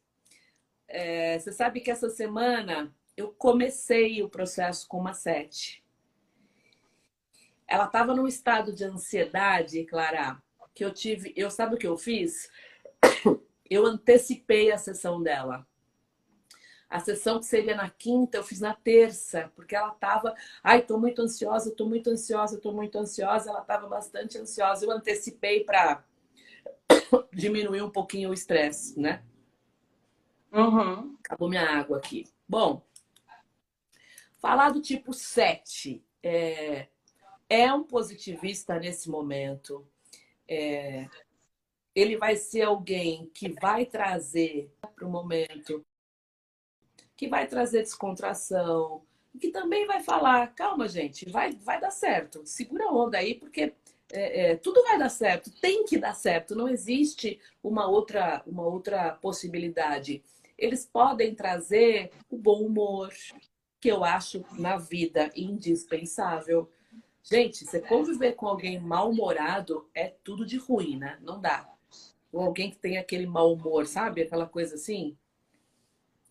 É, 0.89 1.39
você 1.39 1.53
sabe 1.53 1.81
que 1.81 1.91
essa 1.91 2.11
semana 2.11 2.93
eu 3.17 3.29
comecei 3.29 4.23
o 4.23 4.29
processo 4.29 4.89
com 4.89 4.99
uma 4.99 5.15
7. 5.15 5.85
Ela 7.69 7.85
estava 7.85 8.15
num 8.15 8.27
estado 8.27 8.73
de 8.73 8.85
ansiedade, 8.85 9.85
Clara, 9.85 10.43
que 10.75 10.85
eu 10.85 10.93
tive. 10.93 11.33
Eu 11.37 11.51
sabe 11.51 11.77
o 11.77 11.79
que 11.79 11.87
eu 11.87 11.97
fiz? 11.97 12.51
Eu 13.71 13.85
antecipei 13.85 14.73
a 14.73 14.79
sessão 14.79 15.23
dela. 15.23 15.68
A 16.89 17.01
sessão 17.01 17.39
que 17.39 17.45
seria 17.45 17.77
na 17.77 17.91
quinta, 17.91 18.39
eu 18.39 18.43
fiz 18.43 18.61
na 18.61 18.75
terça, 18.75 19.53
porque 19.55 19.77
ela 19.77 19.93
estava, 19.93 20.35
ai, 20.63 20.81
tô 20.81 20.99
muito 20.99 21.21
ansiosa, 21.21 21.75
tô 21.75 21.87
muito 21.87 22.09
ansiosa, 22.09 22.59
tô 22.59 22.73
muito 22.73 22.97
ansiosa. 22.99 23.51
Ela 23.51 23.61
estava 23.61 23.87
bastante 23.87 24.39
ansiosa. 24.39 24.87
Eu 24.87 24.91
antecipei 24.91 25.65
para 25.65 26.03
diminuir 27.33 27.83
um 27.83 27.91
pouquinho 27.91 28.31
o 28.31 28.35
estresse, 28.35 28.99
né? 28.99 29.23
Uhum. 30.51 31.17
Acabou 31.23 31.51
minha 31.51 31.79
água 31.79 31.99
aqui. 31.99 32.27
Bom, 32.49 32.83
falar 34.39 34.71
do 34.71 34.81
tipo 34.81 35.13
7 35.13 36.03
é, 36.23 36.89
é 37.51 37.71
um 37.71 37.85
positivista 37.85 38.79
nesse 38.79 39.11
momento. 39.11 39.87
É, 40.49 41.07
ele 41.95 42.17
vai 42.17 42.37
ser 42.37 42.63
alguém 42.63 43.31
que 43.35 43.51
vai 43.61 43.85
trazer 43.85 44.73
para 44.95 45.07
o 45.07 45.11
momento 45.11 45.85
que 47.19 47.29
vai 47.29 47.49
trazer 47.49 47.83
descontração, 47.83 49.03
que 49.41 49.49
também 49.49 49.87
vai 49.87 50.01
falar, 50.01 50.55
calma, 50.55 50.87
gente, 50.87 51.29
vai, 51.29 51.53
vai 51.53 51.81
dar 51.81 51.91
certo, 51.91 52.43
segura 52.45 52.85
a 52.85 52.93
onda 52.93 53.19
aí, 53.19 53.35
porque 53.35 53.75
é, 54.13 54.53
é, 54.53 54.57
tudo 54.57 54.85
vai 54.85 54.97
dar 54.97 55.09
certo, 55.09 55.51
tem 55.61 55.85
que 55.85 55.99
dar 55.99 56.15
certo, 56.15 56.55
não 56.55 56.69
existe 56.69 57.41
uma 57.61 57.89
outra, 57.89 58.41
uma 58.47 58.65
outra 58.65 59.11
possibilidade. 59.15 60.23
Eles 60.57 60.87
podem 60.87 61.35
trazer 61.35 62.13
o 62.31 62.39
bom 62.39 62.63
humor, 62.63 63.13
que 63.81 63.89
eu 63.89 64.05
acho 64.05 64.45
na 64.53 64.77
vida 64.77 65.29
indispensável. 65.35 66.71
Gente, 67.23 67.65
você 67.65 67.81
conviver 67.81 68.35
com 68.35 68.47
alguém 68.47 68.79
mal-humorado 68.79 69.89
é 69.93 70.15
tudo 70.23 70.47
de 70.47 70.57
ruim, 70.57 70.97
né? 70.97 71.19
Não 71.21 71.41
dá. 71.41 71.69
Ou 72.33 72.43
alguém 72.43 72.71
que 72.71 72.79
tem 72.79 72.97
aquele 72.97 73.27
mau 73.27 73.53
humor, 73.53 73.87
sabe? 73.87 74.23
Aquela 74.23 74.47
coisa 74.47 74.77
assim. 74.77 75.17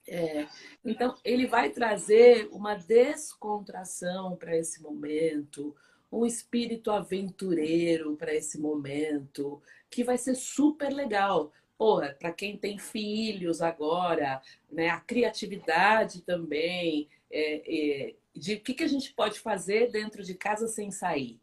É, 0.07 0.47
então, 0.85 1.15
ele 1.23 1.45
vai 1.45 1.69
trazer 1.69 2.47
uma 2.51 2.75
descontração 2.75 4.35
para 4.35 4.55
esse 4.55 4.81
momento, 4.81 5.75
um 6.11 6.25
espírito 6.25 6.91
aventureiro 6.91 8.15
para 8.15 8.33
esse 8.33 8.59
momento, 8.59 9.61
que 9.89 10.03
vai 10.03 10.17
ser 10.17 10.35
super 10.35 10.93
legal. 10.93 11.51
Porra, 11.77 12.15
para 12.17 12.31
quem 12.31 12.57
tem 12.57 12.79
filhos 12.79 13.61
agora, 13.61 14.41
né, 14.71 14.89
a 14.89 14.99
criatividade 14.99 16.21
também, 16.21 17.07
é, 17.29 18.07
é, 18.09 18.15
de 18.33 18.55
o 18.55 18.61
que, 18.61 18.73
que 18.73 18.83
a 18.83 18.87
gente 18.87 19.13
pode 19.13 19.39
fazer 19.39 19.91
dentro 19.91 20.23
de 20.23 20.33
casa 20.33 20.67
sem 20.67 20.89
sair. 20.89 21.39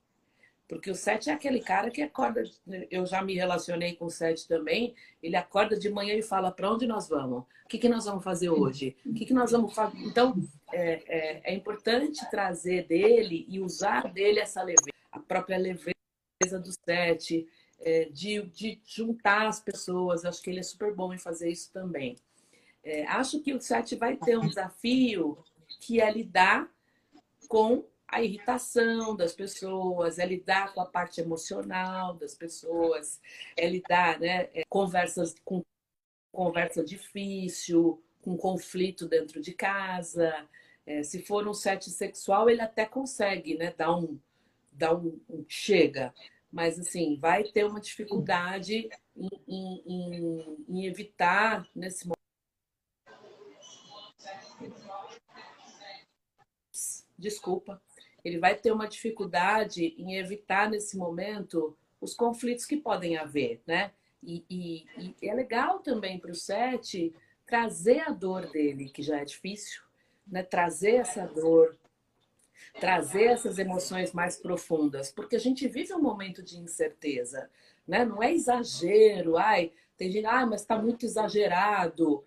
Porque 0.68 0.90
o 0.90 0.94
Sete 0.94 1.28
é 1.28 1.32
aquele 1.32 1.60
cara 1.60 1.90
que 1.90 2.00
acorda. 2.00 2.42
Eu 2.90 3.04
já 3.04 3.22
me 3.22 3.34
relacionei 3.34 3.94
com 3.94 4.06
o 4.06 4.10
Sete 4.10 4.48
também. 4.48 4.94
Ele 5.22 5.36
acorda 5.36 5.78
de 5.78 5.90
manhã 5.90 6.14
e 6.14 6.22
fala: 6.22 6.50
para 6.50 6.70
onde 6.70 6.86
nós 6.86 7.08
vamos? 7.08 7.44
O 7.64 7.68
que, 7.68 7.78
que 7.78 7.88
nós 7.88 8.04
vamos 8.06 8.24
fazer 8.24 8.48
hoje? 8.48 8.96
O 9.04 9.12
que, 9.12 9.26
que 9.26 9.34
nós 9.34 9.52
vamos 9.52 9.74
fazer? 9.74 9.98
Então, 9.98 10.34
é, 10.72 11.02
é, 11.06 11.52
é 11.52 11.54
importante 11.54 12.28
trazer 12.30 12.86
dele 12.86 13.46
e 13.48 13.60
usar 13.60 14.12
dele 14.12 14.40
essa 14.40 14.62
leveza, 14.62 14.90
a 15.12 15.18
própria 15.18 15.58
leveza 15.58 15.94
do 16.62 16.70
Sete, 16.84 17.46
é, 17.80 18.06
de, 18.06 18.42
de 18.42 18.80
juntar 18.86 19.46
as 19.46 19.60
pessoas. 19.60 20.24
Acho 20.24 20.42
que 20.42 20.50
ele 20.50 20.60
é 20.60 20.62
super 20.62 20.94
bom 20.94 21.12
em 21.12 21.18
fazer 21.18 21.50
isso 21.50 21.70
também. 21.72 22.16
É, 22.82 23.06
acho 23.06 23.40
que 23.40 23.52
o 23.52 23.60
Sete 23.60 23.96
vai 23.96 24.16
ter 24.16 24.38
um 24.38 24.46
desafio 24.48 25.38
que 25.80 26.00
é 26.00 26.10
lidar 26.10 26.70
com 27.48 27.84
a 28.14 28.22
irritação 28.22 29.16
das 29.16 29.32
pessoas, 29.32 30.20
é 30.20 30.24
lidar 30.24 30.72
com 30.72 30.80
a 30.80 30.86
parte 30.86 31.20
emocional 31.20 32.14
das 32.14 32.32
pessoas, 32.32 33.20
é 33.56 33.68
lidar, 33.68 34.20
né, 34.20 34.48
é, 34.54 34.64
conversas 34.68 35.34
com 35.44 35.64
conversa 36.30 36.84
difícil, 36.84 38.00
com 38.22 38.36
conflito 38.36 39.08
dentro 39.08 39.40
de 39.40 39.52
casa. 39.52 40.48
É, 40.86 41.02
se 41.02 41.24
for 41.24 41.48
um 41.48 41.52
set 41.52 41.90
sexual, 41.90 42.48
ele 42.48 42.60
até 42.60 42.86
consegue, 42.86 43.56
né, 43.56 43.74
dar 43.76 43.96
um, 43.96 44.16
dar 44.70 44.94
um, 44.94 45.20
um 45.28 45.44
chega, 45.48 46.14
mas 46.52 46.78
assim 46.78 47.18
vai 47.18 47.42
ter 47.42 47.64
uma 47.64 47.80
dificuldade 47.80 48.88
em, 49.16 49.28
em, 49.48 49.82
em, 49.88 50.64
em 50.68 50.86
evitar 50.86 51.68
nesse 51.74 52.06
momento. 52.06 52.14
Desculpa 57.18 57.82
ele 58.24 58.38
vai 58.38 58.54
ter 58.54 58.72
uma 58.72 58.88
dificuldade 58.88 59.94
em 59.98 60.16
evitar 60.16 60.70
nesse 60.70 60.96
momento 60.96 61.76
os 62.00 62.14
conflitos 62.14 62.64
que 62.64 62.76
podem 62.76 63.16
haver, 63.16 63.60
né? 63.66 63.92
E, 64.22 64.44
e, 64.48 65.14
e 65.20 65.28
é 65.28 65.34
legal 65.34 65.80
também 65.80 66.18
para 66.18 66.30
o 66.30 66.34
Sete 66.34 67.14
trazer 67.46 68.00
a 68.00 68.10
dor 68.10 68.50
dele, 68.50 68.88
que 68.88 69.02
já 69.02 69.20
é 69.20 69.24
difícil, 69.24 69.82
né? 70.26 70.42
Trazer 70.42 70.96
essa 70.96 71.26
dor, 71.26 71.76
trazer 72.80 73.24
essas 73.24 73.58
emoções 73.58 74.12
mais 74.12 74.36
profundas, 74.36 75.12
porque 75.12 75.36
a 75.36 75.40
gente 75.40 75.68
vive 75.68 75.92
um 75.92 76.00
momento 76.00 76.42
de 76.42 76.58
incerteza, 76.58 77.50
né? 77.86 78.04
Não 78.04 78.22
é 78.22 78.32
exagero, 78.32 79.36
ai, 79.36 79.72
tem 79.96 80.10
gente, 80.10 80.26
ah, 80.26 80.46
mas 80.46 80.62
está 80.62 80.80
muito 80.80 81.04
exagerado 81.04 82.24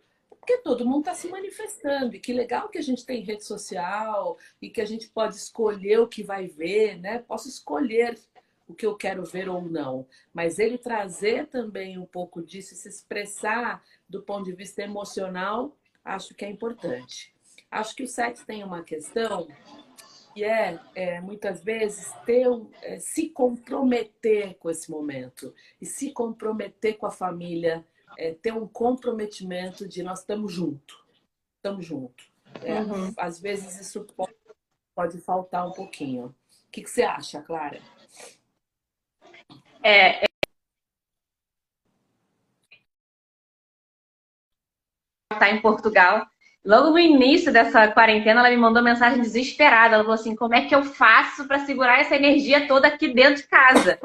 porque 0.48 0.60
todo 0.60 0.86
mundo 0.86 1.00
está 1.00 1.14
se 1.14 1.28
manifestando. 1.28 2.16
E 2.16 2.20
que 2.20 2.32
legal 2.32 2.70
que 2.70 2.78
a 2.78 2.82
gente 2.82 3.06
tem 3.06 3.22
rede 3.22 3.44
social 3.44 4.38
e 4.62 4.70
que 4.70 4.80
a 4.80 4.86
gente 4.86 5.10
pode 5.10 5.36
escolher 5.36 6.00
o 6.00 6.08
que 6.08 6.24
vai 6.24 6.48
ver, 6.48 6.98
né? 6.98 7.20
Posso 7.20 7.50
escolher 7.50 8.18
o 8.66 8.74
que 8.74 8.86
eu 8.86 8.96
quero 8.96 9.26
ver 9.26 9.50
ou 9.50 9.62
não. 9.62 10.08
Mas 10.34 10.58
ele 10.58 10.78
trazer 10.78 11.48
também 11.48 11.98
um 11.98 12.06
pouco 12.06 12.42
disso, 12.42 12.76
se 12.76 12.88
expressar 12.88 13.84
do 14.08 14.24
ponto 14.24 14.46
de 14.46 14.54
vista 14.54 14.82
emocional, 14.82 15.76
acho 16.04 16.34
que 16.34 16.46
é 16.46 16.50
importante. 16.50 17.36
Acho 17.70 17.94
que 17.94 18.04
o 18.04 18.08
sexo 18.08 18.46
tem 18.46 18.64
uma 18.64 18.84
questão 18.84 19.50
que 20.34 20.46
é, 20.46 20.80
é 20.96 21.20
muitas 21.20 21.62
vezes 21.62 22.10
ter 22.26 22.48
é, 22.82 23.00
se 23.00 23.28
comprometer 23.30 24.56
com 24.60 24.70
esse 24.70 24.90
momento 24.90 25.54
e 25.82 25.86
se 25.86 26.12
comprometer 26.12 26.96
com 26.96 27.06
a 27.06 27.12
família 27.12 27.86
é, 28.18 28.34
ter 28.34 28.52
um 28.52 28.68
comprometimento 28.68 29.88
de 29.88 30.02
nós 30.02 30.20
estamos 30.20 30.52
juntos. 30.52 30.98
Estamos 31.58 31.86
juntos. 31.86 32.32
É, 32.64 32.82
uhum. 32.82 33.14
Às 33.16 33.40
vezes 33.40 33.80
isso 33.80 34.04
pode, 34.16 34.36
pode, 34.96 35.22
faltar 35.22 35.68
um 35.68 35.72
pouquinho. 35.72 36.36
O 36.68 36.72
que, 36.72 36.82
que 36.82 36.90
você 36.90 37.04
acha, 37.04 37.42
Clara? 37.42 37.80
É, 39.84 40.26
está 45.32 45.50
em 45.52 45.62
Portugal. 45.62 46.26
Logo 46.66 46.90
no 46.90 47.00
início 47.00 47.54
dessa 47.54 47.88
quarentena, 47.92 48.42
ela 48.42 48.50
me 48.50 48.58
mandou 48.58 48.84
mensagem 48.84 49.22
desesperada. 49.22 49.96
Ela 49.96 50.04
falou 50.04 50.16
assim: 50.16 50.36
como 50.36 50.56
é 50.56 50.66
que 50.66 50.76
eu 50.76 50.84
faço 50.84 51.48
para 51.48 51.66
segurar 51.66 52.00
essa 52.00 52.16
energia 52.16 52.68
toda 52.68 52.88
aqui 52.88 53.14
dentro 53.14 53.36
de 53.36 53.48
casa? 53.48 54.00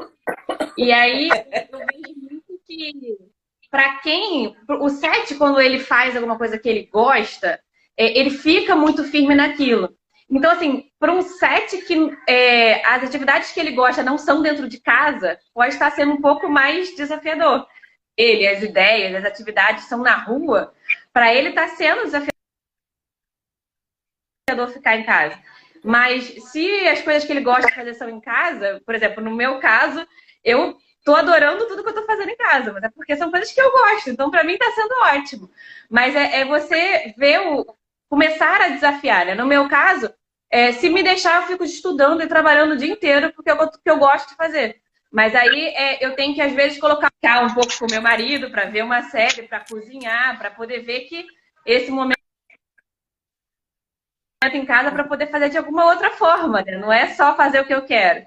E 0.76 0.93
aí 0.93 1.28
eu 1.28 1.78
vejo 1.78 2.43
que 2.66 3.32
para 3.73 4.01
quem 4.01 4.55
o 4.69 4.90
sete 4.90 5.35
quando 5.35 5.59
ele 5.59 5.81
faz 5.81 6.15
alguma 6.15 6.36
coisa 6.36 6.59
que 6.59 6.69
ele 6.69 6.90
gosta, 6.93 7.59
é, 7.97 8.19
ele 8.19 8.28
fica 8.28 8.77
muito 8.77 9.03
firme 9.03 9.35
naquilo. 9.35 9.97
Então, 10.28 10.51
assim, 10.51 10.90
para 11.01 11.11
um 11.11 11.23
set 11.23 11.78
que 11.86 11.94
é, 12.28 12.85
as 12.86 13.03
atividades 13.03 13.51
que 13.51 13.59
ele 13.59 13.73
gosta 13.73 14.03
não 14.03 14.19
são 14.19 14.43
dentro 14.43 14.69
de 14.69 14.78
casa, 14.78 15.39
pode 15.55 15.73
estar 15.73 15.90
sendo 15.90 16.12
um 16.12 16.20
pouco 16.20 16.51
mais 16.51 16.94
desafiador. 16.94 17.66
Ele, 18.15 18.47
as 18.47 18.62
ideias, 18.62 19.15
as 19.15 19.24
atividades 19.24 19.85
são 19.85 20.03
na 20.03 20.16
rua, 20.16 20.74
para 21.11 21.35
ele 21.35 21.49
está 21.49 21.69
sendo 21.69 22.05
desafiador 22.05 22.28
ficar 24.70 24.97
em 24.97 25.05
casa. 25.05 25.39
Mas 25.82 26.24
se 26.51 26.86
as 26.89 27.01
coisas 27.01 27.24
que 27.24 27.32
ele 27.32 27.40
gosta 27.40 27.69
de 27.69 27.74
fazer 27.74 27.94
são 27.94 28.11
em 28.11 28.20
casa, 28.20 28.82
por 28.85 28.94
exemplo, 28.94 29.24
no 29.24 29.35
meu 29.35 29.61
caso, 29.61 30.07
eu 30.44 30.77
tô 31.05 31.15
adorando 31.15 31.66
tudo 31.66 31.83
que 31.83 31.89
eu 31.91 31.95
tô 31.95 32.07
fazendo 32.07 32.31
em 32.31 32.37
casa, 32.37 32.73
mas 32.73 32.83
é 32.83 32.91
porque 32.91 33.16
são 33.16 33.31
coisas 33.31 33.53
que 33.53 33.61
eu 33.61 33.70
gosto, 33.73 34.11
então 34.11 34.31
para 34.31 34.45
mim 34.45 34.57
tá 34.57 34.70
sendo 34.73 34.95
ótimo. 35.03 35.51
Mas 35.91 36.15
é, 36.15 36.41
é, 36.41 36.45
você 36.45 37.15
ver 37.16 37.41
o. 37.41 37.66
começar 38.09 38.61
a 38.61 38.69
desafiar, 38.69 39.27
né? 39.27 39.35
No 39.35 39.47
meu 39.47 39.69
caso, 39.69 40.12
é, 40.51 40.73
se 40.73 40.89
me 40.89 41.03
deixar, 41.03 41.43
eu 41.43 41.49
fico 41.49 41.65
estudando 41.65 42.23
e 42.23 42.29
trabalhando 42.29 42.73
o 42.73 42.77
dia 42.77 42.93
inteiro 42.93 43.33
porque 43.35 43.51
eu, 43.51 43.57
porque 43.57 43.91
eu 43.91 43.99
gosto 43.99 44.31
de 44.31 44.37
fazer. 44.37 44.81
Mas 45.11 45.35
aí 45.35 45.69
é, 45.77 46.05
eu 46.05 46.15
tenho 46.15 46.35
que, 46.35 46.41
às 46.41 46.53
vezes, 46.55 46.79
colocar 46.79 47.11
um 47.43 47.55
pouco 47.55 47.79
com 47.79 47.87
meu 47.91 48.01
marido 48.01 48.51
para 48.51 48.65
ver 48.66 48.83
uma 48.83 49.03
série, 49.03 49.43
para 49.43 49.61
cozinhar, 49.61 50.39
para 50.39 50.51
poder 50.51 50.81
ver 50.81 51.01
que 51.03 51.27
esse 51.66 51.91
momento 51.91 52.16
em 54.53 54.65
casa 54.65 54.91
para 54.91 55.05
poder 55.05 55.29
fazer 55.29 55.51
de 55.51 55.59
alguma 55.59 55.85
outra 55.87 56.11
forma, 56.11 56.62
né? 56.62 56.77
Não 56.79 56.93
é 56.93 57.09
só 57.15 57.37
fazer 57.37 57.61
o 57.61 57.66
que 57.66 57.74
eu 57.74 57.85
quero. 57.85 58.27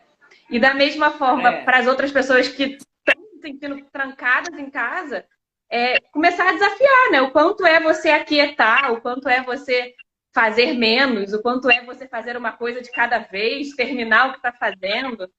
E 0.49 0.59
da 0.59 0.73
mesma 0.73 1.11
forma, 1.11 1.49
é. 1.49 1.63
para 1.63 1.80
as 1.80 1.88
outras 1.88 2.11
pessoas 2.11 2.47
que 2.47 2.63
estão 2.63 3.23
se 3.31 3.41
sentindo 3.41 3.84
trancadas 3.91 4.57
em 4.59 4.69
casa, 4.69 5.26
é, 5.69 5.99
começar 6.11 6.47
a 6.49 6.53
desafiar, 6.53 7.11
né? 7.11 7.22
O 7.22 7.31
quanto 7.31 7.65
é 7.65 7.80
você 7.80 8.09
aquietar, 8.09 8.93
o 8.93 9.01
quanto 9.01 9.27
é 9.27 9.43
você 9.43 9.95
fazer 10.34 10.73
menos, 10.73 11.34
o 11.34 11.41
quanto 11.41 11.69
é 11.69 11.84
você 11.84 12.07
fazer 12.07 12.38
uma 12.38 12.51
coisa 12.51 12.81
de 12.81 12.91
cada 12.91 13.19
vez, 13.19 13.73
terminar 13.73 14.27
o 14.27 14.31
que 14.34 14.38
está 14.38 14.51
fazendo. 14.51 15.31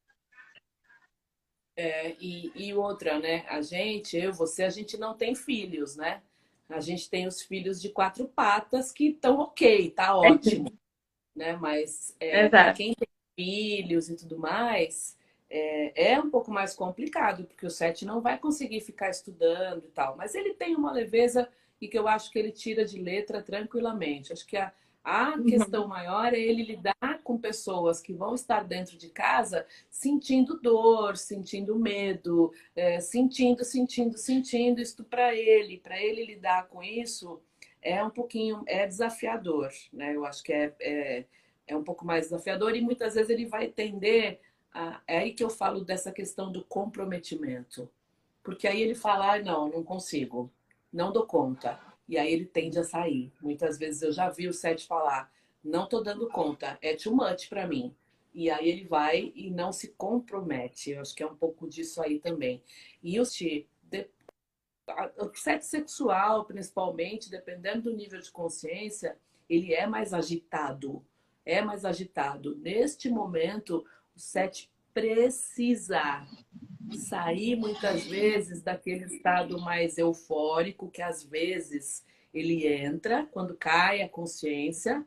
É, 1.76 2.16
e, 2.18 2.50
e 2.54 2.74
outra, 2.74 3.18
né? 3.18 3.44
A 3.48 3.60
gente, 3.60 4.16
eu, 4.16 4.32
você, 4.32 4.64
a 4.64 4.70
gente 4.70 4.96
não 4.96 5.14
tem 5.14 5.34
filhos, 5.34 5.96
né? 5.96 6.22
A 6.68 6.80
gente 6.80 7.08
tem 7.08 7.26
os 7.26 7.42
filhos 7.42 7.80
de 7.80 7.90
quatro 7.90 8.26
patas 8.26 8.90
que 8.90 9.08
estão 9.08 9.38
ok, 9.38 9.90
tá 9.90 10.16
ótimo. 10.16 10.72
né? 11.34 11.56
Mas 11.56 12.16
é, 12.18 12.48
para 12.48 12.72
quem 12.72 12.94
tem 12.94 13.06
filhos 13.36 14.08
e 14.08 14.16
tudo 14.16 14.38
mais, 14.38 15.16
é, 15.48 16.12
é, 16.12 16.20
um 16.20 16.30
pouco 16.30 16.50
mais 16.50 16.74
complicado, 16.74 17.44
porque 17.44 17.66
o 17.66 17.70
sete 17.70 18.04
não 18.04 18.20
vai 18.20 18.38
conseguir 18.38 18.80
ficar 18.80 19.10
estudando 19.10 19.84
e 19.84 19.90
tal. 19.90 20.16
Mas 20.16 20.34
ele 20.34 20.54
tem 20.54 20.74
uma 20.74 20.90
leveza 20.90 21.48
e 21.80 21.86
que 21.86 21.98
eu 21.98 22.08
acho 22.08 22.30
que 22.32 22.38
ele 22.38 22.50
tira 22.50 22.84
de 22.84 23.00
letra 23.00 23.42
tranquilamente. 23.42 24.32
Acho 24.32 24.46
que 24.46 24.56
a, 24.56 24.72
a 25.04 25.36
uhum. 25.36 25.44
questão 25.44 25.86
maior 25.86 26.34
é 26.34 26.40
ele 26.40 26.64
lidar 26.64 27.20
com 27.22 27.38
pessoas 27.38 28.00
que 28.00 28.12
vão 28.12 28.34
estar 28.34 28.64
dentro 28.64 28.96
de 28.96 29.08
casa 29.10 29.66
sentindo 29.90 30.58
dor, 30.58 31.16
sentindo 31.16 31.78
medo, 31.78 32.52
é, 32.74 32.98
sentindo, 32.98 33.64
sentindo, 33.64 34.18
sentindo. 34.18 34.80
Isso 34.80 35.04
para 35.04 35.34
ele, 35.34 35.78
para 35.78 36.02
ele 36.02 36.24
lidar 36.24 36.66
com 36.66 36.82
isso 36.82 37.40
é 37.82 38.02
um 38.02 38.10
pouquinho, 38.10 38.64
é 38.66 38.84
desafiador, 38.84 39.70
né? 39.92 40.16
Eu 40.16 40.24
acho 40.24 40.42
que 40.42 40.52
é, 40.52 40.74
é, 40.80 41.24
é 41.66 41.76
um 41.76 41.84
pouco 41.84 42.04
mais 42.04 42.24
desafiador 42.24 42.76
e 42.76 42.80
muitas 42.80 43.14
vezes 43.14 43.30
ele 43.30 43.46
vai 43.46 43.68
tender 43.68 44.40
a, 44.72 45.00
é 45.06 45.18
aí 45.18 45.32
que 45.32 45.42
eu 45.42 45.50
falo 45.50 45.84
dessa 45.84 46.12
questão 46.12 46.50
do 46.50 46.64
comprometimento, 46.64 47.90
porque 48.42 48.68
aí 48.68 48.80
ele 48.80 48.94
fala, 48.94 49.34
ah, 49.34 49.42
não, 49.42 49.68
não 49.68 49.82
consigo, 49.82 50.50
não 50.92 51.12
dou 51.12 51.26
conta 51.26 51.80
e 52.08 52.16
aí 52.18 52.32
ele 52.32 52.46
tende 52.46 52.78
a 52.78 52.84
sair. 52.84 53.32
Muitas 53.40 53.78
vezes 53.78 54.02
eu 54.02 54.12
já 54.12 54.30
vi 54.30 54.48
o 54.48 54.52
Sete 54.52 54.86
falar: 54.86 55.30
não 55.62 55.88
tô 55.88 56.00
dando 56.00 56.28
conta, 56.28 56.78
é 56.80 56.94
too 56.94 57.14
much 57.14 57.48
para 57.48 57.66
mim. 57.66 57.94
E 58.32 58.50
aí 58.50 58.68
ele 58.68 58.84
vai 58.84 59.32
e 59.34 59.50
não 59.50 59.72
se 59.72 59.88
compromete. 59.88 60.90
Eu 60.90 61.00
acho 61.00 61.14
que 61.14 61.22
é 61.22 61.26
um 61.26 61.34
pouco 61.34 61.68
disso 61.68 62.02
aí 62.02 62.18
também. 62.18 62.62
E 63.02 63.18
o 63.18 63.24
de... 63.24 63.66
o 65.16 65.34
sete 65.34 65.64
sexual, 65.64 66.44
principalmente, 66.44 67.30
dependendo 67.30 67.82
do 67.82 67.96
nível 67.96 68.20
de 68.20 68.30
consciência, 68.30 69.16
ele 69.48 69.72
é 69.72 69.86
mais 69.86 70.12
agitado. 70.12 71.02
É 71.46 71.62
mais 71.62 71.84
agitado. 71.84 72.56
Neste 72.56 73.08
momento, 73.08 73.86
o 74.14 74.18
sete 74.18 74.68
precisa 74.92 76.26
sair 77.08 77.56
muitas 77.56 78.04
vezes 78.04 78.62
daquele 78.62 79.04
estado 79.04 79.60
mais 79.60 79.96
eufórico 79.98 80.90
que 80.90 81.02
às 81.02 81.22
vezes 81.22 82.04
ele 82.32 82.66
entra 82.66 83.26
quando 83.26 83.56
cai 83.56 84.02
a 84.02 84.08
consciência 84.08 85.04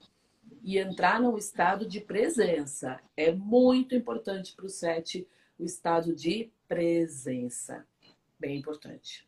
e 0.64 0.78
entrar 0.78 1.22
num 1.22 1.38
estado 1.38 1.86
de 1.86 2.00
presença. 2.00 3.00
É 3.16 3.32
muito 3.32 3.96
importante 3.96 4.56
para 4.56 4.66
o 4.66 4.70
sete 4.70 5.28
o 5.58 5.64
estado 5.64 6.16
de 6.16 6.50
presença. 6.68 7.86
Bem 8.40 8.58
importante. 8.58 9.28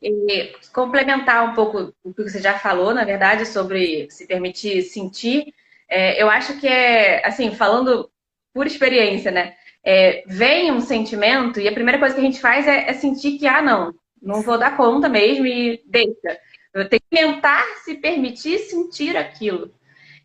E 0.00 0.52
complementar 0.72 1.48
um 1.48 1.54
pouco 1.54 1.92
o 2.04 2.14
que 2.14 2.22
você 2.22 2.40
já 2.40 2.58
falou, 2.58 2.94
na 2.94 3.04
verdade, 3.04 3.46
sobre 3.46 4.08
se 4.10 4.26
permitir 4.26 4.82
sentir, 4.82 5.52
é, 5.88 6.22
eu 6.22 6.30
acho 6.30 6.58
que 6.60 6.68
é, 6.68 7.26
assim, 7.26 7.54
falando 7.54 8.10
por 8.54 8.66
experiência, 8.66 9.30
né? 9.30 9.54
é, 9.84 10.22
vem 10.26 10.70
um 10.70 10.80
sentimento 10.80 11.58
e 11.60 11.66
a 11.66 11.72
primeira 11.72 11.98
coisa 11.98 12.14
que 12.14 12.20
a 12.20 12.24
gente 12.24 12.40
faz 12.40 12.66
é, 12.66 12.90
é, 12.90 12.92
sentir 12.92 13.38
que, 13.38 13.46
ah, 13.46 13.62
não, 13.62 13.94
não 14.20 14.42
vou 14.42 14.58
dar 14.58 14.76
conta 14.76 15.08
mesmo 15.08 15.46
e 15.46 15.82
deixa. 15.86 16.38
Eu 16.74 16.88
tenho 16.88 17.00
que 17.00 17.16
tentar 17.16 17.64
se 17.84 17.94
permitir 17.94 18.58
sentir 18.58 19.16
aquilo. 19.16 19.74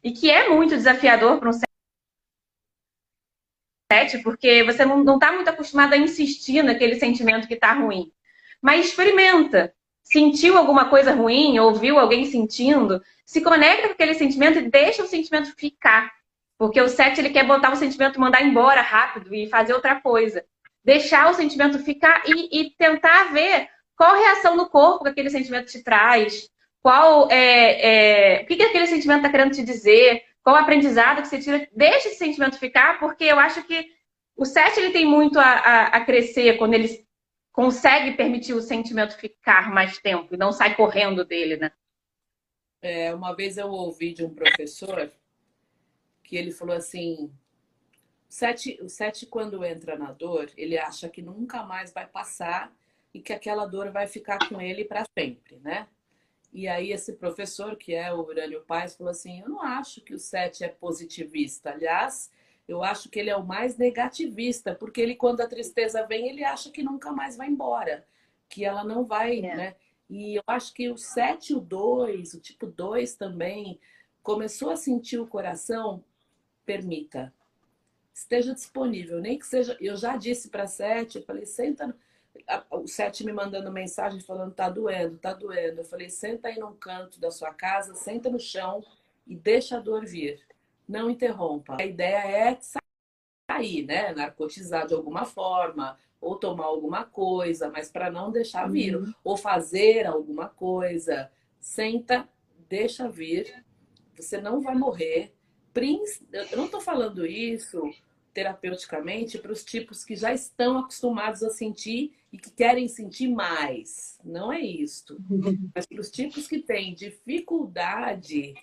E 0.04 0.12
que 0.12 0.30
é 0.30 0.50
muito 0.50 0.76
desafiador 0.76 1.40
para 1.40 1.50
um 1.50 1.54
sete, 3.92 4.18
porque 4.22 4.64
você 4.64 4.84
não 4.84 5.16
está 5.16 5.32
muito 5.32 5.50
acostumado 5.50 5.94
a 5.94 5.98
insistir 5.98 6.62
naquele 6.62 6.96
sentimento 6.96 7.48
que 7.48 7.54
está 7.54 7.74
ruim. 7.74 8.12
Mas 8.64 8.86
experimenta. 8.86 9.74
Sentiu 10.02 10.58
alguma 10.58 10.86
coisa 10.90 11.14
ruim, 11.14 11.60
ouviu 11.60 12.00
alguém 12.00 12.26
sentindo, 12.26 13.02
se 13.26 13.42
conecta 13.42 13.88
com 13.88 13.94
aquele 13.94 14.14
sentimento 14.14 14.60
e 14.60 14.70
deixa 14.70 15.04
o 15.04 15.08
sentimento 15.08 15.54
ficar. 15.58 16.10
Porque 16.58 16.80
o 16.80 16.88
7 16.88 17.20
ele 17.20 17.30
quer 17.30 17.46
botar 17.46 17.74
o 17.74 17.76
sentimento, 17.76 18.20
mandar 18.20 18.42
embora 18.42 18.82
rápido 18.82 19.36
e 19.36 19.50
fazer 19.50 19.74
outra 19.74 20.00
coisa. 20.00 20.46
Deixar 20.84 21.30
o 21.30 21.34
sentimento 21.34 21.80
ficar 21.80 22.24
e, 22.26 22.62
e 22.62 22.70
tentar 22.78 23.34
ver 23.34 23.68
qual 23.98 24.16
reação 24.16 24.56
no 24.56 24.70
corpo 24.70 25.04
que 25.04 25.10
aquele 25.10 25.30
sentimento 25.30 25.72
te 25.72 25.84
traz, 25.84 26.50
qual 26.82 27.30
é, 27.30 28.38
é 28.38 28.44
o 28.44 28.46
que, 28.46 28.56
que 28.56 28.64
aquele 28.64 28.88
sentimento 28.88 29.20
está 29.20 29.30
querendo 29.30 29.54
te 29.54 29.64
dizer, 29.64 30.22
qual 30.42 30.56
aprendizado 30.56 31.22
que 31.22 31.28
você 31.28 31.40
tira. 31.40 31.68
Deixa 31.76 32.10
esse 32.10 32.18
sentimento 32.18 32.58
ficar, 32.58 33.00
porque 33.00 33.24
eu 33.26 33.40
acho 33.40 33.64
que 33.64 33.88
o 34.36 34.46
7 34.46 34.80
ele 34.80 34.92
tem 34.92 35.06
muito 35.06 35.40
a, 35.40 35.46
a, 35.46 35.84
a 35.86 36.06
crescer 36.06 36.58
quando 36.58 36.74
ele 36.74 37.06
consegue 37.54 38.18
permitir 38.18 38.54
o 38.54 38.62
sentimento 38.62 39.16
ficar 39.16 39.72
mais 39.72 40.00
tempo 40.00 40.34
e 40.34 40.38
não 40.38 40.52
sai 40.52 40.76
correndo 40.76 41.24
dele, 41.24 41.56
né? 41.56 41.72
É, 42.82 43.14
uma 43.14 43.34
vez 43.34 43.58
eu 43.58 43.70
ouvi 43.70 44.14
de 44.14 44.26
um 44.26 44.34
professor 44.34 45.10
que 46.24 46.36
ele 46.36 46.52
falou 46.52 46.76
assim: 46.76 47.32
o 48.28 48.34
sete, 48.34 48.78
o 48.82 48.90
sete, 48.90 49.26
quando 49.28 49.64
entra 49.64 49.96
na 49.96 50.12
dor, 50.12 50.52
ele 50.58 50.78
acha 50.78 51.08
que 51.08 51.22
nunca 51.22 51.64
mais 51.64 51.94
vai 51.94 52.08
passar 52.08 52.76
e 53.14 53.22
que 53.22 53.32
aquela 53.32 53.68
dor 53.68 53.92
vai 53.92 54.08
ficar 54.08 54.50
com 54.50 54.60
ele 54.60 54.84
para 54.84 55.06
sempre, 55.18 55.60
né? 55.60 55.88
E 56.52 56.68
aí 56.68 56.92
esse 56.92 57.14
professor, 57.14 57.76
que 57.78 57.94
é 57.94 58.12
o 58.12 58.20
Urânio 58.22 58.62
Paz, 58.62 58.96
falou 58.96 59.12
assim: 59.12 59.42
eu 59.42 59.50
não 59.50 59.62
acho 59.62 60.02
que 60.02 60.14
o 60.14 60.20
sete 60.20 60.64
é 60.64 60.70
positivista. 60.70 61.70
Aliás, 61.70 62.32
eu 62.68 62.84
acho 62.84 63.10
que 63.10 63.20
ele 63.20 63.30
é 63.30 63.36
o 63.36 63.46
mais 63.46 63.78
negativista, 63.78 64.74
porque 64.76 65.02
ele, 65.02 65.16
quando 65.16 65.42
a 65.42 65.48
tristeza 65.48 66.06
vem, 66.06 66.30
ele 66.30 66.44
acha 66.44 66.72
que 66.72 66.84
nunca 66.84 67.12
mais 67.12 67.36
vai 67.36 67.48
embora, 67.48 68.06
que 68.50 68.64
ela 68.64 68.84
não 68.84 69.06
vai, 69.06 69.40
é. 69.40 69.56
né? 69.56 69.76
E 70.10 70.36
eu 70.36 70.44
acho 70.48 70.74
que 70.74 70.90
o 70.90 70.98
7 70.98 71.54
e 71.54 71.56
o 71.56 71.60
2, 71.60 72.34
o 72.36 72.40
tipo 72.40 72.68
2 72.68 73.16
também, 73.16 73.80
começou 74.22 74.70
a 74.70 74.76
sentir 74.76 75.20
o 75.20 75.28
coração 75.28 76.04
permita. 76.66 77.34
Esteja 78.14 78.54
disponível, 78.54 79.20
nem 79.20 79.38
que 79.38 79.46
seja. 79.46 79.78
Eu 79.82 79.96
já 79.96 80.16
disse 80.16 80.50
para 80.50 80.64
a 80.64 80.68
Sete, 80.68 81.18
eu 81.18 81.24
falei, 81.24 81.46
senta. 81.46 81.96
O 82.70 82.88
Sete 82.88 83.26
me 83.26 83.34
mandando 83.34 83.72
mensagem 83.72 84.20
falando, 84.20 84.54
tá 84.54 84.70
doendo, 84.70 85.18
tá 85.18 85.34
doendo. 85.34 85.82
Eu 85.82 85.86
falei, 85.86 86.10
senta 86.10 86.48
aí 86.48 86.60
num 86.60 86.74
canto 86.76 87.20
da 87.20 87.32
sua 87.32 87.54
casa, 87.54 87.96
senta 87.96 88.30
no 88.30 88.40
chão 88.40 88.84
e 89.26 89.36
deixa 89.36 89.78
a 89.78 89.80
dor 89.80 90.06
vir. 90.06 90.40
Não 90.88 91.10
interrompa. 91.10 91.78
A 91.80 91.86
ideia 91.86 92.50
é 92.50 92.60
sair, 93.50 93.84
né? 93.86 94.14
Narcotizar 94.14 94.88
de 94.88 94.94
alguma 94.94 95.26
forma, 95.26 95.98
ou 96.20 96.36
tomar 96.36 96.66
alguma 96.66 97.04
coisa, 97.06 97.70
mas 97.70 97.92
para 97.92 98.12
não 98.12 98.32
deixar 98.32 98.70
vir, 98.70 98.96
uhum. 98.96 99.14
ou 99.24 99.38
fazer 99.38 100.06
alguma 100.06 100.48
coisa. 100.48 101.32
Senta, 101.60 102.28
deixa 102.70 103.10
vir. 103.10 103.64
Você 104.16 104.40
não 104.40 104.62
vai 104.62 104.76
morrer 104.76 105.34
eu 105.76 106.58
não 106.58 106.66
estou 106.66 106.80
falando 106.80 107.26
isso 107.26 107.82
terapeuticamente 108.32 109.38
para 109.38 109.52
os 109.52 109.64
tipos 109.64 110.04
que 110.04 110.16
já 110.16 110.34
estão 110.34 110.78
acostumados 110.80 111.44
a 111.44 111.50
sentir 111.50 112.14
e 112.32 112.38
que 112.38 112.50
querem 112.52 112.88
sentir 112.88 113.28
mais. 113.28 114.20
Não 114.24 114.52
é 114.52 114.60
isto. 114.60 115.18
Mas 115.74 115.86
para 115.86 116.02
os 116.02 116.10
tipos 116.10 116.48
que 116.48 116.60
têm 116.60 116.96
dificuldade, 116.96 118.54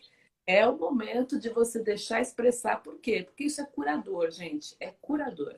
é 0.47 0.67
o 0.67 0.77
momento 0.77 1.39
de 1.39 1.49
você 1.49 1.83
deixar 1.83 2.21
expressar. 2.21 2.83
Por 2.83 2.99
quê? 2.99 3.23
Porque 3.25 3.45
isso 3.45 3.61
é 3.61 3.67
curador, 3.67 4.31
gente. 4.31 4.75
É 4.81 4.93
curador. 5.01 5.57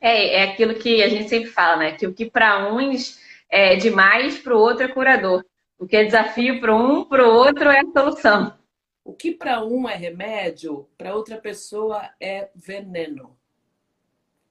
É, 0.00 0.36
é 0.36 0.42
aquilo 0.42 0.74
que 0.74 1.02
a 1.02 1.08
gente 1.08 1.28
sempre 1.28 1.50
fala, 1.50 1.76
né? 1.76 1.92
Que 1.92 2.06
o 2.06 2.14
que 2.14 2.30
para 2.30 2.72
uns 2.72 3.20
é 3.48 3.76
demais, 3.76 4.38
para 4.38 4.56
o 4.56 4.60
outro 4.60 4.84
é 4.84 4.88
curador. 4.88 5.44
O 5.78 5.86
que 5.86 5.96
é 5.96 6.04
desafio 6.04 6.60
para 6.60 6.74
um, 6.74 7.04
para 7.04 7.28
o 7.28 7.34
outro 7.34 7.68
é 7.70 7.80
a 7.80 7.92
solução. 7.92 8.58
O 9.04 9.12
que 9.12 9.32
para 9.32 9.64
um 9.64 9.88
é 9.88 9.94
remédio, 9.94 10.88
para 10.96 11.14
outra 11.14 11.36
pessoa 11.36 12.10
é 12.20 12.50
veneno. 12.54 13.36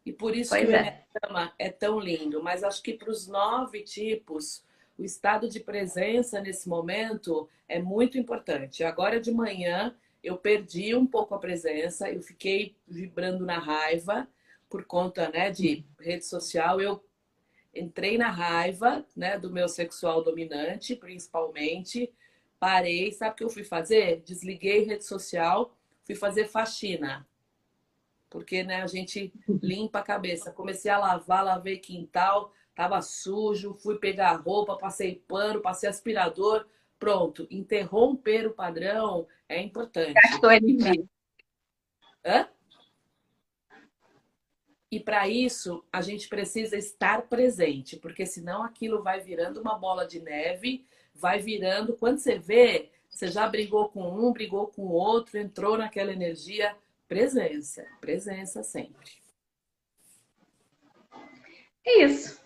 E 0.06 0.14
por 0.14 0.36
isso 0.36 0.52
pois 0.52 0.68
que 0.68 0.74
é. 0.74 1.04
o 1.30 1.52
é 1.58 1.70
tão 1.70 2.00
lindo. 2.00 2.42
Mas 2.44 2.64
acho 2.64 2.82
que 2.82 2.94
para 2.94 3.10
os 3.10 3.28
nove 3.28 3.82
tipos, 3.82 4.64
o 4.98 5.04
estado 5.04 5.50
de 5.50 5.60
presença 5.60 6.40
nesse 6.42 6.70
momento 6.70 7.50
é 7.68 7.82
muito 7.82 8.18
importante. 8.18 8.84
Agora 8.84 9.20
de 9.20 9.32
manhã 9.32 9.96
eu 10.24 10.38
perdi 10.38 10.96
um 10.96 11.06
pouco 11.06 11.36
a 11.36 11.40
presença, 11.40 12.10
eu 12.10 12.22
fiquei 12.22 12.76
vibrando 12.88 13.46
na 13.46 13.60
raiva 13.60 14.28
por 14.70 14.84
conta 14.86 15.30
né, 15.30 15.52
de 15.52 15.86
rede 16.00 16.26
social. 16.26 16.82
Eu 16.82 17.04
entrei 17.74 18.18
na 18.18 18.32
raiva 18.32 19.06
né, 19.16 19.38
do 19.38 19.52
meu 19.52 19.70
sexual 19.70 20.24
dominante, 20.24 20.96
principalmente. 20.96 22.12
Parei, 22.60 23.12
sabe 23.12 23.34
o 23.34 23.36
que 23.36 23.44
eu 23.44 23.50
fui 23.50 23.64
fazer? 23.64 24.22
Desliguei 24.26 24.84
rede 24.84 25.06
social, 25.06 25.78
fui 26.04 26.16
fazer 26.16 26.48
faxina. 26.48 27.28
Porque 28.30 28.64
né, 28.64 28.82
a 28.82 28.88
gente 28.88 29.32
limpa 29.62 30.00
a 30.00 30.04
cabeça. 30.04 30.52
Comecei 30.52 30.90
a 30.90 30.98
lavar, 30.98 31.46
lavei 31.46 31.78
quintal, 31.78 32.52
tava 32.76 33.02
sujo, 33.02 33.74
fui 33.74 33.98
pegar 33.98 34.34
roupa, 34.36 34.78
passei 34.78 35.24
pano, 35.28 35.62
passei 35.62 35.90
aspirador. 35.90 36.66
Pronto, 37.00 37.48
interromper 37.50 38.48
o 38.48 38.54
padrão 38.54 39.28
é 39.48 39.62
importante. 39.62 40.14
Gastou 40.14 40.52
energia. 40.52 41.06
Hã? 42.26 42.48
E 44.92 45.00
para 45.00 45.28
isso, 45.28 45.84
a 45.92 46.02
gente 46.02 46.30
precisa 46.30 46.78
estar 46.78 47.24
presente, 47.24 47.98
porque 47.98 48.26
senão 48.26 48.64
aquilo 48.64 49.04
vai 49.04 49.20
virando 49.20 49.60
uma 49.60 49.78
bola 49.78 50.08
de 50.08 50.20
neve, 50.22 50.86
vai 51.14 51.40
virando. 51.40 51.98
Quando 51.98 52.20
você 52.20 52.38
vê, 52.38 52.92
você 53.10 53.28
já 53.28 53.48
brigou 53.48 53.90
com 53.90 54.04
um, 54.04 54.32
brigou 54.32 54.68
com 54.68 54.84
o 54.84 54.92
outro, 54.92 55.38
entrou 55.38 55.78
naquela 55.78 56.12
energia. 56.12 56.76
Presença, 57.08 57.86
presença 58.02 58.64
sempre. 58.64 59.12
É 61.86 62.04
isso. 62.04 62.45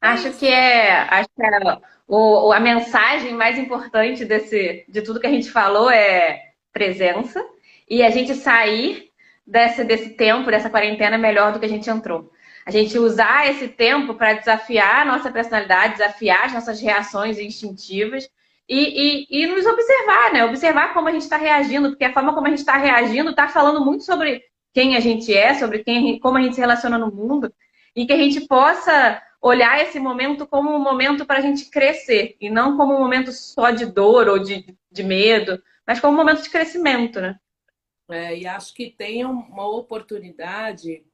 Acho 0.00 0.32
que 0.32 0.46
é, 0.46 0.92
acho 0.92 1.28
que 1.36 1.44
é 1.44 1.78
o, 2.08 2.52
a 2.52 2.58
mensagem 2.58 3.34
mais 3.34 3.58
importante 3.58 4.24
desse, 4.24 4.84
de 4.88 5.02
tudo 5.02 5.20
que 5.20 5.26
a 5.26 5.30
gente 5.30 5.50
falou 5.50 5.90
é 5.90 6.40
presença 6.72 7.44
e 7.88 8.02
a 8.02 8.10
gente 8.10 8.34
sair 8.34 9.10
desse, 9.46 9.84
desse 9.84 10.10
tempo, 10.10 10.50
dessa 10.50 10.70
quarentena, 10.70 11.18
melhor 11.18 11.52
do 11.52 11.60
que 11.60 11.66
a 11.66 11.68
gente 11.68 11.90
entrou. 11.90 12.30
A 12.64 12.70
gente 12.70 12.98
usar 12.98 13.48
esse 13.50 13.68
tempo 13.68 14.14
para 14.14 14.34
desafiar 14.34 15.02
a 15.02 15.04
nossa 15.04 15.30
personalidade, 15.30 15.94
desafiar 15.98 16.46
as 16.46 16.52
nossas 16.52 16.80
reações 16.80 17.38
instintivas 17.38 18.28
e, 18.68 19.26
e, 19.28 19.42
e 19.42 19.46
nos 19.46 19.66
observar, 19.66 20.32
né? 20.32 20.44
Observar 20.44 20.94
como 20.94 21.08
a 21.08 21.12
gente 21.12 21.22
está 21.22 21.36
reagindo, 21.36 21.90
porque 21.90 22.04
a 22.04 22.12
forma 22.12 22.32
como 22.32 22.46
a 22.46 22.50
gente 22.50 22.60
está 22.60 22.76
reagindo 22.76 23.30
está 23.30 23.48
falando 23.48 23.84
muito 23.84 24.04
sobre 24.04 24.42
quem 24.72 24.96
a 24.96 25.00
gente 25.00 25.34
é, 25.34 25.54
sobre 25.54 25.80
quem, 25.80 26.18
como 26.20 26.38
a 26.38 26.42
gente 26.42 26.54
se 26.54 26.60
relaciona 26.60 26.96
no 26.96 27.10
mundo, 27.10 27.52
e 27.96 28.06
que 28.06 28.12
a 28.12 28.16
gente 28.16 28.42
possa 28.46 29.20
olhar 29.40 29.80
esse 29.82 29.98
momento 29.98 30.46
como 30.46 30.70
um 30.70 30.78
momento 30.78 31.24
para 31.24 31.38
a 31.38 31.42
gente 31.42 31.70
crescer, 31.70 32.36
e 32.40 32.50
não 32.50 32.76
como 32.76 32.94
um 32.94 33.00
momento 33.00 33.32
só 33.32 33.70
de 33.70 33.86
dor 33.86 34.28
ou 34.28 34.38
de, 34.38 34.76
de 34.90 35.02
medo, 35.02 35.62
mas 35.86 35.98
como 35.98 36.12
um 36.12 36.16
momento 36.16 36.42
de 36.42 36.50
crescimento, 36.50 37.20
né? 37.20 37.40
É, 38.08 38.36
e 38.36 38.46
acho 38.46 38.74
que 38.74 38.90
tem 38.90 39.24
uma 39.24 39.66
oportunidade 39.66 41.04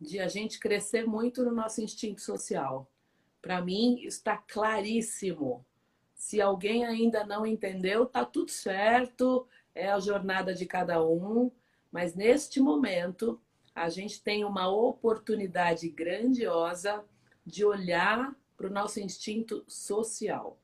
de 0.00 0.18
a 0.18 0.28
gente 0.28 0.58
crescer 0.58 1.06
muito 1.06 1.44
no 1.44 1.52
nosso 1.52 1.82
instinto 1.82 2.20
social. 2.20 2.90
Para 3.40 3.60
mim, 3.60 4.00
está 4.02 4.36
claríssimo. 4.36 5.64
Se 6.14 6.40
alguém 6.40 6.84
ainda 6.84 7.24
não 7.24 7.46
entendeu, 7.46 8.06
tá 8.06 8.24
tudo 8.24 8.50
certo, 8.50 9.46
é 9.74 9.90
a 9.90 10.00
jornada 10.00 10.54
de 10.54 10.66
cada 10.66 11.04
um, 11.04 11.50
mas 11.92 12.14
neste 12.14 12.60
momento 12.60 13.40
a 13.74 13.88
gente 13.88 14.20
tem 14.22 14.44
uma 14.44 14.68
oportunidade 14.68 15.88
grandiosa 15.88 17.04
de 17.48 17.64
olhar 17.64 18.36
para 18.56 18.66
o 18.66 18.70
nosso 18.70 19.00
instinto 19.00 19.64
social. 19.66 20.60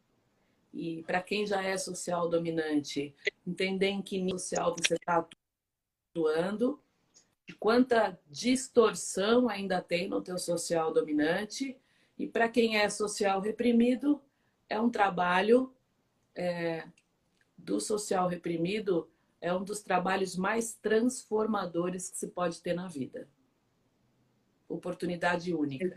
E 0.72 1.02
para 1.04 1.22
quem 1.22 1.46
já 1.46 1.62
é 1.62 1.78
social 1.78 2.28
dominante, 2.28 3.14
entender 3.46 3.88
em 3.88 4.02
que 4.02 4.20
nível 4.20 4.38
social 4.38 4.76
você 4.76 4.94
está 4.94 5.26
atuando, 6.12 6.80
quanta 7.58 8.18
distorção 8.28 9.48
ainda 9.48 9.80
tem 9.80 10.08
no 10.08 10.20
teu 10.20 10.38
social 10.38 10.92
dominante. 10.92 11.76
E 12.18 12.26
para 12.26 12.48
quem 12.48 12.76
é 12.76 12.88
social 12.90 13.40
reprimido, 13.40 14.20
é 14.68 14.78
um 14.78 14.90
trabalho 14.90 15.72
é, 16.34 16.86
do 17.56 17.80
social 17.80 18.28
reprimido, 18.28 19.08
é 19.40 19.54
um 19.54 19.64
dos 19.64 19.80
trabalhos 19.80 20.36
mais 20.36 20.74
transformadores 20.74 22.10
que 22.10 22.18
se 22.18 22.28
pode 22.28 22.60
ter 22.60 22.74
na 22.74 22.88
vida. 22.88 23.28
Oportunidade 24.68 25.54
única. 25.54 25.96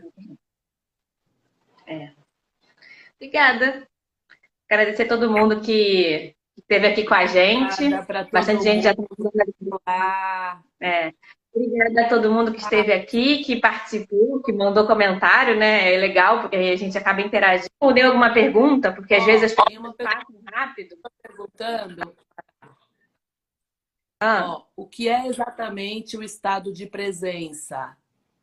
É. 1.88 2.12
Obrigada. 3.16 3.88
Agradecer 4.70 5.04
a 5.04 5.08
todo 5.08 5.30
mundo 5.30 5.60
que 5.60 6.34
esteve 6.56 6.86
aqui 6.86 7.04
com 7.04 7.14
a 7.14 7.26
gente. 7.26 7.88
Bastante 8.30 8.62
gente 8.62 8.82
já 8.82 8.92
está 8.92 10.62
é. 10.80 11.12
Obrigada 11.52 12.02
a 12.02 12.08
todo 12.08 12.30
mundo 12.30 12.52
que 12.52 12.60
esteve 12.60 12.92
aqui, 12.92 13.42
que 13.42 13.58
participou, 13.58 14.42
que 14.42 14.52
mandou 14.52 14.86
comentário, 14.86 15.56
né? 15.56 15.92
É 15.92 15.96
legal, 15.96 16.42
porque 16.42 16.56
a 16.56 16.76
gente 16.76 16.96
acaba 16.96 17.22
interagindo. 17.22 17.70
Respondeu 17.70 18.08
alguma 18.08 18.32
pergunta, 18.32 18.92
porque 18.92 19.14
às 19.14 19.24
vezes 19.24 19.52
as 19.52 19.64
pessoas 19.64 19.96
passam 19.96 20.40
rápido. 20.52 20.96
Perguntando 21.22 22.14
ah. 24.20 24.50
Ó, 24.50 24.64
o 24.76 24.86
que 24.86 25.08
é 25.08 25.26
exatamente 25.28 26.16
o 26.16 26.22
estado 26.22 26.72
de 26.72 26.86
presença? 26.86 27.96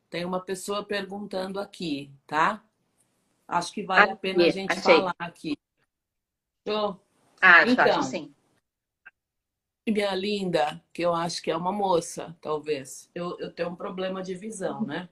Tem 0.09 0.23
uma 0.23 0.39
pessoa 0.39 0.85
perguntando 0.85 1.59
aqui, 1.59 2.11
tá? 2.25 2.63
Acho 3.47 3.73
que 3.73 3.83
vale 3.83 4.11
a 4.11 4.15
pena 4.15 4.45
a 4.45 4.49
gente 4.49 4.71
achei. 4.71 4.95
falar 4.95 5.15
aqui. 5.19 5.57
Show? 6.67 6.99
Ah, 7.41 7.63
então, 7.67 7.85
acho 7.85 8.03
sim. 8.03 8.33
Minha 9.87 10.15
linda, 10.15 10.83
que 10.91 11.03
eu 11.03 11.13
acho 11.13 11.43
que 11.43 11.51
é 11.51 11.55
uma 11.55 11.71
moça, 11.71 12.35
talvez. 12.41 13.09
Eu, 13.13 13.37
eu 13.39 13.51
tenho 13.51 13.69
um 13.69 13.75
problema 13.75 14.23
de 14.23 14.33
visão, 14.33 14.81
né? 14.81 15.07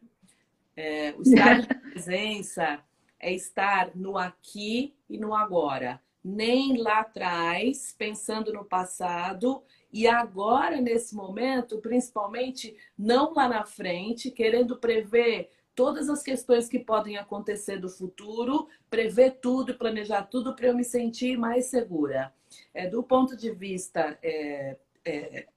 É, 0.76 1.14
o 1.14 1.22
estado 1.22 1.62
de 1.62 1.68
presença 1.92 2.84
é 3.20 3.32
estar 3.32 3.96
no 3.96 4.18
aqui 4.18 4.96
e 5.08 5.18
no 5.20 5.36
agora. 5.36 6.02
Nem 6.24 6.78
lá 6.78 7.02
atrás, 7.02 7.94
pensando 7.96 8.52
no 8.52 8.66
passado, 8.66 9.62
e 9.92 10.08
agora, 10.08 10.82
nesse 10.82 11.14
momento, 11.14 11.80
principalmente, 11.80 12.76
não 12.98 13.34
lá 13.34 13.48
na 13.48 13.64
frente, 13.64 14.32
querendo 14.32 14.78
prever 14.78 15.52
todas 15.76 16.10
as 16.10 16.22
questões 16.22 16.68
que 16.68 16.80
podem 16.80 17.18
acontecer 17.18 17.78
do 17.78 17.90
futuro, 17.90 18.68
prever 18.90 19.40
tudo 19.42 19.72
e 19.72 19.78
planejar 19.78 20.24
tudo 20.24 20.56
para 20.56 20.68
eu 20.68 20.76
me 20.76 20.84
sentir 20.84 21.38
mais 21.38 21.66
segura. 21.66 22.34
É, 22.74 22.88
do 22.88 23.02
ponto 23.02 23.36
de 23.36 23.52
vista, 23.52 24.18
é, 24.22 24.78
é, 25.04 25.48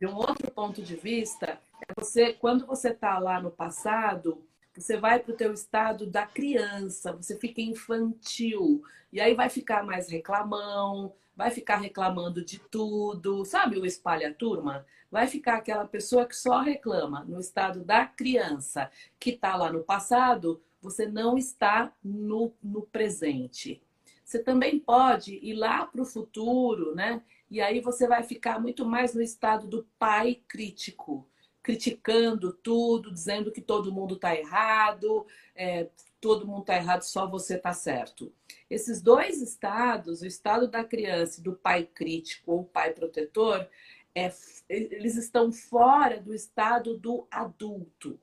de 0.00 0.06
um 0.06 0.16
outro 0.16 0.50
ponto 0.50 0.82
de 0.82 0.96
vista, 0.96 1.58
é 1.88 1.92
você, 1.98 2.32
quando 2.34 2.66
você 2.66 2.90
está 2.90 3.18
lá 3.18 3.40
no 3.40 3.50
passado, 3.50 4.46
você 4.76 4.96
vai 4.96 5.18
para 5.18 5.32
o 5.32 5.36
teu 5.36 5.52
estado 5.52 6.06
da 6.06 6.26
criança, 6.26 7.12
você 7.12 7.38
fica 7.38 7.60
infantil, 7.60 8.82
e 9.12 9.20
aí 9.20 9.34
vai 9.34 9.48
ficar 9.48 9.84
mais 9.84 10.08
reclamão, 10.08 11.12
vai 11.36 11.50
ficar 11.50 11.76
reclamando 11.76 12.44
de 12.44 12.58
tudo, 12.58 13.44
sabe 13.44 13.78
o 13.78 13.86
espalha-turma? 13.86 14.84
vai 15.14 15.28
ficar 15.28 15.58
aquela 15.58 15.86
pessoa 15.86 16.26
que 16.26 16.34
só 16.34 16.60
reclama 16.60 17.22
no 17.22 17.38
estado 17.38 17.84
da 17.84 18.04
criança, 18.04 18.90
que 19.16 19.30
está 19.30 19.54
lá 19.54 19.72
no 19.72 19.84
passado, 19.84 20.60
você 20.82 21.06
não 21.06 21.38
está 21.38 21.92
no, 22.02 22.52
no 22.60 22.82
presente. 22.82 23.80
Você 24.24 24.40
também 24.40 24.76
pode 24.76 25.36
ir 25.40 25.54
lá 25.54 25.86
para 25.86 26.02
o 26.02 26.04
futuro, 26.04 26.96
né? 26.96 27.22
E 27.48 27.60
aí 27.60 27.78
você 27.78 28.08
vai 28.08 28.24
ficar 28.24 28.58
muito 28.58 28.84
mais 28.84 29.14
no 29.14 29.22
estado 29.22 29.68
do 29.68 29.86
pai 29.96 30.42
crítico, 30.48 31.24
criticando 31.64 32.52
tudo, 32.52 33.10
dizendo 33.10 33.50
que 33.50 33.62
todo 33.62 33.90
mundo 33.90 34.16
está 34.16 34.36
errado, 34.36 35.26
é, 35.56 35.88
todo 36.20 36.46
mundo 36.46 36.60
está 36.60 36.76
errado, 36.76 37.02
só 37.02 37.26
você 37.26 37.56
está 37.56 37.72
certo. 37.72 38.30
Esses 38.68 39.00
dois 39.00 39.40
estados, 39.40 40.20
o 40.20 40.26
estado 40.26 40.68
da 40.68 40.84
criança 40.84 41.40
e 41.40 41.42
do 41.42 41.54
pai 41.54 41.84
crítico 41.86 42.52
ou 42.52 42.64
pai 42.64 42.92
protetor, 42.92 43.66
é, 44.14 44.30
eles 44.68 45.16
estão 45.16 45.50
fora 45.50 46.20
do 46.20 46.34
estado 46.34 46.98
do 46.98 47.26
adulto. 47.30 48.20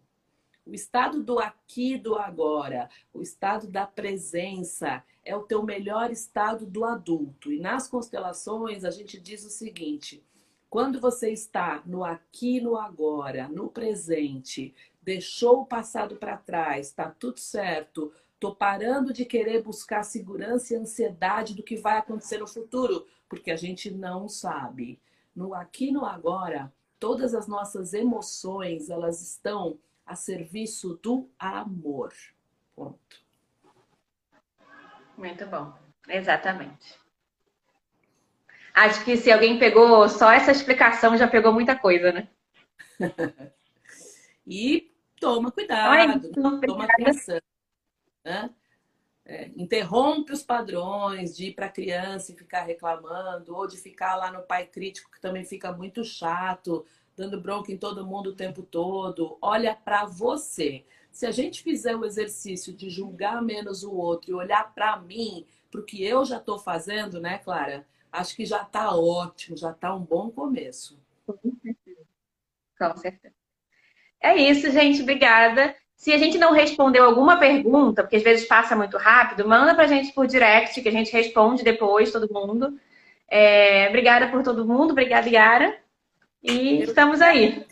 O 0.64 0.76
estado 0.76 1.24
do 1.24 1.40
aqui, 1.40 1.98
do 1.98 2.16
agora, 2.16 2.92
o 3.12 3.24
estado 3.24 3.68
da 3.68 3.88
presença 3.88 5.04
é 5.26 5.36
o 5.36 5.42
teu 5.42 5.64
melhor 5.64 6.12
estado 6.12 6.68
do 6.68 6.86
adulto. 6.86 7.52
E 7.52 7.60
nas 7.60 7.88
constelações 7.88 8.86
a 8.86 8.92
gente 8.92 9.20
diz 9.20 9.44
o 9.44 9.50
seguinte: 9.50 10.24
quando 10.72 11.02
você 11.02 11.30
está 11.30 11.84
no 11.86 12.02
aqui, 12.06 12.62
no 12.62 12.78
agora, 12.78 13.50
no 13.50 13.68
presente, 13.68 14.74
deixou 15.02 15.64
o 15.64 15.66
passado 15.66 16.16
para 16.16 16.38
trás, 16.38 16.88
está 16.88 17.10
tudo 17.10 17.42
certo, 17.42 18.14
tô 18.40 18.56
parando 18.56 19.12
de 19.12 19.26
querer 19.26 19.62
buscar 19.62 20.02
segurança 20.04 20.74
e 20.74 20.78
ansiedade 20.78 21.54
do 21.54 21.62
que 21.62 21.76
vai 21.76 21.98
acontecer 21.98 22.38
no 22.38 22.48
futuro, 22.48 23.06
porque 23.28 23.52
a 23.52 23.58
gente 23.58 23.92
não 23.92 24.30
sabe. 24.30 24.98
No 25.36 25.54
aqui, 25.54 25.92
no 25.92 26.06
agora, 26.06 26.72
todas 26.98 27.36
as 27.36 27.50
nossas 27.50 27.94
emoções, 27.94 28.90
elas 28.90 29.22
estão 29.22 29.78
a 30.06 30.16
serviço 30.16 30.98
do 31.04 31.28
amor. 31.38 32.14
Ponto. 32.74 33.22
Muito 35.18 35.46
bom. 35.48 35.74
Exatamente. 36.08 37.01
Acho 38.74 39.04
que 39.04 39.18
se 39.18 39.32
alguém 39.32 39.60
pegou 39.60 40.08
só 40.08 40.32
essa 40.32 40.52
explicação, 40.52 41.18
já 41.18 41.28
pegou 41.28 41.54
muita 41.54 41.76
coisa, 41.76 42.12
né? 42.12 42.28
e 44.48 44.92
toma 45.20 45.52
cuidado, 45.52 46.32
toma 46.32 46.86
atenção. 46.86 47.40
Né? 48.24 48.50
É, 49.24 49.50
interrompe 49.56 50.34
os 50.34 50.44
padrões 50.44 51.36
de 51.36 51.48
ir 51.48 51.54
para 51.54 51.68
a 51.68 51.72
criança 51.72 52.32
e 52.32 52.36
ficar 52.36 52.64
reclamando, 52.64 53.56
ou 53.56 53.68
de 53.68 53.78
ficar 53.78 54.16
lá 54.16 54.32
no 54.32 54.42
pai 54.42 54.66
crítico, 54.66 55.12
que 55.12 55.22
também 55.22 55.46
fica 55.46 55.72
muito 55.72 56.04
chato, 56.04 56.86
dando 57.16 57.40
bronca 57.40 57.72
em 57.72 57.78
todo 57.78 58.06
mundo 58.06 58.32
o 58.32 58.36
tempo 58.36 58.64
todo. 58.64 59.38
Olha 59.42 59.76
para 59.76 60.06
você. 60.06 60.86
Se 61.12 61.26
a 61.26 61.32
gente 61.32 61.62
fizer 61.62 61.96
o 61.96 62.06
exercício 62.06 62.74
de 62.74 62.90
julgar 62.90 63.42
menos 63.42 63.84
o 63.84 63.94
outro 63.94 64.32
e 64.32 64.34
olhar 64.34 64.74
para 64.74 64.98
mim, 64.98 65.46
para 65.70 65.82
o 65.82 65.86
que 65.86 66.04
eu 66.04 66.26
já 66.26 66.38
estou 66.38 66.58
fazendo, 66.58 67.20
né, 67.20 67.38
Clara? 67.38 67.86
Acho 68.12 68.36
que 68.36 68.46
já 68.46 68.62
está 68.62 68.94
ótimo, 68.96 69.56
já 69.56 69.72
está 69.72 69.94
um 69.96 70.02
bom 70.02 70.30
começo. 70.30 71.00
Com 71.26 71.38
certeza. 71.62 72.02
Com 72.78 72.98
certeza. 72.98 73.36
É 74.20 74.36
isso, 74.36 74.70
gente. 74.72 75.02
Obrigada. 75.02 75.76
Se 75.96 76.12
a 76.12 76.18
gente 76.18 76.38
não 76.38 76.52
respondeu 76.52 77.06
alguma 77.06 77.38
pergunta, 77.38 78.02
porque 78.04 78.16
às 78.16 78.24
vezes 78.24 78.48
passa 78.48 78.76
muito 78.76 78.98
rápido, 78.98 79.48
manda 79.48 79.76
para 79.76 79.84
a 79.84 79.88
gente 79.88 80.12
por 80.14 80.26
direct, 80.26 80.82
que 80.82 80.90
a 80.90 80.92
gente 80.92 81.12
responde 81.12 81.64
depois, 81.64 82.12
todo 82.12 82.34
mundo. 82.34 82.80
É, 83.28 83.88
obrigada 83.88 84.28
por 84.30 84.44
todo 84.44 84.66
mundo. 84.66 84.92
Obrigada, 84.92 85.30
Yara. 85.30 85.80
E 86.44 86.82
estamos 86.82 87.22
aí. 87.22 87.66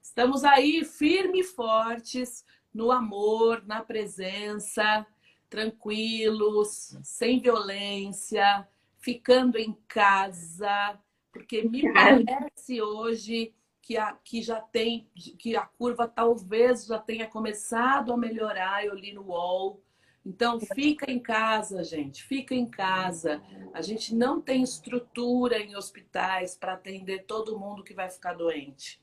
Estamos 0.00 0.44
aí 0.44 0.84
firme 0.84 1.40
e 1.40 1.44
fortes 1.44 2.44
no 2.72 2.90
amor, 2.90 3.62
na 3.66 3.82
presença, 3.82 5.06
tranquilos, 5.50 6.96
sem 7.02 7.40
violência, 7.40 8.66
ficando 9.02 9.58
em 9.58 9.76
casa, 9.88 10.98
porque 11.32 11.68
me 11.68 11.92
parece 11.92 12.80
hoje 12.80 13.52
que, 13.82 13.96
a, 13.96 14.12
que 14.24 14.40
já 14.40 14.60
tem, 14.60 15.08
que 15.38 15.56
a 15.56 15.66
curva 15.66 16.06
talvez 16.06 16.86
já 16.86 16.98
tenha 16.98 17.26
começado 17.26 18.12
a 18.12 18.16
melhorar, 18.16 18.86
eu 18.86 18.94
li 18.94 19.12
no 19.12 19.24
UOL. 19.24 19.82
Então, 20.24 20.60
fica 20.60 21.10
em 21.10 21.18
casa, 21.18 21.82
gente, 21.82 22.22
fica 22.22 22.54
em 22.54 22.64
casa. 22.64 23.42
A 23.74 23.82
gente 23.82 24.14
não 24.14 24.40
tem 24.40 24.62
estrutura 24.62 25.58
em 25.58 25.74
hospitais 25.74 26.54
para 26.54 26.74
atender 26.74 27.24
todo 27.24 27.58
mundo 27.58 27.82
que 27.82 27.92
vai 27.92 28.08
ficar 28.08 28.34
doente. 28.34 29.02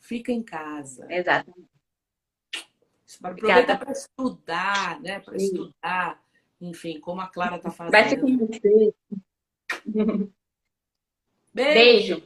Fica 0.00 0.30
em 0.30 0.44
casa. 0.44 1.12
Exato. 1.12 1.52
Aproveita 3.20 3.76
para 3.76 3.90
estudar, 3.90 5.00
né? 5.00 5.18
Para 5.18 5.36
estudar, 5.36 6.22
enfim, 6.60 7.00
como 7.00 7.20
a 7.20 7.26
Clara 7.26 7.56
está 7.56 7.70
fazendo. 7.70 7.92
Vai 7.92 8.08
se 8.08 8.16
conhecer. 8.16 8.94
Beijo. 9.84 10.32
Beijo. 11.54 12.22